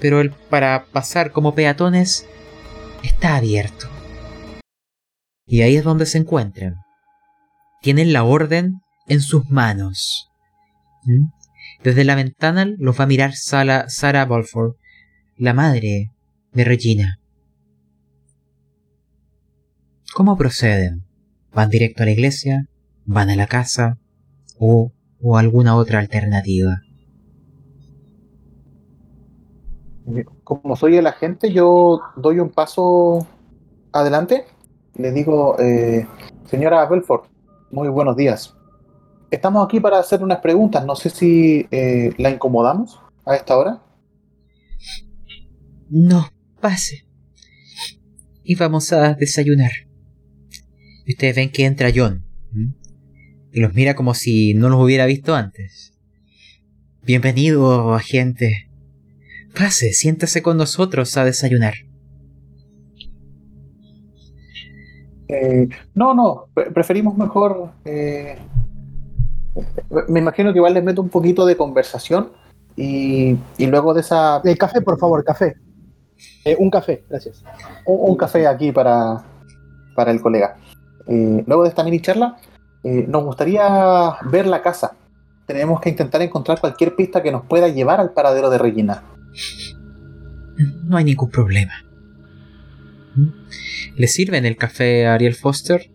pero 0.00 0.22
el 0.22 0.30
para 0.30 0.86
pasar 0.86 1.32
como 1.32 1.54
peatones 1.54 2.26
está 3.06 3.36
abierto. 3.36 3.88
Y 5.46 5.62
ahí 5.62 5.76
es 5.76 5.84
donde 5.84 6.06
se 6.06 6.18
encuentran. 6.18 6.74
Tienen 7.80 8.12
la 8.12 8.24
orden 8.24 8.80
en 9.06 9.20
sus 9.20 9.48
manos. 9.48 10.28
¿Mm? 11.04 11.28
Desde 11.82 12.04
la 12.04 12.16
ventana 12.16 12.66
los 12.78 12.98
va 12.98 13.04
a 13.04 13.06
mirar 13.06 13.34
Sara, 13.34 13.88
Sarah 13.88 14.24
Balfour, 14.24 14.76
la 15.36 15.54
madre 15.54 16.10
de 16.52 16.64
Regina. 16.64 17.20
¿Cómo 20.14 20.36
proceden? 20.36 21.04
¿Van 21.52 21.68
directo 21.68 22.02
a 22.02 22.06
la 22.06 22.12
iglesia? 22.12 22.66
¿Van 23.04 23.30
a 23.30 23.36
la 23.36 23.46
casa? 23.46 23.98
¿O, 24.58 24.92
o 25.20 25.36
alguna 25.36 25.76
otra 25.76 26.00
alternativa? 26.00 26.80
Como 30.44 30.76
soy 30.76 30.96
el 30.96 31.06
agente, 31.06 31.52
yo 31.52 32.00
doy 32.16 32.38
un 32.38 32.50
paso 32.50 33.26
adelante. 33.92 34.44
Le 34.94 35.10
digo, 35.10 35.58
eh, 35.58 36.06
señora 36.46 36.86
Belfort, 36.86 37.24
muy 37.70 37.88
buenos 37.88 38.16
días. 38.16 38.54
Estamos 39.30 39.66
aquí 39.66 39.80
para 39.80 39.98
hacer 39.98 40.22
unas 40.22 40.38
preguntas. 40.38 40.86
No 40.86 40.94
sé 40.94 41.10
si 41.10 41.66
eh, 41.70 42.14
la 42.18 42.30
incomodamos 42.30 43.00
a 43.24 43.34
esta 43.34 43.58
hora. 43.58 43.82
No, 45.90 46.28
pase. 46.60 47.06
Y 48.44 48.54
vamos 48.54 48.92
a 48.92 49.14
desayunar. 49.14 49.72
Ustedes 51.08 51.34
ven 51.34 51.50
que 51.50 51.64
entra 51.64 51.90
John. 51.94 52.24
Y 53.52 53.60
los 53.60 53.74
mira 53.74 53.94
como 53.94 54.14
si 54.14 54.54
no 54.54 54.68
los 54.68 54.80
hubiera 54.80 55.06
visto 55.06 55.34
antes. 55.34 55.98
Bienvenido, 57.02 57.94
agente. 57.94 58.65
Pase, 59.56 59.92
siéntase 59.92 60.42
con 60.42 60.56
nosotros 60.56 61.16
a 61.16 61.24
desayunar. 61.24 61.74
Eh, 65.28 65.68
no, 65.94 66.14
no, 66.14 66.46
preferimos 66.72 67.16
mejor 67.16 67.72
eh, 67.84 68.38
me 70.08 70.20
imagino 70.20 70.52
que 70.52 70.58
igual 70.58 70.74
les 70.74 70.84
meto 70.84 71.00
un 71.00 71.08
poquito 71.08 71.46
de 71.46 71.56
conversación 71.56 72.30
y, 72.76 73.38
luego 73.58 73.94
de 73.94 74.02
esa... 74.02 74.40
El 74.44 74.58
café, 74.58 74.82
por 74.82 74.98
favor, 74.98 75.24
café. 75.24 75.54
Eh, 76.44 76.56
un 76.58 76.70
café, 76.70 77.04
gracias. 77.08 77.42
Un, 77.86 78.16
café 78.16 78.46
aquí 78.46 78.70
para, 78.70 79.24
para 79.94 80.10
el 80.10 80.20
colega. 80.20 80.56
Eh, 81.06 81.42
luego 81.46 81.62
de 81.62 81.70
esta 81.70 81.84
mini 81.84 82.00
charla, 82.00 82.36
eh, 82.84 83.06
nos 83.08 83.24
gustaría 83.24 84.16
ver 84.30 84.46
la 84.46 84.60
casa. 84.60 84.92
Tenemos 85.46 85.80
que 85.80 85.88
intentar 85.88 86.20
encontrar 86.20 86.60
cualquier 86.60 86.94
pista 86.94 87.22
que 87.22 87.32
nos 87.32 87.46
pueda 87.46 87.68
llevar 87.68 88.00
al 88.00 88.12
paradero 88.12 88.50
de 88.50 88.58
Regina. 88.58 89.02
No 90.84 90.96
hay 90.96 91.04
ningún 91.04 91.30
problema. 91.30 91.72
¿Le 93.96 94.08
sirven 94.08 94.44
el 94.44 94.56
café 94.56 95.06
a 95.06 95.14
Ariel 95.14 95.34
Foster? 95.34 95.90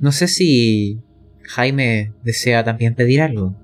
No 0.00 0.12
sé 0.12 0.28
si 0.28 1.00
Jaime 1.44 2.12
desea 2.22 2.64
también 2.64 2.94
pedir 2.94 3.22
algo. 3.22 3.56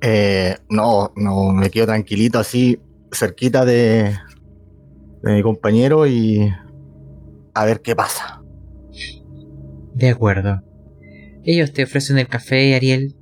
Eh, 0.00 0.56
no, 0.68 1.12
no, 1.16 1.52
me 1.52 1.70
quedo 1.70 1.86
tranquilito 1.86 2.38
así, 2.38 2.80
cerquita 3.12 3.64
de, 3.64 4.16
de 5.22 5.32
mi 5.32 5.42
compañero 5.42 6.06
y 6.08 6.52
a 7.54 7.64
ver 7.64 7.80
qué 7.80 7.94
pasa. 7.94 8.42
De 9.94 10.08
acuerdo. 10.08 10.62
Ellos 11.44 11.72
te 11.72 11.84
ofrecen 11.84 12.18
el 12.18 12.28
café, 12.28 12.74
Ariel. 12.74 13.14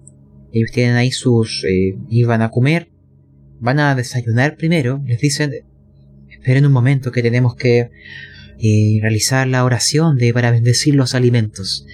Ellos 0.52 0.70
tienen 0.72 0.97
ahí 0.97 1.10
sus... 1.10 1.64
Eh, 1.64 1.97
iban 2.09 2.43
a 2.43 2.51
comer. 2.51 2.90
Van 3.60 3.78
a 3.81 3.94
desayunar 3.94 4.56
primero. 4.56 5.02
Les 5.06 5.20
dicen... 5.20 5.52
Esperen 6.28 6.64
un 6.64 6.72
momento 6.72 7.12
que 7.12 7.22
tenemos 7.22 7.55
que 7.55 7.90
y 8.60 9.01
realizar 9.01 9.47
la 9.47 9.64
oración 9.64 10.16
de 10.16 10.35
para 10.35 10.51
bendecir 10.51 10.94
los 10.94 11.14
alimentos. 11.14 11.86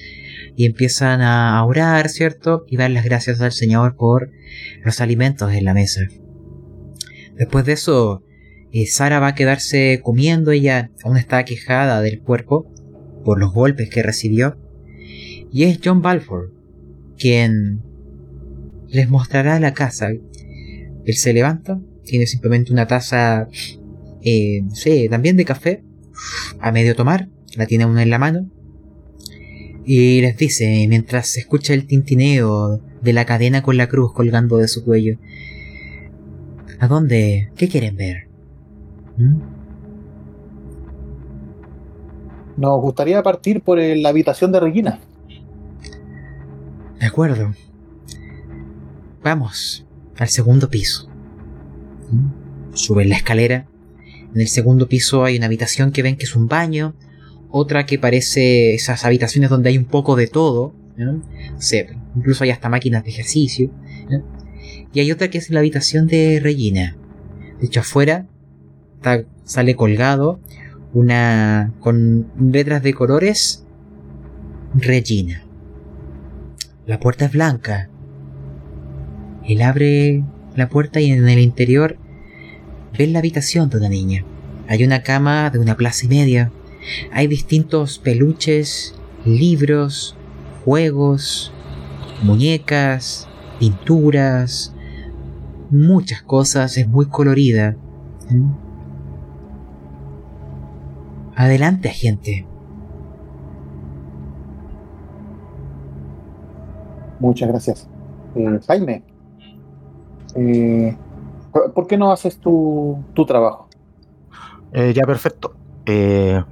Y 0.56 0.64
empiezan 0.64 1.20
a 1.20 1.64
orar, 1.64 2.08
¿cierto? 2.08 2.64
Y 2.68 2.76
dar 2.76 2.90
las 2.90 3.04
gracias 3.04 3.40
al 3.40 3.52
Señor 3.52 3.94
por 3.96 4.32
los 4.84 5.00
alimentos 5.00 5.52
en 5.52 5.64
la 5.64 5.74
mesa. 5.74 6.00
Después 7.36 7.64
de 7.66 7.74
eso, 7.74 8.24
eh, 8.72 8.86
Sara 8.86 9.20
va 9.20 9.28
a 9.28 9.34
quedarse 9.34 10.00
comiendo, 10.02 10.50
ella 10.50 10.90
aún 11.04 11.18
está 11.18 11.44
quejada 11.44 12.00
del 12.00 12.20
cuerpo 12.20 12.72
por 13.24 13.38
los 13.38 13.52
golpes 13.52 13.88
que 13.88 14.02
recibió. 14.02 14.56
Y 15.52 15.64
es 15.64 15.78
John 15.84 16.02
Balfour 16.02 16.52
quien 17.16 17.82
les 18.88 19.08
mostrará 19.08 19.58
la 19.60 19.74
casa. 19.74 20.08
Él 20.08 21.14
se 21.14 21.32
levanta, 21.32 21.80
tiene 22.04 22.26
simplemente 22.26 22.72
una 22.72 22.86
taza, 22.86 23.48
eh, 24.22 24.62
sí, 24.72 25.08
también 25.08 25.36
de 25.36 25.44
café, 25.44 25.84
a 26.60 26.72
medio 26.72 26.96
tomar, 26.96 27.28
la 27.56 27.66
tiene 27.66 27.86
una 27.86 28.02
en 28.02 28.10
la 28.10 28.18
mano, 28.18 28.50
y 29.84 30.20
les 30.20 30.36
dice, 30.36 30.86
mientras 30.88 31.28
se 31.28 31.40
escucha 31.40 31.72
el 31.72 31.86
tintineo 31.86 32.80
de 33.02 33.12
la 33.12 33.24
cadena 33.24 33.62
con 33.62 33.76
la 33.76 33.88
cruz 33.88 34.12
colgando 34.12 34.56
de 34.56 34.66
su 34.66 34.84
cuello, 34.84 35.16
¿a 36.80 36.88
dónde? 36.88 37.50
¿Qué 37.56 37.68
quieren 37.68 37.96
ver? 37.96 38.26
¿Mm? 39.16 39.56
Nos 42.56 42.80
gustaría 42.80 43.22
partir 43.22 43.60
por 43.60 43.78
la 43.78 44.08
habitación 44.08 44.50
de 44.50 44.60
Regina. 44.60 44.98
De 46.98 47.06
acuerdo. 47.06 47.52
Vamos 49.26 49.84
al 50.18 50.28
segundo 50.28 50.70
piso. 50.70 51.10
Suben 52.74 53.08
la 53.08 53.16
escalera 53.16 53.66
en 54.32 54.40
el 54.40 54.46
segundo 54.46 54.88
piso 54.88 55.24
hay 55.24 55.36
una 55.36 55.46
habitación 55.46 55.90
que 55.90 56.02
ven 56.02 56.16
que 56.16 56.26
es 56.26 56.36
un 56.36 56.46
baño, 56.46 56.94
otra 57.50 57.86
que 57.86 57.98
parece 57.98 58.72
esas 58.74 59.04
habitaciones 59.04 59.50
donde 59.50 59.70
hay 59.70 59.78
un 59.78 59.86
poco 59.86 60.14
de 60.14 60.28
todo, 60.28 60.76
incluso 62.14 62.44
hay 62.44 62.50
hasta 62.50 62.68
máquinas 62.68 63.02
de 63.02 63.10
ejercicio, 63.10 63.72
y 64.92 65.00
hay 65.00 65.10
otra 65.10 65.28
que 65.28 65.38
es 65.38 65.50
la 65.50 65.58
habitación 65.58 66.06
de 66.06 66.38
Regina. 66.40 66.96
De 67.58 67.66
hecho, 67.66 67.80
afuera 67.80 68.28
sale 69.42 69.74
colgado 69.74 70.38
una 70.92 71.74
con 71.80 72.30
letras 72.38 72.80
de 72.84 72.94
colores 72.94 73.64
Regina. 74.72 75.44
La 76.86 77.00
puerta 77.00 77.24
es 77.24 77.32
blanca. 77.32 77.90
Él 79.48 79.62
abre 79.62 80.24
la 80.54 80.68
puerta 80.68 81.00
y 81.00 81.10
en 81.10 81.28
el 81.28 81.38
interior 81.38 81.98
ven 82.98 83.12
la 83.12 83.20
habitación 83.20 83.68
de 83.70 83.78
una 83.78 83.88
niña. 83.88 84.24
Hay 84.68 84.84
una 84.84 85.02
cama 85.02 85.50
de 85.50 85.58
una 85.58 85.76
plaza 85.76 86.06
y 86.06 86.08
media. 86.08 86.50
Hay 87.12 87.26
distintos 87.26 87.98
peluches, 87.98 88.94
libros, 89.24 90.16
juegos, 90.64 91.52
muñecas, 92.22 93.28
pinturas, 93.60 94.74
muchas 95.70 96.22
cosas. 96.22 96.76
Es 96.76 96.88
muy 96.88 97.06
colorida. 97.06 97.76
Adelante, 101.36 101.90
gente. 101.90 102.46
Muchas 107.20 107.48
gracias. 107.48 107.88
Eh, 108.34 108.60
Jaime, 108.66 109.02
eh, 110.36 110.96
¿Por 111.74 111.86
qué 111.86 111.96
no 111.96 112.12
haces 112.12 112.38
tu, 112.38 113.02
trabajo? 113.26 113.68
Eh, 114.72 114.92
ya, 114.94 115.04
perfecto. 115.04 115.54
Eh, 115.86 116.42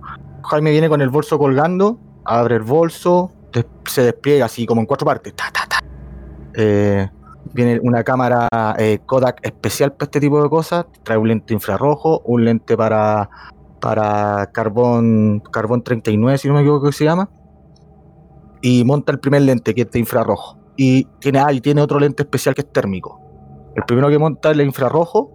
Jaime 0.44 0.70
viene 0.70 0.89
con 0.89 1.01
el 1.02 1.11
bolso 1.11 1.39
colgando, 1.39 1.98
abre 2.24 2.56
el 2.56 2.62
bolso, 2.62 3.31
se 3.86 4.02
despliega 4.02 4.47
así 4.47 4.66
como 4.66 4.81
en 4.81 4.86
cuatro 4.86 5.06
partes. 5.06 5.35
Eh, 6.55 7.09
viene 7.52 7.81
una 7.82 8.05
cámara 8.05 8.48
Kodak 9.06 9.40
especial 9.43 9.93
para 9.93 10.06
este 10.06 10.20
tipo 10.20 10.43
de 10.43 10.48
cosas. 10.48 10.86
Trae 11.02 11.19
un 11.19 11.28
lente 11.28 11.52
infrarrojo, 11.52 12.20
un 12.24 12.44
lente 12.44 12.77
para, 12.77 13.28
para 13.81 14.51
carbón, 14.52 15.43
carbón 15.51 15.82
39, 15.82 16.39
si 16.39 16.48
no 16.48 16.55
me 16.55 16.61
equivoco 16.61 16.86
que 16.86 16.93
se 16.93 17.05
llama. 17.05 17.28
Y 18.62 18.85
monta 18.85 19.12
el 19.12 19.20
primer 19.20 19.43
lente, 19.43 19.74
que 19.74 19.82
es 19.82 19.90
de 19.90 19.98
infrarrojo. 19.98 20.56
Y 20.77 21.05
tiene, 21.20 21.40
ah, 21.40 21.52
y 21.52 21.61
tiene 21.61 21.82
otro 21.82 22.01
lente 22.01 22.23
especial 22.23 22.55
que 22.55 22.62
es 22.62 22.73
térmico. 22.73 23.23
El 23.76 23.82
primero 23.84 24.09
que 24.09 24.18
monta 24.18 24.51
es 24.51 24.55
el 24.59 24.64
infrarrojo 24.64 25.30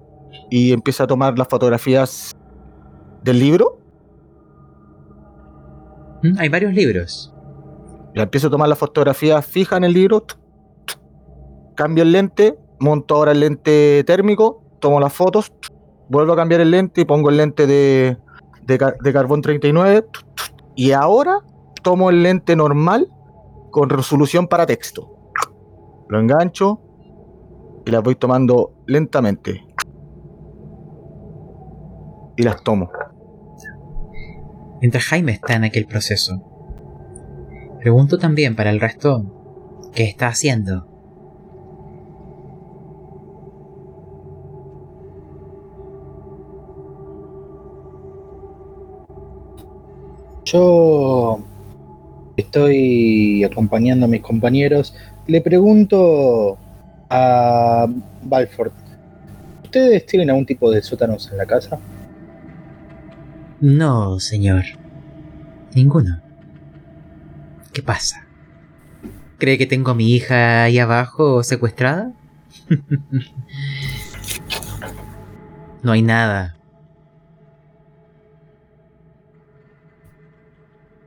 y 0.49 0.71
empieza 0.71 1.03
a 1.03 1.07
tomar 1.07 1.37
las 1.37 1.47
fotografías 1.47 2.35
del 3.23 3.39
libro. 3.39 3.79
Mm, 6.23 6.39
Hay 6.39 6.49
varios 6.49 6.73
libros. 6.73 7.33
La 8.13 8.23
empiezo 8.23 8.47
a 8.47 8.49
tomar 8.49 8.69
las 8.69 8.77
fotografías 8.77 9.45
fijas 9.45 9.77
en 9.77 9.83
el 9.83 9.93
libro. 9.93 10.25
Cambio 11.75 12.03
el 12.03 12.11
lente, 12.11 12.57
monto 12.79 13.15
ahora 13.15 13.31
el 13.31 13.39
lente 13.41 14.03
térmico, 14.05 14.63
tomo 14.79 14.99
las 14.99 15.13
fotos, 15.13 15.53
vuelvo 16.09 16.33
a 16.33 16.35
cambiar 16.35 16.61
el 16.61 16.71
lente 16.71 17.01
y 17.01 17.05
pongo 17.05 17.29
el 17.29 17.37
lente 17.37 17.67
de, 17.67 18.17
de, 18.63 18.93
de 19.01 19.13
carbón 19.13 19.41
39. 19.41 20.05
Y 20.75 20.91
ahora 20.91 21.39
tomo 21.83 22.09
el 22.09 22.23
lente 22.23 22.55
normal 22.55 23.09
con 23.71 23.89
resolución 23.89 24.47
para 24.47 24.65
texto. 24.65 25.15
Lo 26.07 26.19
engancho 26.19 26.81
y 27.89 27.91
las 27.91 28.03
voy 28.03 28.13
tomando 28.13 28.71
lentamente. 28.85 29.65
Y 32.37 32.43
las 32.43 32.63
tomo. 32.63 32.91
Mientras 34.79 35.03
Jaime 35.05 35.31
está 35.31 35.55
en 35.55 35.63
aquel 35.63 35.87
proceso. 35.87 36.39
Pregunto 37.79 38.19
también 38.19 38.55
para 38.55 38.69
el 38.69 38.79
resto, 38.79 39.25
¿qué 39.95 40.03
está 40.03 40.27
haciendo? 40.27 40.85
Yo 50.45 51.39
estoy 52.37 53.43
acompañando 53.43 54.05
a 54.05 54.09
mis 54.09 54.21
compañeros. 54.21 54.95
Le 55.25 55.41
pregunto 55.41 56.59
a 57.09 57.87
Balford, 58.23 58.71
¿ustedes 59.63 60.05
tienen 60.05 60.29
algún 60.29 60.45
tipo 60.45 60.71
de 60.71 60.81
sótanos 60.81 61.29
en 61.31 61.37
la 61.37 61.45
casa? 61.45 61.79
No, 63.59 64.19
señor. 64.19 64.63
Ninguno. 65.75 66.21
¿Qué 67.73 67.83
pasa? 67.83 68.25
¿Cree 69.37 69.57
que 69.57 69.65
tengo 69.65 69.91
a 69.91 69.95
mi 69.95 70.13
hija 70.13 70.63
ahí 70.63 70.79
abajo 70.79 71.43
secuestrada? 71.43 72.13
no 75.83 75.91
hay 75.91 76.01
nada. 76.01 76.55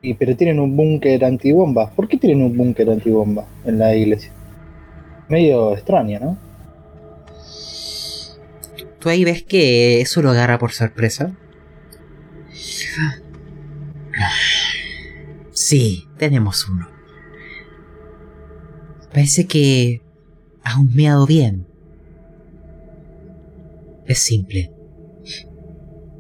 Y, 0.02 0.14
pero 0.14 0.36
tienen 0.36 0.58
un 0.58 0.76
búnker 0.76 1.24
antibomba. 1.24 1.90
¿Por 1.90 2.08
qué 2.08 2.16
tienen 2.16 2.42
un 2.42 2.56
búnker 2.56 2.90
antibomba 2.90 3.46
en 3.64 3.78
la 3.78 3.94
iglesia? 3.94 4.32
Medio 5.28 5.74
extraño, 5.74 6.18
¿no? 6.20 6.38
¿Tú 8.98 9.08
ahí 9.08 9.24
ves 9.24 9.42
que 9.42 10.00
eso 10.00 10.22
lo 10.22 10.30
agarra 10.30 10.58
por 10.58 10.72
sorpresa? 10.72 11.34
Sí, 15.52 16.08
tenemos 16.18 16.68
uno. 16.68 16.88
Parece 19.12 19.46
que 19.46 20.02
ha 20.62 20.78
humeado 20.78 21.26
bien. 21.26 21.66
Es 24.06 24.20
simple. 24.20 24.72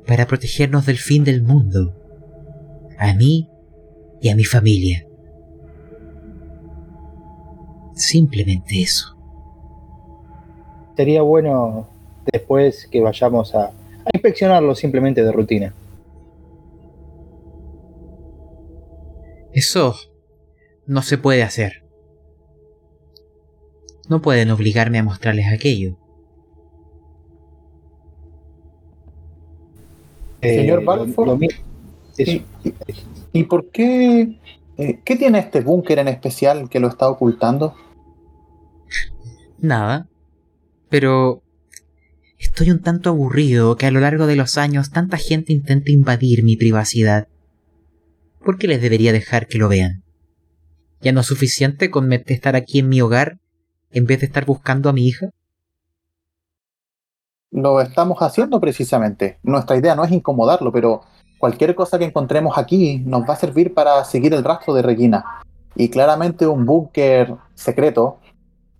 Para 0.06 0.26
protegernos 0.26 0.86
del 0.86 0.98
fin 0.98 1.24
del 1.24 1.42
mundo. 1.42 1.94
A 2.98 3.14
mí 3.14 3.48
y 4.20 4.28
a 4.28 4.36
mi 4.36 4.44
familia. 4.44 5.06
Simplemente 7.94 8.80
eso. 8.82 9.16
Sería 10.96 11.22
bueno 11.22 11.88
después 12.32 12.86
que 12.90 13.00
vayamos 13.00 13.54
a, 13.54 13.66
a 13.66 14.10
inspeccionarlo 14.12 14.74
simplemente 14.74 15.22
de 15.22 15.32
rutina. 15.32 15.74
Eso 19.52 19.94
no 20.86 21.02
se 21.02 21.18
puede 21.18 21.42
hacer. 21.42 21.82
No 24.08 24.20
pueden 24.22 24.50
obligarme 24.50 24.98
a 24.98 25.02
mostrarles 25.04 25.46
aquello. 25.52 25.96
Señor 30.42 30.80
lo- 30.80 30.86
Balfour. 30.86 31.26
lo 31.28 31.36
mi- 31.36 31.46
eso. 32.16 32.30
¿Y, 32.32 32.44
y- 32.64 32.74
y 33.32 33.42
por 33.44 33.70
qué? 33.70 34.38
Eh, 34.82 35.00
¿Qué 35.04 35.14
tiene 35.14 35.38
este 35.38 35.60
búnker 35.60 36.00
en 36.00 36.08
especial 36.08 36.68
que 36.68 36.80
lo 36.80 36.88
está 36.88 37.08
ocultando? 37.08 37.74
Nada. 39.58 40.08
Pero 40.88 41.42
estoy 42.38 42.72
un 42.72 42.82
tanto 42.82 43.10
aburrido 43.10 43.76
que 43.76 43.86
a 43.86 43.92
lo 43.92 44.00
largo 44.00 44.26
de 44.26 44.34
los 44.34 44.58
años 44.58 44.90
tanta 44.90 45.18
gente 45.18 45.52
intente 45.52 45.92
invadir 45.92 46.42
mi 46.42 46.56
privacidad. 46.56 47.28
¿Por 48.44 48.58
qué 48.58 48.66
les 48.66 48.82
debería 48.82 49.12
dejar 49.12 49.46
que 49.46 49.58
lo 49.58 49.68
vean? 49.68 50.02
¿Ya 51.00 51.12
no 51.12 51.20
es 51.20 51.26
suficiente 51.26 51.90
con 51.90 52.12
estar 52.12 52.56
aquí 52.56 52.80
en 52.80 52.88
mi 52.88 53.00
hogar 53.00 53.38
en 53.92 54.06
vez 54.06 54.18
de 54.20 54.26
estar 54.26 54.44
buscando 54.44 54.88
a 54.88 54.92
mi 54.92 55.06
hija? 55.06 55.30
Lo 57.52 57.80
estamos 57.80 58.18
haciendo 58.20 58.60
precisamente. 58.60 59.38
Nuestra 59.44 59.76
idea 59.76 59.94
no 59.94 60.04
es 60.04 60.10
incomodarlo, 60.10 60.72
pero 60.72 61.02
cualquier 61.42 61.74
cosa 61.74 61.98
que 61.98 62.04
encontremos 62.04 62.56
aquí 62.56 63.02
nos 63.04 63.22
va 63.28 63.34
a 63.34 63.36
servir 63.36 63.74
para 63.74 64.04
seguir 64.04 64.32
el 64.32 64.44
rastro 64.44 64.74
de 64.74 64.82
Regina. 64.82 65.24
Y 65.74 65.88
claramente 65.88 66.46
un 66.46 66.64
búnker 66.64 67.34
secreto 67.54 68.18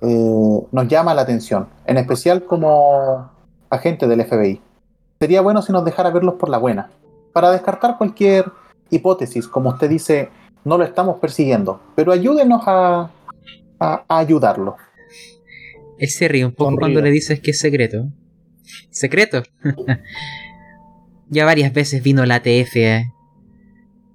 eh, 0.01 0.61
nos 0.71 0.87
llama 0.87 1.13
la 1.13 1.23
atención, 1.23 1.67
en 1.87 1.97
especial 1.99 2.45
como 2.45 3.29
agente 3.69 4.07
del 4.07 4.25
FBI. 4.25 4.61
Sería 5.21 5.41
bueno 5.41 5.61
si 5.61 5.73
nos 5.73 5.85
dejara 5.85 6.11
verlos 6.11 6.35
por 6.35 6.49
la 6.51 6.59
buena, 6.59 6.89
para 7.33 7.51
descartar 7.51 7.99
cualquier 7.99 8.45
hipótesis. 8.91 9.49
Como 9.49 9.71
usted 9.71 9.91
dice, 9.91 10.29
no 10.65 10.79
lo 10.79 10.85
estamos 10.85 11.17
persiguiendo, 11.19 11.81
pero 11.97 12.13
ayúdenos 12.13 12.63
a, 12.67 13.11
a- 13.81 14.05
a 14.07 14.19
ayudarlo. 14.19 14.77
Él 15.99 16.09
se 16.11 16.29
ríe 16.29 16.45
un 16.47 16.53
poco 16.53 16.71
Sonríe. 16.71 16.79
cuando 16.81 17.01
le 17.01 17.11
dices 17.11 17.41
que 17.41 17.51
es 17.51 17.59
secreto. 17.59 18.05
¿Secreto? 18.91 19.43
ya 21.33 21.47
varias 21.47 21.73
veces 21.73 22.03
vino 22.03 22.27
la 22.27 22.37
ATF 22.37 22.77
eh, 22.77 23.11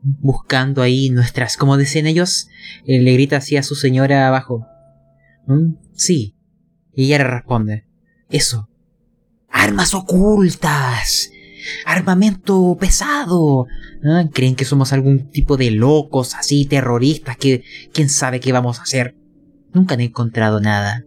buscando 0.03 0.83
ahí 0.83 1.09
nuestras, 1.09 1.57
como 1.57 1.75
decían 1.75 2.05
ellos, 2.05 2.47
eh, 2.85 3.01
le 3.01 3.13
grita 3.13 3.37
así 3.37 3.57
a 3.57 3.63
su 3.63 3.73
señora 3.73 4.27
abajo. 4.27 4.67
¿Mm? 5.47 5.73
Sí. 5.93 6.35
Y 6.93 7.05
ella 7.05 7.17
le 7.17 7.23
responde. 7.23 7.87
Eso. 8.29 8.69
Armas 9.49 9.95
ocultas. 9.95 11.31
Armamento 11.85 12.77
pesado. 12.79 13.65
¿Ah? 14.05 14.25
¿Creen 14.31 14.55
que 14.55 14.65
somos 14.65 14.93
algún 14.93 15.29
tipo 15.31 15.57
de 15.57 15.71
locos 15.71 16.35
así, 16.35 16.65
terroristas, 16.65 17.35
que 17.35 17.63
quién 17.93 18.09
sabe 18.09 18.39
qué 18.39 18.51
vamos 18.51 18.79
a 18.79 18.83
hacer? 18.83 19.15
Nunca 19.73 19.95
han 19.95 20.01
encontrado 20.01 20.61
nada. 20.61 21.03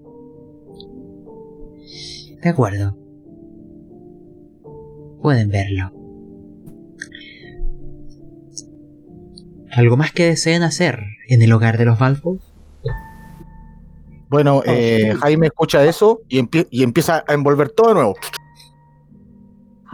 De 2.42 2.48
acuerdo. 2.48 2.96
Pueden 5.22 5.50
verlo. 5.50 5.99
¿Algo 9.76 9.96
más 9.96 10.12
que 10.12 10.24
deseen 10.26 10.62
hacer 10.62 11.00
en 11.28 11.42
el 11.42 11.52
hogar 11.52 11.78
de 11.78 11.84
los 11.84 11.98
Balfour? 11.98 12.38
Bueno, 14.28 14.62
eh, 14.64 15.14
Jaime 15.20 15.48
escucha 15.48 15.84
eso 15.84 16.20
y, 16.28 16.38
empie- 16.40 16.68
y 16.70 16.82
empieza 16.82 17.24
a 17.26 17.34
envolver 17.34 17.70
todo 17.70 17.88
de 17.88 17.94
nuevo. 17.94 18.14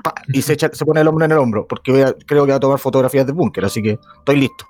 Pa, 0.03 0.15
y 0.29 0.43
se, 0.43 0.53
echa- 0.55 0.71
se 0.75 0.85
pone 0.85 1.01
el 1.01 1.09
hombro 1.09 1.25
en 1.25 1.33
el 1.33 1.39
hombro, 1.39 1.67
porque 1.67 1.91
voy 1.93 2.03
a- 2.03 2.15
creo 2.27 2.45
que 2.45 2.51
va 2.53 2.57
a 2.57 2.61
tomar 2.61 2.79
fotografías 2.79 3.25
del 3.27 3.35
búnker, 3.35 3.65
así 3.65 3.83
que 3.83 3.99
estoy 4.19 4.37
listo. 4.37 4.67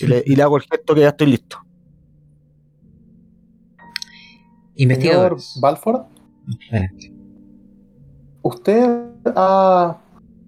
Y 0.00 0.06
le, 0.06 0.22
y 0.26 0.34
le 0.36 0.42
hago 0.42 0.56
el 0.56 0.62
gesto 0.64 0.94
que 0.94 1.00
ya 1.02 1.08
estoy 1.10 1.28
listo. 1.28 1.58
Señor 4.76 4.92
Investigadores. 4.92 5.58
Balford. 5.60 6.02
¿usted 8.42 8.88
ha 9.36 9.96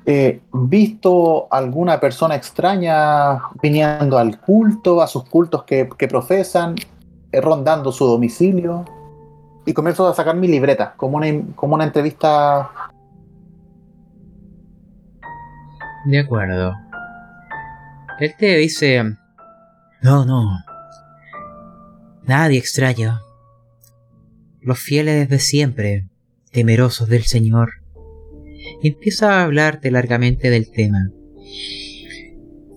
eh, 0.04 0.40
visto 0.52 1.46
alguna 1.50 2.00
persona 2.00 2.34
extraña 2.34 3.40
viniendo 3.62 4.18
al 4.18 4.40
culto, 4.40 5.00
a 5.00 5.06
sus 5.06 5.24
cultos 5.24 5.64
que, 5.64 5.86
profesan, 6.08 6.74
eh, 7.30 7.40
rondando 7.40 7.92
su 7.92 8.06
domicilio? 8.06 8.84
Y 9.64 9.72
comienzo 9.72 10.08
a 10.08 10.14
sacar 10.14 10.36
mi 10.36 10.48
libreta, 10.48 10.94
como 10.96 11.18
una, 11.18 11.26
como 11.54 11.74
una 11.74 11.84
entrevista. 11.84 12.70
De 16.06 16.18
acuerdo. 16.18 16.74
Él 18.18 18.34
te 18.36 18.56
dice... 18.56 19.04
No, 20.02 20.24
no. 20.24 20.58
Nadie 22.24 22.58
extraño. 22.58 23.20
Los 24.60 24.80
fieles 24.80 25.28
desde 25.28 25.44
siempre, 25.44 26.08
temerosos 26.50 27.08
del 27.08 27.22
Señor. 27.22 27.81
Empieza 28.82 29.38
a 29.38 29.44
hablarte 29.44 29.90
largamente 29.90 30.50
del 30.50 30.70
tema. 30.70 31.10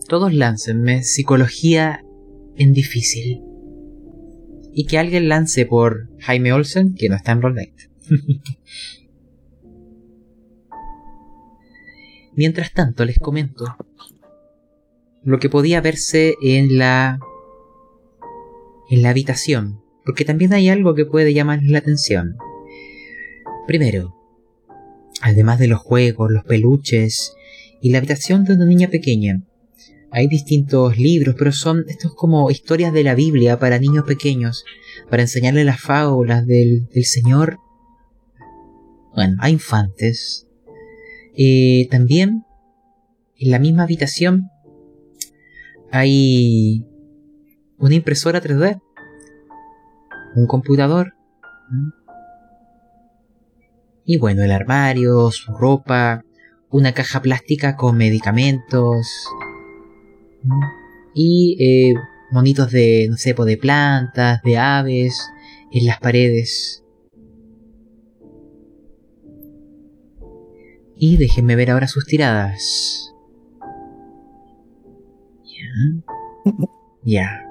Todos 0.07 0.33
láncenme 0.33 1.01
psicología 1.03 2.05
en 2.55 2.73
difícil. 2.73 3.41
Y 4.71 4.85
que 4.85 4.99
alguien 4.99 5.29
lance 5.29 5.65
por 5.65 6.09
Jaime 6.19 6.53
Olsen, 6.53 6.93
que 6.93 7.09
no 7.09 7.15
está 7.15 7.31
en 7.31 7.41
Roll 7.41 7.55
Mientras 12.35 12.71
tanto, 12.73 13.05
les 13.05 13.17
comento 13.17 13.65
lo 15.23 15.39
que 15.39 15.49
podía 15.49 15.81
verse 15.81 16.35
en 16.41 16.77
la 16.77 17.19
en 18.89 19.01
la 19.01 19.09
habitación, 19.09 19.81
porque 20.05 20.23
también 20.23 20.53
hay 20.53 20.69
algo 20.69 20.93
que 20.93 21.05
puede 21.05 21.33
llamar 21.33 21.61
la 21.63 21.79
atención. 21.79 22.37
Primero, 23.65 24.14
además 25.21 25.59
de 25.59 25.67
los 25.67 25.79
juegos, 25.79 26.31
los 26.31 26.43
peluches 26.43 27.33
y 27.81 27.91
la 27.91 27.99
habitación 27.99 28.43
de 28.43 28.53
una 28.53 28.65
niña 28.65 28.89
pequeña, 28.89 29.41
hay 30.11 30.27
distintos 30.27 30.97
libros, 30.97 31.35
pero 31.37 31.51
son 31.51 31.83
estos 31.89 32.15
como 32.15 32.49
historias 32.49 32.93
de 32.93 33.03
la 33.03 33.15
Biblia 33.15 33.59
para 33.59 33.79
niños 33.79 34.05
pequeños, 34.05 34.63
para 35.09 35.23
enseñarle 35.23 35.65
las 35.65 35.81
fábulas 35.81 36.45
del, 36.45 36.87
del 36.87 37.03
Señor. 37.03 37.59
Bueno, 39.13 39.35
a 39.39 39.49
infantes. 39.49 40.47
Eh, 41.37 41.89
también, 41.91 42.45
en 43.37 43.51
la 43.51 43.59
misma 43.59 43.83
habitación, 43.83 44.49
hay 45.91 46.85
una 47.77 47.95
impresora 47.95 48.41
3D, 48.41 48.81
un 50.35 50.47
computador, 50.47 51.13
y 54.05 54.17
bueno, 54.17 54.43
el 54.43 54.51
armario, 54.51 55.31
su 55.31 55.53
ropa, 55.53 56.23
una 56.69 56.93
caja 56.93 57.21
plástica 57.21 57.75
con 57.75 57.97
medicamentos, 57.97 59.27
y 61.13 61.57
eh, 61.59 61.95
monitos 62.31 62.71
de, 62.71 63.09
no 63.09 63.45
de 63.45 63.57
plantas, 63.57 64.41
de 64.43 64.57
aves, 64.57 65.27
en 65.71 65.87
las 65.87 65.99
paredes. 65.99 66.83
Y 70.97 71.17
déjenme 71.17 71.55
ver 71.55 71.71
ahora 71.71 71.87
sus 71.87 72.05
tiradas. 72.05 73.13
Ya. 75.43 76.51
Ya. 77.03 77.41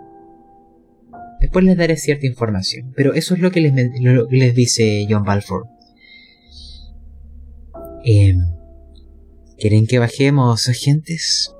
Después 1.40 1.64
les 1.64 1.76
daré 1.76 1.96
cierta 1.96 2.26
información, 2.26 2.92
pero 2.96 3.12
eso 3.12 3.34
es 3.34 3.40
lo 3.40 3.50
que 3.50 3.60
les 3.60 4.54
dice 4.54 5.06
John 5.10 5.24
Balfour. 5.24 5.73
Eh, 8.04 8.36
¿Quieren 9.58 9.86
que 9.86 9.98
bajemos, 9.98 10.68
agentes? 10.68 11.54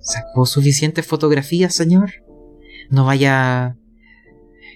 ¿Sacó 0.00 0.44
suficientes 0.46 1.06
fotografías, 1.06 1.74
señor? 1.74 2.10
No 2.90 3.04
vaya... 3.04 3.76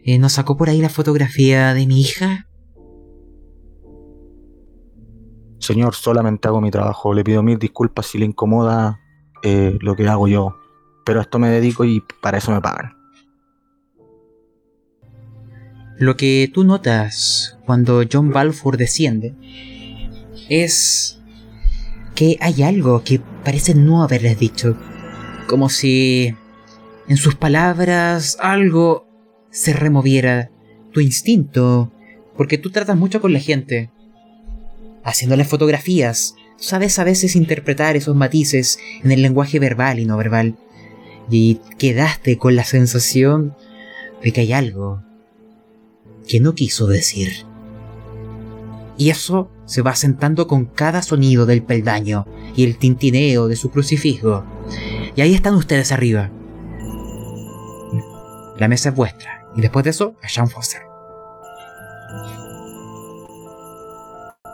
Eh, 0.05 0.19
¿No 0.19 0.29
sacó 0.29 0.57
por 0.57 0.71
ahí 0.71 0.81
la 0.81 0.89
fotografía 0.89 1.75
de 1.75 1.87
mi 1.87 2.01
hija? 2.01 2.47
Señor, 5.59 5.95
solamente 5.95 6.49
hago 6.49 6.61
mi 6.61 6.71
trabajo. 6.71 7.13
Le 7.13 7.25
pido 7.25 7.43
mil 7.43 7.59
disculpas 7.59 8.07
si 8.07 8.19
le 8.19 8.25
incomoda 8.25 9.01
eh, 9.43 9.77
lo 9.81 9.97
que 9.97 10.09
hago 10.09 10.29
yo. 10.29 10.57
Pero 11.05 11.19
a 11.19 11.23
esto 11.23 11.39
me 11.39 11.51
dedico 11.51 11.85
y 11.85 12.03
para 12.23 12.39
eso 12.39 12.53
me 12.53 12.61
pagan. 12.61 12.93
Lo 15.99 16.17
que 16.17 16.51
tú 16.53 16.65
notas 16.65 17.59
cuando 17.67 18.03
John 18.11 18.31
Balfour 18.31 18.79
desciende 18.79 19.35
es 20.51 21.19
que 22.15 22.37
hay 22.41 22.63
algo 22.63 23.03
que 23.03 23.21
parece 23.43 23.75
no 23.75 24.03
haberles 24.03 24.39
dicho 24.39 24.77
como 25.51 25.69
si 25.69 26.35
en 27.09 27.17
sus 27.17 27.35
palabras 27.35 28.37
algo 28.41 29.09
se 29.51 29.73
removiera, 29.73 30.53
tu 30.93 31.01
instinto, 31.01 31.93
porque 32.37 32.57
tú 32.57 32.71
tratas 32.71 32.97
mucho 32.97 33.21
con 33.21 33.33
la 33.33 33.41
gente, 33.41 33.91
haciéndole 35.03 35.45
fotografías, 35.45 36.37
sabes 36.57 37.01
a 37.01 37.05
veces 37.05 37.35
interpretar 37.35 37.97
esos 37.97 38.15
matices 38.15 38.79
en 39.03 39.11
el 39.11 39.23
lenguaje 39.23 39.59
verbal 39.59 39.99
y 39.99 40.05
no 40.05 40.17
verbal, 40.17 40.57
y 41.29 41.61
quedaste 41.79 42.39
con 42.39 42.55
la 42.55 42.65
sensación 42.65 43.57
de 44.23 44.31
que 44.33 44.43
hay 44.43 44.53
algo 44.53 45.03
que 46.29 46.39
no 46.39 46.55
quiso 46.55 46.87
decir. 46.87 47.50
Y 49.01 49.09
eso 49.09 49.49
se 49.65 49.81
va 49.81 49.95
sentando 49.95 50.47
con 50.47 50.67
cada 50.67 51.01
sonido 51.01 51.47
del 51.47 51.63
peldaño 51.63 52.27
y 52.55 52.65
el 52.65 52.77
tintineo 52.77 53.49
de 53.49 53.57
su 53.57 53.71
crucifijo. 53.71 54.45
Y 55.17 55.23
ahí 55.23 55.33
están 55.33 55.55
ustedes 55.55 55.91
arriba. 55.91 56.29
La 58.59 58.69
mesa 58.69 58.91
es 58.91 58.95
vuestra. 58.95 59.47
Y 59.57 59.63
después 59.63 59.85
de 59.85 59.91
eso, 59.93 60.17
a 60.23 60.29
Sean 60.29 60.49
Foster. 60.49 60.83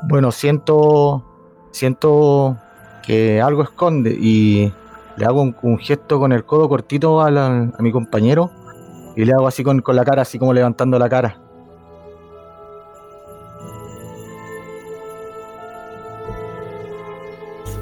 Bueno, 0.08 0.30
siento. 0.30 1.24
Siento 1.72 2.56
que 3.04 3.40
algo 3.40 3.64
esconde 3.64 4.16
y 4.16 4.72
le 5.16 5.26
hago 5.26 5.42
un, 5.42 5.78
gesto 5.78 6.20
con 6.20 6.30
el 6.30 6.44
codo 6.44 6.68
cortito 6.68 7.20
a, 7.20 7.30
mi 7.80 7.90
compañero 7.90 8.52
y 9.16 9.24
le 9.24 9.32
hago 9.32 9.48
así 9.48 9.64
con 9.64 9.82
la 9.84 10.04
cara, 10.04 10.22
así 10.22 10.38
como 10.38 10.54
levantando 10.54 11.00
la 11.00 11.08
cara. 11.08 11.45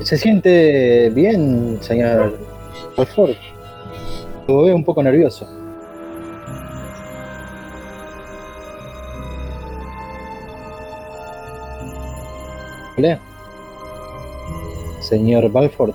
¿Se 0.04 0.18
siente 0.18 1.08
bien, 1.08 1.78
señor 1.80 2.38
Alford? 2.98 3.36
Lo 4.46 4.62
veo 4.62 4.76
un 4.76 4.84
poco 4.84 5.02
nervioso. 5.02 5.48
¿Hola? 12.98 13.18
Señor 15.00 15.50
Balford. 15.50 15.94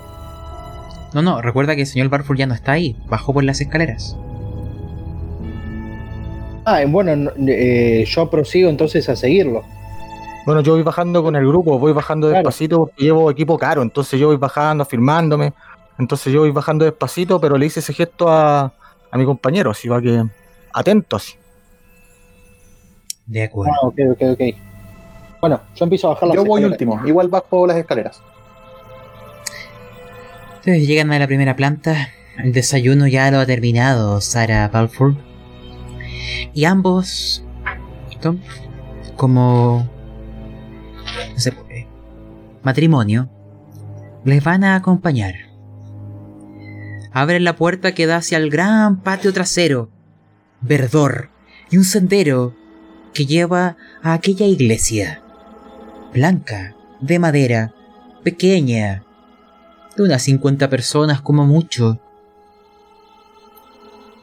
No, 1.13 1.21
no, 1.21 1.39
recuerda 1.43 1.75
que 1.75 1.81
el 1.81 1.87
señor 1.87 2.09
Balford 2.09 2.37
ya 2.37 2.47
no 2.47 2.55
está 2.55 2.71
ahí, 2.71 2.95
bajó 3.07 3.31
por 3.31 3.43
las 3.43 3.61
escaleras. 3.61 4.17
Ah, 6.65 6.83
bueno, 6.87 7.31
eh, 7.47 8.05
yo 8.07 8.29
prosigo 8.31 8.69
entonces 8.69 9.07
a 9.07 9.15
seguirlo. 9.15 9.63
Bueno, 10.49 10.63
yo 10.63 10.73
voy 10.73 10.81
bajando 10.81 11.21
con 11.21 11.35
el 11.35 11.47
grupo, 11.47 11.77
voy 11.77 11.93
bajando 11.93 12.27
despacito 12.27 12.79
porque 12.79 13.03
llevo 13.03 13.29
equipo 13.29 13.55
caro, 13.55 13.83
entonces 13.83 14.19
yo 14.19 14.29
voy 14.29 14.37
bajando, 14.37 14.83
firmándome. 14.83 15.53
Entonces 15.99 16.33
yo 16.33 16.39
voy 16.39 16.49
bajando 16.49 16.85
despacito, 16.85 17.39
pero 17.39 17.55
le 17.55 17.67
hice 17.67 17.81
ese 17.81 17.93
gesto 17.93 18.27
a, 18.27 18.73
a 19.11 19.17
mi 19.19 19.25
compañero, 19.25 19.69
así 19.69 19.87
va 19.87 20.01
que 20.01 20.25
atentos. 20.73 21.37
De 23.27 23.43
acuerdo. 23.43 23.73
Ah, 23.75 23.85
ok, 23.85 23.99
ok, 24.13 24.21
ok. 24.31 24.41
Bueno, 25.39 25.61
yo 25.75 25.83
empiezo 25.83 26.07
a 26.07 26.15
bajar 26.15 26.29
las 26.29 26.35
Yo 26.37 26.43
voy 26.43 26.63
último, 26.63 26.99
igual 27.05 27.27
bajo 27.27 27.67
las 27.67 27.77
escaleras. 27.77 28.19
Llegan 30.65 31.11
a 31.11 31.19
la 31.19 31.27
primera 31.27 31.55
planta. 31.55 32.09
El 32.39 32.53
desayuno 32.53 33.05
ya 33.05 33.29
lo 33.29 33.37
ha 33.37 33.45
terminado 33.45 34.19
Sara 34.19 34.67
Balfour. 34.69 35.13
Y 36.55 36.65
ambos, 36.65 37.43
como 39.15 39.87
se 41.35 41.51
puede. 41.51 41.87
Matrimonio. 42.63 43.29
Les 44.25 44.43
van 44.43 44.63
a 44.63 44.75
acompañar. 44.75 45.35
Abren 47.11 47.43
la 47.43 47.55
puerta 47.55 47.93
que 47.93 48.05
da 48.05 48.17
hacia 48.17 48.37
el 48.37 48.49
gran 48.49 49.01
patio 49.01 49.33
trasero. 49.33 49.89
Verdor. 50.61 51.29
Y 51.71 51.77
un 51.77 51.83
sendero 51.83 52.53
que 53.13 53.25
lleva 53.25 53.77
a 54.03 54.13
aquella 54.13 54.45
iglesia. 54.45 55.21
Blanca, 56.13 56.75
de 56.99 57.19
madera, 57.19 57.73
pequeña, 58.23 59.03
de 59.95 60.03
unas 60.03 60.21
50 60.23 60.69
personas 60.69 61.21
como 61.21 61.45
mucho. 61.45 61.99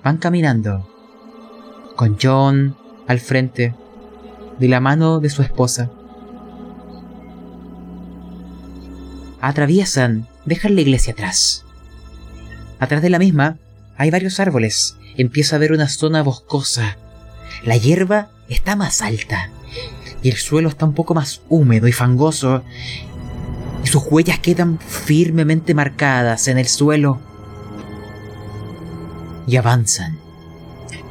Van 0.02 0.18
caminando, 0.18 0.88
con 1.96 2.16
John 2.20 2.76
al 3.06 3.20
frente, 3.20 3.74
de 4.58 4.68
la 4.68 4.80
mano 4.80 5.20
de 5.20 5.30
su 5.30 5.42
esposa. 5.42 5.90
Atraviesan, 9.48 10.26
dejan 10.44 10.74
la 10.74 10.80
iglesia 10.80 11.12
atrás. 11.12 11.64
Atrás 12.78 13.02
de 13.02 13.10
la 13.10 13.18
misma 13.18 13.58
hay 13.96 14.10
varios 14.10 14.40
árboles. 14.40 14.96
Empieza 15.16 15.56
a 15.56 15.58
haber 15.58 15.72
una 15.72 15.88
zona 15.88 16.22
boscosa. 16.22 16.96
La 17.64 17.76
hierba 17.76 18.30
está 18.48 18.76
más 18.76 19.02
alta. 19.02 19.50
Y 20.22 20.30
el 20.30 20.36
suelo 20.36 20.68
está 20.68 20.84
un 20.84 20.94
poco 20.94 21.14
más 21.14 21.42
húmedo 21.48 21.88
y 21.88 21.92
fangoso. 21.92 22.64
Y 23.84 23.86
sus 23.86 24.02
huellas 24.10 24.40
quedan 24.40 24.78
firmemente 24.78 25.74
marcadas 25.74 26.48
en 26.48 26.58
el 26.58 26.66
suelo. 26.66 27.20
Y 29.46 29.56
avanzan. 29.56 30.18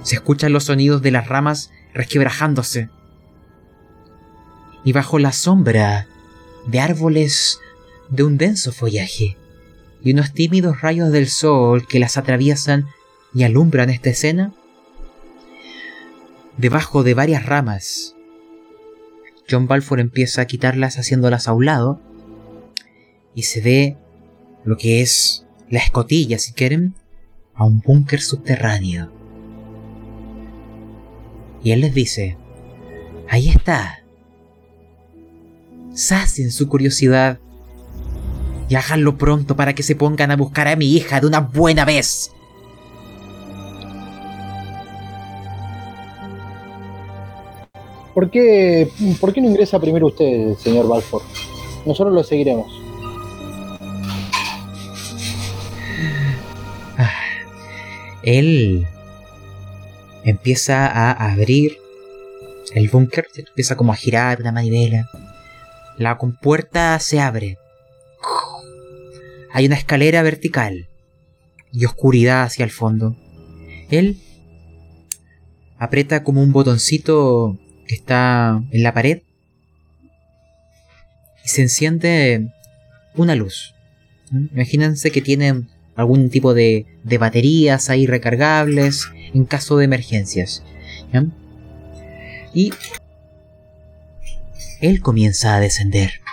Se 0.04 0.16
escuchan 0.16 0.54
los 0.54 0.66
sonidos 0.66 1.02
de 1.02 1.12
las 1.12 1.28
ramas 1.28 1.72
resquebrajándose. 1.94 2.90
Y 4.84 4.92
bajo 4.92 5.18
la 5.18 5.32
sombra 5.32 6.06
de 6.68 6.80
árboles 6.80 7.60
de 8.10 8.24
un 8.24 8.38
denso 8.38 8.72
follaje 8.72 9.38
y 10.04 10.14
unos 10.14 10.34
tímidos 10.34 10.82
rayos 10.82 11.12
del 11.12 11.28
sol 11.28 11.88
que 11.88 12.00
las 12.00 12.18
atraviesan 12.18 12.88
y 13.34 13.44
alumbran 13.44 13.90
esta 13.90 14.10
escena, 14.10 14.54
debajo 16.58 17.04
de 17.04 17.14
varias 17.14 17.46
ramas, 17.46 18.16
John 19.50 19.68
Balfour 19.68 20.00
empieza 20.00 20.42
a 20.42 20.46
quitarlas 20.46 20.98
haciéndolas 20.98 21.48
a 21.48 21.54
un 21.54 21.66
lado 21.66 22.02
y 23.34 23.44
se 23.44 23.62
ve 23.62 23.98
lo 24.64 24.78
que 24.78 25.02
es 25.02 25.46
la 25.70 25.80
escotilla, 25.80 26.40
si 26.40 26.54
quieren, 26.54 26.96
a 27.54 27.66
un 27.66 27.80
búnker 27.82 28.22
subterráneo. 28.22 29.12
Y 31.64 31.72
él 31.72 31.82
les 31.82 31.94
dice, 31.94 32.38
ahí 33.30 33.50
está. 33.50 34.04
Sacien 35.94 36.52
su 36.52 36.68
curiosidad 36.68 37.40
y 38.68 38.76
háganlo 38.76 39.18
pronto 39.18 39.56
para 39.56 39.74
que 39.74 39.84
se 39.84 39.96
pongan 39.96 40.32
a 40.32 40.36
buscar 40.36 40.68
a 40.68 40.76
mi 40.76 40.94
hija 40.94 41.20
de 41.20 41.28
una 41.28 41.40
buena 41.40 41.86
vez. 41.86 42.32
¿Por 48.14 48.32
qué, 48.32 48.90
¿Por 49.20 49.34
qué 49.34 49.42
no 49.42 49.50
ingresa 49.50 49.80
primero 49.80 50.08
usted, 50.08 50.56
señor 50.56 50.88
Balfour? 50.88 51.22
Nosotros 51.86 52.14
lo 52.14 52.24
seguiremos. 52.24 52.68
Él 58.24 58.88
empieza 60.24 60.88
a 60.88 61.12
abrir 61.12 61.78
el 62.74 62.90
búnker, 62.90 63.28
empieza 63.36 63.76
como 63.76 63.94
a 63.94 63.96
girar 63.96 64.42
una 64.42 64.52
manivela. 64.52 65.10
La 65.98 66.18
compuerta 66.18 66.98
se 67.00 67.20
abre. 67.20 67.60
Hay 69.56 69.68
una 69.68 69.78
escalera 69.78 70.22
vertical 70.22 70.90
y 71.72 71.86
oscuridad 71.86 72.44
hacia 72.44 72.66
el 72.66 72.72
fondo. 72.72 73.16
Él 73.90 74.18
aprieta 75.78 76.26
como 76.26 76.44
un 76.44 76.52
botoncito 76.52 77.58
que 77.88 77.96
está 77.96 78.62
en 78.72 78.84
la 78.84 78.94
pared 78.94 79.22
y 81.46 81.48
se 81.48 81.62
enciende 81.62 82.50
una 83.16 83.36
luz. 83.36 83.74
Imagínense 84.30 85.10
que 85.10 85.22
tienen 85.22 85.70
algún 85.96 86.30
tipo 86.30 86.54
de, 86.54 86.86
de 87.06 87.18
baterías 87.18 87.90
ahí 87.90 88.08
recargables 88.08 89.08
en 89.34 89.46
caso 89.46 89.78
de 89.78 89.86
emergencias. 89.86 90.66
Y 92.54 92.74
él 94.82 95.00
comienza 95.00 95.56
a 95.56 95.62
descender. 95.62 96.25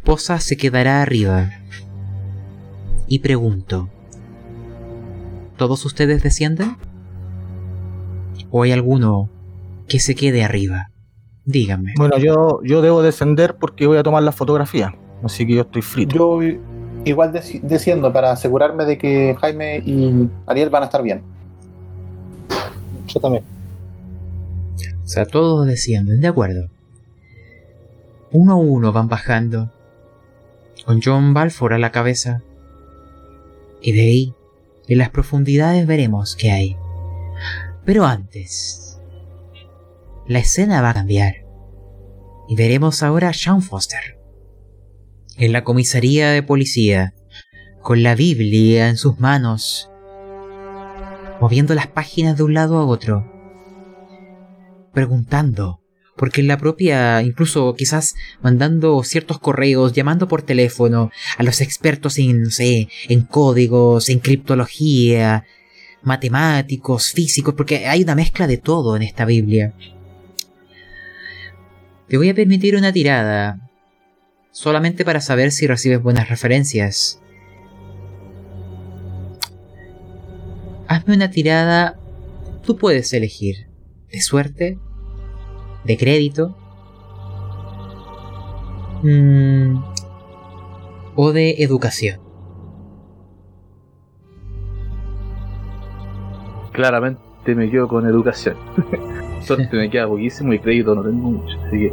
Esposa 0.00 0.40
se 0.40 0.56
quedará 0.56 1.02
arriba. 1.02 1.50
Y 3.06 3.18
pregunto, 3.18 3.90
¿todos 5.58 5.84
ustedes 5.84 6.22
descienden? 6.22 6.78
¿O 8.50 8.62
hay 8.62 8.72
alguno 8.72 9.28
que 9.88 10.00
se 10.00 10.14
quede 10.14 10.42
arriba? 10.42 10.90
Díganme. 11.44 11.92
Bueno, 11.98 12.16
yo, 12.16 12.60
yo 12.64 12.80
debo 12.80 13.02
descender 13.02 13.56
porque 13.56 13.86
voy 13.86 13.98
a 13.98 14.02
tomar 14.02 14.22
la 14.22 14.32
fotografía. 14.32 14.94
Así 15.22 15.46
que 15.46 15.56
yo 15.56 15.60
estoy 15.60 15.82
frito. 15.82 16.16
Yo 16.16 16.40
igual 17.04 17.38
desciendo 17.62 18.10
para 18.10 18.32
asegurarme 18.32 18.86
de 18.86 18.96
que 18.96 19.36
Jaime 19.38 19.82
y 19.84 20.30
Ariel 20.46 20.70
van 20.70 20.84
a 20.84 20.86
estar 20.86 21.02
bien. 21.02 21.20
Yo 23.06 23.20
también. 23.20 23.44
O 25.04 25.08
sea, 25.08 25.26
todos 25.26 25.66
descienden, 25.66 26.22
de 26.22 26.28
acuerdo. 26.28 26.70
Uno 28.32 28.52
a 28.52 28.56
uno 28.56 28.92
van 28.92 29.08
bajando, 29.08 29.70
con 30.90 31.00
John 31.00 31.34
Balfour 31.34 31.72
a 31.72 31.78
la 31.78 31.92
cabeza. 31.92 32.42
Y 33.80 33.92
de 33.92 34.00
ahí, 34.00 34.34
en 34.88 34.98
las 34.98 35.10
profundidades 35.10 35.86
veremos 35.86 36.34
qué 36.34 36.50
hay. 36.50 36.76
Pero 37.84 38.06
antes, 38.06 38.98
la 40.26 40.40
escena 40.40 40.82
va 40.82 40.90
a 40.90 40.94
cambiar. 40.94 41.46
Y 42.48 42.56
veremos 42.56 43.04
ahora 43.04 43.28
a 43.28 43.32
Sean 43.32 43.62
Foster. 43.62 44.18
En 45.36 45.52
la 45.52 45.62
comisaría 45.62 46.30
de 46.30 46.42
policía, 46.42 47.14
con 47.82 48.02
la 48.02 48.16
Biblia 48.16 48.88
en 48.88 48.96
sus 48.96 49.20
manos, 49.20 49.88
moviendo 51.40 51.76
las 51.76 51.86
páginas 51.86 52.36
de 52.36 52.42
un 52.42 52.54
lado 52.54 52.78
a 52.78 52.84
otro 52.84 53.30
preguntando, 54.92 55.79
porque 56.20 56.42
en 56.42 56.48
la 56.48 56.58
propia, 56.58 57.22
incluso 57.22 57.74
quizás 57.74 58.14
mandando 58.42 59.02
ciertos 59.04 59.38
correos, 59.38 59.94
llamando 59.94 60.28
por 60.28 60.42
teléfono 60.42 61.10
a 61.38 61.42
los 61.42 61.62
expertos 61.62 62.18
en, 62.18 62.42
no 62.42 62.50
sé, 62.50 62.88
en 63.08 63.22
códigos, 63.22 64.10
en 64.10 64.18
criptología, 64.18 65.46
matemáticos, 66.02 67.12
físicos, 67.12 67.54
porque 67.54 67.86
hay 67.86 68.02
una 68.02 68.14
mezcla 68.14 68.46
de 68.46 68.58
todo 68.58 68.96
en 68.96 69.02
esta 69.02 69.24
Biblia. 69.24 69.72
Te 72.06 72.18
voy 72.18 72.28
a 72.28 72.34
permitir 72.34 72.76
una 72.76 72.92
tirada, 72.92 73.70
solamente 74.50 75.06
para 75.06 75.22
saber 75.22 75.52
si 75.52 75.66
recibes 75.66 76.02
buenas 76.02 76.28
referencias. 76.28 77.18
Hazme 80.86 81.14
una 81.14 81.30
tirada, 81.30 81.98
tú 82.62 82.76
puedes 82.76 83.10
elegir 83.14 83.70
de 84.12 84.20
suerte, 84.20 84.78
de 85.84 85.96
crédito, 85.96 86.54
mm, 89.02 89.82
o 91.16 91.32
de 91.32 91.56
educación. 91.62 92.20
Claramente 96.72 97.54
me 97.54 97.70
quedo 97.70 97.88
con 97.88 98.06
educación. 98.06 98.56
Suerte 99.42 99.76
me 99.76 99.90
queda 99.90 100.06
poquísimo 100.06 100.52
y 100.52 100.58
crédito 100.58 100.94
no 100.94 101.02
tengo 101.02 101.30
mucho, 101.30 101.60
así 101.66 101.78
que 101.78 101.92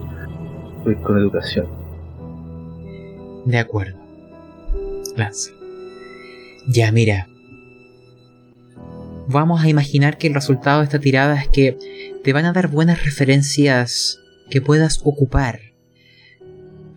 voy 0.83 0.95
con 0.95 1.17
educación. 1.17 1.67
De 3.45 3.57
acuerdo. 3.57 3.97
Lanza. 5.15 5.51
Ya, 6.67 6.91
mira. 6.91 7.27
Vamos 9.29 9.63
a 9.63 9.69
imaginar 9.69 10.17
que 10.17 10.27
el 10.27 10.33
resultado 10.33 10.79
de 10.79 10.85
esta 10.85 10.99
tirada 10.99 11.35
es 11.35 11.47
que 11.49 11.77
te 12.27 12.33
van 12.33 12.43
a 12.43 12.51
dar 12.51 12.67
buenas 12.67 13.05
referencias 13.05 14.19
que 14.49 14.59
puedas 14.59 14.99
ocupar 15.05 15.61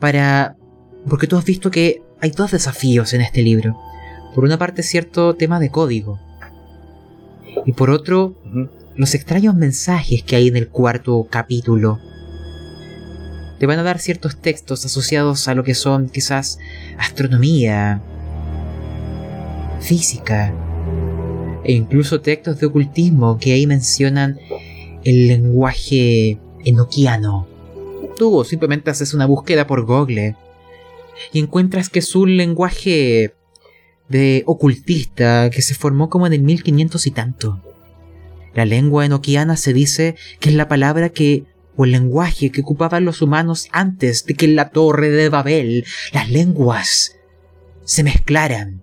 para... 0.00 0.56
Porque 1.08 1.28
tú 1.28 1.36
has 1.36 1.44
visto 1.44 1.70
que 1.70 2.02
hay 2.20 2.32
dos 2.32 2.50
desafíos 2.50 3.14
en 3.14 3.20
este 3.20 3.42
libro. 3.42 3.78
Por 4.34 4.42
una 4.42 4.58
parte 4.58 4.82
cierto 4.82 5.36
tema 5.36 5.60
de 5.60 5.70
código. 5.70 6.18
Y 7.64 7.74
por 7.74 7.90
otro, 7.90 8.42
los 8.96 9.14
extraños 9.14 9.54
mensajes 9.54 10.24
que 10.24 10.34
hay 10.34 10.48
en 10.48 10.56
el 10.56 10.68
cuarto 10.68 11.28
capítulo. 11.30 12.00
Te 13.60 13.66
van 13.66 13.78
a 13.78 13.84
dar 13.84 14.00
ciertos 14.00 14.40
textos 14.40 14.84
asociados 14.84 15.46
a 15.46 15.54
lo 15.54 15.62
que 15.62 15.76
son 15.76 16.08
quizás 16.08 16.58
astronomía, 16.98 18.02
física, 19.78 20.52
e 21.62 21.72
incluso 21.72 22.20
textos 22.20 22.58
de 22.58 22.66
ocultismo 22.66 23.38
que 23.38 23.52
ahí 23.52 23.68
mencionan 23.68 24.36
el 25.04 25.28
lenguaje 25.28 26.38
enoquiano. 26.64 27.46
Tú 28.16 28.44
simplemente 28.44 28.90
haces 28.90 29.14
una 29.14 29.26
búsqueda 29.26 29.66
por 29.66 29.84
Google 29.84 30.36
y 31.32 31.38
encuentras 31.38 31.88
que 31.88 32.00
es 32.00 32.14
un 32.14 32.36
lenguaje 32.36 33.34
de 34.08 34.42
ocultista 34.46 35.50
que 35.50 35.62
se 35.62 35.74
formó 35.74 36.08
como 36.08 36.26
en 36.26 36.32
el 36.32 36.42
1500 36.42 37.06
y 37.06 37.10
tanto. 37.10 37.62
La 38.54 38.64
lengua 38.64 39.06
enoquiana 39.06 39.56
se 39.56 39.72
dice 39.72 40.16
que 40.40 40.50
es 40.50 40.54
la 40.54 40.68
palabra 40.68 41.10
que 41.10 41.44
o 41.76 41.84
el 41.84 41.92
lenguaje 41.92 42.50
que 42.50 42.60
ocupaban 42.62 43.04
los 43.04 43.22
humanos 43.22 43.68
antes 43.72 44.26
de 44.26 44.34
que 44.34 44.44
en 44.44 44.56
la 44.56 44.70
torre 44.70 45.10
de 45.10 45.28
Babel 45.28 45.84
las 46.12 46.28
lenguas 46.28 47.16
se 47.84 48.02
mezclaran. 48.02 48.82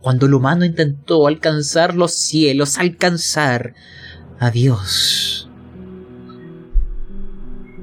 Cuando 0.00 0.26
el 0.26 0.34
humano 0.34 0.64
intentó 0.64 1.26
alcanzar 1.26 1.94
los 1.94 2.14
cielos, 2.14 2.78
alcanzar 2.78 3.74
a 4.38 4.50
Dios. 4.50 5.50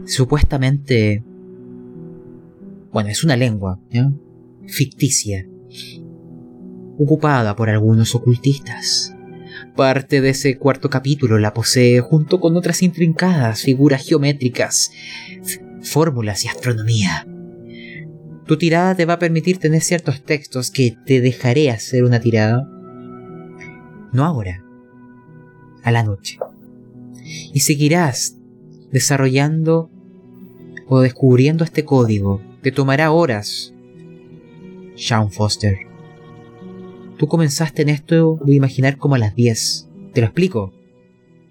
Supuestamente... 0.06 1.24
Bueno, 2.92 3.10
es 3.10 3.24
una 3.24 3.36
lengua 3.36 3.80
¿ya? 3.90 4.10
ficticia, 4.68 5.46
ocupada 6.98 7.56
por 7.56 7.70
algunos 7.70 8.16
ocultistas. 8.16 9.14
Parte 9.76 10.22
de 10.22 10.30
ese 10.30 10.58
cuarto 10.58 10.90
capítulo 10.90 11.38
la 11.38 11.54
posee 11.54 12.00
junto 12.00 12.40
con 12.40 12.56
otras 12.56 12.82
intrincadas 12.82 13.64
figuras 13.64 14.08
geométricas, 14.08 14.92
fórmulas 15.82 16.46
y 16.46 16.48
astronomía. 16.48 17.28
Tu 18.46 18.58
tirada 18.58 18.96
te 18.96 19.06
va 19.06 19.14
a 19.14 19.20
permitir 19.20 19.58
tener 19.58 19.82
ciertos 19.82 20.24
textos 20.24 20.72
que 20.72 20.96
te 21.06 21.20
dejaré 21.20 21.72
hacer 21.72 22.06
una 22.06 22.22
tirada. 22.22 22.70
No 24.14 24.24
ahora, 24.24 24.65
a 25.86 25.92
la 25.92 26.04
noche. 26.04 26.40
Y 27.54 27.62
seguirás 27.62 28.36
desarrollando 28.92 29.90
o 30.88 31.00
descubriendo 31.00 31.64
este 31.64 31.86
código. 31.86 32.42
Te 32.62 32.72
tomará 32.72 33.12
horas 33.12 33.74
Sean 34.96 35.32
Foster. 35.32 35.78
Tú 37.18 37.28
comenzaste 37.28 37.84
en 37.84 37.90
esto 37.90 38.40
de 38.44 38.56
imaginar 38.56 38.98
como 38.98 39.16
a 39.16 39.20
las 39.20 39.36
10. 39.36 39.88
Te 40.14 40.22
lo 40.22 40.28
explico. 40.28 40.74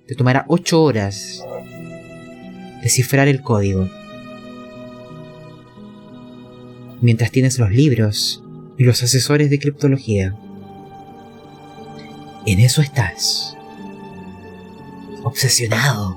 Te 0.06 0.14
tomará 0.14 0.44
8 0.48 0.82
horas 0.82 1.44
descifrar 2.82 3.28
el 3.28 3.40
código. 3.40 3.88
Mientras 7.00 7.30
tienes 7.30 7.58
los 7.58 7.70
libros 7.70 8.42
y 8.76 8.84
los 8.84 9.02
asesores 9.02 9.48
de 9.48 9.58
criptología. 9.58 10.36
En 12.46 12.60
eso 12.60 12.82
estás. 12.82 13.56
Obsesionado 15.24 16.16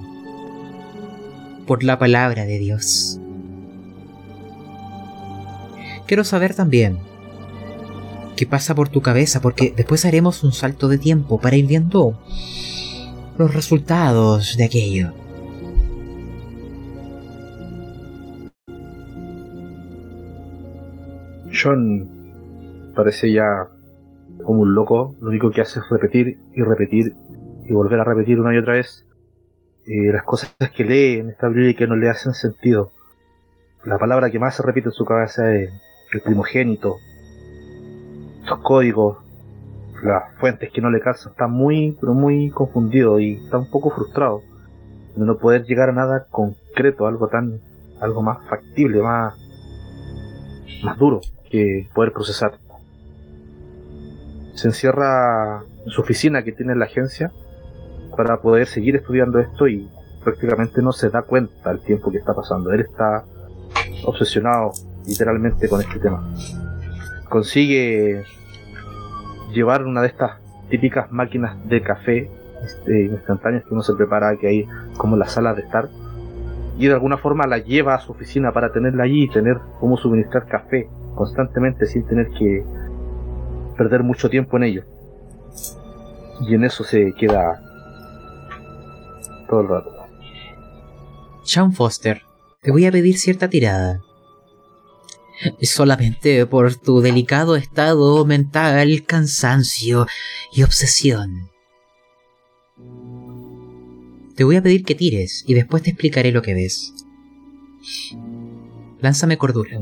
por 1.65 1.83
la 1.83 1.97
palabra 1.97 2.45
de 2.45 2.59
Dios. 2.59 3.19
Quiero 6.05 6.23
saber 6.23 6.53
también 6.53 6.99
qué 8.35 8.45
pasa 8.45 8.75
por 8.75 8.89
tu 8.89 9.01
cabeza, 9.01 9.41
porque 9.41 9.73
después 9.75 10.05
haremos 10.05 10.43
un 10.43 10.51
salto 10.51 10.87
de 10.87 10.97
tiempo 10.97 11.39
para 11.39 11.55
ir 11.55 11.67
viendo 11.67 12.19
los 13.37 13.53
resultados 13.53 14.55
de 14.57 14.65
aquello. 14.65 15.13
John 21.51 22.09
parece 22.95 23.31
ya 23.31 23.67
como 24.43 24.61
un 24.61 24.75
loco, 24.75 25.15
lo 25.21 25.29
único 25.29 25.49
que 25.51 25.61
hace 25.61 25.79
es 25.79 25.85
repetir 25.89 26.37
y 26.53 26.61
repetir 26.61 27.15
y 27.67 27.73
volver 27.73 27.99
a 27.99 28.03
repetir 28.03 28.39
una 28.39 28.55
y 28.55 28.57
otra 28.57 28.73
vez 28.73 29.05
eh, 29.85 30.11
las 30.11 30.23
cosas 30.23 30.55
que 30.75 30.83
lee 30.83 31.19
en 31.19 31.29
esta 31.29 31.47
Biblia 31.49 31.71
y 31.71 31.75
que 31.75 31.87
no 31.87 31.95
le 31.95 32.09
hacen 32.09 32.33
sentido. 32.33 32.91
La 33.85 33.97
palabra 33.97 34.29
que 34.29 34.39
más 34.39 34.55
se 34.55 34.63
repite 34.63 34.89
en 34.89 34.93
su 34.93 35.05
cabeza 35.05 35.53
es 35.53 35.69
el 36.13 36.21
primogénito, 36.21 36.95
los 38.49 38.59
códigos, 38.59 39.17
las 40.03 40.33
fuentes 40.39 40.71
que 40.71 40.81
no 40.81 40.89
le 40.89 41.01
calzan. 41.01 41.31
Está 41.31 41.47
muy, 41.47 41.97
pero 41.99 42.13
muy 42.13 42.49
confundido 42.51 43.19
y 43.19 43.33
está 43.43 43.57
un 43.57 43.69
poco 43.69 43.91
frustrado 43.91 44.41
de 45.15 45.25
no 45.25 45.37
poder 45.37 45.65
llegar 45.65 45.89
a 45.89 45.93
nada 45.93 46.27
concreto, 46.29 47.07
algo 47.07 47.27
tan, 47.27 47.59
algo 47.99 48.21
más 48.21 48.39
factible, 48.47 49.01
más, 49.01 49.35
más 50.83 50.97
duro 50.97 51.21
que 51.49 51.89
poder 51.93 52.13
procesar. 52.13 52.57
Se 54.53 54.67
encierra 54.67 55.63
en 55.85 55.91
su 55.91 56.01
oficina 56.01 56.43
que 56.43 56.51
tiene 56.51 56.73
en 56.73 56.79
la 56.79 56.85
agencia 56.85 57.31
para 58.17 58.41
poder 58.41 58.67
seguir 58.67 58.95
estudiando 58.97 59.39
esto 59.39 59.67
y 59.67 59.87
prácticamente 60.23 60.81
no 60.81 60.91
se 60.91 61.09
da 61.09 61.21
cuenta 61.21 61.69
del 61.69 61.81
tiempo 61.81 62.11
que 62.11 62.17
está 62.17 62.33
pasando. 62.33 62.73
Él 62.73 62.81
está 62.81 63.23
obsesionado 64.03 64.71
literalmente 65.05 65.69
con 65.69 65.79
este 65.79 65.99
tema. 65.99 66.27
Consigue 67.29 68.23
llevar 69.53 69.85
una 69.85 70.01
de 70.01 70.07
estas 70.07 70.39
típicas 70.69 71.11
máquinas 71.11 71.55
de 71.69 71.81
café 71.81 72.29
este, 72.65 73.05
instantáneas 73.05 73.63
que 73.63 73.73
uno 73.73 73.83
se 73.83 73.93
prepara, 73.93 74.35
que 74.35 74.47
hay 74.47 74.67
como 74.97 75.15
la 75.15 75.27
sala 75.27 75.53
de 75.53 75.61
estar, 75.61 75.87
y 76.77 76.87
de 76.87 76.93
alguna 76.93 77.17
forma 77.17 77.47
la 77.47 77.59
lleva 77.59 77.95
a 77.95 77.99
su 77.99 78.11
oficina 78.11 78.51
para 78.51 78.71
tenerla 78.71 79.03
allí 79.03 79.23
y 79.23 79.29
tener 79.29 79.57
cómo 79.79 79.97
suministrar 79.97 80.47
café 80.47 80.89
constantemente 81.15 81.85
sin 81.85 82.05
tener 82.05 82.29
que 82.29 82.63
perder 83.77 84.03
mucho 84.03 84.29
tiempo 84.29 84.57
en 84.57 84.63
ello. 84.63 84.83
Y 86.41 86.53
en 86.53 86.63
eso 86.63 86.83
se 86.83 87.13
queda 87.13 87.61
todo 89.47 89.61
el 89.61 89.67
rato. 89.67 89.91
Sean 91.43 91.73
Foster, 91.73 92.23
te 92.61 92.71
voy 92.71 92.85
a 92.85 92.91
pedir 92.91 93.17
cierta 93.17 93.49
tirada. 93.49 94.01
Solamente 95.61 96.45
por 96.45 96.75
tu 96.75 96.99
delicado 96.99 97.55
estado 97.55 98.25
mental, 98.25 99.03
cansancio 99.05 100.07
y 100.51 100.63
obsesión. 100.63 101.49
Te 104.35 104.43
voy 104.43 104.55
a 104.55 104.61
pedir 104.61 104.83
que 104.83 104.95
tires 104.95 105.43
y 105.47 105.53
después 105.53 105.83
te 105.83 105.91
explicaré 105.91 106.31
lo 106.31 106.41
que 106.41 106.53
ves. 106.53 106.93
Lánzame 108.99 109.37
cordura. 109.37 109.79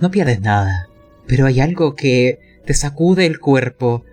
No 0.00 0.10
pierdes 0.10 0.40
nada, 0.40 0.88
pero 1.26 1.46
hay 1.46 1.60
algo 1.60 1.94
que 1.94 2.38
te 2.64 2.74
sacude 2.74 3.26
el 3.26 3.38
cuerpo. 3.38 4.04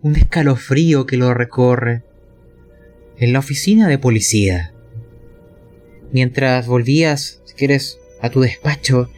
Un 0.00 0.16
escalofrío 0.16 1.06
que 1.06 1.16
lo 1.16 1.34
recorre. 1.34 2.02
En 3.18 3.32
la 3.32 3.40
oficina 3.40 3.88
de 3.88 3.98
policía. 3.98 4.72
Mientras 6.12 6.66
volvías, 6.66 7.42
si 7.44 7.54
quieres, 7.54 7.98
a 8.20 8.30
tu 8.30 8.40
despacho, 8.40 9.10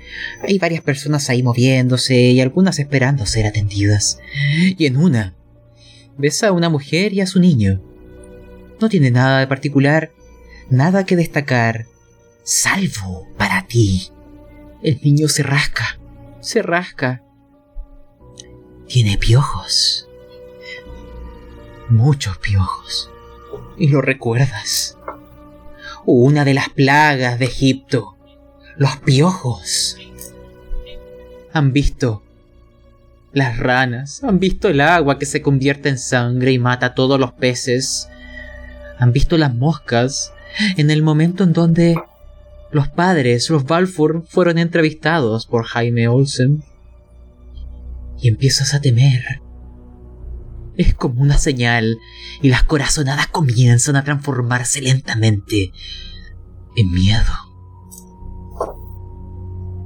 hay 0.47 0.59
varias 0.59 0.83
personas 0.83 1.31
ahí 1.31 1.43
moviéndose 1.43 2.17
y 2.17 2.41
algunas 2.41 2.79
esperando 2.79 3.27
ser 3.27 3.47
atendidas. 3.47 4.19
Y 4.77 4.87
en 4.87 4.97
una, 4.97 5.35
ves 6.19 6.43
a 6.43 6.53
una 6.53 6.69
mujer 6.69 7.13
y 7.13 7.21
a 7.21 7.27
su 7.27 7.41
niño. 7.41 7.83
No 8.81 8.89
tiene 8.89 9.11
nada 9.11 9.41
de 9.41 9.47
particular, 9.47 10.11
nada 10.69 11.05
que 11.05 11.17
destacar, 11.17 11.87
salvo 12.43 13.29
para 13.37 13.67
ti. 13.67 14.11
El 14.83 14.99
niño 15.03 15.29
se 15.29 15.43
rasca, 15.43 15.99
se 16.41 16.63
rasca. 16.63 17.23
Tiene 18.89 19.19
piojos. 19.19 20.09
Muchos 21.91 22.39
piojos. 22.39 23.11
Y 23.77 23.89
lo 23.89 24.01
recuerdas. 24.01 24.97
Una 26.07 26.45
de 26.45 26.55
las 26.55 26.71
plagas 26.71 27.39
de 27.39 27.45
Egipto. 27.45 28.17
Los 28.77 28.97
piojos. 28.97 29.99
Han 31.53 31.73
visto 31.73 32.23
las 33.33 33.59
ranas. 33.59 34.25
Han 34.25 34.39
visto 34.39 34.69
el 34.69 34.81
agua 34.81 35.19
que 35.19 35.27
se 35.27 35.43
convierte 35.43 35.91
en 35.91 35.99
sangre 35.99 36.53
y 36.53 36.59
mata 36.59 36.87
a 36.87 36.95
todos 36.95 37.21
los 37.21 37.33
peces. 37.33 38.09
Han 38.99 39.13
visto 39.13 39.37
las 39.37 39.55
moscas 39.55 40.33
en 40.77 40.91
el 40.91 41.03
momento 41.03 41.45
en 41.45 41.53
donde 41.53 41.97
los 42.73 42.89
padres, 42.89 43.51
los 43.51 43.65
Balfour, 43.65 44.25
fueron 44.27 44.59
entrevistados 44.59 45.47
por 45.47 45.65
Jaime 45.65 46.09
Olsen. 46.09 46.63
Y 48.23 48.29
empiezas 48.29 48.75
a 48.75 48.81
temer. 48.81 49.23
Es 50.77 50.95
como 50.95 51.23
una 51.23 51.39
señal 51.39 51.99
y 52.43 52.49
las 52.49 52.63
corazonadas 52.63 53.27
comienzan 53.27 53.97
a 53.97 54.05
transformarse 54.05 54.81
lentamente 54.83 55.73
en 56.77 56.93
miedo. 56.93 57.33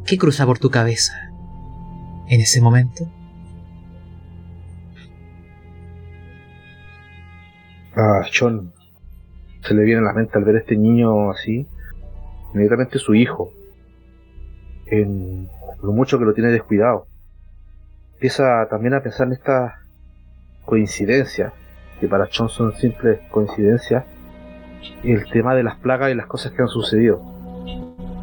¿Qué 0.05 0.19
cruza 0.19 0.45
por 0.45 0.59
tu 0.59 0.71
cabeza 0.71 1.15
en 2.29 2.41
ese 2.41 2.61
momento? 2.61 3.11
A 7.97 8.27
John 8.37 8.73
se 9.63 9.75
le 9.75 9.85
viene 9.85 10.01
a 10.01 10.05
la 10.05 10.13
mente 10.13 10.37
al 10.37 10.45
ver 10.45 10.57
a 10.57 10.59
este 10.59 10.77
niño 10.77 11.31
así, 11.31 11.67
inmediatamente 12.55 12.99
su 12.99 13.15
hijo, 13.15 13.51
en 14.87 15.49
lo 15.83 15.93
mucho 15.93 16.19
que 16.19 16.25
lo 16.25 16.33
tiene 16.33 16.51
descuidado. 16.51 17.07
Empieza 18.15 18.67
también 18.71 18.95
a 18.95 19.03
pensar 19.03 19.27
en 19.27 19.35
estas 19.35 19.73
coincidencias, 20.65 21.53
que 22.01 22.09
para 22.09 22.29
John 22.33 22.49
son 22.49 22.73
simples 22.77 23.21
coincidencias, 23.31 24.05
el 25.03 25.29
tema 25.31 25.55
de 25.55 25.63
las 25.63 25.77
plagas 25.77 26.13
y 26.13 26.15
las 26.15 26.27
cosas 26.27 26.53
que 26.53 26.63
han 26.63 26.69
sucedido. 26.69 27.21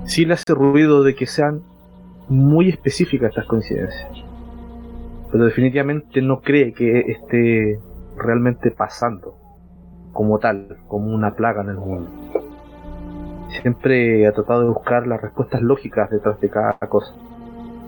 Sí 0.05 0.25
le 0.25 0.33
hace 0.33 0.53
ruido 0.53 1.03
de 1.03 1.13
que 1.13 1.27
sean 1.27 1.61
muy 2.29 2.69
específicas 2.69 3.29
estas 3.29 3.45
coincidencias, 3.45 4.09
pero 5.31 5.45
definitivamente 5.45 6.21
no 6.21 6.41
cree 6.41 6.73
que 6.73 6.99
esté 7.11 7.79
realmente 8.17 8.71
pasando 8.71 9.35
como 10.13 10.39
tal, 10.39 10.77
como 10.87 11.13
una 11.13 11.35
plaga 11.35 11.61
en 11.61 11.69
el 11.69 11.77
mundo. 11.77 12.40
Siempre 13.59 14.25
ha 14.27 14.31
tratado 14.31 14.61
de 14.61 14.69
buscar 14.69 15.07
las 15.07 15.21
respuestas 15.21 15.61
lógicas 15.61 16.09
detrás 16.09 16.39
de 16.39 16.49
cada 16.49 16.73
cosa. 16.73 17.13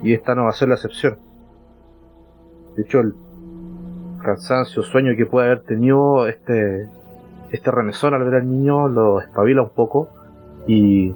Y 0.02 0.12
esta 0.12 0.34
no 0.34 0.44
va 0.44 0.50
a 0.50 0.52
ser 0.52 0.68
la 0.68 0.74
excepción. 0.74 1.18
De 2.76 2.82
hecho, 2.82 3.00
el 3.00 3.14
cansancio, 4.22 4.82
sueño 4.82 5.16
que 5.16 5.26
puede 5.26 5.46
haber 5.46 5.62
tenido 5.62 6.26
este, 6.26 6.88
este 7.50 7.70
remesón 7.70 8.14
al 8.14 8.24
ver 8.24 8.40
al 8.40 8.50
niño 8.50 8.88
lo 8.88 9.20
espabila 9.20 9.62
un 9.62 9.70
poco 9.70 10.08
y 10.66 11.12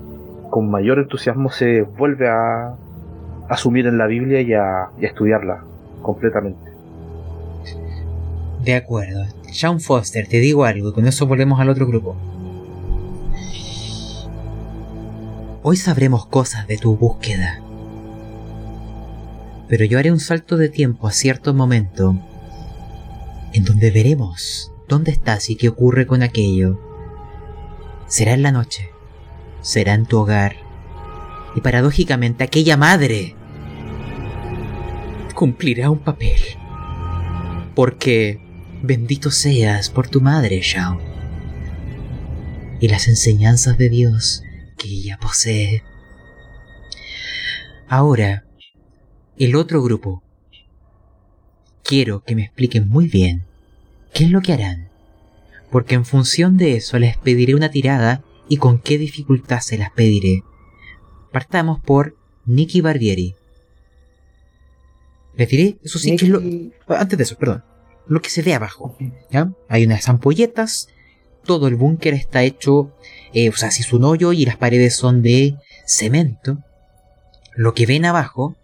con 0.50 0.70
mayor 0.70 0.98
entusiasmo 0.98 1.50
se 1.50 1.82
vuelve 1.82 2.28
a 2.28 2.74
asumir 3.48 3.86
en 3.86 3.98
la 3.98 4.06
Biblia 4.06 4.40
y 4.40 4.52
a, 4.54 4.90
y 5.00 5.04
a 5.04 5.08
estudiarla 5.08 5.64
completamente. 6.02 6.70
De 8.62 8.74
acuerdo. 8.74 9.24
Sean 9.50 9.80
Foster, 9.80 10.26
te 10.28 10.38
digo 10.38 10.64
algo, 10.64 10.90
y 10.90 10.92
con 10.92 11.06
eso 11.06 11.26
volvemos 11.26 11.58
al 11.58 11.70
otro 11.70 11.86
grupo. 11.86 12.16
Hoy 15.60 15.76
sabremos 15.76 16.24
cosas 16.26 16.68
de 16.68 16.78
tu 16.78 16.96
búsqueda. 16.96 17.60
Pero 19.68 19.84
yo 19.84 19.98
haré 19.98 20.12
un 20.12 20.20
salto 20.20 20.56
de 20.56 20.68
tiempo 20.68 21.08
a 21.08 21.12
cierto 21.12 21.52
momento 21.52 22.16
en 23.52 23.64
donde 23.64 23.90
veremos 23.90 24.70
dónde 24.86 25.10
estás 25.10 25.50
y 25.50 25.56
qué 25.56 25.68
ocurre 25.68 26.06
con 26.06 26.22
aquello. 26.22 26.80
Será 28.06 28.34
en 28.34 28.42
la 28.42 28.52
noche, 28.52 28.90
será 29.60 29.94
en 29.94 30.06
tu 30.06 30.18
hogar, 30.18 30.54
y 31.56 31.60
paradójicamente 31.60 32.44
aquella 32.44 32.76
madre 32.76 33.34
cumplirá 35.34 35.90
un 35.90 35.98
papel. 35.98 36.40
Porque 37.74 38.40
bendito 38.80 39.32
seas 39.32 39.90
por 39.90 40.08
tu 40.08 40.20
madre, 40.20 40.60
Shao, 40.62 41.00
y 42.78 42.86
las 42.86 43.08
enseñanzas 43.08 43.76
de 43.76 43.88
Dios 43.88 44.44
que 44.78 44.88
ella 44.88 45.18
posee. 45.20 45.82
Ahora, 47.88 48.44
el 49.38 49.56
otro 49.56 49.82
grupo. 49.82 50.22
Quiero 51.82 52.22
que 52.22 52.34
me 52.34 52.44
expliquen 52.44 52.88
muy 52.88 53.08
bien 53.08 53.44
qué 54.12 54.24
es 54.24 54.30
lo 54.30 54.40
que 54.40 54.52
harán, 54.52 54.88
porque 55.70 55.94
en 55.94 56.04
función 56.04 56.56
de 56.56 56.76
eso 56.76 56.98
les 56.98 57.16
pediré 57.16 57.54
una 57.54 57.70
tirada 57.70 58.22
y 58.48 58.56
con 58.56 58.78
qué 58.78 58.98
dificultad 58.98 59.60
se 59.60 59.78
las 59.78 59.90
pediré. 59.92 60.42
Partamos 61.32 61.80
por 61.80 62.16
Nicky 62.46 62.80
Barbieri. 62.80 63.34
Les 65.34 65.48
diré, 65.48 65.78
eso 65.84 65.98
sí, 65.98 66.16
que 66.16 66.24
es 66.24 66.30
lo... 66.30 66.42
Antes 66.88 67.16
de 67.16 67.24
eso, 67.24 67.36
perdón. 67.36 67.62
Lo 68.06 68.20
que 68.20 68.30
se 68.30 68.42
ve 68.42 68.54
abajo. 68.54 68.96
¿ya? 69.30 69.52
Hay 69.68 69.84
unas 69.84 70.08
ampolletas. 70.08 70.88
Todo 71.44 71.68
el 71.68 71.76
búnker 71.76 72.12
está 72.14 72.42
hecho, 72.42 72.92
eh, 73.32 73.48
o 73.48 73.56
sea, 73.56 73.70
si 73.70 73.82
es 73.82 73.92
un 73.92 74.04
hoyo 74.04 74.32
y 74.32 74.44
las 74.44 74.56
paredes 74.56 74.96
son 74.96 75.22
de 75.22 75.56
cemento. 75.86 76.58
Lo 77.54 77.74
que 77.74 77.86
ven 77.86 78.04
abajo 78.04 78.56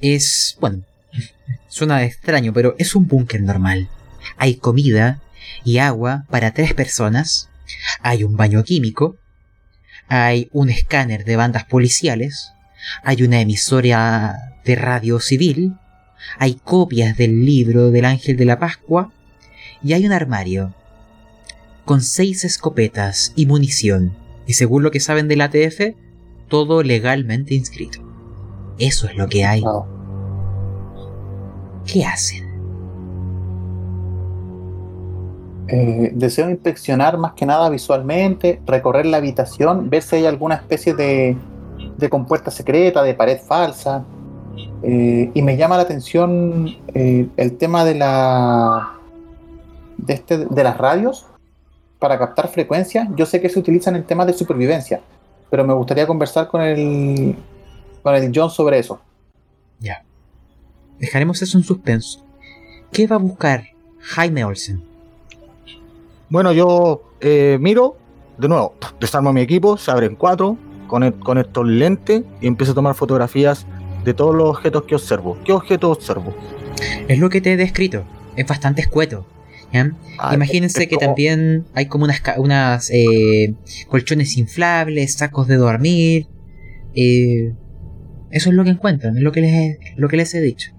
es, 0.00 0.56
bueno, 0.60 0.82
suena 1.68 2.04
extraño, 2.04 2.52
pero 2.52 2.74
es 2.78 2.94
un 2.94 3.06
búnker 3.06 3.42
normal. 3.42 3.88
Hay 4.36 4.56
comida 4.56 5.20
y 5.64 5.78
agua 5.78 6.24
para 6.30 6.52
tres 6.52 6.74
personas. 6.74 7.48
Hay 8.00 8.24
un 8.24 8.36
baño 8.36 8.62
químico. 8.64 9.16
Hay 10.08 10.48
un 10.52 10.70
escáner 10.70 11.24
de 11.24 11.36
bandas 11.36 11.64
policiales. 11.64 12.52
Hay 13.02 13.22
una 13.22 13.40
emisora 13.40 14.54
de 14.64 14.74
radio 14.76 15.20
civil. 15.20 15.74
Hay 16.38 16.54
copias 16.54 17.16
del 17.16 17.44
libro 17.44 17.90
del 17.90 18.04
Ángel 18.04 18.36
de 18.36 18.44
la 18.44 18.58
Pascua. 18.58 19.12
Y 19.82 19.92
hay 19.92 20.06
un 20.06 20.12
armario 20.12 20.74
con 21.88 22.02
seis 22.02 22.44
escopetas 22.44 23.32
y 23.34 23.46
munición. 23.46 24.12
Y 24.46 24.52
según 24.52 24.82
lo 24.82 24.90
que 24.90 25.00
saben 25.00 25.26
del 25.26 25.40
ATF, 25.40 25.94
todo 26.46 26.82
legalmente 26.82 27.54
inscrito. 27.54 28.00
Eso 28.78 29.08
es 29.08 29.16
lo 29.16 29.26
que 29.26 29.46
hay. 29.46 29.64
¿Qué 31.86 32.04
hacen? 32.04 32.44
Eh, 35.68 36.12
deseo 36.14 36.50
inspeccionar 36.50 37.16
más 37.16 37.32
que 37.32 37.46
nada 37.46 37.70
visualmente, 37.70 38.60
recorrer 38.66 39.06
la 39.06 39.16
habitación, 39.16 39.88
ver 39.88 40.02
si 40.02 40.16
hay 40.16 40.26
alguna 40.26 40.56
especie 40.56 40.92
de, 40.92 41.38
de 41.96 42.10
compuerta 42.10 42.50
secreta, 42.50 43.02
de 43.02 43.14
pared 43.14 43.38
falsa. 43.38 44.04
Eh, 44.82 45.30
y 45.32 45.40
me 45.40 45.56
llama 45.56 45.78
la 45.78 45.84
atención 45.84 46.68
eh, 46.92 47.26
el 47.38 47.56
tema 47.56 47.86
de 47.86 47.94
la 47.94 48.92
de, 49.96 50.12
este, 50.12 50.44
de 50.44 50.64
las 50.64 50.76
radios 50.76 51.26
para 51.98 52.18
captar 52.18 52.48
frecuencias. 52.48 53.08
Yo 53.16 53.26
sé 53.26 53.40
que 53.40 53.48
se 53.48 53.58
utilizan 53.58 53.96
en 53.96 54.04
temas 54.04 54.26
de 54.26 54.32
supervivencia, 54.32 55.00
pero 55.50 55.64
me 55.64 55.74
gustaría 55.74 56.06
conversar 56.06 56.48
con 56.48 56.60
el 56.62 57.36
con 58.02 58.14
el 58.14 58.30
John 58.34 58.50
sobre 58.50 58.78
eso. 58.78 59.00
Ya. 59.80 60.04
Dejaremos 60.98 61.40
eso 61.42 61.58
en 61.58 61.64
suspenso. 61.64 62.24
¿Qué 62.92 63.06
va 63.06 63.16
a 63.16 63.18
buscar 63.18 63.64
Jaime 64.00 64.44
Olsen? 64.44 64.82
Bueno, 66.30 66.52
yo 66.52 67.02
eh, 67.20 67.58
miro, 67.60 67.96
de 68.38 68.48
nuevo, 68.48 68.74
desarmo 69.00 69.32
mi 69.32 69.40
equipo, 69.40 69.76
se 69.76 69.90
abren 69.90 70.14
cuatro 70.14 70.56
con, 70.86 71.02
el- 71.02 71.18
con 71.18 71.38
estos 71.38 71.66
lentes 71.66 72.22
y 72.40 72.46
empiezo 72.46 72.72
a 72.72 72.74
tomar 72.74 72.94
fotografías 72.94 73.66
de 74.04 74.14
todos 74.14 74.34
los 74.34 74.48
objetos 74.50 74.84
que 74.84 74.94
observo. 74.94 75.38
¿Qué 75.44 75.52
objetos 75.52 75.96
observo? 75.96 76.34
Es 77.08 77.18
lo 77.18 77.28
que 77.30 77.40
te 77.40 77.52
he 77.52 77.56
descrito. 77.56 78.04
Es 78.36 78.46
bastante 78.46 78.82
escueto. 78.82 79.24
Ah, 80.18 80.34
Imagínense 80.34 80.88
que 80.88 80.96
como- 80.96 81.06
también 81.08 81.66
hay 81.74 81.86
como 81.86 82.04
unas, 82.04 82.20
unas 82.38 82.90
eh, 82.90 83.54
colchones 83.88 84.36
inflables, 84.36 85.14
sacos 85.14 85.46
de 85.48 85.56
dormir. 85.56 86.26
eh, 86.94 87.52
eso 88.30 88.50
es 88.50 88.54
lo 88.56 88.64
que 88.64 88.70
encuentran, 88.70 89.16
es 89.16 89.22
lo 89.22 89.30
que 89.32 89.40
les 89.42 89.52
he, 89.52 89.78
lo 89.96 90.08
que 90.08 90.16
les 90.16 90.34
he 90.34 90.40
dicho. 90.40 90.72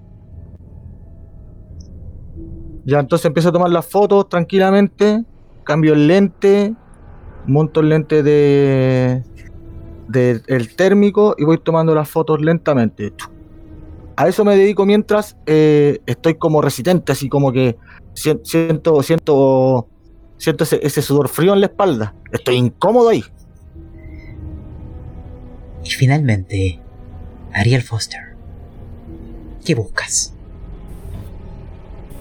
Ya, 2.86 3.00
entonces 3.00 3.26
empiezo 3.26 3.50
a 3.50 3.52
tomar 3.52 3.70
las 3.70 3.86
fotos 3.86 4.28
tranquilamente, 4.30 5.24
cambio 5.64 5.94
el 5.94 6.08
lente, 6.08 6.74
monto 7.46 7.80
el 7.82 7.90
lente 7.90 8.24
de, 8.24 9.24
de- 10.08 10.42
el 10.48 10.76
térmico 10.76 11.36
y 11.38 11.44
voy 11.44 11.60
tomando 11.64 11.94
las 11.96 12.10
fotos 12.10 12.42
lentamente. 12.42 13.14
A 14.20 14.28
eso 14.28 14.44
me 14.44 14.58
dedico 14.58 14.86
mientras 14.86 15.38
eh, 15.46 16.00
estoy 16.06 16.34
como 16.34 16.62
resistente, 16.62 17.14
así 17.14 17.30
como 17.30 17.54
que 17.54 17.78
sien- 18.14 18.42
siento, 18.44 19.02
siento, 19.02 19.88
siento 20.36 20.66
ese, 20.66 20.82
ese 20.86 21.02
sudor 21.02 21.30
frío 21.30 21.54
en 21.54 21.62
la 21.62 21.68
espalda. 21.68 22.14
Estoy 22.30 22.56
incómodo 22.56 23.08
ahí. 23.08 23.24
Y 25.86 25.90
finalmente, 25.90 26.82
Ariel 27.54 27.82
Foster. 27.82 28.36
¿Qué 29.64 29.74
buscas? 29.74 30.34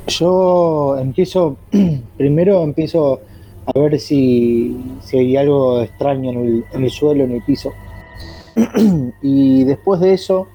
Yo 0.07 0.97
empiezo, 1.01 1.57
primero 2.17 2.63
empiezo 2.63 3.23
a 3.67 3.77
ver 3.77 3.99
si, 3.99 4.81
si 5.03 5.19
hay 5.19 5.37
algo 5.37 5.83
extraño 5.83 6.31
en 6.31 6.39
el, 6.39 6.65
en 6.75 6.85
el 6.85 6.91
suelo, 6.93 7.25
en 7.25 7.33
el 7.33 7.43
piso. 7.43 7.73
y 9.21 9.65
después 9.65 9.99
de 9.99 10.13
eso, 10.15 10.47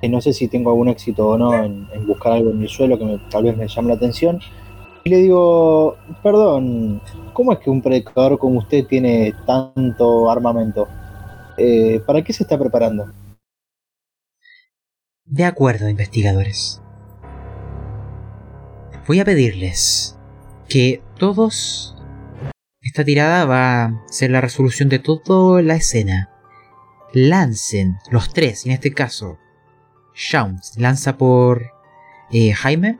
eh, 0.00 0.08
no 0.08 0.20
sé 0.20 0.32
si 0.32 0.48
tengo 0.48 0.70
algún 0.70 0.88
éxito 0.88 1.28
o 1.28 1.38
no 1.38 1.54
en, 1.54 1.88
buscar 2.06 2.32
algo 2.32 2.50
en 2.50 2.62
el 2.62 2.68
suelo 2.68 2.98
que 2.98 3.20
tal 3.30 3.44
vez 3.44 3.56
me 3.56 3.66
llame 3.66 3.88
la 3.88 3.94
atención. 3.94 4.40
Y 5.04 5.10
le 5.10 5.16
digo, 5.18 5.96
perdón, 6.22 7.00
¿cómo 7.32 7.52
es 7.52 7.58
que 7.58 7.70
un 7.70 7.82
predicador 7.82 8.38
como 8.38 8.58
usted 8.58 8.86
tiene 8.86 9.34
tanto 9.46 10.30
armamento? 10.30 10.86
Eh, 11.56 12.00
¿Para 12.06 12.22
qué 12.22 12.32
se 12.32 12.44
está 12.44 12.58
preparando? 12.58 13.12
De 15.24 15.44
acuerdo, 15.44 15.88
investigadores. 15.88 16.80
Voy 19.06 19.20
a 19.20 19.24
pedirles 19.24 20.18
que 20.68 21.02
todos... 21.18 21.94
Esta 22.80 23.04
tirada 23.04 23.44
va 23.44 23.84
a 23.84 24.02
ser 24.08 24.30
la 24.30 24.40
resolución 24.40 24.88
de 24.88 24.98
toda 24.98 25.62
la 25.62 25.74
escena. 25.74 26.30
Lancen 27.12 27.96
los 28.10 28.32
tres, 28.32 28.64
en 28.64 28.72
este 28.72 28.92
caso, 28.92 29.38
Shaun 30.18 30.60
lanza 30.76 31.16
por 31.16 31.72
eh, 32.32 32.52
Jaime. 32.52 32.98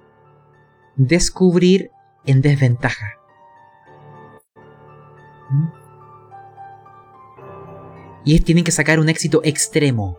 Descubrir 0.95 1.90
en 2.24 2.43
desventaja. 2.43 3.15
¿Mm? 5.51 5.66
Y 8.24 8.40
tienen 8.40 8.62
que 8.62 8.70
sacar 8.70 9.01
un 9.01 9.09
éxito 9.09 9.40
extremo. 9.43 10.16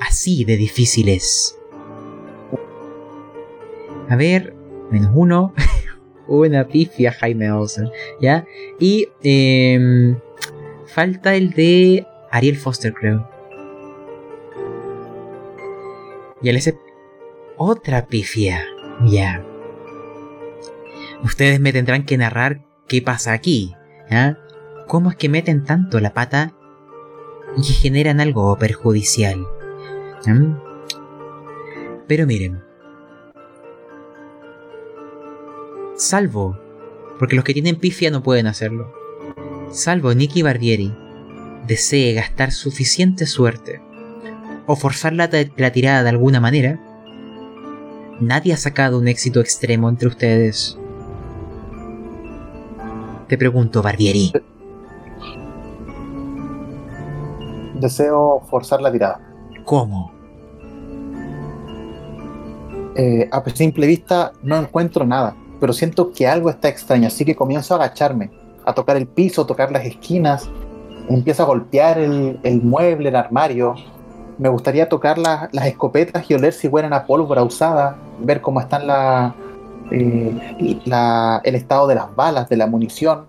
Así 0.00 0.44
de 0.44 0.56
difícil 0.56 1.08
es. 1.08 1.56
A 4.08 4.16
ver, 4.16 4.54
menos 4.90 5.12
uno. 5.14 5.54
Una 6.26 6.66
pifia 6.66 7.12
Jaime 7.12 7.52
Olsen. 7.52 7.88
¿Ya? 8.20 8.46
Y 8.80 9.08
em, 9.22 10.18
falta 10.86 11.36
el 11.36 11.50
de 11.50 12.04
Ariel 12.32 12.56
Foster, 12.56 12.92
creo. 12.92 13.29
Y 16.42 16.48
él 16.48 16.56
ese 16.56 16.78
otra 17.56 18.06
pifia. 18.06 18.64
Ya. 19.04 19.44
Ustedes 21.22 21.60
me 21.60 21.72
tendrán 21.72 22.04
que 22.04 22.16
narrar 22.16 22.64
qué 22.88 23.02
pasa 23.02 23.32
aquí. 23.32 23.74
¿Cómo 24.86 25.10
es 25.10 25.16
que 25.16 25.28
meten 25.28 25.64
tanto 25.64 26.00
la 26.00 26.14
pata 26.14 26.54
y 27.56 27.62
generan 27.62 28.20
algo 28.20 28.56
perjudicial? 28.58 29.46
Pero 32.08 32.26
miren. 32.26 32.62
Salvo, 35.96 36.58
porque 37.18 37.36
los 37.36 37.44
que 37.44 37.52
tienen 37.52 37.76
pifia 37.76 38.10
no 38.10 38.22
pueden 38.22 38.46
hacerlo. 38.46 38.92
Salvo 39.70 40.14
Nicky 40.14 40.42
Barbieri 40.42 40.92
desee 41.66 42.14
gastar 42.14 42.50
suficiente 42.50 43.26
suerte 43.26 43.82
o 44.70 44.76
forzar 44.76 45.12
la, 45.12 45.28
la 45.56 45.72
tirada 45.72 46.04
de 46.04 46.10
alguna 46.10 46.38
manera, 46.38 46.78
nadie 48.20 48.52
ha 48.52 48.56
sacado 48.56 49.00
un 49.00 49.08
éxito 49.08 49.40
extremo 49.40 49.88
entre 49.88 50.06
ustedes. 50.06 50.78
Te 53.26 53.36
pregunto, 53.36 53.82
Barbieri. 53.82 54.32
Deseo 57.80 58.42
forzar 58.48 58.80
la 58.80 58.92
tirada. 58.92 59.20
¿Cómo? 59.64 60.12
Eh, 62.94 63.28
a 63.32 63.42
simple 63.50 63.88
vista 63.88 64.30
no 64.44 64.56
encuentro 64.56 65.04
nada, 65.04 65.34
pero 65.58 65.72
siento 65.72 66.12
que 66.12 66.28
algo 66.28 66.48
está 66.48 66.68
extraño, 66.68 67.08
así 67.08 67.24
que 67.24 67.34
comienzo 67.34 67.74
a 67.74 67.78
agacharme, 67.78 68.30
a 68.64 68.72
tocar 68.72 68.96
el 68.96 69.08
piso, 69.08 69.46
tocar 69.46 69.72
las 69.72 69.84
esquinas, 69.84 70.48
empiezo 71.08 71.42
a 71.42 71.46
golpear 71.46 71.98
el, 71.98 72.38
el 72.44 72.62
mueble, 72.62 73.08
el 73.08 73.16
armario. 73.16 73.74
Me 74.40 74.48
gustaría 74.48 74.88
tocar 74.88 75.18
la- 75.18 75.50
las 75.52 75.66
escopetas 75.66 76.28
y 76.30 76.32
oler 76.34 76.54
si 76.54 76.66
huelen 76.66 76.94
a 76.94 77.04
pólvora 77.04 77.42
usada, 77.42 77.98
ver 78.20 78.40
cómo 78.40 78.58
están 78.58 78.82
eh, 79.92 80.80
la- 80.86 81.42
el 81.44 81.54
estado 81.56 81.86
de 81.86 81.94
las 81.96 82.14
balas, 82.16 82.48
de 82.48 82.56
la 82.56 82.66
munición, 82.66 83.26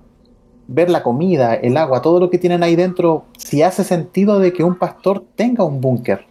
ver 0.68 0.90
la 0.90 1.04
comida, 1.04 1.54
el 1.56 1.76
agua, 1.76 2.02
todo 2.02 2.22
lo 2.22 2.30
que 2.30 2.38
tienen 2.38 2.64
ahí 2.64 2.78
dentro, 2.78 3.26
si 3.38 3.62
hace 3.62 3.84
sentido 3.84 4.40
de 4.40 4.54
que 4.54 4.64
un 4.64 4.76
pastor 4.78 5.26
tenga 5.36 5.66
un 5.66 5.82
búnker. 5.82 6.28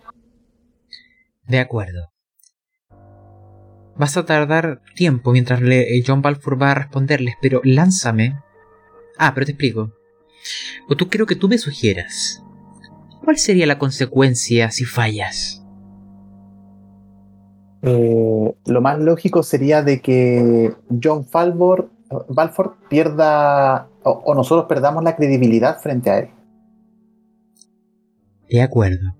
De 1.47 1.59
acuerdo. 1.59 2.09
Vas 3.97 4.17
a 4.17 4.25
tardar 4.25 4.81
tiempo 4.95 5.33
mientras 5.33 5.61
eh, 5.63 6.03
John 6.07 6.23
Balfour 6.23 6.63
va 6.63 6.71
a 6.71 6.75
responderles, 6.75 7.35
pero 7.43 7.61
lánzame. 7.65 8.39
Ah, 9.19 9.33
pero 9.35 9.45
te 9.45 9.53
explico. 9.53 9.91
O 10.89 10.97
tú 10.97 11.11
creo 11.11 11.27
que 11.27 11.37
tú 11.37 11.49
me 11.49 11.59
sugieras. 11.59 12.43
¿Cuál 13.25 13.39
sería 13.39 13.67
la 13.67 13.79
consecuencia 13.79 14.71
si 14.71 14.85
fallas? 14.85 15.65
Eh, 17.83 18.55
lo 18.67 18.81
más 18.81 18.99
lógico 18.99 19.43
sería 19.43 19.83
de 19.83 20.01
que 20.01 20.75
John 21.03 21.25
Falvor, 21.25 21.91
Balfour 22.29 22.77
pierda 22.89 23.89
o, 24.03 24.11
o 24.11 24.35
nosotros 24.35 24.67
perdamos 24.69 25.05
la 25.05 25.17
credibilidad 25.17 25.81
frente 25.81 26.11
a 26.11 26.19
él. 26.19 26.29
De 28.51 28.63
acuerdo. 28.63 29.15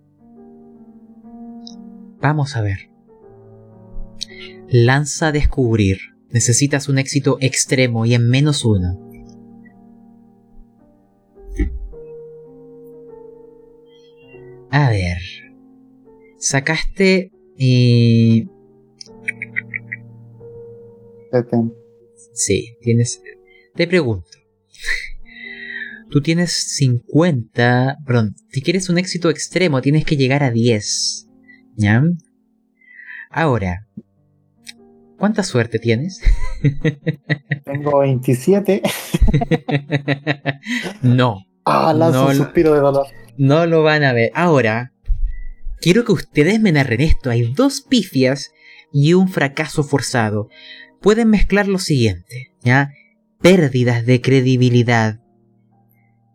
Vamos 2.21 2.57
a 2.57 2.63
ver. 2.63 2.91
Lanza 4.69 5.29
a 5.29 5.33
descubrir. 5.33 5.99
Necesitas 6.31 6.89
un 6.89 6.99
éxito 6.99 7.39
extremo 7.41 8.07
y 8.07 8.15
en 8.15 8.29
menos 8.29 8.65
uno. 8.65 9.10
A 14.71 14.91
ver. 14.91 15.19
Sacaste... 16.39 17.33
eh. 17.59 18.47
Sí, 22.33 22.77
tienes... 22.81 23.23
Te 23.75 23.87
pregunto. 23.87 24.29
Tú 26.11 26.21
tienes 26.23 26.53
50... 26.77 27.99
Perdón, 28.07 28.35
si 28.49 28.63
quieres 28.63 28.89
un 28.89 28.99
éxito 28.99 29.31
extremo 29.31 29.81
tienes 29.81 30.05
que 30.05 30.17
llegar 30.17 30.43
a 30.43 30.51
10. 30.51 31.29
¿Ya? 31.77 32.03
Ahora... 33.31 33.87
¿Cuánta 35.19 35.43
suerte 35.43 35.79
tienes? 35.79 36.23
Tengo 37.67 37.99
27. 37.99 38.81
no, 41.03 41.45
Ah, 41.71 41.93
lanzo 41.95 42.23
No, 42.25 42.29
un 42.29 42.35
suspiro 42.37 42.75
de 42.75 42.81
dolor. 42.81 43.07
no 43.37 43.67
lo 43.67 43.83
van 43.83 44.03
a 44.05 44.13
ver. 44.13 44.31
Ahora, 44.35 44.93
quiero 45.81 46.05
que 46.05 46.13
ustedes 46.13 46.61
me 46.61 46.73
narren 46.73 47.01
esto. 47.01 47.31
Hay 47.31 47.53
dos 47.53 47.81
pifias 47.83 48.51
y 48.93 49.15
un 49.15 49.29
fracaso 49.29 49.83
forzado. 49.83 50.49
Pueden 51.01 51.31
mezclar 51.31 51.67
lo 51.69 51.79
siguiente, 51.79 52.53
¿ya? 52.63 52.91
Pérdidas 53.41 54.05
de 54.07 54.21
credibilidad. 54.21 55.21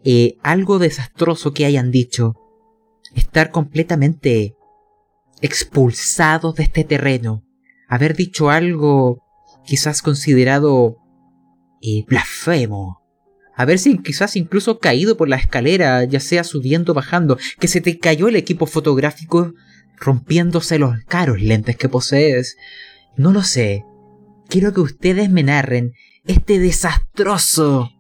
eh, 0.08 0.38
algo 0.44 0.78
desastroso 0.80 1.52
que 1.54 1.66
hayan 1.66 1.90
dicho. 1.92 2.34
Estar 3.16 3.50
completamente 3.52 4.56
expulsados 5.42 6.56
de 6.56 6.64
este 6.64 6.84
terreno. 6.84 7.44
Haber 7.88 8.16
dicho 8.16 8.50
algo 8.50 9.24
quizás 9.66 10.02
considerado 10.02 10.98
eh, 11.82 12.04
blasfemo. 12.08 13.02
Haber 13.56 13.80
si- 13.80 13.98
quizás 14.00 14.36
incluso 14.36 14.80
caído 14.80 15.16
por 15.18 15.30
la 15.30 15.38
escalera, 15.38 16.04
ya 16.04 16.20
sea 16.20 16.44
subiendo 16.44 16.92
o 16.92 16.96
bajando, 16.96 17.38
que 17.60 17.68
se 17.68 17.82
te 17.82 17.98
cayó 18.00 18.28
el 18.28 18.36
equipo 18.36 18.66
fotográfico 18.66 19.54
rompiéndose 19.98 20.78
los 20.78 20.94
caros 21.08 21.42
lentes 21.42 21.78
que 21.78 21.88
posees. 21.90 22.58
No 23.18 23.32
lo 23.32 23.44
sé. 23.44 23.84
Quiero 24.50 24.74
que 24.74 24.82
ustedes 24.82 25.30
me 25.30 25.42
narren 25.44 25.94
este 26.26 26.60
desastroso 26.60 27.92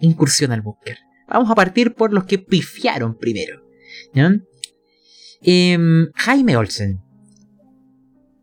incursión 0.00 0.50
al 0.52 0.60
búnker. 0.62 0.98
Vamos 1.28 1.50
a 1.50 1.54
partir 1.54 1.94
por 1.94 2.12
los 2.12 2.24
que 2.24 2.38
pifiaron 2.38 3.16
primero. 3.16 3.62
Em, 5.42 6.08
Jaime 6.14 6.56
Olsen. 6.56 7.00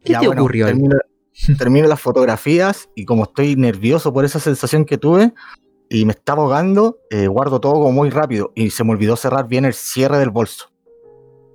¿Qué 0.03 0.13
Ya, 0.13 0.19
te 0.19 0.27
bueno, 0.27 0.41
ocurrió? 0.43 0.65
Termino, 0.67 0.95
termino 1.57 1.87
las 1.87 1.99
fotografías 2.01 2.89
y 2.95 3.05
como 3.05 3.23
estoy 3.23 3.55
nervioso 3.55 4.13
por 4.13 4.25
esa 4.25 4.39
sensación 4.39 4.85
que 4.85 4.97
tuve 4.97 5.33
y 5.93 6.05
me 6.05 6.13
está 6.13 6.33
ahogando, 6.33 7.01
eh, 7.09 7.27
guardo 7.27 7.59
todo 7.59 7.73
como 7.73 7.91
muy 7.91 8.09
rápido 8.09 8.53
y 8.55 8.69
se 8.69 8.85
me 8.85 8.91
olvidó 8.91 9.17
cerrar 9.17 9.49
bien 9.49 9.65
el 9.65 9.73
cierre 9.73 10.19
del 10.19 10.29
bolso. 10.29 10.71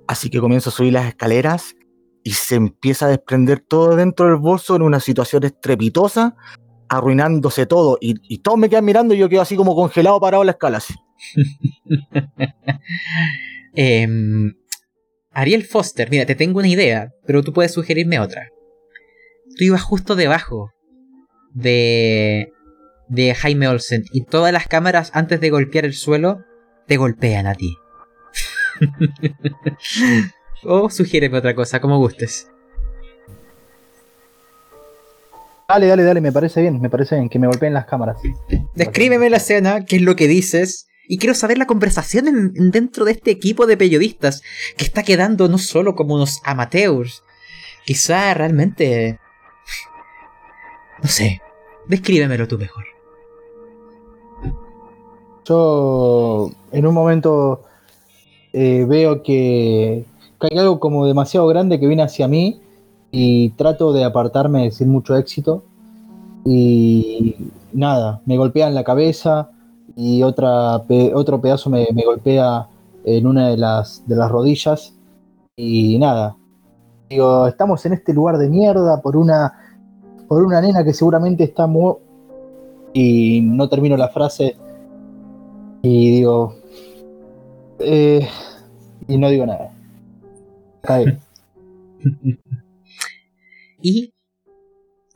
Así 0.07 0.29
que 0.29 0.39
comienzo 0.39 0.69
a 0.69 0.73
subir 0.73 0.93
las 0.93 1.07
escaleras 1.07 1.75
y 2.23 2.33
se 2.33 2.53
empieza 2.53 3.07
a 3.07 3.09
desprender 3.09 3.61
todo 3.61 3.95
dentro 3.95 4.27
del 4.27 4.35
bolso 4.35 4.75
en 4.75 4.83
una 4.83 4.99
situación 4.99 5.43
estrepitosa, 5.43 6.35
arruinándose 6.87 7.65
todo. 7.65 7.97
Y, 7.99 8.13
y 8.31 8.37
todos 8.37 8.59
me 8.59 8.69
quedan 8.69 8.85
mirando 8.85 9.15
y 9.15 9.17
yo 9.17 9.27
quedo 9.27 9.41
así 9.41 9.55
como 9.55 9.75
congelado 9.75 10.19
parado 10.19 10.43
en 10.43 10.47
la 10.47 10.51
escala. 10.51 10.77
así. 10.77 10.93
Em, 13.79 14.53
Ariel 15.31 15.63
Foster, 15.63 16.09
mira, 16.09 16.25
te 16.25 16.33
tengo 16.33 16.57
una 16.57 16.67
idea, 16.67 17.11
pero 17.27 17.43
tú 17.43 17.53
puedes 17.53 17.73
sugerirme 17.73 18.19
otra. 18.19 18.49
Tú 19.55 19.65
ibas 19.65 19.83
justo 19.83 20.15
debajo 20.15 20.71
de, 21.53 22.51
de 23.09 23.33
Jaime 23.35 23.67
Olsen 23.67 24.05
y 24.11 24.23
todas 24.25 24.51
las 24.53 24.67
cámaras 24.67 25.11
antes 25.13 25.39
de 25.39 25.49
golpear 25.49 25.85
el 25.85 25.93
suelo 25.93 26.43
te 26.87 26.97
golpean 26.97 27.47
a 27.47 27.55
ti. 27.55 27.75
o 30.63 30.89
sugiéreme 30.89 31.37
otra 31.37 31.55
cosa, 31.55 31.79
como 31.79 31.97
gustes. 31.97 32.47
Dale, 35.67 35.87
dale, 35.87 36.03
dale, 36.03 36.21
me 36.21 36.31
parece 36.31 36.61
bien, 36.61 36.79
me 36.79 36.89
parece 36.89 37.15
bien, 37.15 37.27
que 37.29 37.39
me 37.39 37.47
golpeen 37.47 37.73
las 37.73 37.85
cámaras. 37.85 38.17
Descríbeme 38.75 39.29
la 39.29 39.37
escena, 39.37 39.83
qué 39.85 39.97
es 39.97 40.01
lo 40.01 40.15
que 40.15 40.27
dices. 40.27 40.87
Y 41.09 41.17
quiero 41.19 41.33
saber 41.35 41.57
la 41.57 41.67
conversación 41.67 42.27
en- 42.27 42.53
en- 42.55 42.71
dentro 42.71 43.03
de 43.05 43.11
este 43.13 43.31
equipo 43.31 43.65
de 43.65 43.77
periodistas 43.77 44.41
que 44.77 44.85
está 44.85 45.03
quedando 45.03 45.47
no 45.49 45.57
solo 45.57 45.95
como 45.95 46.15
unos 46.15 46.41
amateurs, 46.45 47.23
quizá 47.85 48.33
realmente... 48.33 49.19
No 51.03 51.09
sé, 51.09 51.41
descríbemelo 51.87 52.47
tú 52.47 52.57
mejor. 52.57 52.85
Yo 55.47 56.49
en 56.71 56.85
un 56.85 56.93
momento 56.93 57.61
eh, 58.51 58.85
veo 58.87 59.23
que, 59.23 60.05
que 60.39 60.59
algo 60.59 60.79
como 60.79 61.05
demasiado 61.05 61.47
grande 61.47 61.79
que 61.79 61.87
viene 61.87 62.03
hacia 62.03 62.27
mí 62.27 62.59
y 63.11 63.51
trato 63.51 63.93
de 63.93 64.03
apartarme 64.03 64.71
sin 64.71 64.89
mucho 64.89 65.15
éxito 65.15 65.63
y 66.43 67.35
nada, 67.71 68.21
me 68.25 68.37
golpea 68.37 68.67
en 68.67 68.75
la 68.75 68.83
cabeza 68.83 69.49
y 69.95 70.21
otra, 70.23 70.83
otro 71.13 71.39
pedazo 71.41 71.69
me, 71.69 71.87
me 71.93 72.03
golpea 72.03 72.67
en 73.05 73.25
una 73.25 73.49
de 73.49 73.57
las, 73.57 74.03
de 74.05 74.15
las 74.15 74.29
rodillas 74.29 74.93
y 75.55 75.97
nada. 75.97 76.35
Digo, 77.09 77.47
estamos 77.47 77.85
en 77.85 77.93
este 77.93 78.13
lugar 78.13 78.37
de 78.37 78.49
mierda 78.49 79.01
por 79.01 79.15
una, 79.15 79.53
por 80.27 80.43
una 80.43 80.59
nena 80.59 80.83
que 80.83 80.93
seguramente 80.93 81.45
está 81.45 81.67
muy... 81.67 81.93
Y 82.93 83.41
no 83.41 83.69
termino 83.69 83.95
la 83.95 84.09
frase 84.09 84.57
y 85.87 86.11
digo. 86.11 86.55
eh, 87.79 88.27
y 89.07 89.17
no 89.17 89.29
digo 89.29 89.45
nada. 89.45 89.73
Ahí. 90.83 91.17
Y 93.79 94.11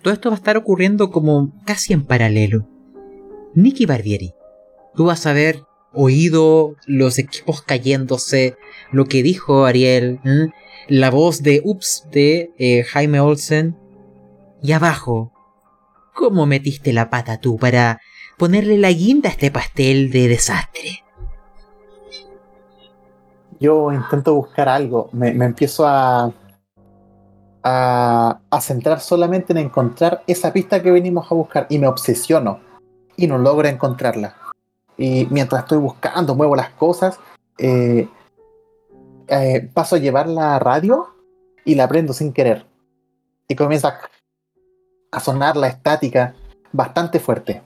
todo 0.03 0.14
esto 0.14 0.30
va 0.30 0.35
a 0.35 0.38
estar 0.38 0.56
ocurriendo 0.56 1.10
como 1.10 1.52
casi 1.65 1.93
en 1.93 2.06
paralelo. 2.06 2.68
Nicky 3.56 3.88
Barbieri, 3.88 4.34
tú 4.95 5.06
vas 5.06 5.26
a 5.26 5.31
haber 5.31 5.64
oído 5.93 6.76
los 6.85 7.18
equipos 7.18 7.64
cayéndose, 7.64 8.56
lo 8.91 9.06
que 9.06 9.23
dijo 9.23 9.65
Ariel, 9.65 10.19
¿eh? 10.23 10.49
la 10.88 11.10
voz 11.10 11.41
de 11.41 11.61
Ups 11.65 12.06
de 12.11 12.52
eh, 12.60 12.84
Jaime 12.84 13.19
Olsen, 13.19 13.76
y 14.61 14.73
abajo, 14.73 15.34
¿cómo 16.14 16.45
metiste 16.45 16.93
la 16.93 17.10
pata 17.10 17.39
tú 17.39 17.57
para 17.57 17.99
ponerle 18.41 18.80
la 18.80 18.91
guinda 18.91 19.30
a 19.30 19.34
este 19.34 19.51
pastel 19.51 20.09
de 20.09 20.27
desastre? 20.27 21.03
Yo 23.59 23.91
intento 23.93 24.34
buscar 24.34 24.68
algo, 24.68 25.09
me, 25.11 25.30
empiezo 25.30 25.85
a, 25.85 26.34
a, 27.61 28.39
a 28.49 28.61
centrar 28.61 28.99
solamente 28.99 29.53
en 29.53 29.59
encontrar 29.59 30.23
esa 30.26 30.51
pista 30.51 30.81
que 30.81 30.89
venimos 30.89 31.31
a 31.31 31.35
buscar 31.35 31.68
y 31.69 31.77
me 31.77 31.85
obsesiono 31.85 32.61
y 33.15 33.27
no 33.27 33.38
logro 33.38 33.68
encontrarla. 33.68 34.35
Y 34.97 35.27
mientras 35.30 35.61
estoy 35.61 35.77
buscando, 35.77 36.34
muevo 36.34 36.55
las 36.55 36.72
cosas, 36.72 37.19
eh, 37.59 38.09
eh, 39.27 39.69
paso 39.72 39.97
a 39.97 39.99
llevar 39.99 40.27
la 40.27 40.57
radio 40.57 41.09
y 41.63 41.76
la 41.76 41.88
prendo 41.88 42.11
sin 42.13 42.34
querer. 42.34 42.65
y 43.47 43.53
comienza 43.53 43.99
a 45.11 45.19
sonar 45.19 45.57
la 45.57 45.68
estática 45.68 46.34
bastante 46.72 47.19
fuerte. 47.19 47.61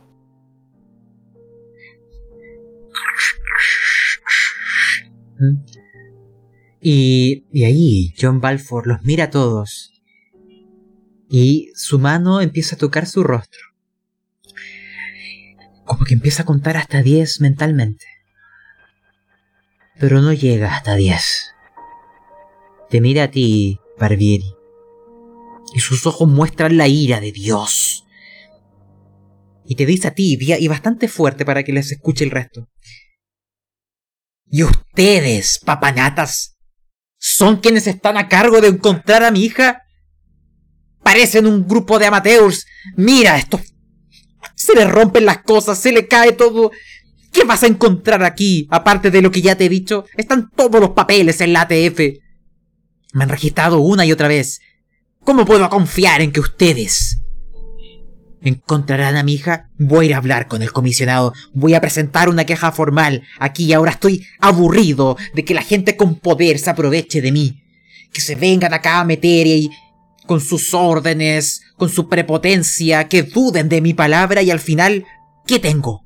Y, 6.82 7.46
y 7.52 7.64
ahí 7.64 8.14
John 8.20 8.42
Balfour 8.42 8.88
los 8.88 9.04
mira 9.04 9.26
a 9.26 9.30
todos. 9.30 9.92
Y 11.30 11.72
su 11.76 12.00
mano 12.00 12.42
empieza 12.42 12.76
a 12.76 12.80
tocar 12.80 13.08
su 13.08 13.24
rostro. 13.24 13.62
Como 15.86 16.06
que 16.06 16.14
empieza 16.14 16.44
a 16.44 16.46
contar 16.46 16.78
hasta 16.78 17.02
10 17.02 17.42
mentalmente. 17.42 18.06
Pero 20.00 20.22
no 20.22 20.34
llega 20.34 20.76
hasta 20.76 20.96
10. 20.96 21.54
Te 22.90 23.02
mira 23.02 23.24
a 23.24 23.32
ti, 23.32 23.80
Barbieri. 24.00 24.54
Y 25.74 25.80
sus 25.80 26.06
ojos 26.06 26.28
muestran 26.28 26.78
la 26.78 26.88
ira 26.88 27.20
de 27.20 27.32
Dios. 27.32 28.06
Y 29.66 29.76
te 29.76 29.86
dice 29.86 30.10
a 30.10 30.12
ti, 30.12 30.38
y 30.40 30.68
bastante 30.68 31.08
fuerte 31.08 31.46
para 31.46 31.64
que 31.64 31.74
les 31.74 31.92
escuche 31.92 32.24
el 32.24 32.32
resto. 32.32 32.70
Y 34.48 34.64
ustedes, 34.64 35.60
papanatas, 35.64 36.58
son 37.18 37.58
quienes 37.58 37.88
están 37.88 38.18
a 38.18 38.28
cargo 38.28 38.62
de 38.62 38.68
encontrar 38.68 39.24
a 39.24 39.32
mi 39.32 39.44
hija. 39.44 39.82
Parecen 41.04 41.48
un 41.48 41.68
grupo 41.68 42.00
de 42.00 42.06
amateurs. 42.06 42.66
Mira, 42.96 43.38
esto. 43.38 43.60
Se 44.56 44.74
le 44.76 44.86
rompen 44.86 45.26
las 45.26 45.40
cosas, 45.40 45.80
se 45.80 45.92
le 45.92 46.08
cae 46.08 46.34
todo. 46.34 46.72
¿Qué 47.32 47.44
vas 47.44 47.64
a 47.64 47.68
encontrar 47.68 48.24
aquí? 48.24 48.68
Aparte 48.72 49.12
de 49.12 49.22
lo 49.22 49.32
que 49.32 49.42
ya 49.42 49.56
te 49.56 49.66
he 49.66 49.70
dicho, 49.70 50.06
están 50.16 50.50
todos 50.56 50.80
los 50.80 50.92
papeles 50.92 51.42
en 51.42 51.54
la 51.54 51.62
ATF. 51.62 52.00
Me 53.14 53.24
han 53.24 53.30
registrado 53.30 53.80
una 53.80 54.06
y 54.06 54.12
otra 54.12 54.28
vez. 54.28 54.62
¿Cómo 55.20 55.46
puedo 55.46 55.70
confiar 55.70 56.22
en 56.22 56.32
que 56.32 56.40
ustedes 56.40 57.25
encontrarán 58.50 59.16
a 59.16 59.24
mi 59.24 59.34
hija? 59.34 59.70
Voy 59.78 60.06
a 60.06 60.10
ir 60.10 60.14
a 60.14 60.18
hablar 60.18 60.48
con 60.48 60.62
el 60.62 60.72
comisionado. 60.72 61.34
Voy 61.54 61.74
a 61.74 61.82
presentar 61.82 62.30
una 62.30 62.46
queja 62.46 62.72
formal. 62.72 63.24
Aquí 63.40 63.66
y 63.66 63.74
ahora 63.74 63.92
estoy 63.92 64.26
aburrido 64.40 65.18
de 65.34 65.46
que 65.46 65.54
la 65.54 65.62
gente 65.62 65.96
con 65.96 66.16
poder 66.16 66.60
se 66.60 66.70
aproveche 66.70 67.22
de 67.22 67.32
mí. 67.32 67.64
Que 68.12 68.22
se 68.22 68.36
vengan 68.36 68.74
acá 68.74 69.00
a 69.00 69.06
meter 69.06 69.48
y 69.48 69.70
con 70.26 70.42
sus 70.42 70.74
órdenes, 70.74 71.62
con 71.78 71.90
su 71.90 72.10
prepotencia, 72.10 73.08
que 73.08 73.24
duden 73.24 73.70
de 73.70 73.82
mi 73.82 73.94
palabra 73.94 74.42
y 74.42 74.52
al 74.52 74.60
final, 74.60 75.06
¿qué 75.46 75.60
tengo? 75.60 76.04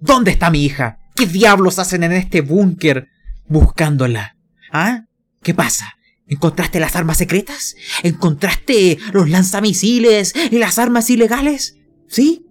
¿Dónde 0.00 0.32
está 0.32 0.50
mi 0.50 0.64
hija? 0.64 0.98
¿Qué 1.14 1.26
diablos 1.26 1.78
hacen 1.78 2.02
en 2.02 2.12
este 2.12 2.40
búnker 2.40 3.08
buscándola? 3.46 4.36
¿Ah? 4.72 5.04
¿Qué 5.42 5.54
pasa? 5.54 5.94
¿Encontraste 6.26 6.80
las 6.80 6.96
armas 6.96 7.18
secretas? 7.18 7.76
¿Encontraste 8.02 8.98
los 9.12 9.28
lanzamisiles 9.28 10.32
y 10.50 10.58
las 10.58 10.78
armas 10.78 11.10
ilegales? 11.10 11.78
¿Sí? 12.06 12.46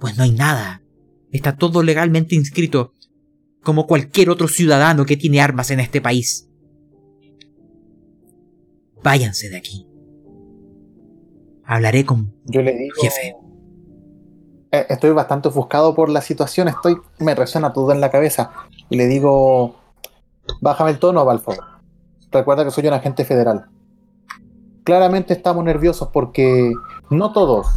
Pues 0.00 0.16
no 0.16 0.24
hay 0.24 0.32
nada. 0.32 0.82
Está 1.30 1.56
todo 1.56 1.82
legalmente 1.82 2.34
inscrito, 2.34 2.92
como 3.62 3.86
cualquier 3.86 4.30
otro 4.30 4.48
ciudadano 4.48 5.06
que 5.06 5.16
tiene 5.16 5.40
armas 5.40 5.70
en 5.70 5.80
este 5.80 6.00
país. 6.00 6.48
Váyanse 9.02 9.48
de 9.48 9.56
aquí. 9.56 9.86
Hablaré 11.64 12.04
con 12.04 12.34
Yo 12.44 12.62
le 12.62 12.76
digo, 12.76 12.94
jefe. 13.00 13.36
Eh, 14.72 14.86
estoy 14.88 15.10
bastante 15.10 15.48
ofuscado 15.48 15.94
por 15.94 16.08
la 16.08 16.20
situación, 16.20 16.68
estoy, 16.68 16.96
me 17.18 17.34
resuena 17.34 17.72
todo 17.72 17.92
en 17.92 18.00
la 18.00 18.10
cabeza. 18.10 18.52
Y 18.90 18.96
le 18.96 19.06
digo, 19.06 19.76
bájame 20.60 20.90
el 20.90 20.98
tono, 20.98 21.24
Balfour. 21.24 21.71
Recuerda 22.32 22.64
que 22.64 22.70
soy 22.70 22.86
un 22.86 22.94
agente 22.94 23.24
federal. 23.24 23.66
Claramente 24.84 25.34
estamos 25.34 25.62
nerviosos 25.64 26.08
porque 26.12 26.72
no 27.10 27.32
todos 27.32 27.68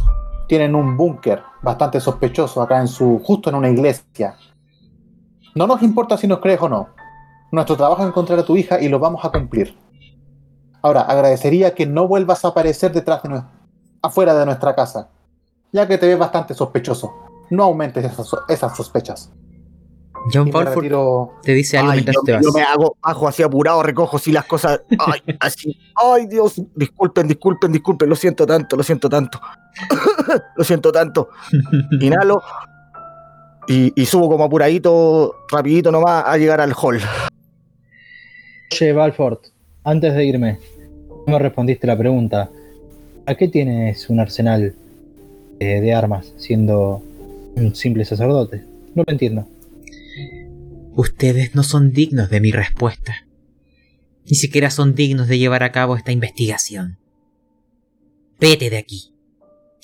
tienen 0.48 0.74
un 0.74 0.96
búnker 0.96 1.42
bastante 1.62 2.00
sospechoso 2.00 2.62
acá 2.62 2.80
en 2.80 2.88
su, 2.88 3.20
justo 3.22 3.50
en 3.50 3.56
una 3.56 3.68
iglesia. 3.68 4.36
No 5.54 5.66
nos 5.66 5.82
importa 5.82 6.16
si 6.16 6.26
nos 6.26 6.40
crees 6.40 6.60
o 6.60 6.68
no. 6.68 6.88
Nuestro 7.52 7.76
trabajo 7.76 8.02
es 8.02 8.08
encontrar 8.08 8.38
a 8.38 8.44
tu 8.44 8.56
hija 8.56 8.80
y 8.80 8.88
lo 8.88 8.98
vamos 8.98 9.24
a 9.24 9.30
cumplir. 9.30 9.76
Ahora, 10.82 11.02
agradecería 11.02 11.74
que 11.74 11.86
no 11.86 12.08
vuelvas 12.08 12.44
a 12.44 12.48
aparecer 12.48 12.92
detrás 12.92 13.22
de 13.22 13.28
nuestra, 13.28 13.50
afuera 14.02 14.34
de 14.34 14.46
nuestra 14.46 14.74
casa 14.74 15.10
ya 15.76 15.86
que 15.86 15.98
te 15.98 16.06
ves 16.06 16.18
bastante 16.18 16.54
sospechoso. 16.54 17.12
No 17.50 17.64
aumentes 17.64 18.04
esas 18.48 18.76
sospechas. 18.76 19.30
John 20.32 20.50
retiro- 20.50 21.32
te 21.42 21.52
dice 21.52 21.78
algo 21.78 21.90
Ay, 21.92 21.96
mientras 21.98 22.14
yo, 22.16 22.22
te 22.24 22.32
vas. 22.32 22.42
yo 22.44 22.52
me 22.52 22.62
hago 22.62 22.96
bajo 23.02 23.28
así 23.28 23.42
apurado, 23.42 23.82
recojo 23.82 24.16
así 24.16 24.32
las 24.32 24.44
cosas. 24.44 24.80
Ay, 24.98 25.20
así. 25.40 25.78
Ay, 25.94 26.26
Dios. 26.26 26.60
Disculpen, 26.74 27.28
disculpen, 27.28 27.72
disculpen. 27.72 28.08
Lo 28.08 28.16
siento 28.16 28.46
tanto, 28.46 28.76
lo 28.76 28.82
siento 28.82 29.08
tanto. 29.08 29.40
lo 30.56 30.64
siento 30.64 30.90
tanto. 30.92 31.28
Inhalo. 32.00 32.42
Y, 33.68 33.92
y 34.00 34.06
subo 34.06 34.28
como 34.28 34.44
apuradito, 34.44 35.34
rapidito 35.50 35.90
nomás, 35.90 36.24
a 36.26 36.36
llegar 36.38 36.60
al 36.60 36.72
hall. 36.80 37.00
Oye, 38.72 38.92
Balford, 38.92 39.38
antes 39.84 40.14
de 40.14 40.24
irme, 40.24 40.58
no 41.26 41.32
me 41.32 41.38
respondiste 41.38 41.86
la 41.86 41.96
pregunta. 41.96 42.48
¿A 43.26 43.34
qué 43.34 43.48
tienes 43.48 44.08
un 44.08 44.20
arsenal 44.20 44.72
eh, 45.58 45.80
de 45.80 45.94
armas 45.94 46.32
siendo 46.36 47.02
un 47.56 47.74
simple 47.74 48.04
sacerdote? 48.04 48.64
No 48.94 49.02
lo 49.06 49.12
entiendo. 49.12 49.46
Ustedes 50.96 51.54
no 51.54 51.62
son 51.62 51.92
dignos 51.92 52.30
de 52.30 52.40
mi 52.40 52.52
respuesta. 52.52 53.26
Ni 54.24 54.34
siquiera 54.34 54.70
son 54.70 54.94
dignos 54.94 55.28
de 55.28 55.36
llevar 55.36 55.62
a 55.62 55.70
cabo 55.70 55.94
esta 55.94 56.10
investigación. 56.10 56.98
Vete 58.40 58.70
de 58.70 58.78
aquí. 58.78 59.12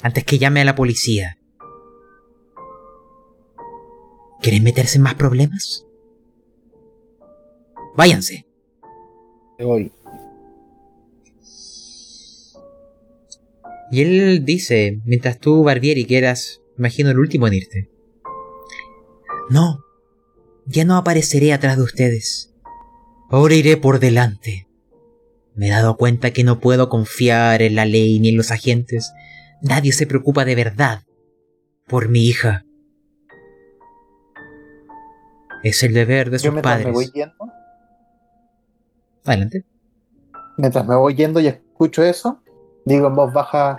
Antes 0.00 0.24
que 0.24 0.38
llame 0.38 0.62
a 0.62 0.64
la 0.64 0.74
policía. 0.74 1.36
¿Quieren 4.40 4.64
meterse 4.64 4.96
en 4.96 5.02
más 5.02 5.14
problemas? 5.16 5.86
Váyanse. 7.94 8.46
Me 9.58 9.66
voy. 9.66 9.92
Y 13.90 14.00
él 14.00 14.46
dice, 14.46 15.02
mientras 15.04 15.38
tú, 15.38 15.62
Barbieri, 15.62 16.06
que 16.06 16.16
eras, 16.16 16.62
imagino, 16.78 17.10
el 17.10 17.18
último 17.18 17.46
en 17.48 17.52
irte. 17.52 17.90
No, 19.50 19.84
ya 20.66 20.84
no 20.84 20.96
apareceré 20.96 21.52
atrás 21.52 21.76
de 21.76 21.82
ustedes. 21.82 22.52
Ahora 23.30 23.54
iré 23.54 23.76
por 23.76 23.98
delante. 23.98 24.66
Me 25.54 25.68
he 25.68 25.70
dado 25.70 25.96
cuenta 25.96 26.32
que 26.32 26.44
no 26.44 26.60
puedo 26.60 26.88
confiar 26.88 27.62
en 27.62 27.74
la 27.76 27.84
ley 27.84 28.18
ni 28.20 28.30
en 28.30 28.36
los 28.36 28.50
agentes. 28.50 29.12
Nadie 29.60 29.92
se 29.92 30.06
preocupa 30.06 30.44
de 30.44 30.54
verdad 30.54 31.02
por 31.86 32.08
mi 32.08 32.24
hija. 32.26 32.64
Es 35.62 35.82
el 35.82 35.92
deber 35.94 36.30
de 36.30 36.38
Yo 36.38 36.44
sus 36.44 36.52
mientras 36.52 36.78
me 36.78 36.84
padres. 36.84 36.94
voy 36.94 37.10
yendo, 37.14 37.34
Adelante. 39.24 39.64
mientras 40.56 40.86
me 40.86 40.96
voy 40.96 41.14
yendo 41.14 41.38
y 41.40 41.46
escucho 41.46 42.02
eso, 42.02 42.42
digo 42.84 43.06
en 43.06 43.14
voz 43.14 43.32
baja, 43.32 43.78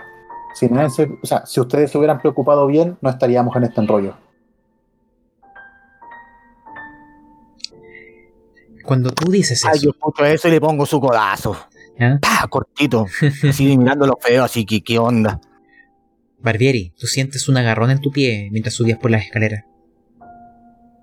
si, 0.54 0.66
no 0.68 0.88
se- 0.88 1.18
o 1.22 1.26
sea, 1.26 1.44
si 1.44 1.60
ustedes 1.60 1.90
se 1.90 1.98
hubieran 1.98 2.20
preocupado 2.20 2.66
bien, 2.66 2.96
no 3.02 3.10
estaríamos 3.10 3.54
en 3.56 3.64
este 3.64 3.80
enrollo. 3.82 4.16
Cuando 8.84 9.10
tú 9.10 9.30
dices 9.30 9.64
Ay, 9.64 9.72
eso, 9.76 9.84
yo 9.84 9.90
escucho 9.90 10.24
eso 10.24 10.48
y 10.48 10.50
le 10.52 10.60
pongo 10.60 10.86
su 10.86 11.00
codazo. 11.00 11.56
¿ah? 11.98 12.18
Pa, 12.20 12.46
cortito. 12.48 13.06
Así 13.48 13.76
mirándolo 13.76 14.18
feo, 14.20 14.44
así 14.44 14.64
que 14.64 14.82
qué 14.82 14.98
onda. 14.98 15.40
Barbieri, 16.38 16.92
tú 16.98 17.06
sientes 17.06 17.48
un 17.48 17.56
agarrón 17.56 17.90
en 17.90 18.00
tu 18.00 18.10
pie 18.10 18.48
mientras 18.52 18.74
subías 18.74 18.98
por 18.98 19.10
las 19.10 19.24
escaleras. 19.24 19.64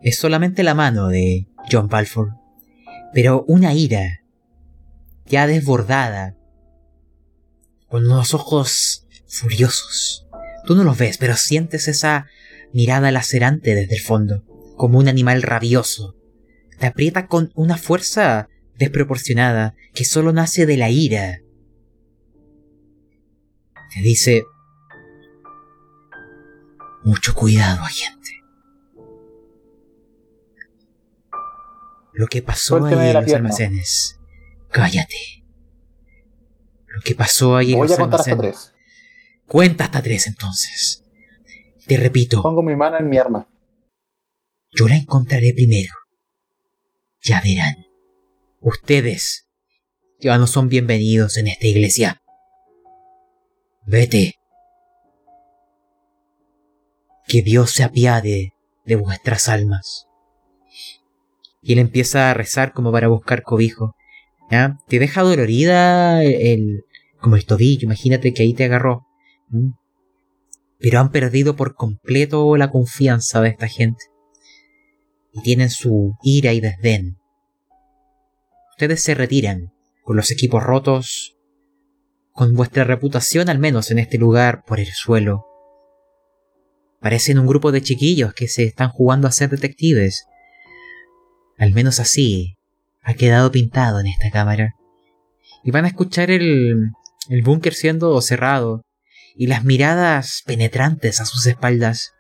Es 0.02 0.18
solamente 0.18 0.64
la 0.64 0.76
mano 0.76 1.08
de 1.08 1.48
John 1.72 1.88
Balfour, 1.88 2.34
pero 3.14 3.44
una 3.48 3.74
ira 3.74 4.22
ya 5.26 5.48
desbordada, 5.48 6.36
con 7.88 8.06
unos 8.06 8.34
ojos 8.34 9.08
furiosos. 9.28 10.28
Tú 10.66 10.76
no 10.76 10.84
los 10.84 10.98
ves, 10.98 11.18
pero 11.18 11.36
sientes 11.36 11.88
esa 11.88 12.28
mirada 12.74 13.12
lacerante 13.12 13.74
desde 13.74 13.96
el 13.96 14.02
fondo, 14.02 14.44
como 14.78 15.00
un 15.00 15.08
animal 15.08 15.42
rabioso. 15.42 16.16
Te 16.82 16.88
aprieta 16.88 17.28
con 17.28 17.52
una 17.54 17.78
fuerza 17.78 18.50
desproporcionada 18.80 19.76
que 19.94 20.04
solo 20.04 20.34
nace 20.34 20.66
de 20.66 20.78
la 20.78 20.90
ira. 20.90 21.42
Te 23.94 24.02
dice, 24.02 24.44
mucho 27.04 27.36
cuidado, 27.36 27.84
agente. 27.84 28.32
Lo 32.14 32.26
que 32.26 32.42
pasó 32.42 32.80
Suélteme 32.80 33.04
ahí 33.04 33.08
en 33.10 33.14
los 33.14 33.26
pierna. 33.26 33.38
almacenes. 33.50 34.20
Cállate. 34.72 35.46
Lo 36.88 37.02
que 37.06 37.14
pasó 37.14 37.58
ahí 37.58 37.74
en 37.74 37.78
Voy 37.78 37.90
los 37.90 38.00
a 38.00 38.02
contar 38.02 38.22
hasta 38.22 38.36
tres. 38.38 38.74
Cuenta 39.46 39.84
hasta 39.84 40.02
tres 40.02 40.26
entonces. 40.26 41.04
Te 41.86 41.98
repito, 41.98 42.42
Pongo 42.42 42.64
mi 42.64 42.76
mano 42.76 42.98
en 42.98 43.08
mi 43.08 43.20
arma. 43.20 43.48
yo 44.72 44.88
la 44.88 44.96
encontraré 44.96 45.54
primero. 45.54 45.94
Ya 47.24 47.40
verán. 47.40 47.86
Ustedes 48.62 49.48
ya 50.20 50.40
no 50.40 50.48
son 50.48 50.70
bienvenidos 50.70 51.38
en 51.38 51.48
esta 51.48 51.68
iglesia. 51.68 52.22
Vete. 53.86 54.36
Que 57.28 57.44
Dios 57.44 57.72
se 57.72 57.84
apiade 57.84 58.54
de 58.86 58.96
vuestras 58.96 59.50
almas. 59.50 60.08
Y 61.62 61.74
él 61.74 61.80
empieza 61.80 62.32
a 62.32 62.34
rezar 62.34 62.74
como 62.74 62.92
para 62.92 63.08
buscar 63.08 63.44
cobijo. 63.44 63.96
Te 64.88 65.00
deja 65.00 65.22
dolorida 65.22 66.24
el, 66.24 66.84
como 67.20 67.36
el 67.36 67.46
tobillo, 67.46 67.86
imagínate 67.86 68.34
que 68.34 68.42
ahí 68.44 68.54
te 68.54 68.66
agarró. 68.66 69.06
¿Mm? 69.50 69.74
Pero 70.80 71.00
han 71.00 71.12
perdido 71.12 71.56
por 71.56 71.76
completo 71.76 72.58
la 72.58 72.72
confianza 72.72 73.42
de 73.42 73.50
esta 73.50 73.68
gente. 73.68 74.11
Y 75.34 75.42
tienen 75.42 75.70
su 75.70 76.18
ira 76.24 76.54
y 76.54 76.60
desdén. 76.60 77.18
Ustedes 78.72 79.02
se 79.04 79.16
retiran, 79.16 79.74
con 80.04 80.16
los 80.16 80.32
equipos 80.32 80.64
rotos, 80.64 81.38
con 82.32 82.54
vuestra 82.54 82.84
reputación 82.84 83.50
al 83.50 83.60
menos 83.60 83.92
en 83.92 84.00
este 84.00 84.18
lugar 84.18 84.64
por 84.66 84.80
el 84.80 84.88
suelo. 84.88 85.46
Parecen 87.00 87.40
un 87.40 87.48
grupo 87.48 87.72
de 87.72 87.82
chiquillos 87.82 88.34
que 88.34 88.48
se 88.48 88.64
están 88.64 88.90
jugando 88.90 89.28
a 89.28 89.32
ser 89.32 89.50
detectives. 89.50 90.26
Al 91.58 91.74
menos 91.74 92.00
así 92.00 92.58
ha 93.02 93.14
quedado 93.14 93.52
pintado 93.52 94.00
en 94.00 94.08
esta 94.08 94.30
cámara. 94.32 94.76
Y 95.64 95.72
van 95.72 95.86
a 95.86 95.90
escuchar 95.90 96.32
el, 96.32 96.92
el 97.30 97.42
búnker 97.44 97.74
siendo 97.74 98.20
cerrado 98.22 98.84
y 99.36 99.48
las 99.48 99.64
miradas 99.64 100.44
penetrantes 100.46 101.22
a 101.22 101.26
sus 101.26 101.46
espaldas 101.46 102.14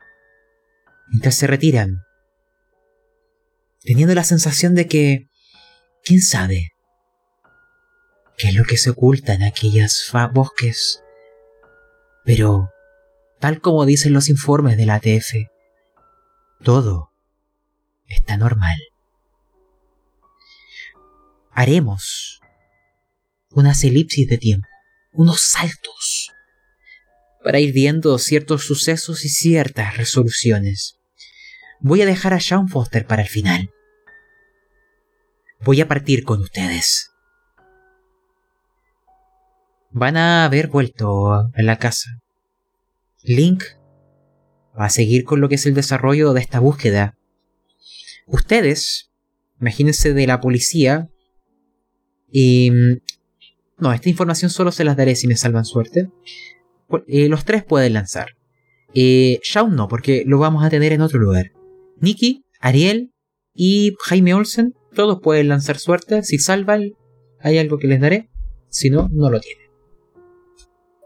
mientras 1.09 1.35
se 1.35 1.47
retiran, 1.47 1.97
teniendo 3.83 4.13
la 4.13 4.23
sensación 4.23 4.75
de 4.75 4.87
que, 4.87 5.29
quién 6.03 6.21
sabe, 6.21 6.71
qué 8.37 8.49
es 8.49 8.55
lo 8.55 8.63
que 8.63 8.77
se 8.77 8.91
oculta 8.91 9.33
en 9.33 9.43
aquellos 9.43 10.11
bosques. 10.33 11.03
Pero, 12.23 12.69
tal 13.39 13.61
como 13.61 13.85
dicen 13.85 14.13
los 14.13 14.29
informes 14.29 14.77
de 14.77 14.85
la 14.85 14.95
ATF, 14.95 15.33
todo 16.63 17.11
está 18.07 18.37
normal. 18.37 18.77
Haremos 21.51 22.39
unas 23.49 23.83
elipsis 23.83 24.27
de 24.27 24.37
tiempo, 24.37 24.67
unos 25.11 25.41
saltos, 25.41 26.31
para 27.43 27.59
ir 27.59 27.73
viendo 27.73 28.17
ciertos 28.19 28.65
sucesos 28.65 29.25
y 29.25 29.29
ciertas 29.29 29.97
resoluciones. 29.97 31.00
Voy 31.81 32.01
a 32.01 32.05
dejar 32.05 32.33
a 32.33 32.39
Sean 32.39 32.67
Foster 32.67 33.07
para 33.07 33.23
el 33.23 33.27
final. 33.27 33.71
Voy 35.63 35.81
a 35.81 35.87
partir 35.87 36.23
con 36.23 36.41
ustedes. 36.41 37.11
Van 39.89 40.15
a 40.15 40.45
haber 40.45 40.67
vuelto 40.67 41.33
a 41.33 41.49
la 41.55 41.77
casa. 41.77 42.21
Link 43.23 43.63
va 44.79 44.85
a 44.85 44.89
seguir 44.89 45.23
con 45.23 45.41
lo 45.41 45.49
que 45.49 45.55
es 45.55 45.65
el 45.65 45.73
desarrollo 45.73 46.33
de 46.33 46.41
esta 46.41 46.59
búsqueda. 46.59 47.17
Ustedes, 48.27 49.11
imagínense 49.59 50.13
de 50.13 50.27
la 50.27 50.39
policía, 50.39 51.09
y... 52.31 52.71
No, 53.77 53.91
esta 53.91 54.09
información 54.09 54.51
solo 54.51 54.71
se 54.71 54.83
las 54.83 54.95
daré 54.95 55.15
si 55.15 55.27
me 55.27 55.35
salvan 55.35 55.65
suerte. 55.65 56.09
Eh, 57.07 57.27
los 57.27 57.45
tres 57.45 57.63
pueden 57.63 57.93
lanzar. 57.93 58.37
Eh, 58.93 59.39
Shaun 59.43 59.75
no, 59.75 59.87
porque 59.87 60.23
lo 60.27 60.37
vamos 60.37 60.63
a 60.63 60.69
tener 60.69 60.93
en 60.93 61.01
otro 61.01 61.19
lugar. 61.19 61.51
Nikki, 62.01 62.43
Ariel 62.59 63.13
y 63.53 63.93
Jaime 64.05 64.33
Olsen, 64.33 64.73
todos 64.93 65.19
pueden 65.21 65.47
lanzar 65.47 65.77
suerte. 65.77 66.23
Si 66.23 66.39
salvan, 66.39 66.93
hay 67.39 67.59
algo 67.59 67.77
que 67.77 67.87
les 67.87 68.01
daré. 68.01 68.29
Si 68.69 68.89
no, 68.89 69.07
no 69.11 69.29
lo 69.29 69.39
tienen. 69.39 69.61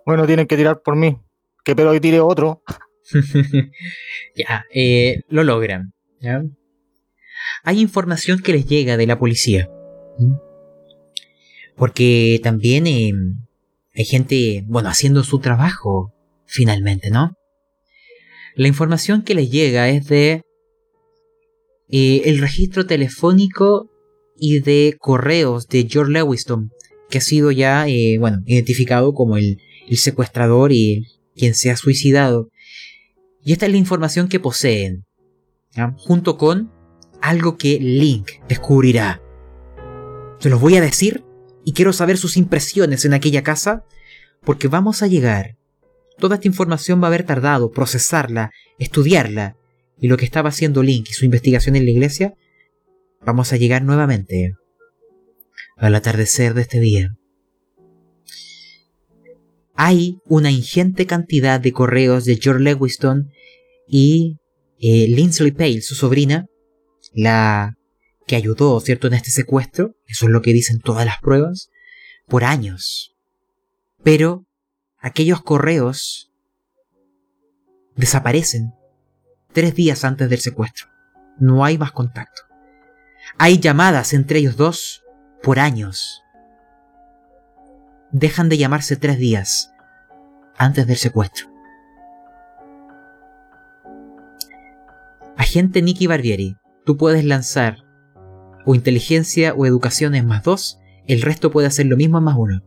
Bueno, 0.05 0.27
tienen 0.27 0.45
que 0.45 0.55
tirar 0.55 0.81
por 0.83 0.95
mí. 0.95 1.17
Que 1.63 1.75
pero 1.75 1.91
que 1.91 1.99
tire 1.99 2.19
otro. 2.19 2.61
ya, 4.35 4.65
eh, 4.71 5.21
lo 5.29 5.43
logran. 5.43 5.93
Hay 7.63 7.81
información 7.81 8.39
que 8.39 8.53
les 8.53 8.67
llega 8.67 8.97
de 8.97 9.07
la 9.07 9.17
policía. 9.17 9.67
Porque 11.75 12.39
también 12.43 12.85
eh, 12.85 13.13
hay 13.95 14.05
gente, 14.05 14.63
bueno, 14.67 14.89
haciendo 14.89 15.23
su 15.23 15.39
trabajo, 15.39 16.13
finalmente, 16.45 17.09
¿no? 17.09 17.33
La 18.53 18.67
información 18.67 19.23
que 19.23 19.33
les 19.33 19.49
llega 19.49 19.89
es 19.89 20.07
de 20.07 20.43
eh, 21.89 22.23
el 22.25 22.39
registro 22.39 22.85
telefónico 22.85 23.89
y 24.37 24.59
de 24.59 24.95
correos 24.99 25.67
de 25.67 25.87
George 25.89 26.11
Lewiston, 26.11 26.71
que 27.09 27.19
ha 27.19 27.21
sido 27.21 27.51
ya, 27.51 27.87
eh, 27.87 28.17
bueno, 28.19 28.41
identificado 28.45 29.13
como 29.13 29.37
el, 29.37 29.57
el 29.87 29.97
secuestrador 29.97 30.71
y 30.71 31.05
quien 31.35 31.55
se 31.55 31.71
ha 31.71 31.77
suicidado. 31.77 32.49
Y 33.43 33.53
esta 33.53 33.67
es 33.67 33.71
la 33.71 33.77
información 33.77 34.27
que 34.27 34.39
poseen, 34.39 35.05
junto 35.97 36.37
con 36.37 36.71
algo 37.21 37.57
que 37.57 37.79
Link 37.79 38.31
descubrirá. 38.47 39.21
Se 40.39 40.49
los 40.49 40.59
voy 40.59 40.75
a 40.75 40.81
decir 40.81 41.23
y 41.63 41.73
quiero 41.73 41.93
saber 41.93 42.17
sus 42.17 42.37
impresiones 42.37 43.05
en 43.05 43.13
aquella 43.13 43.43
casa, 43.43 43.83
porque 44.41 44.67
vamos 44.67 45.01
a 45.01 45.07
llegar. 45.07 45.57
Toda 46.17 46.35
esta 46.35 46.47
información 46.47 47.01
va 47.01 47.05
a 47.05 47.07
haber 47.07 47.23
tardado 47.23 47.71
procesarla, 47.71 48.51
estudiarla, 48.79 49.57
y 49.99 50.07
lo 50.07 50.17
que 50.17 50.25
estaba 50.25 50.49
haciendo 50.49 50.83
Link 50.83 51.07
y 51.09 51.13
su 51.13 51.25
investigación 51.25 51.75
en 51.75 51.85
la 51.85 51.91
iglesia, 51.91 52.33
vamos 53.25 53.53
a 53.53 53.57
llegar 53.57 53.83
nuevamente 53.83 54.53
al 55.77 55.95
atardecer 55.95 56.53
de 56.53 56.61
este 56.61 56.79
día 56.79 57.15
hay 59.75 60.19
una 60.25 60.51
ingente 60.51 61.05
cantidad 61.05 61.59
de 61.59 61.73
correos 61.73 62.23
de 62.25 62.37
George 62.37 62.63
Lewiston 62.63 63.29
y 63.87 64.37
eh, 64.79 65.07
Lindsay 65.09 65.51
Pale, 65.51 65.81
su 65.81 65.95
sobrina, 65.95 66.47
la 67.13 67.75
que 68.25 68.35
ayudó, 68.35 68.79
¿cierto?, 68.79 69.07
en 69.07 69.13
este 69.13 69.29
secuestro, 69.29 69.95
eso 70.07 70.25
es 70.25 70.31
lo 70.31 70.41
que 70.41 70.53
dicen 70.53 70.79
todas 70.79 71.05
las 71.05 71.19
pruebas, 71.19 71.69
por 72.27 72.43
años. 72.43 73.13
Pero 74.01 74.45
aquellos 74.97 75.43
correos 75.43 76.31
desaparecen 77.95 78.71
tres 79.55 79.73
días 79.73 80.03
antes 80.03 80.29
del 80.29 80.39
secuestro. 80.39 80.89
No 81.39 81.65
hay 81.65 81.79
más 81.79 81.91
contacto. 81.91 82.43
Hay 83.39 83.59
llamadas 83.59 84.13
entre 84.13 84.37
ellos 84.37 84.57
dos 84.57 85.03
por 85.41 85.59
años 85.59 86.21
dejan 88.11 88.47
de 88.47 88.57
llamarse 88.57 88.95
tres 88.95 89.17
días 89.17 89.73
antes 90.57 90.87
del 90.87 90.97
secuestro. 90.97 91.47
Agente 95.37 95.81
Nicky 95.81 96.07
Barbieri, 96.07 96.55
tú 96.85 96.97
puedes 96.97 97.25
lanzar 97.25 97.83
o 98.65 98.73
inteligencia 98.73 99.53
o 99.53 99.65
educación 99.65 100.15
en 100.15 100.27
más 100.27 100.43
dos, 100.43 100.79
el 101.07 101.21
resto 101.21 101.51
puede 101.51 101.67
hacer 101.67 101.87
lo 101.87 101.97
mismo 101.97 102.17
en 102.17 102.23
más 102.23 102.35
uno. 102.37 102.63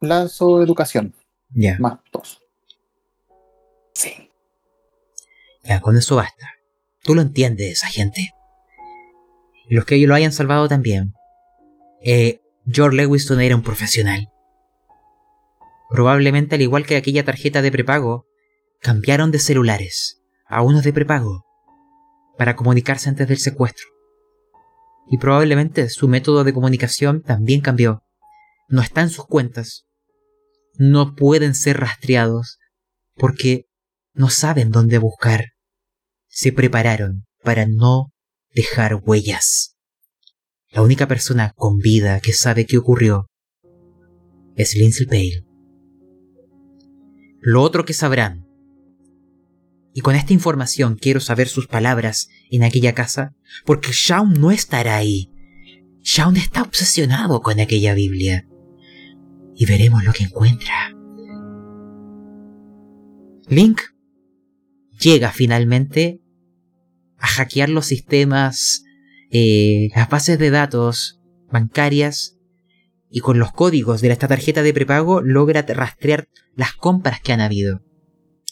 Lanzo 0.00 0.62
educación. 0.62 1.14
Ya. 1.54 1.76
Más 1.78 1.98
dos. 2.12 2.42
Sí. 3.94 4.30
Ya, 5.62 5.80
con 5.80 5.96
eso 5.96 6.16
basta. 6.16 6.50
Tú 7.02 7.14
lo 7.14 7.22
entiendes, 7.22 7.84
agente 7.84 8.34
y 9.68 9.74
los 9.74 9.84
que 9.84 9.98
lo 10.06 10.14
hayan 10.14 10.32
salvado 10.32 10.68
también. 10.68 11.14
Eh, 12.02 12.40
George 12.66 12.96
Lewiston 12.96 13.40
era 13.40 13.56
un 13.56 13.62
profesional. 13.62 14.30
Probablemente 15.90 16.54
al 16.54 16.62
igual 16.62 16.86
que 16.86 16.96
aquella 16.96 17.24
tarjeta 17.24 17.62
de 17.62 17.70
prepago, 17.72 18.26
cambiaron 18.80 19.30
de 19.30 19.38
celulares 19.38 20.20
a 20.46 20.62
unos 20.62 20.84
de 20.84 20.92
prepago 20.92 21.44
para 22.36 22.56
comunicarse 22.56 23.08
antes 23.08 23.28
del 23.28 23.38
secuestro. 23.38 23.86
Y 25.08 25.18
probablemente 25.18 25.88
su 25.88 26.08
método 26.08 26.44
de 26.44 26.52
comunicación 26.52 27.22
también 27.22 27.60
cambió. 27.60 28.02
No 28.68 28.80
está 28.80 29.02
en 29.02 29.10
sus 29.10 29.26
cuentas. 29.26 29.86
No 30.76 31.14
pueden 31.14 31.54
ser 31.54 31.78
rastreados 31.80 32.58
porque 33.14 33.66
no 34.12 34.30
saben 34.30 34.70
dónde 34.70 34.98
buscar. 34.98 35.52
Se 36.28 36.52
prepararon 36.52 37.26
para 37.42 37.66
no 37.66 38.12
dejar 38.50 39.00
huellas. 39.04 39.76
La 40.70 40.82
única 40.82 41.06
persona 41.06 41.52
con 41.54 41.78
vida 41.78 42.20
que 42.20 42.32
sabe 42.32 42.66
qué 42.66 42.78
ocurrió 42.78 43.26
es 44.56 44.74
Lindsay 44.74 45.06
Pale. 45.06 45.44
Lo 47.40 47.62
otro 47.62 47.84
que 47.84 47.92
sabrán, 47.92 48.44
y 49.92 50.00
con 50.00 50.16
esta 50.16 50.32
información 50.32 50.96
quiero 50.96 51.20
saber 51.20 51.48
sus 51.48 51.68
palabras 51.68 52.28
en 52.50 52.64
aquella 52.64 52.94
casa, 52.94 53.34
porque 53.64 53.90
Shaun 53.92 54.34
no 54.40 54.50
estará 54.50 54.96
ahí. 54.96 55.30
Shaun 56.02 56.36
está 56.36 56.62
obsesionado 56.62 57.40
con 57.42 57.60
aquella 57.60 57.94
Biblia. 57.94 58.48
Y 59.54 59.66
veremos 59.66 60.04
lo 60.04 60.12
que 60.12 60.24
encuentra. 60.24 60.94
Link 63.48 63.80
llega 64.98 65.30
finalmente 65.30 66.20
a 67.18 67.26
hackear 67.26 67.68
los 67.68 67.86
sistemas, 67.86 68.84
eh, 69.30 69.88
las 69.94 70.08
bases 70.08 70.38
de 70.38 70.50
datos 70.50 71.20
bancarias 71.50 72.36
y 73.10 73.20
con 73.20 73.38
los 73.38 73.52
códigos 73.52 74.00
de 74.00 74.08
esta 74.08 74.28
tarjeta 74.28 74.62
de 74.62 74.74
prepago 74.74 75.20
logra 75.20 75.62
rastrear 75.62 76.28
las 76.56 76.72
compras 76.72 77.20
que 77.20 77.32
han 77.32 77.40
habido. 77.40 77.80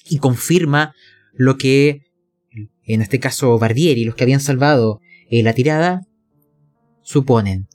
Y 0.09 0.19
confirma 0.19 0.95
lo 1.33 1.57
que, 1.57 2.03
en 2.85 3.03
este 3.03 3.19
caso 3.19 3.59
Bardieri, 3.59 4.05
los 4.05 4.15
que 4.15 4.25
habían 4.25 4.41
salvado 4.41 5.01
eh, 5.31 5.43
la 5.43 5.53
tirada, 5.53 6.03
suponen. 7.03 7.67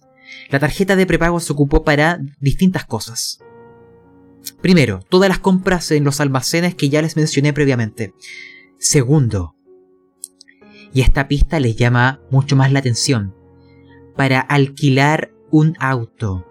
La 0.49 0.60
tarjeta 0.60 0.95
de 0.95 1.06
prepago 1.06 1.40
se 1.40 1.54
ocupó 1.54 1.84
para 1.84 2.20
distintas 2.40 2.86
cosas. 2.86 3.40
Primero, 4.62 5.02
todas 5.10 5.30
las 5.30 5.40
compras 5.40 5.91
en 5.91 6.04
los 6.04 6.20
almacenes 6.20 6.76
que 6.76 6.90
ya 6.90 7.02
les 7.02 7.16
mencioné 7.16 7.54
previamente. 7.54 8.14
Segundo, 8.80 9.56
y 10.94 11.02
esta 11.02 11.28
pista 11.28 11.60
les 11.60 11.76
llama 11.76 12.22
mucho 12.32 12.56
más 12.56 12.72
la 12.72 12.80
atención, 12.80 13.36
para 14.16 14.40
alquilar 14.40 15.32
un 15.52 15.76
auto 15.80 16.45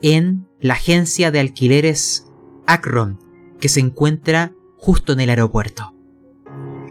en 0.00 0.46
la 0.60 0.74
agencia 0.74 1.30
de 1.30 1.40
alquileres 1.40 2.26
Akron, 2.66 3.18
que 3.60 3.68
se 3.68 3.80
encuentra 3.80 4.52
justo 4.76 5.12
en 5.12 5.20
el 5.20 5.30
aeropuerto. 5.30 5.94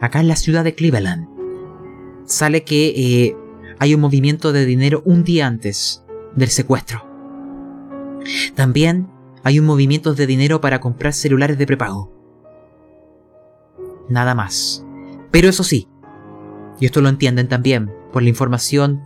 Acá 0.02 0.20
en 0.20 0.28
la 0.28 0.36
ciudad 0.36 0.64
de 0.64 0.76
Cleveland. 0.76 1.28
Sale 2.26 2.64
que 2.64 2.88
eh, 2.90 3.38
hay 3.80 3.94
un 3.94 4.02
movimiento 4.02 4.54
de 4.54 4.66
dinero 4.66 5.02
un 5.06 5.24
día 5.24 5.48
antes 5.48 6.04
del 6.36 6.50
secuestro. 6.50 7.06
También 8.56 9.10
hay 9.44 9.60
un 9.60 9.66
movimiento 9.66 10.14
de 10.14 10.28
dinero 10.28 10.62
para 10.62 10.80
comprar 10.80 11.14
celulares 11.14 11.58
de 11.58 11.66
prepago. 11.66 12.12
Nada 14.10 14.36
más. 14.36 14.84
Pero 15.32 15.50
eso 15.50 15.64
sí, 15.64 15.88
y 16.80 16.86
esto 16.86 17.02
lo 17.02 17.10
entienden 17.10 17.48
también 17.48 17.92
por 18.12 18.24
la 18.24 18.30
información, 18.30 19.04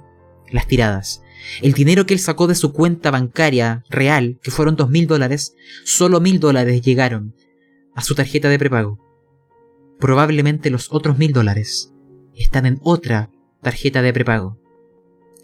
las 0.51 0.67
tiradas. 0.67 1.23
El 1.61 1.73
dinero 1.73 2.05
que 2.05 2.13
él 2.13 2.19
sacó 2.19 2.47
de 2.47 2.55
su 2.55 2.71
cuenta 2.71 3.11
bancaria 3.11 3.83
real, 3.89 4.39
que 4.43 4.51
fueron 4.51 4.75
dos 4.75 4.89
mil 4.89 5.07
dólares, 5.07 5.55
solo 5.83 6.19
mil 6.19 6.39
dólares 6.39 6.81
llegaron 6.81 7.35
a 7.95 8.01
su 8.01 8.15
tarjeta 8.15 8.49
de 8.49 8.59
prepago. 8.59 8.99
Probablemente 9.99 10.69
los 10.69 10.91
otros 10.91 11.17
mil 11.17 11.33
dólares 11.33 11.93
están 12.35 12.65
en 12.65 12.79
otra 12.81 13.29
tarjeta 13.61 14.01
de 14.01 14.13
prepago, 14.13 14.57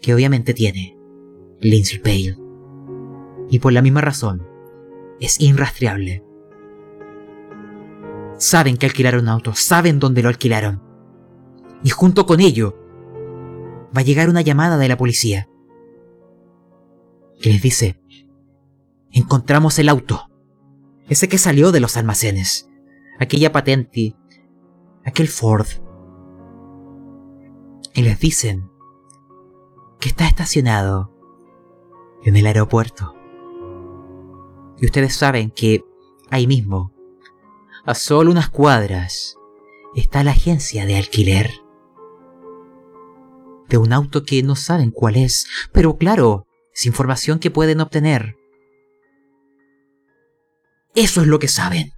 que 0.00 0.14
obviamente 0.14 0.54
tiene 0.54 0.96
Lindsay 1.60 1.98
Pale. 1.98 2.38
Y 3.50 3.58
por 3.58 3.72
la 3.72 3.82
misma 3.82 4.00
razón, 4.00 4.46
es 5.20 5.40
irrastreable. 5.40 6.24
Saben 8.36 8.76
que 8.76 8.86
alquilaron 8.86 9.22
un 9.22 9.28
auto, 9.28 9.54
saben 9.54 9.98
dónde 9.98 10.22
lo 10.22 10.28
alquilaron. 10.28 10.82
Y 11.82 11.90
junto 11.90 12.26
con 12.26 12.40
ello, 12.40 12.76
va 13.96 14.00
a 14.00 14.04
llegar 14.04 14.28
una 14.28 14.42
llamada 14.42 14.76
de 14.76 14.88
la 14.88 14.96
policía 14.96 15.48
que 17.40 17.50
les 17.50 17.62
dice, 17.62 18.00
encontramos 19.12 19.78
el 19.78 19.88
auto, 19.88 20.28
ese 21.08 21.28
que 21.28 21.38
salió 21.38 21.72
de 21.72 21.80
los 21.80 21.96
almacenes, 21.96 22.68
aquella 23.18 23.52
patente, 23.52 24.16
aquel 25.04 25.28
Ford. 25.28 25.66
Y 27.94 28.02
les 28.02 28.18
dicen 28.18 28.67
que 30.00 30.08
está 30.08 30.26
estacionado 30.26 31.12
en 32.24 32.36
el 32.36 32.46
aeropuerto. 32.46 33.14
Y 34.80 34.86
ustedes 34.86 35.14
saben 35.14 35.50
que 35.50 35.84
ahí 36.30 36.46
mismo, 36.46 36.92
a 37.84 37.94
solo 37.94 38.30
unas 38.30 38.48
cuadras, 38.48 39.36
está 39.94 40.22
la 40.22 40.32
agencia 40.32 40.86
de 40.86 40.96
alquiler. 40.96 41.50
De 43.68 43.76
un 43.76 43.92
auto 43.92 44.24
que 44.24 44.42
no 44.42 44.56
saben 44.56 44.90
cuál 44.90 45.16
es, 45.16 45.46
pero 45.72 45.96
claro, 45.96 46.46
es 46.72 46.86
información 46.86 47.38
que 47.38 47.50
pueden 47.50 47.80
obtener. 47.80 48.36
Eso 50.94 51.22
es 51.22 51.26
lo 51.26 51.38
que 51.38 51.48
saben. 51.48 51.92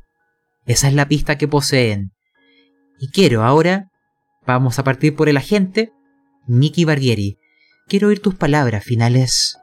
Esa 0.66 0.88
es 0.88 0.94
la 0.94 1.08
pista 1.08 1.38
que 1.38 1.48
poseen. 1.48 2.12
Y 2.98 3.10
quiero 3.10 3.44
ahora, 3.44 3.90
vamos 4.46 4.78
a 4.78 4.84
partir 4.84 5.14
por 5.14 5.28
el 5.28 5.36
agente, 5.36 5.92
Nicky 6.46 6.84
Barbieri. 6.84 7.39
Quiero 7.90 8.06
oír 8.06 8.22
tus 8.22 8.36
palabras 8.36 8.84
finales. 8.84 9.58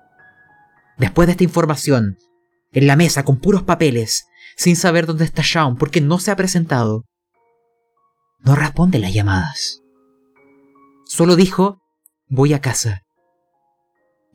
Después 0.97 1.27
de 1.27 1.31
esta 1.31 1.45
información, 1.45 2.17
en 2.73 2.85
la 2.85 2.97
mesa 2.97 3.23
con 3.23 3.39
puros 3.39 3.63
papeles, 3.63 4.27
sin 4.57 4.75
saber 4.75 5.05
dónde 5.05 5.23
está 5.23 5.43
Shaun 5.45 5.77
porque 5.77 6.01
no 6.01 6.19
se 6.19 6.31
ha 6.31 6.35
presentado, 6.35 7.05
no 8.39 8.53
responde 8.53 8.99
las 8.99 9.13
llamadas. 9.13 9.79
Solo 11.05 11.37
dijo, 11.37 11.79
voy 12.27 12.53
a 12.53 12.59
casa. 12.59 13.03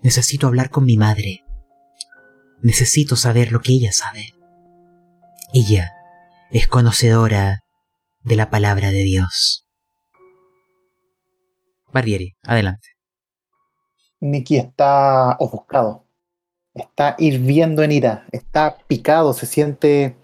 Necesito 0.03 0.47
hablar 0.47 0.71
con 0.71 0.87
mi 0.87 0.97
madre. 0.97 1.45
Necesito 2.63 3.15
saber 3.15 3.53
lo 3.53 3.61
que 3.61 3.73
ella 3.73 3.93
sabe. 3.93 4.33
Ella 5.53 5.93
es 6.51 6.67
conocedora 6.67 7.61
de 8.23 8.37
la 8.37 8.49
palabra 8.49 8.91
de 8.91 9.03
Dios. 9.03 9.67
Barbieri, 11.93 12.37
adelante. 12.43 12.92
Nicky 14.23 14.57
está 14.57 15.37
ofuscado. 15.39 16.05
Está 16.75 17.17
hirviendo 17.19 17.83
en 17.83 17.93
ira. 17.93 18.25
Está 18.33 18.79
picado. 18.87 19.35
Se 19.35 19.47
siente 19.47 20.17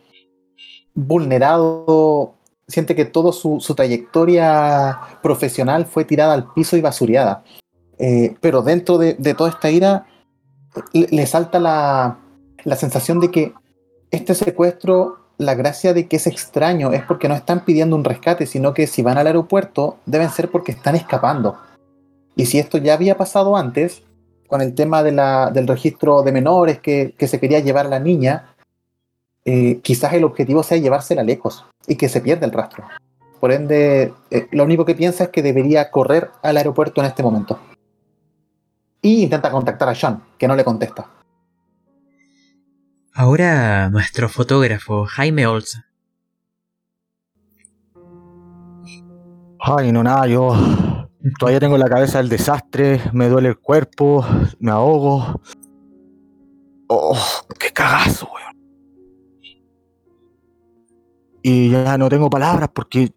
vulnerado. 0.95 2.35
Siente 2.67 2.95
que 2.95 3.05
toda 3.05 3.33
su, 3.33 3.61
su 3.61 3.75
trayectoria 3.75 4.99
profesional 5.23 5.85
fue 5.85 6.05
tirada 6.05 6.35
al 6.35 6.53
piso 6.55 6.77
y 6.77 6.81
basureada. 6.81 7.45
Eh, 7.99 8.37
pero 8.41 8.63
dentro 8.63 8.97
de, 8.97 9.15
toda 9.35 9.51
esta 9.51 9.71
ira 9.71 10.07
le, 10.93 11.27
salta 11.27 11.59
la, 11.59 12.19
sensación 12.77 13.19
de 13.19 13.31
que 13.31 13.55
este 14.13 14.35
secuestro, 14.35 15.19
la 15.37 15.55
gracia 15.55 15.93
de 15.93 16.07
que 16.07 16.17
es 16.17 16.27
extraño 16.27 16.93
es 16.93 17.03
porque 17.03 17.29
no 17.29 17.35
están 17.35 17.65
pidiendo 17.65 17.97
un 17.97 18.05
rescate, 18.05 18.47
sino 18.47 18.73
que 18.73 18.87
si 18.87 19.03
van 19.03 19.19
al 19.19 19.27
aeropuerto 19.27 19.99
deben 20.07 20.31
ser 20.31 20.51
porque 20.51 20.73
están 20.73 20.95
escapando. 20.95 21.59
Y 22.39 22.47
si 22.47 22.61
esto 22.61 22.79
ya 22.79 22.95
había 22.95 23.17
pasado 23.17 23.57
antes, 23.57 24.05
con 24.47 24.61
el 24.61 24.73
tema 24.73 25.03
del 25.03 25.67
registro 25.67 26.23
de 26.23 26.31
menores 26.31 26.79
que, 26.79 27.13
se 27.19 27.41
quería 27.41 27.59
llevar 27.59 27.87
a 27.87 27.89
la 27.89 27.99
niña, 27.99 28.55
eh, 29.45 29.81
quizás 29.83 30.13
el 30.13 30.23
objetivo 30.23 30.63
sea 30.63 30.79
llevársela 30.79 31.25
lejos 31.25 31.67
y 31.89 31.97
que 31.97 32.09
se 32.09 32.21
pierda 32.21 32.47
el 32.47 32.53
rastro. 32.53 32.85
Por 33.41 33.51
ende, 33.51 34.15
eh, 34.31 34.47
lo 34.53 34.63
único 34.63 34.85
que 34.85 34.95
piensa 34.95 35.25
es 35.25 35.31
que 35.31 35.43
debería 35.43 35.91
correr 35.91 36.31
al 36.41 36.57
aeropuerto 36.57 37.01
en 37.01 37.09
este 37.09 37.25
momento 37.25 37.59
y 39.03 39.25
intenta 39.25 39.51
contactar 39.51 39.89
a 39.89 39.95
Sean, 39.97 40.23
que 40.39 40.47
no 40.47 40.55
le 40.55 40.63
contesta. 40.63 41.09
Ahora 43.15 43.91
nuestro 43.91 44.29
fotógrafo, 44.29 45.07
Jaime 45.07 45.45
Olsen. 45.49 45.83
Ay, 49.59 49.91
no 49.91 50.05
nada, 50.05 50.29
yo 50.29 50.55
todavía 51.39 51.61
tengo 51.61 51.79
la 51.79 51.89
cabeza 51.89 52.19
del 52.19 52.29
desastre, 52.29 53.01
me 53.13 53.29
duele 53.29 53.51
el 53.51 53.59
cuerpo, 53.59 54.25
me 54.59 54.71
ahogo. 54.71 55.41
Oh, 56.89 57.19
qué 57.59 57.71
cagazo, 57.73 58.29
weón. 58.35 58.57
Y 61.43 61.71
ya 61.71 61.97
no 61.99 62.09
tengo 62.09 62.29
palabras 62.29 62.71
porque 62.75 63.13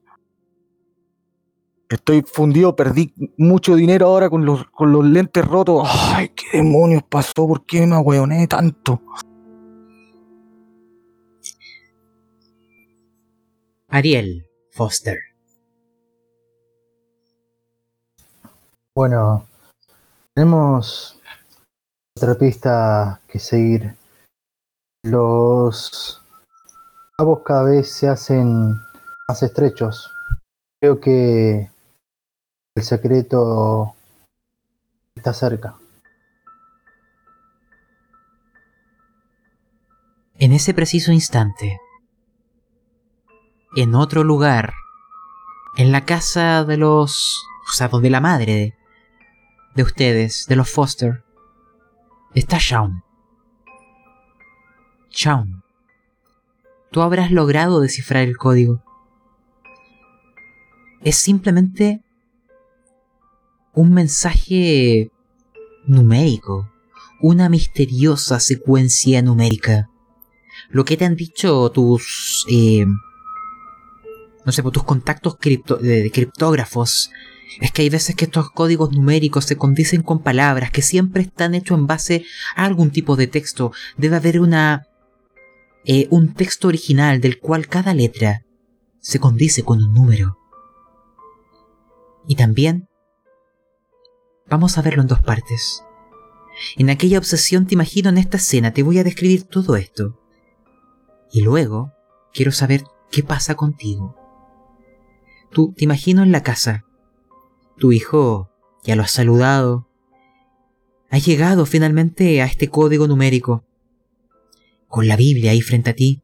Estoy 1.92 2.22
fundido, 2.22 2.74
perdí 2.74 3.14
mucho 3.36 3.76
dinero 3.76 4.06
ahora 4.06 4.30
con 4.30 4.46
los, 4.46 4.64
con 4.72 4.94
los 4.94 5.04
lentes 5.04 5.44
rotos. 5.44 5.86
Ay, 6.16 6.30
qué 6.30 6.60
demonios 6.60 7.04
pasó, 7.04 7.46
¿por 7.46 7.66
qué 7.66 7.86
me 7.86 7.96
ahueoné 7.96 8.48
tanto? 8.48 9.02
Ariel 13.90 14.48
Foster. 14.72 15.18
Bueno, 18.94 19.48
tenemos 20.36 21.18
otra 22.18 22.36
pista 22.36 23.22
que 23.26 23.40
seguir. 23.40 23.96
Los 25.04 26.22
cabos 27.18 27.40
cada 27.46 27.64
vez 27.64 27.90
se 27.90 28.10
hacen 28.10 28.74
más 29.30 29.44
estrechos. 29.44 30.14
Creo 30.82 31.00
que 31.00 31.72
el 32.76 32.84
secreto 32.84 33.96
está 35.16 35.32
cerca. 35.32 35.78
En 40.38 40.52
ese 40.52 40.74
preciso 40.74 41.14
instante, 41.14 41.80
en 43.74 43.96
otro 43.96 44.26
lugar, 44.26 44.74
en 45.78 45.94
la 45.94 46.04
casa 46.04 46.66
de 46.66 46.76
los... 46.76 47.42
o 47.70 47.74
sea, 47.74 47.88
de 47.88 48.10
la 48.10 48.20
madre 48.20 48.76
de, 49.76 49.84
ustedes, 49.84 50.46
de 50.48 50.56
los 50.56 50.70
Foster, 50.70 51.24
está 52.34 52.58
Shaun. 52.60 53.04
Shaun, 55.10 55.64
tú 56.92 57.02
habrás 57.02 57.32
logrado 57.32 57.82
descifrar 57.82 58.24
el 58.24 58.38
código. 58.38 58.84
Es 61.02 61.18
simplemente 61.18 62.02
un 63.74 63.94
mensaje 63.94 65.12
numérico, 65.86 66.72
una 67.22 67.50
misteriosa 67.50 68.40
secuencia 68.40 69.22
numérica. 69.22 69.90
Lo 70.70 70.86
que 70.86 70.98
te 70.98 71.06
han 71.06 71.16
dicho 71.16 71.70
tus... 71.72 72.46
Eh, 72.50 72.86
no 74.44 74.52
sé, 74.52 74.64
por 74.64 74.72
tus 74.72 74.84
contactos 74.84 75.38
cripto, 75.40 75.78
criptógrafos 76.12 77.12
es 77.60 77.72
que 77.72 77.82
hay 77.82 77.90
veces 77.90 78.16
que 78.16 78.26
estos 78.26 78.50
códigos 78.52 78.92
numéricos 78.92 79.46
se 79.46 79.58
condicen 79.58 80.04
con 80.04 80.24
palabras 80.24 80.72
que 80.72 80.82
siempre 80.82 81.24
están 81.24 81.54
hechos 81.54 81.78
en 81.78 81.88
base 81.88 82.26
a 82.56 82.66
algún 82.66 82.92
tipo 82.92 83.16
de 83.16 83.28
texto. 83.28 83.72
Debe 83.98 84.16
haber 84.16 84.40
una 84.40 84.88
eh, 85.84 86.08
un 86.12 86.34
texto 86.34 86.68
original 86.68 87.22
del 87.22 87.40
cual 87.40 87.68
cada 87.68 87.94
letra 87.94 88.46
se 89.00 89.20
condice 89.20 89.64
con 89.64 89.84
un 89.84 89.94
número. 89.94 90.38
Y 92.28 92.36
también 92.36 92.88
vamos 94.48 94.78
a 94.78 94.84
verlo 94.84 95.02
en 95.02 95.08
dos 95.08 95.22
partes. 95.22 95.84
En 96.78 96.90
aquella 96.90 97.18
obsesión 97.18 97.66
te 97.66 97.74
imagino 97.74 98.10
en 98.10 98.20
esta 98.20 98.38
escena, 98.38 98.74
te 98.74 98.84
voy 98.84 99.00
a 99.00 99.04
describir 99.04 99.44
todo 99.44 99.76
esto. 99.76 100.20
Y 101.32 101.42
luego 101.42 101.92
quiero 102.32 102.52
saber 102.52 102.84
qué 103.10 103.24
pasa 103.24 103.56
contigo. 103.56 104.16
Tú 105.50 105.74
te 105.76 105.86
imagino 105.86 106.22
en 106.22 106.32
la 106.32 106.44
casa. 106.44 106.86
Tu 107.78 107.92
hijo 107.92 108.50
ya 108.84 108.96
lo 108.96 109.04
has 109.04 109.12
saludado. 109.12 109.88
Has 111.10 111.26
llegado 111.26 111.66
finalmente 111.66 112.42
a 112.42 112.46
este 112.46 112.70
código 112.70 113.08
numérico. 113.08 113.66
Con 114.88 115.08
la 115.08 115.16
Biblia 115.16 115.52
ahí 115.52 115.62
frente 115.62 115.90
a 115.92 115.96
ti. 115.96 116.22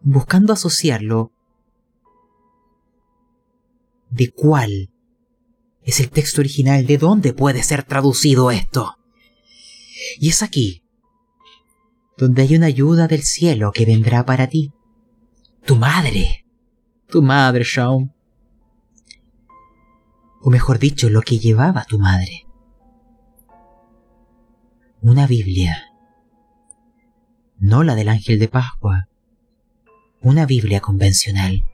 Buscando 0.00 0.52
asociarlo. 0.52 1.32
¿De 4.10 4.30
cuál 4.30 4.90
es 5.82 6.00
el 6.00 6.10
texto 6.10 6.40
original? 6.40 6.86
¿De 6.86 6.98
dónde 6.98 7.32
puede 7.32 7.62
ser 7.62 7.82
traducido 7.82 8.50
esto? 8.50 8.96
Y 10.18 10.28
es 10.28 10.42
aquí 10.42 10.82
donde 12.18 12.42
hay 12.42 12.56
una 12.56 12.66
ayuda 12.66 13.06
del 13.06 13.22
cielo 13.22 13.70
que 13.72 13.86
vendrá 13.86 14.26
para 14.26 14.48
ti. 14.48 14.72
Tu 15.64 15.76
madre. 15.76 16.44
Tu 17.08 17.22
madre, 17.22 17.62
Shaun. 17.64 18.12
O 20.40 20.50
mejor 20.50 20.78
dicho, 20.78 21.10
lo 21.10 21.22
que 21.22 21.38
llevaba 21.38 21.84
tu 21.84 21.98
madre. 21.98 22.46
Una 25.00 25.26
Biblia. 25.26 25.92
No 27.58 27.82
la 27.82 27.94
del 27.94 28.08
ángel 28.08 28.38
de 28.38 28.48
Pascua. 28.48 29.08
Una 30.20 30.46
Biblia 30.46 30.80
convencional. 30.80 31.64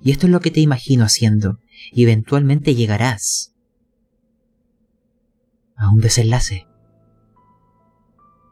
Y 0.00 0.12
esto 0.12 0.26
es 0.26 0.32
lo 0.32 0.40
que 0.40 0.50
te 0.50 0.60
imagino 0.60 1.04
haciendo, 1.04 1.58
y 1.92 2.04
eventualmente 2.04 2.74
llegarás 2.74 3.54
a 5.76 5.90
un 5.90 6.00
desenlace. 6.00 6.66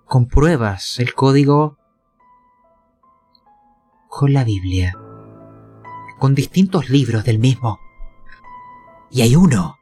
Compruebas 0.05 0.99
el 0.99 1.15
código 1.15 1.79
con 4.09 4.33
la 4.33 4.45
Biblia, 4.45 4.97
con 6.19 6.35
distintos 6.35 6.89
libros 6.89 7.25
del 7.25 7.39
mismo. 7.39 7.79
Y 9.11 9.23
hay 9.23 9.37
uno 9.37 9.79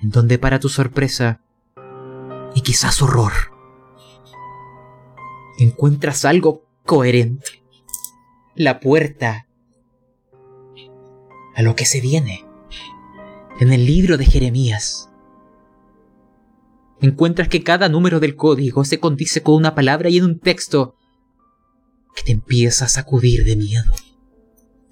donde 0.00 0.38
para 0.38 0.60
tu 0.60 0.68
sorpresa 0.68 1.40
y 2.54 2.60
quizás 2.60 3.02
horror, 3.02 3.32
encuentras 5.58 6.24
algo 6.24 6.64
coherente. 6.84 7.62
La 8.54 8.80
puerta 8.80 9.46
a 11.54 11.62
lo 11.62 11.74
que 11.74 11.84
se 11.84 12.00
viene. 12.00 12.46
En 13.60 13.72
el 13.72 13.84
libro 13.84 14.16
de 14.16 14.26
Jeremías 14.26 15.10
encuentras 17.00 17.48
que 17.48 17.62
cada 17.62 17.88
número 17.88 18.20
del 18.20 18.36
código 18.36 18.84
se 18.84 19.00
condice 19.00 19.42
con 19.42 19.54
una 19.54 19.74
palabra 19.74 20.08
y 20.08 20.18
en 20.18 20.24
un 20.24 20.38
texto 20.38 20.94
que 22.14 22.22
te 22.22 22.32
empieza 22.32 22.86
a 22.86 22.88
sacudir 22.88 23.44
de 23.44 23.56
miedo. 23.56 23.90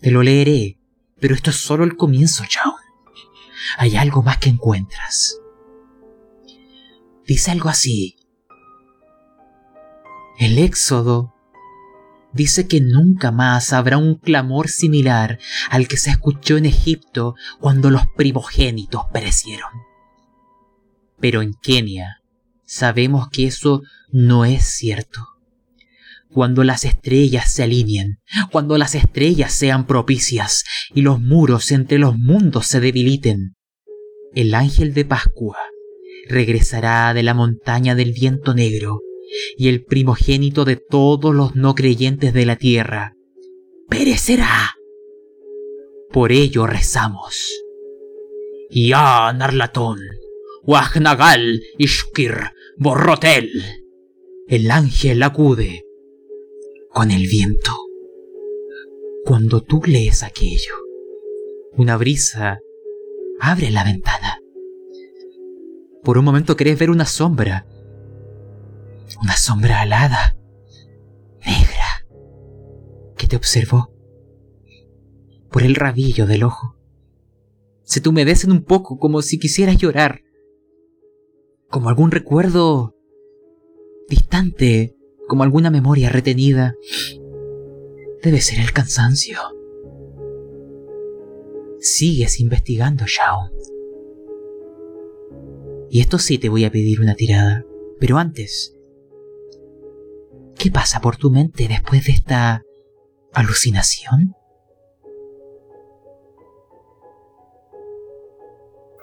Te 0.01 0.11
lo 0.11 0.23
leeré, 0.23 0.79
pero 1.25 1.37
esto 1.37 1.49
es 1.49 1.57
solo 1.57 1.85
el 1.85 1.97
comienzo, 1.97 2.45
John. 2.45 2.75
Hay 3.79 3.97
algo 3.97 4.23
más 4.23 4.37
que 4.37 4.51
encuentras. 4.51 5.41
Dice 7.27 7.51
algo 7.51 7.71
así. 7.71 8.17
El 10.39 10.59
Éxodo 10.59 11.35
dice 12.35 12.69
que 12.69 12.83
nunca 12.83 13.31
más 13.33 13.73
habrá 13.73 13.97
un 13.97 14.17
clamor 14.17 14.69
similar 14.69 15.39
al 15.71 15.89
que 15.89 15.97
se 15.97 16.11
escuchó 16.11 16.59
en 16.59 16.67
Egipto 16.67 17.37
cuando 17.59 17.89
los 17.89 18.03
primogénitos 18.15 19.07
perecieron. 19.11 19.71
Pero 21.21 21.41
en 21.41 21.55
Kenia 21.55 22.21
sabemos 22.67 23.31
que 23.31 23.47
eso 23.47 23.81
no 24.13 24.45
es 24.45 24.63
cierto. 24.63 25.34
Cuando 26.35 26.65
las 26.65 26.85
estrellas 26.85 27.52
se 27.52 27.62
alineen, 27.62 28.19
cuando 28.51 28.77
las 28.77 28.97
estrellas 28.97 29.52
sean 29.52 29.86
propicias 29.86 30.65
y 30.93 31.02
los 31.02 31.20
muros 31.20 31.70
entre 31.70 31.98
los 31.98 32.19
mundos 32.19 32.66
se 32.66 32.81
debiliten, 32.81 33.55
el 34.35 34.52
ángel 34.56 34.94
de 34.94 35.05
Pascua 35.05 35.56
regresará 36.28 37.15
de 37.15 37.23
la 37.23 37.35
montaña 37.35 37.94
del 37.94 38.12
viento 38.12 38.52
negro 38.52 39.01
y 39.56 39.69
el 39.69 39.85
primogénito 39.85 40.65
de 40.65 40.74
todos 40.74 41.32
los 41.32 41.55
no 41.55 41.77
creyentes 41.77 42.35
de 42.35 42.47
la 42.47 42.56
tierra 42.56 43.15
perecerá. 43.89 44.74
Por 46.11 46.32
ello 46.32 46.66
rezamos. 46.66 47.48
Ya, 48.70 49.32
Narlatón, 49.32 50.01
Wajnagal 50.65 51.62
Ishkir 51.78 52.35
Borrotel. 52.77 53.52
El 54.48 54.73
ángel 54.73 55.23
acude 55.23 55.84
con 56.95 57.11
el 57.11 57.27
viento. 57.27 57.73
Cuando 59.25 59.62
tú 59.62 59.83
lees 59.85 60.23
aquello, 60.23 60.75
una 61.77 61.97
brisa 61.97 62.61
abre 63.41 63.71
la 63.71 63.85
ventana. 63.85 64.39
Por 66.03 66.19
un 66.19 66.25
momento 66.25 66.57
querés 66.57 66.79
ver 66.79 66.91
una 66.91 67.05
sombra. 67.05 67.66
Una 69.23 69.37
sombra 69.37 69.81
alada, 69.81 70.37
negra, 71.45 72.07
que 73.16 73.27
te 73.27 73.37
observó 73.37 73.93
por 75.51 75.62
el 75.62 75.75
rabillo 75.75 76.27
del 76.27 76.45
ojo. 76.45 76.77
Se 77.83 78.01
te 78.01 78.09
humedecen 78.09 78.51
un 78.51 78.65
poco 78.65 78.99
como 78.99 79.21
si 79.21 79.39
quisieras 79.39 79.77
llorar 79.77 80.21
como 81.69 81.89
algún 81.89 82.12
recuerdo 82.12 82.95
distante, 84.09 84.94
como 85.27 85.43
alguna 85.43 85.71
memoria 85.71 86.11
retenida. 86.11 86.77
Debe 88.23 88.41
ser 88.41 88.61
el 88.61 88.73
cansancio. 88.73 89.39
Sigues 91.79 92.41
investigando, 92.41 93.05
Shao. 93.07 93.51
Y 95.91 96.01
esto 96.01 96.19
sí 96.19 96.39
te 96.39 96.49
voy 96.49 96.65
a 96.65 96.71
pedir 96.71 97.01
una 97.01 97.15
tirada. 97.15 97.65
Pero 98.01 98.19
antes, 98.19 98.77
¿qué 100.59 100.71
pasa 100.71 101.01
por 101.01 101.17
tu 101.17 101.31
mente 101.31 101.69
después 101.69 102.07
de 102.07 102.13
esta 102.13 102.63
alucinación? 103.33 104.35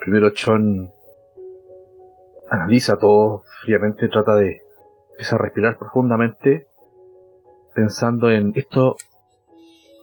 Primero 0.03 0.31
Chon 0.31 0.91
analiza 2.49 2.97
todo 2.97 3.43
fríamente, 3.63 4.09
trata 4.09 4.35
de 4.35 4.61
empezar 5.21 5.39
a 5.39 5.43
respirar 5.43 5.77
profundamente, 5.77 6.65
pensando 7.75 8.31
en 8.31 8.53
esto 8.55 8.95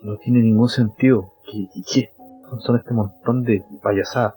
no 0.03 0.17
tiene 0.17 0.39
ningún 0.43 0.69
sentido. 0.69 1.33
¿Y, 1.53 1.83
qué 1.93 2.13
son 2.61 2.77
este 2.77 2.95
montón 2.95 3.43
de 3.43 3.65
payasadas? 3.83 4.35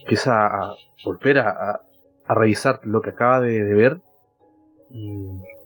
Empieza 0.00 0.46
a 0.46 0.74
volver 1.04 1.38
a, 1.38 1.80
a, 2.26 2.34
revisar 2.34 2.80
lo 2.82 3.02
que 3.02 3.10
acaba 3.10 3.40
de, 3.40 3.62
ver 3.72 4.00
y 4.90 5.12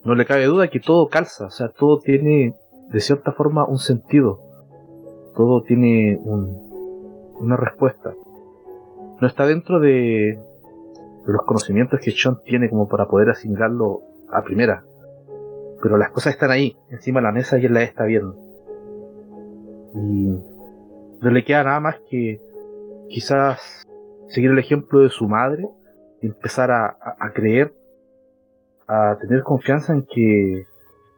no 0.04 0.14
le 0.14 0.26
cabe 0.26 0.44
duda 0.44 0.68
que 0.68 0.80
todo 0.80 1.08
calza, 1.08 1.46
o 1.46 1.50
sea, 1.50 1.70
todo 1.70 2.00
tiene 2.00 2.54
de 2.90 3.00
cierta 3.00 3.32
forma 3.32 3.64
un 3.64 3.78
sentido, 3.78 4.40
todo 5.34 5.62
tiene 5.62 6.18
un, 6.22 7.32
una 7.40 7.56
respuesta. 7.56 8.12
No 9.22 9.26
está 9.26 9.46
dentro 9.46 9.80
de, 9.80 10.38
los 11.26 11.42
conocimientos 11.46 12.00
que 12.00 12.10
Sean 12.10 12.40
tiene 12.44 12.68
como 12.68 12.88
para 12.88 13.06
poder 13.06 13.30
asimilarlo 13.30 14.00
a 14.30 14.42
primera. 14.42 14.84
Pero 15.82 15.96
las 15.96 16.10
cosas 16.10 16.34
están 16.34 16.50
ahí, 16.50 16.76
encima 16.90 17.20
de 17.20 17.24
la 17.24 17.32
mesa 17.32 17.58
y 17.58 17.66
él 17.66 17.74
las 17.74 17.84
está 17.84 18.04
viendo. 18.04 18.36
Y 19.94 20.38
no 21.20 21.30
le 21.30 21.44
queda 21.44 21.64
nada 21.64 21.80
más 21.80 21.96
que 22.10 22.40
quizás 23.08 23.86
seguir 24.28 24.50
el 24.50 24.58
ejemplo 24.58 25.00
de 25.00 25.10
su 25.10 25.28
madre 25.28 25.68
y 26.20 26.26
empezar 26.26 26.70
a, 26.70 26.96
a 27.18 27.32
creer, 27.32 27.72
a 28.86 29.16
tener 29.20 29.42
confianza 29.42 29.92
en 29.92 30.04
que, 30.06 30.66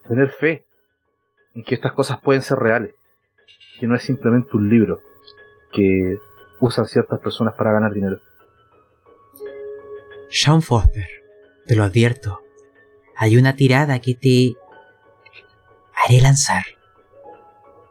tener 0.09 0.31
fe 0.31 0.65
en 1.55 1.65
que 1.65 1.75
estas 1.75 1.93
cosas 1.93 2.21
pueden 2.21 2.43
ser 2.43 2.59
reales, 2.59 2.95
que 3.81 3.87
no 3.87 3.95
es 3.95 4.03
simplemente 4.03 4.57
un 4.57 4.69
libro 4.69 5.01
que 5.73 6.19
usan 6.61 6.87
ciertas 6.87 7.19
personas 7.21 7.55
para 7.55 7.73
ganar 7.73 7.93
dinero. 7.93 8.19
Sean 10.31 10.61
Foster, 10.63 11.09
te 11.67 11.77
lo 11.77 11.85
advierto. 11.85 12.43
Hay 13.17 13.37
una 13.37 13.55
tirada 13.57 14.01
que 14.01 14.15
te 14.15 14.55
haré 15.95 16.21
lanzar. 16.21 16.65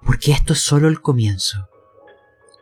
Porque 0.05 0.31
esto 0.31 0.53
es 0.53 0.59
solo 0.59 0.87
el 0.87 1.01
comienzo. 1.01 1.69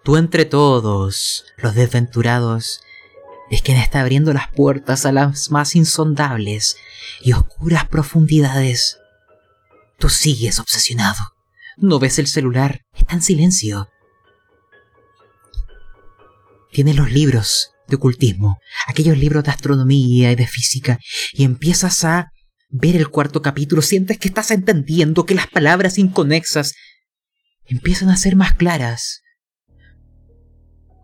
Tú 0.03 0.17
entre 0.17 0.45
todos, 0.45 1.45
los 1.57 1.75
desventurados, 1.75 2.81
es 3.49 3.61
quien 3.61 3.77
está 3.77 4.01
abriendo 4.01 4.33
las 4.33 4.49
puertas 4.49 5.05
a 5.05 5.11
las 5.11 5.51
más 5.51 5.75
insondables 5.75 6.77
y 7.21 7.33
oscuras 7.33 7.87
profundidades. 7.87 8.99
Tú 9.97 10.09
sigues 10.09 10.59
obsesionado. 10.59 11.35
No 11.77 11.99
ves 11.99 12.19
el 12.19 12.27
celular, 12.27 12.85
está 12.93 13.15
en 13.15 13.21
silencio. 13.21 13.89
Tienes 16.71 16.95
los 16.95 17.11
libros 17.11 17.72
de 17.87 17.95
ocultismo, 17.95 18.57
aquellos 18.87 19.17
libros 19.17 19.43
de 19.43 19.51
astronomía 19.51 20.31
y 20.31 20.35
de 20.35 20.47
física, 20.47 20.99
y 21.33 21.43
empiezas 21.43 22.03
a 22.03 22.31
ver 22.69 22.95
el 22.95 23.09
cuarto 23.09 23.41
capítulo, 23.41 23.81
sientes 23.81 24.17
que 24.17 24.27
estás 24.27 24.51
entendiendo 24.51 25.25
que 25.25 25.35
las 25.35 25.47
palabras 25.47 25.97
inconexas 25.97 26.73
empiezan 27.65 28.09
a 28.09 28.17
ser 28.17 28.35
más 28.35 28.53
claras, 28.53 29.21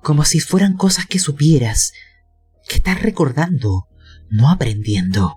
como 0.01 0.25
si 0.25 0.39
fueran 0.39 0.75
cosas 0.75 1.05
que 1.05 1.19
supieras, 1.19 1.91
que 2.67 2.77
estás 2.77 3.01
recordando, 3.01 3.87
no 4.29 4.49
aprendiendo. 4.49 5.35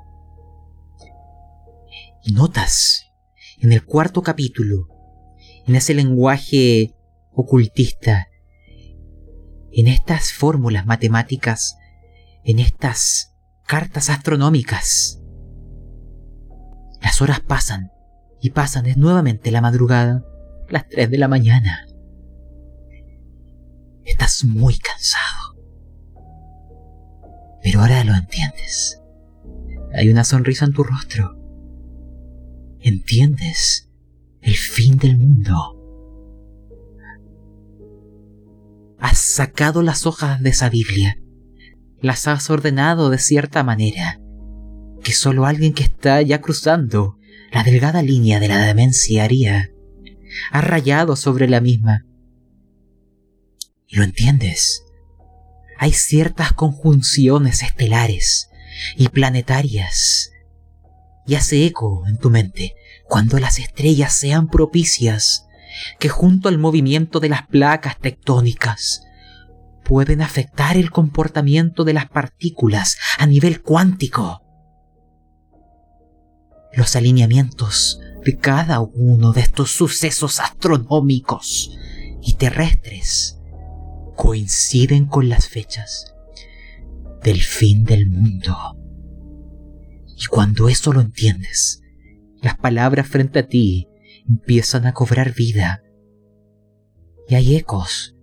Y 2.24 2.32
notas 2.32 3.06
en 3.58 3.72
el 3.72 3.84
cuarto 3.84 4.22
capítulo, 4.22 4.88
en 5.66 5.76
ese 5.76 5.94
lenguaje 5.94 6.94
ocultista, 7.32 8.28
en 9.72 9.88
estas 9.88 10.32
fórmulas 10.32 10.86
matemáticas, 10.86 11.78
en 12.44 12.58
estas 12.58 13.34
cartas 13.66 14.10
astronómicas. 14.10 15.20
Las 17.00 17.22
horas 17.22 17.40
pasan 17.40 17.90
y 18.40 18.50
pasan, 18.50 18.86
nuevamente 18.96 19.50
la 19.50 19.60
madrugada, 19.60 20.24
las 20.68 20.88
3 20.88 21.10
de 21.10 21.18
la 21.18 21.28
mañana. 21.28 21.86
Estás 24.04 24.44
muy 24.44 24.76
cansado. 24.78 25.56
Pero 27.62 27.80
ahora 27.80 28.02
lo 28.04 28.14
entiendes. 28.14 29.00
Hay 29.94 30.08
una 30.08 30.24
sonrisa 30.24 30.64
en 30.64 30.72
tu 30.72 30.82
rostro. 30.82 31.38
Entiendes 32.80 33.90
el 34.40 34.54
fin 34.54 34.96
del 34.96 35.18
mundo. 35.18 35.71
Has 39.02 39.18
sacado 39.18 39.82
las 39.82 40.06
hojas 40.06 40.40
de 40.42 40.50
esa 40.50 40.68
Biblia. 40.68 41.18
Las 42.00 42.28
has 42.28 42.48
ordenado 42.50 43.10
de 43.10 43.18
cierta 43.18 43.64
manera 43.64 44.20
que 45.02 45.12
solo 45.12 45.44
alguien 45.44 45.74
que 45.74 45.82
está 45.82 46.22
ya 46.22 46.40
cruzando 46.40 47.18
la 47.50 47.64
delgada 47.64 48.00
línea 48.00 48.38
de 48.38 48.46
la 48.46 48.64
demencia 48.64 49.24
haría. 49.24 49.70
Has 50.52 50.64
rayado 50.64 51.16
sobre 51.16 51.48
la 51.48 51.60
misma. 51.60 52.06
Lo 53.88 54.04
entiendes. 54.04 54.84
Hay 55.78 55.92
ciertas 55.92 56.52
conjunciones 56.52 57.64
estelares 57.64 58.50
y 58.96 59.08
planetarias. 59.08 60.30
Y 61.26 61.34
hace 61.34 61.66
eco 61.66 62.04
en 62.06 62.18
tu 62.18 62.30
mente 62.30 62.76
cuando 63.08 63.40
las 63.40 63.58
estrellas 63.58 64.12
sean 64.12 64.46
propicias 64.46 65.48
que 65.98 66.08
junto 66.08 66.48
al 66.48 66.58
movimiento 66.58 67.20
de 67.20 67.28
las 67.28 67.46
placas 67.46 67.98
tectónicas 67.98 69.02
pueden 69.84 70.22
afectar 70.22 70.76
el 70.76 70.90
comportamiento 70.90 71.84
de 71.84 71.92
las 71.92 72.08
partículas 72.08 72.96
a 73.18 73.26
nivel 73.26 73.62
cuántico. 73.62 74.42
Los 76.72 76.96
alineamientos 76.96 78.00
de 78.24 78.36
cada 78.36 78.80
uno 78.80 79.32
de 79.32 79.40
estos 79.40 79.72
sucesos 79.72 80.40
astronómicos 80.40 81.76
y 82.22 82.34
terrestres 82.34 83.38
coinciden 84.16 85.06
con 85.06 85.28
las 85.28 85.48
fechas 85.48 86.14
del 87.22 87.40
fin 87.40 87.84
del 87.84 88.08
mundo. 88.08 88.56
Y 90.16 90.26
cuando 90.26 90.68
eso 90.68 90.92
lo 90.92 91.00
entiendes, 91.00 91.82
las 92.40 92.56
palabras 92.56 93.08
frente 93.08 93.40
a 93.40 93.46
ti 93.46 93.88
empiezan 94.28 94.86
a 94.86 94.94
cobrar 94.94 95.34
vida. 95.34 95.82
Y 97.28 97.34
hay 97.34 97.56
ecos, 97.56 98.16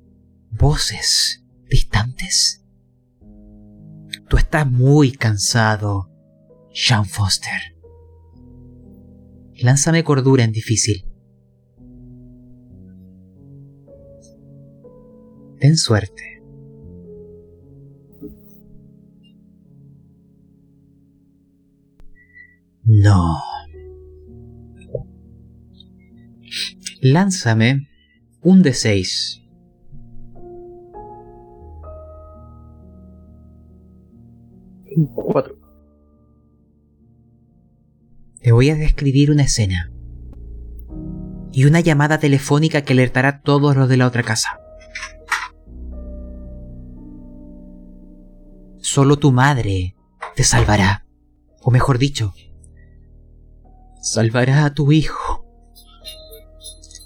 voces 0.52 1.46
distantes. 1.70 2.66
Tú 4.28 4.38
estás 4.38 4.70
muy 4.70 5.12
cansado, 5.12 6.10
Sean 6.74 7.06
Foster. 7.06 7.60
Lánzame 9.56 10.04
cordura 10.04 10.44
en 10.44 10.52
difícil. 10.52 11.06
Ten 15.60 15.76
suerte. 15.76 16.42
No. 22.86 23.38
Lánzame 27.02 27.88
un 28.42 28.62
de 28.62 28.74
6 28.74 29.42
Cuatro. 35.14 35.56
Te 38.42 38.52
voy 38.52 38.70
a 38.70 38.76
describir 38.76 39.32
una 39.32 39.44
escena. 39.44 39.92
Y 41.52 41.66
una 41.66 41.80
llamada 41.80 42.20
telefónica 42.20 42.82
que 42.82 42.94
alertará 42.94 43.30
a 43.30 43.42
todos 43.42 43.78
los 43.78 43.88
de 43.88 43.98
la 43.98 44.08
otra 44.08 44.24
casa. 44.24 44.60
Solo 48.80 49.18
tu 49.18 49.32
madre 49.32 49.96
te 50.36 50.44
salvará. 50.44 51.06
O 51.62 51.72
mejor 51.72 51.98
dicho, 51.98 52.34
salvará 54.02 54.66
a 54.66 54.74
tu 54.74 54.92
hijo. 54.92 55.49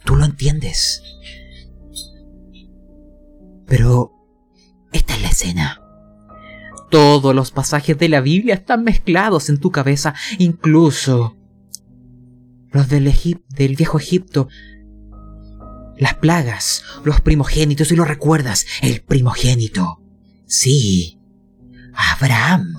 Tú 0.06 0.16
lo 0.16 0.26
entiendes. 0.26 1.02
Pero 3.68 4.12
esta 4.92 5.16
es 5.16 5.22
la 5.22 5.30
escena. 5.30 5.82
Todos 6.90 7.34
los 7.34 7.52
pasajes 7.52 7.98
de 7.98 8.10
la 8.10 8.22
Biblia 8.22 8.54
están 8.54 8.84
mezclados 8.84 9.50
en 9.50 9.60
tu 9.60 9.72
cabeza, 9.72 10.14
incluso 10.38 11.36
los 12.72 12.90
del, 12.90 13.12
del 13.50 13.76
viejo 13.76 13.98
Egipto, 13.98 14.48
las 15.98 16.16
plagas, 16.16 16.84
los 17.04 17.22
primogénitos, 17.22 17.92
y 17.92 17.96
lo 17.96 18.06
recuerdas, 18.06 18.66
el 18.82 19.02
primogénito. 19.02 20.02
Sí, 20.46 21.20
Abraham 21.94 22.74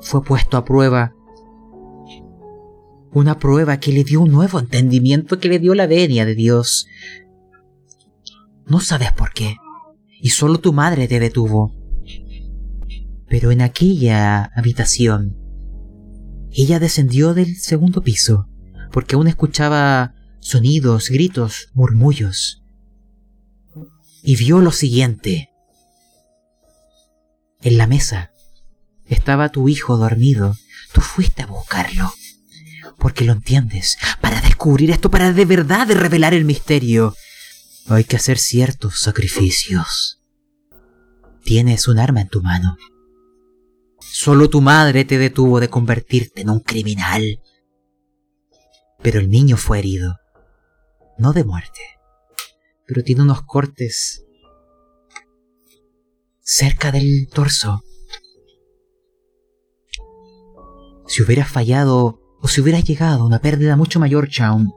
fue 0.00 0.22
puesto 0.22 0.56
a 0.56 0.64
prueba. 0.64 1.14
Una 3.12 3.38
prueba 3.38 3.78
que 3.78 3.92
le 3.92 4.04
dio 4.04 4.22
un 4.22 4.32
nuevo 4.32 4.58
entendimiento, 4.58 5.38
que 5.38 5.48
le 5.48 5.58
dio 5.58 5.74
la 5.74 5.86
venia 5.86 6.24
de 6.24 6.34
Dios. 6.34 6.86
No 8.66 8.80
sabes 8.80 9.12
por 9.12 9.32
qué, 9.32 9.56
y 10.20 10.30
solo 10.30 10.58
tu 10.58 10.72
madre 10.72 11.08
te 11.08 11.20
detuvo. 11.20 11.74
Pero 13.28 13.50
en 13.50 13.60
aquella 13.60 14.44
habitación, 14.56 15.36
ella 16.50 16.78
descendió 16.78 17.34
del 17.34 17.56
segundo 17.56 18.02
piso, 18.02 18.48
porque 18.92 19.14
aún 19.14 19.28
escuchaba 19.28 20.14
sonidos, 20.40 21.10
gritos, 21.10 21.68
murmullos. 21.74 22.62
Y 24.22 24.36
vio 24.36 24.60
lo 24.60 24.70
siguiente. 24.70 25.50
En 27.60 27.76
la 27.76 27.86
mesa 27.86 28.32
estaba 29.04 29.50
tu 29.50 29.68
hijo 29.68 29.96
dormido. 29.96 30.54
Tú 30.92 31.00
fuiste 31.00 31.42
a 31.42 31.46
buscarlo. 31.46 32.12
Porque 33.02 33.24
lo 33.24 33.32
entiendes. 33.32 33.98
Para 34.20 34.40
descubrir 34.40 34.92
esto, 34.92 35.10
para 35.10 35.32
de 35.32 35.44
verdad 35.44 35.90
revelar 35.90 36.34
el 36.34 36.44
misterio. 36.44 37.16
Hay 37.88 38.04
que 38.04 38.14
hacer 38.14 38.38
ciertos 38.38 39.00
sacrificios. 39.00 40.22
Tienes 41.42 41.88
un 41.88 41.98
arma 41.98 42.20
en 42.20 42.28
tu 42.28 42.42
mano. 42.42 42.76
Solo 43.98 44.48
tu 44.48 44.60
madre 44.60 45.04
te 45.04 45.18
detuvo 45.18 45.58
de 45.58 45.68
convertirte 45.68 46.42
en 46.42 46.50
un 46.50 46.60
criminal. 46.60 47.40
Pero 49.02 49.18
el 49.18 49.28
niño 49.28 49.56
fue 49.56 49.80
herido. 49.80 50.14
No 51.18 51.32
de 51.32 51.42
muerte. 51.42 51.80
Pero 52.86 53.02
tiene 53.02 53.22
unos 53.22 53.42
cortes 53.42 54.24
cerca 56.40 56.92
del 56.92 57.28
torso. 57.34 57.82
Si 61.08 61.20
hubieras 61.20 61.50
fallado 61.50 62.21
o 62.42 62.48
si 62.48 62.60
hubieras 62.60 62.84
llegado 62.84 63.22
a 63.22 63.26
una 63.26 63.40
pérdida 63.40 63.76
mucho 63.76 64.00
mayor, 64.00 64.28
Chaun, 64.28 64.72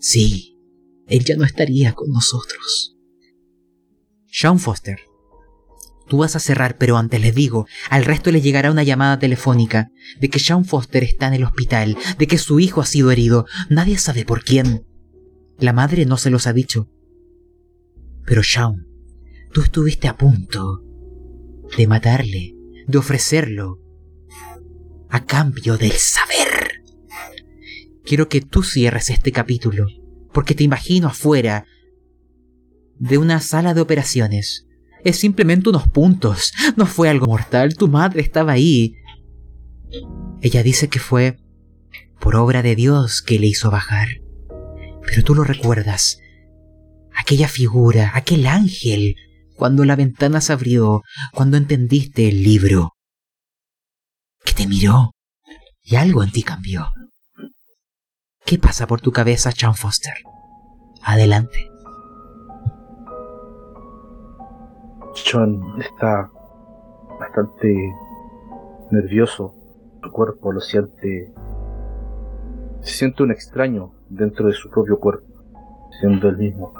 sí, 0.00 0.58
él 1.06 1.24
ya 1.24 1.36
no 1.36 1.44
estaría 1.44 1.92
con 1.92 2.08
nosotros. 2.10 2.96
Sean 4.26 4.58
Foster, 4.58 4.98
Tú 6.08 6.18
vas 6.18 6.36
a 6.36 6.40
cerrar, 6.40 6.78
pero 6.78 6.96
antes 6.98 7.20
les 7.20 7.34
digo, 7.34 7.66
al 7.90 8.04
resto 8.04 8.30
les 8.30 8.42
llegará 8.42 8.70
una 8.70 8.84
llamada 8.84 9.18
telefónica 9.18 9.90
de 10.20 10.28
que 10.28 10.38
Sean 10.38 10.64
Foster 10.64 11.02
está 11.02 11.26
en 11.26 11.34
el 11.34 11.44
hospital, 11.44 11.96
de 12.16 12.26
que 12.28 12.38
su 12.38 12.60
hijo 12.60 12.80
ha 12.80 12.86
sido 12.86 13.10
herido. 13.10 13.46
Nadie 13.70 13.98
sabe 13.98 14.24
por 14.24 14.44
quién. 14.44 14.86
La 15.58 15.72
madre 15.72 16.06
no 16.06 16.16
se 16.16 16.30
los 16.30 16.46
ha 16.46 16.52
dicho. 16.52 16.88
Pero 18.24 18.44
Sean, 18.44 18.86
tú 19.52 19.62
estuviste 19.62 20.06
a 20.06 20.16
punto 20.16 20.84
de 21.76 21.86
matarle, 21.88 22.54
de 22.86 22.98
ofrecerlo, 22.98 23.80
a 25.08 25.24
cambio 25.24 25.76
del 25.76 25.92
saber. 25.92 26.65
Quiero 28.06 28.28
que 28.28 28.40
tú 28.40 28.62
cierres 28.62 29.10
este 29.10 29.32
capítulo, 29.32 29.88
porque 30.32 30.54
te 30.54 30.62
imagino 30.62 31.08
afuera 31.08 31.66
de 32.98 33.18
una 33.18 33.40
sala 33.40 33.74
de 33.74 33.80
operaciones. 33.80 34.66
Es 35.04 35.18
simplemente 35.18 35.68
unos 35.68 35.88
puntos, 35.88 36.52
no 36.76 36.86
fue 36.86 37.08
algo 37.08 37.26
mortal, 37.26 37.74
tu 37.74 37.88
madre 37.88 38.22
estaba 38.22 38.52
ahí. 38.52 38.94
Ella 40.40 40.62
dice 40.62 40.88
que 40.88 41.00
fue 41.00 41.38
por 42.20 42.36
obra 42.36 42.62
de 42.62 42.76
Dios 42.76 43.22
que 43.22 43.40
le 43.40 43.48
hizo 43.48 43.72
bajar. 43.72 44.08
Pero 45.04 45.24
tú 45.24 45.34
lo 45.34 45.42
recuerdas. 45.42 46.20
Aquella 47.12 47.48
figura, 47.48 48.12
aquel 48.14 48.46
ángel, 48.46 49.16
cuando 49.56 49.84
la 49.84 49.96
ventana 49.96 50.40
se 50.40 50.52
abrió, 50.52 51.02
cuando 51.32 51.56
entendiste 51.56 52.28
el 52.28 52.44
libro. 52.44 52.92
Que 54.44 54.52
te 54.52 54.66
miró 54.68 55.12
y 55.82 55.96
algo 55.96 56.22
en 56.22 56.30
ti 56.30 56.42
cambió. 56.42 56.86
¿Qué 58.46 58.60
pasa 58.60 58.86
por 58.86 59.00
tu 59.00 59.10
cabeza, 59.10 59.50
Sean 59.50 59.74
Foster? 59.74 60.14
Adelante. 61.02 61.68
Sean 65.14 65.60
está 65.80 66.30
bastante 67.18 67.74
nervioso. 68.92 69.52
Su 70.00 70.12
cuerpo 70.12 70.52
lo 70.52 70.60
siente. 70.60 71.34
Se 72.82 72.94
siente 72.94 73.24
un 73.24 73.32
extraño 73.32 73.90
dentro 74.08 74.46
de 74.46 74.52
su 74.52 74.70
propio 74.70 75.00
cuerpo, 75.00 75.26
siendo 75.98 76.28
el 76.28 76.36
mismo. 76.36 76.72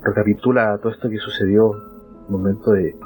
Recapitula 0.00 0.78
todo 0.78 0.92
esto 0.92 1.10
que 1.10 1.18
sucedió, 1.18 1.72
un 1.72 2.30
momento 2.30 2.70
de. 2.72 2.96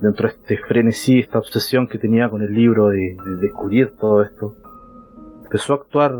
dentro 0.00 0.26
de 0.26 0.34
este 0.36 0.56
frenesí, 0.56 1.18
esta 1.18 1.38
obsesión 1.38 1.86
que 1.86 1.98
tenía 1.98 2.30
con 2.30 2.40
el 2.40 2.54
libro 2.54 2.88
de 2.88 3.14
descubrir 3.42 3.94
todo 3.98 4.22
esto. 4.22 4.56
Empezó 5.46 5.72
a 5.72 5.76
actuar 5.76 6.12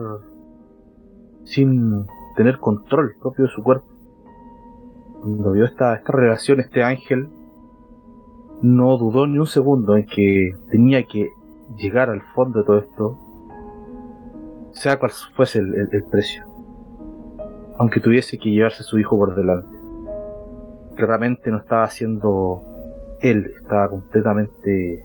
sin 1.45 2.07
tener 2.37 2.59
control 2.59 3.15
propio 3.21 3.45
de 3.45 3.51
su 3.51 3.63
cuerpo 3.63 3.87
cuando 5.21 5.51
vio 5.51 5.65
esta, 5.65 5.97
esta 5.97 6.13
relación, 6.13 6.61
este 6.61 6.85
ángel, 6.85 7.29
no 8.63 8.97
dudó 8.97 9.27
ni 9.27 9.39
un 9.39 9.47
segundo 9.47 9.97
en 9.97 10.07
que 10.07 10.55
tenía 10.71 11.03
que 11.03 11.31
llegar 11.77 12.11
al 12.11 12.23
fondo 12.35 12.61
de 12.61 12.65
todo 12.65 12.79
esto, 12.79 13.19
sea 14.71 15.01
cual 15.01 15.11
fuese 15.35 15.59
el, 15.59 15.89
el 15.91 16.05
precio, 16.05 16.45
aunque 17.77 17.99
tuviese 17.99 18.39
que 18.39 18.51
llevarse 18.51 18.85
su 18.85 19.01
hijo 19.01 19.19
por 19.19 19.35
delante. 19.35 19.77
Claramente 20.95 21.51
no 21.51 21.59
estaba 21.59 21.83
haciendo 21.83 22.63
él, 23.21 23.53
estaba 23.61 23.89
completamente 23.89 25.05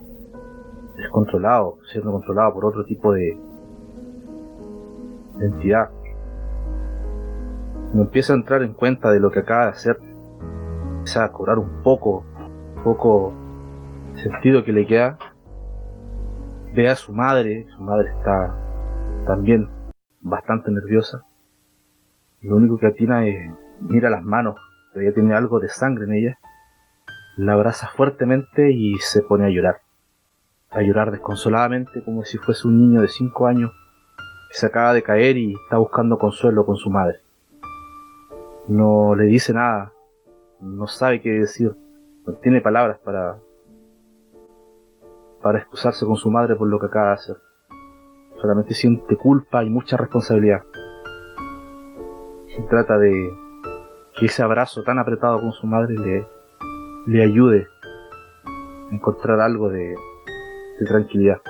descontrolado, 0.98 1.80
siendo 1.91 2.11
controlado 2.11 2.53
por 2.53 2.66
otro 2.66 2.85
tipo 2.85 3.11
de 3.11 3.35
entidad. 5.40 5.90
No 7.93 8.03
empieza 8.03 8.34
a 8.34 8.38
entrar 8.38 8.64
en 8.64 8.74
cuenta 8.74 9.11
de 9.11 9.19
lo 9.19 9.32
que 9.32 9.40
acaba 9.40 9.66
de 9.66 9.72
hacer, 9.72 9.98
empieza 10.98 11.26
a 11.26 11.32
cobrar 11.32 11.60
un 11.60 11.84
poco, 11.84 12.24
un 12.77 12.84
poco 12.84 13.34
sentido 14.16 14.64
que 14.64 14.72
le 14.72 14.85
queda. 14.85 15.18
Ve 16.74 16.90
a 16.90 16.95
su 16.95 17.14
madre, 17.14 17.68
su 17.76 17.84
madre 17.84 18.10
está 18.11 18.56
también 19.26 19.69
bastante 20.22 20.72
nerviosa. 20.72 21.26
Lo 22.42 22.56
único 22.56 22.77
que 22.77 22.88
atina 22.88 23.27
es 23.27 23.51
mira 23.82 24.10
las 24.10 24.24
manos, 24.24 24.56
que 24.93 25.01
ella 25.01 25.14
tiene 25.14 25.35
algo 25.35 25.60
de 25.60 25.69
sangre 25.69 26.06
en 26.06 26.14
ella. 26.14 26.40
La 27.38 27.53
abraza 27.53 27.88
fuertemente 27.88 28.72
y 28.72 28.95
se 29.00 29.22
pone 29.22 29.45
a 29.45 29.50
llorar. 29.50 29.82
A 30.69 30.82
llorar 30.82 31.11
desconsoladamente 31.11 32.03
como 32.03 32.24
si 32.24 32.38
fuese 32.38 32.68
un 32.68 32.80
niño 32.80 33.01
de 33.01 33.08
5 33.10 33.48
años 33.48 33.72
se 34.51 34.65
acaba 34.65 34.93
de 34.93 35.01
caer 35.01 35.38
y 35.38 35.53
está 35.53 35.77
buscando 35.77 36.17
consuelo 36.17 36.65
con 36.65 36.75
su 36.75 36.89
madre. 36.89 37.19
No 38.67 39.15
le 39.15 39.25
dice 39.25 39.53
nada, 39.53 39.91
no 40.59 40.88
sabe 40.88 41.21
qué 41.21 41.31
decir, 41.31 41.75
no 42.25 42.33
tiene 42.35 42.61
palabras 42.61 42.99
para 42.99 43.38
para 45.41 45.59
excusarse 45.59 46.05
con 46.05 46.17
su 46.17 46.30
madre 46.30 46.55
por 46.55 46.67
lo 46.67 46.80
que 46.80 46.85
acaba 46.85 47.07
de 47.07 47.13
hacer. 47.13 47.38
Solamente 48.39 48.73
siente 48.73 49.15
culpa 49.17 49.63
y 49.63 49.69
mucha 49.69 49.97
responsabilidad. 49.97 50.61
Y 52.57 52.61
trata 52.69 52.97
de 52.97 53.11
que 54.17 54.25
ese 54.27 54.43
abrazo 54.43 54.83
tan 54.83 54.99
apretado 54.99 55.39
con 55.39 55.51
su 55.53 55.65
madre 55.65 55.95
le, 55.95 56.27
le 57.07 57.23
ayude 57.23 57.67
a 58.45 58.93
encontrar 58.93 59.39
algo 59.39 59.69
de 59.69 59.95
tranquilidad. 60.85 61.41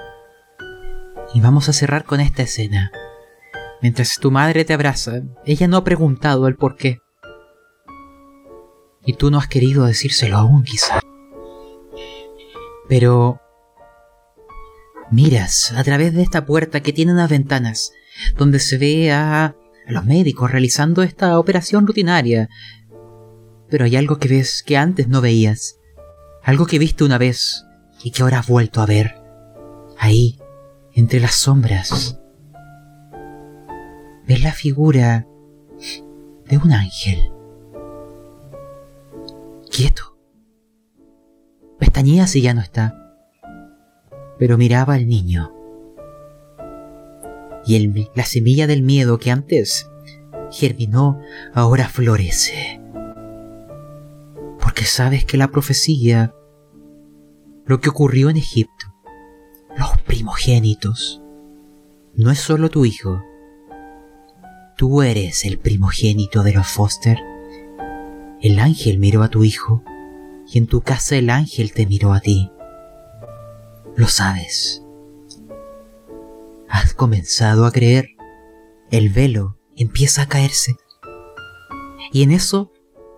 Y 1.33 1.41
vamos 1.41 1.69
a 1.69 1.73
cerrar 1.73 2.03
con 2.03 2.19
esta 2.19 2.43
escena. 2.43 2.91
Mientras 3.81 4.17
tu 4.19 4.31
madre 4.31 4.65
te 4.65 4.73
abraza, 4.73 5.21
ella 5.45 5.67
no 5.67 5.77
ha 5.77 5.83
preguntado 5.83 6.47
el 6.47 6.55
por 6.55 6.75
qué. 6.75 6.99
Y 9.05 9.13
tú 9.13 9.31
no 9.31 9.39
has 9.39 9.47
querido 9.47 9.85
decírselo 9.85 10.37
aún, 10.37 10.63
quizá. 10.63 10.99
Pero... 12.87 13.39
Miras 15.09 15.73
a 15.75 15.83
través 15.83 16.13
de 16.13 16.21
esta 16.21 16.45
puerta 16.45 16.81
que 16.81 16.93
tiene 16.93 17.11
unas 17.11 17.29
ventanas, 17.29 17.91
donde 18.37 18.59
se 18.59 18.77
ve 18.77 19.11
a, 19.11 19.55
los 19.87 20.05
médicos 20.05 20.51
realizando 20.51 21.03
esta 21.03 21.37
operación 21.37 21.85
rutinaria. 21.85 22.49
Pero 23.69 23.85
hay 23.85 23.95
algo 23.95 24.19
que 24.19 24.29
ves 24.29 24.63
que 24.65 24.77
antes 24.77 25.07
no 25.07 25.21
veías. 25.21 25.77
Algo 26.43 26.65
que 26.65 26.79
viste 26.79 27.03
una 27.03 27.17
vez 27.17 27.65
y 28.03 28.11
que 28.11 28.23
ahora 28.23 28.39
has 28.39 28.47
vuelto 28.47 28.81
a 28.81 28.85
ver. 28.85 29.15
Ahí, 29.97 30.40
entre 30.93 31.19
las 31.19 31.35
sombras. 31.35 32.19
Ves 34.27 34.43
la 34.43 34.51
figura 34.51 35.27
de 36.47 36.57
un 36.57 36.71
ángel 36.71 37.31
quieto. 39.71 40.17
Pestañía 41.79 42.27
si 42.27 42.41
ya 42.41 42.53
no 42.53 42.61
está, 42.61 43.15
pero 44.37 44.57
miraba 44.57 44.93
al 44.95 45.07
niño. 45.07 45.51
Y 47.65 47.75
el, 47.75 48.09
la 48.15 48.25
semilla 48.25 48.67
del 48.67 48.83
miedo 48.83 49.17
que 49.17 49.31
antes 49.31 49.89
germinó 50.51 51.19
ahora 51.53 51.87
florece. 51.87 52.81
Porque 54.61 54.83
sabes 54.85 55.25
que 55.25 55.37
la 55.37 55.47
profecía, 55.47 56.35
lo 57.65 57.79
que 57.79 57.89
ocurrió 57.89 58.29
en 58.29 58.37
Egipto, 58.37 58.90
primogénitos, 60.21 61.21
no 62.13 62.31
es 62.31 62.39
solo 62.39 62.69
tu 62.69 62.85
hijo. 62.85 63.21
Tú 64.77 65.01
eres 65.01 65.45
el 65.45 65.57
primogénito 65.59 66.43
de 66.43 66.53
los 66.53 66.67
Foster 66.67 67.17
el 68.41 68.57
ángel 68.57 68.97
miró 68.97 69.21
a 69.21 69.29
tu 69.29 69.43
hijo 69.43 69.83
y 70.51 70.57
en 70.57 70.65
tu 70.65 70.81
casa 70.81 71.15
el 71.15 71.29
ángel 71.29 71.73
te 71.73 71.85
miró 71.85 72.11
a 72.11 72.19
ti. 72.21 72.51
Lo 73.95 74.07
sabes. 74.07 74.83
Has 76.67 76.95
comenzado 76.95 77.65
a 77.65 77.71
creer. 77.71 78.09
El 78.89 79.09
velo 79.09 79.57
empieza 79.75 80.23
a 80.23 80.27
caerse. 80.27 80.75
Y 82.11 82.23
en 82.23 82.31
eso, 82.31 82.71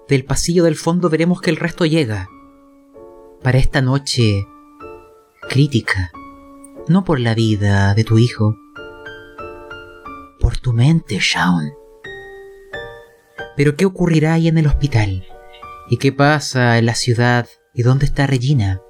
del 0.10 0.26
pasillo 0.26 0.66
del 0.66 0.76
fondo 0.76 1.10
veremos 1.10 1.40
que 1.40 1.52
el 1.52 1.56
resto 1.56 1.86
llega. 1.86 2.28
Para 3.42 3.60
esta 3.60 3.82
noche 3.82 4.46
crítica. 5.50 6.12
No 6.88 7.06
por 7.06 7.20
la 7.22 7.34
vida 7.34 7.94
de 7.94 8.04
tu 8.04 8.18
hijo. 8.18 8.58
Por 10.40 10.58
tu 10.58 10.74
mente, 10.74 11.18
Shaun. 11.20 11.72
Pero 13.56 13.78
¿qué 13.78 13.86
ocurrirá 13.86 14.34
ahí 14.34 14.50
en 14.50 14.58
el 14.58 14.68
hospital? 14.68 15.26
¿Y 15.90 15.98
qué 15.98 16.12
pasa 16.12 16.78
en 16.78 16.86
la 16.86 16.96
ciudad? 16.96 17.48
¿Y 17.74 17.84
dónde 17.84 18.06
está 18.06 18.28
Regina? 18.28 18.82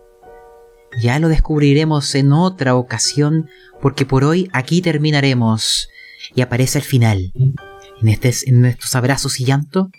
Ya 1.02 1.20
lo 1.20 1.28
descubriremos 1.28 2.16
en 2.16 2.34
otra 2.34 2.76
ocasión, 2.76 3.48
porque 3.80 4.06
por 4.06 4.24
hoy 4.24 4.50
aquí 4.54 4.82
terminaremos. 4.82 5.88
Y 6.34 6.42
aparece 6.42 6.80
el 6.80 6.84
final, 6.86 7.32
en, 7.36 8.08
este, 8.08 8.34
en 8.48 8.66
estos 8.66 8.96
abrazos 8.96 9.40
y 9.40 9.46
llanto, 9.46 9.92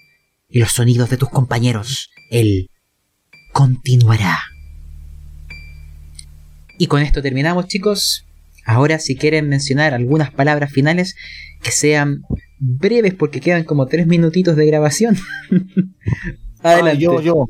y 0.49 0.59
los 0.59 0.73
sonidos 0.73 1.11
de 1.11 1.17
tus 1.17 1.29
compañeros. 1.29 2.11
Él 2.31 2.71
continuará. 3.53 4.41
Y 6.79 6.87
con 6.87 7.03
esto 7.03 7.23
terminamos, 7.23 7.69
chicos. 7.69 8.27
Ahora, 8.67 8.99
si 8.99 9.17
quieren 9.17 9.49
mencionar 9.49 9.95
algunas 9.95 10.31
palabras 10.31 10.73
finales 10.73 11.15
que 11.63 11.71
sean 11.71 12.23
breves 12.59 13.15
porque 13.15 13.41
quedan 13.41 13.65
como 13.65 13.87
tres 13.87 14.07
minutitos 14.07 14.57
de 14.57 14.67
grabación. 14.67 15.17
Adelante. 16.63 17.03
yo, 17.03 17.21
yo. 17.21 17.47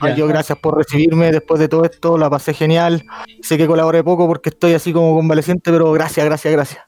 Ay, 0.00 0.14
yo 0.16 0.28
gracias 0.28 0.56
por 0.58 0.76
recibirme 0.76 1.32
después 1.32 1.58
de 1.58 1.68
todo 1.68 1.84
esto, 1.84 2.18
la 2.18 2.30
pasé 2.30 2.54
genial. 2.54 3.04
Sé 3.42 3.58
que 3.58 3.66
colaboré 3.66 4.04
poco 4.04 4.28
porque 4.28 4.50
estoy 4.50 4.74
así 4.74 4.92
como 4.92 5.14
convaleciente, 5.14 5.72
pero 5.72 5.90
gracias, 5.92 6.24
gracias, 6.24 6.52
gracias. 6.52 6.82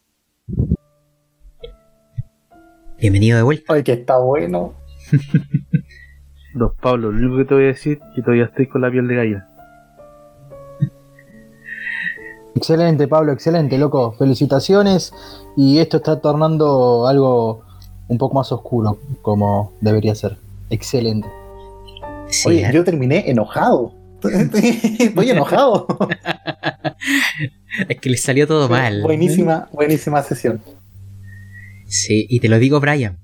Bienvenido 3.01 3.37
de 3.37 3.43
vuelta. 3.43 3.73
Ay, 3.73 3.83
que 3.83 3.93
está 3.95 4.19
bueno. 4.19 4.75
Don 6.55 6.73
Pablo, 6.81 7.11
lo 7.11 7.19
único 7.19 7.39
que 7.39 7.45
te 7.47 7.55
voy 7.55 7.65
a 7.65 7.69
decir 7.69 7.99
es 8.01 8.15
que 8.15 8.23
todavía 8.23 8.45
estoy 8.45 8.67
con 8.67 8.83
la 8.83 8.91
piel 8.91 9.09
de 9.09 9.15
gallina. 9.15 9.49
Excelente, 12.55 13.09
Pablo, 13.09 13.33
excelente, 13.33 13.79
loco. 13.79 14.13
Felicitaciones. 14.13 15.13
Y 15.57 15.79
esto 15.79 15.99
está 15.99 16.21
tornando 16.21 17.07
algo 17.07 17.65
un 18.09 18.19
poco 18.19 18.35
más 18.35 18.51
oscuro, 18.53 18.99
como 19.23 19.73
debería 19.81 20.15
ser. 20.15 20.37
Excelente. 20.69 21.29
Sí, 22.29 22.49
Oye, 22.49 22.67
¿eh? 22.67 22.71
yo 22.73 22.85
terminé 22.85 23.31
enojado. 23.31 23.95
Estoy 24.23 25.31
enojado. 25.31 25.87
es 27.89 28.01
que 28.01 28.11
le 28.11 28.17
salió 28.17 28.47
todo 28.47 28.69
mal. 28.69 29.03
Buenísima, 29.03 29.69
buenísima 29.73 30.23
sesión. 30.23 30.61
Sí, 31.87 32.27
y 32.29 32.41
te 32.41 32.49
lo 32.49 32.59
digo, 32.59 32.81
Brian. 32.81 33.19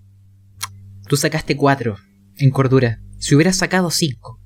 Tú 1.09 1.17
sacaste 1.17 1.57
cuatro 1.57 1.97
en 2.39 2.51
cordura. 2.51 3.01
Si 3.19 3.35
hubieras 3.35 3.57
sacado 3.57 3.91
cinco 3.91 4.41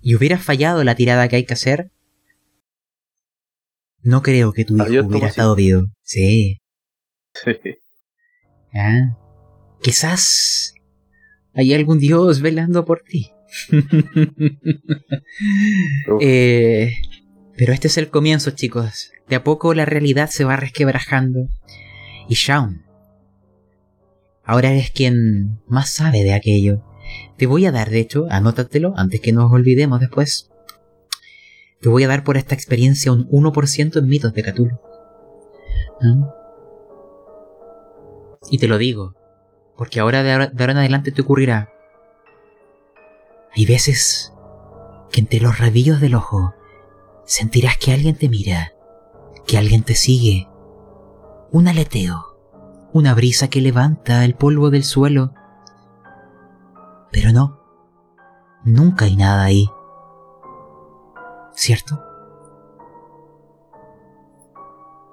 y 0.00 0.14
hubieras 0.14 0.42
fallado 0.42 0.84
la 0.84 0.94
tirada 0.94 1.26
que 1.28 1.36
hay 1.36 1.44
que 1.44 1.54
hacer, 1.54 1.90
no 4.04 4.22
creo 4.22 4.52
que 4.52 4.64
tu 4.64 4.76
hijo 4.76 4.84
Adiós, 4.84 5.06
hubiera 5.06 5.28
estado 5.28 5.56
vivo. 5.56 5.86
Sí. 6.02 6.60
Sí. 7.32 7.56
Ah, 8.74 9.16
quizás 9.82 10.74
hay 11.54 11.72
algún 11.74 11.98
dios 11.98 12.40
velando 12.40 12.84
por 12.84 13.02
ti. 13.02 13.30
Eh, 16.20 16.92
pero 17.56 17.72
este 17.72 17.88
es 17.88 17.98
el 17.98 18.08
comienzo, 18.08 18.50
chicos. 18.52 19.10
De 19.28 19.36
a 19.36 19.44
poco 19.44 19.74
la 19.74 19.84
realidad 19.84 20.30
se 20.30 20.44
va 20.44 20.56
resquebrajando. 20.56 21.48
Y 22.28 22.34
Shaun, 22.34 22.84
ahora 24.44 24.70
eres 24.70 24.90
quien 24.90 25.60
más 25.66 25.90
sabe 25.90 26.22
de 26.22 26.34
aquello. 26.34 26.82
Te 27.36 27.46
voy 27.46 27.66
a 27.66 27.72
dar, 27.72 27.90
de 27.90 28.00
hecho, 28.00 28.26
anótatelo 28.30 28.94
antes 28.96 29.20
que 29.20 29.32
nos 29.32 29.50
olvidemos 29.52 30.00
después. 30.00 30.50
Te 31.84 31.90
voy 31.90 32.02
a 32.02 32.08
dar 32.08 32.24
por 32.24 32.38
esta 32.38 32.54
experiencia 32.54 33.12
un 33.12 33.28
1% 33.28 33.98
en 33.98 34.08
mitos 34.08 34.32
de 34.32 34.42
Cthulhu. 34.42 34.80
¿Mm? 36.00 36.24
Y 38.50 38.56
te 38.56 38.68
lo 38.68 38.78
digo, 38.78 39.12
porque 39.76 40.00
ahora 40.00 40.22
de, 40.22 40.32
ahora 40.32 40.46
de 40.46 40.62
ahora 40.62 40.72
en 40.72 40.78
adelante 40.78 41.12
te 41.12 41.20
ocurrirá. 41.20 41.74
Hay 43.54 43.66
veces 43.66 44.32
que 45.12 45.20
entre 45.20 45.40
los 45.40 45.58
rabillos 45.58 46.00
del 46.00 46.14
ojo 46.14 46.54
sentirás 47.26 47.76
que 47.76 47.92
alguien 47.92 48.16
te 48.16 48.30
mira, 48.30 48.72
que 49.46 49.58
alguien 49.58 49.82
te 49.82 49.94
sigue, 49.94 50.48
un 51.50 51.68
aleteo, 51.68 52.38
una 52.94 53.12
brisa 53.12 53.48
que 53.48 53.60
levanta 53.60 54.24
el 54.24 54.34
polvo 54.36 54.70
del 54.70 54.84
suelo. 54.84 55.34
Pero 57.12 57.30
no, 57.32 57.60
nunca 58.64 59.04
hay 59.04 59.16
nada 59.16 59.44
ahí. 59.44 59.68
¿Cierto? 61.54 62.02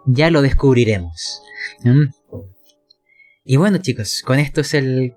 Ya 0.06 0.32
lo 0.32 0.42
descubriremos. 0.42 1.42
¿Mm? 1.84 2.06
Y 3.44 3.58
bueno 3.58 3.80
chicos, 3.80 4.24
con 4.26 4.40
esto 4.40 4.61
es 4.61 4.74
el, 4.74 5.16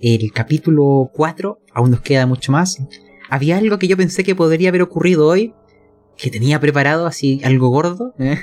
el 0.00 0.32
capítulo 0.32 1.10
4, 1.14 1.60
aún 1.72 1.90
nos 1.90 2.00
queda 2.00 2.26
mucho 2.26 2.52
más. 2.52 2.78
Había 3.30 3.58
algo 3.58 3.78
que 3.78 3.88
yo 3.88 3.96
pensé 3.96 4.24
que 4.24 4.34
podría 4.34 4.70
haber 4.70 4.82
ocurrido 4.82 5.26
hoy, 5.26 5.54
que 6.16 6.30
tenía 6.30 6.60
preparado 6.60 7.06
así 7.06 7.40
algo 7.44 7.68
gordo, 7.68 8.14
¿eh? 8.18 8.38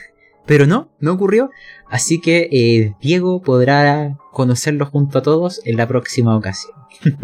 pero 0.46 0.68
no, 0.68 0.92
no 1.00 1.14
ocurrió. 1.14 1.50
Así 1.90 2.22
que 2.22 2.50
eh, 2.52 2.94
Diego 3.02 3.42
podrá 3.42 4.18
conocerlo 4.32 4.86
junto 4.86 5.20
a 5.20 5.22
todos 5.22 5.62
en 5.66 5.78
la 5.78 5.88
próxima 5.88 6.36
ocasión. 6.36 6.74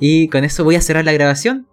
y 0.00 0.28
con 0.28 0.44
eso 0.44 0.64
voy 0.64 0.76
a 0.76 0.80
cerrar 0.80 1.04
la 1.04 1.12
grabación. 1.12 1.66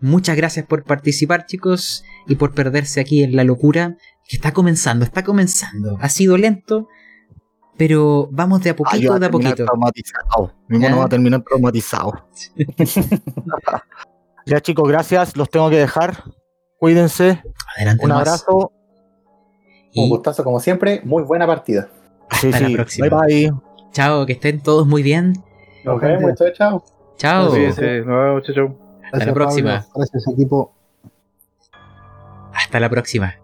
Muchas 0.00 0.36
gracias 0.36 0.66
por 0.66 0.84
participar 0.84 1.46
chicos 1.46 2.04
y 2.26 2.36
por 2.36 2.52
perderse 2.52 3.00
aquí 3.00 3.22
en 3.22 3.34
la 3.34 3.44
locura 3.44 3.96
que 4.28 4.36
está 4.36 4.52
comenzando, 4.52 5.04
está 5.04 5.24
comenzando. 5.24 5.96
Ha 6.00 6.08
sido 6.08 6.36
lento, 6.36 6.88
pero 7.76 8.28
vamos 8.30 8.62
de 8.62 8.70
a 8.70 8.72
Ay, 8.72 8.76
yo 8.76 8.84
poquito, 8.84 9.12
voy 9.12 9.20
de 9.20 9.26
a 9.26 9.30
poquito. 9.30 9.64
Traumatizado. 9.64 10.52
Mi 10.68 10.78
mono 10.78 10.96
¿Ah? 10.96 10.98
va 11.00 11.04
a 11.06 11.08
terminar 11.08 11.42
traumatizado. 11.42 12.26
ya 14.46 14.60
chicos, 14.60 14.88
gracias. 14.88 15.36
Los 15.36 15.48
tengo 15.50 15.70
que 15.70 15.76
dejar. 15.76 16.24
Cuídense. 16.78 17.42
Adelante 17.76 18.04
Un 18.04 18.12
abrazo. 18.12 18.72
Un 19.94 20.08
gustazo 20.10 20.44
como 20.44 20.60
siempre. 20.60 21.00
Muy 21.04 21.22
buena 21.22 21.46
partida. 21.46 21.88
Sí, 22.32 22.48
Hasta 22.48 22.60
la 22.60 22.68
sí. 22.68 22.74
próxima. 22.74 23.08
Bye 23.08 23.50
bye. 23.50 23.52
chao, 23.92 24.26
que 24.26 24.32
estén 24.34 24.60
todos 24.60 24.86
muy 24.86 25.02
bien. 25.02 25.32
Nos 25.84 26.00
vemos. 26.00 26.34
Chao, 26.36 26.48
chao. 26.52 26.84
Chao. 27.16 27.50
Vemos, 27.52 27.76
chao, 28.44 28.54
chao. 28.54 28.85
Gracias, 29.24 29.34
próxima. 29.34 29.70
Pablo. 29.80 29.92
Gracias, 29.96 30.28
equipo. 30.28 30.74
Hasta 32.52 32.80
la 32.80 32.88
próxima. 32.88 33.34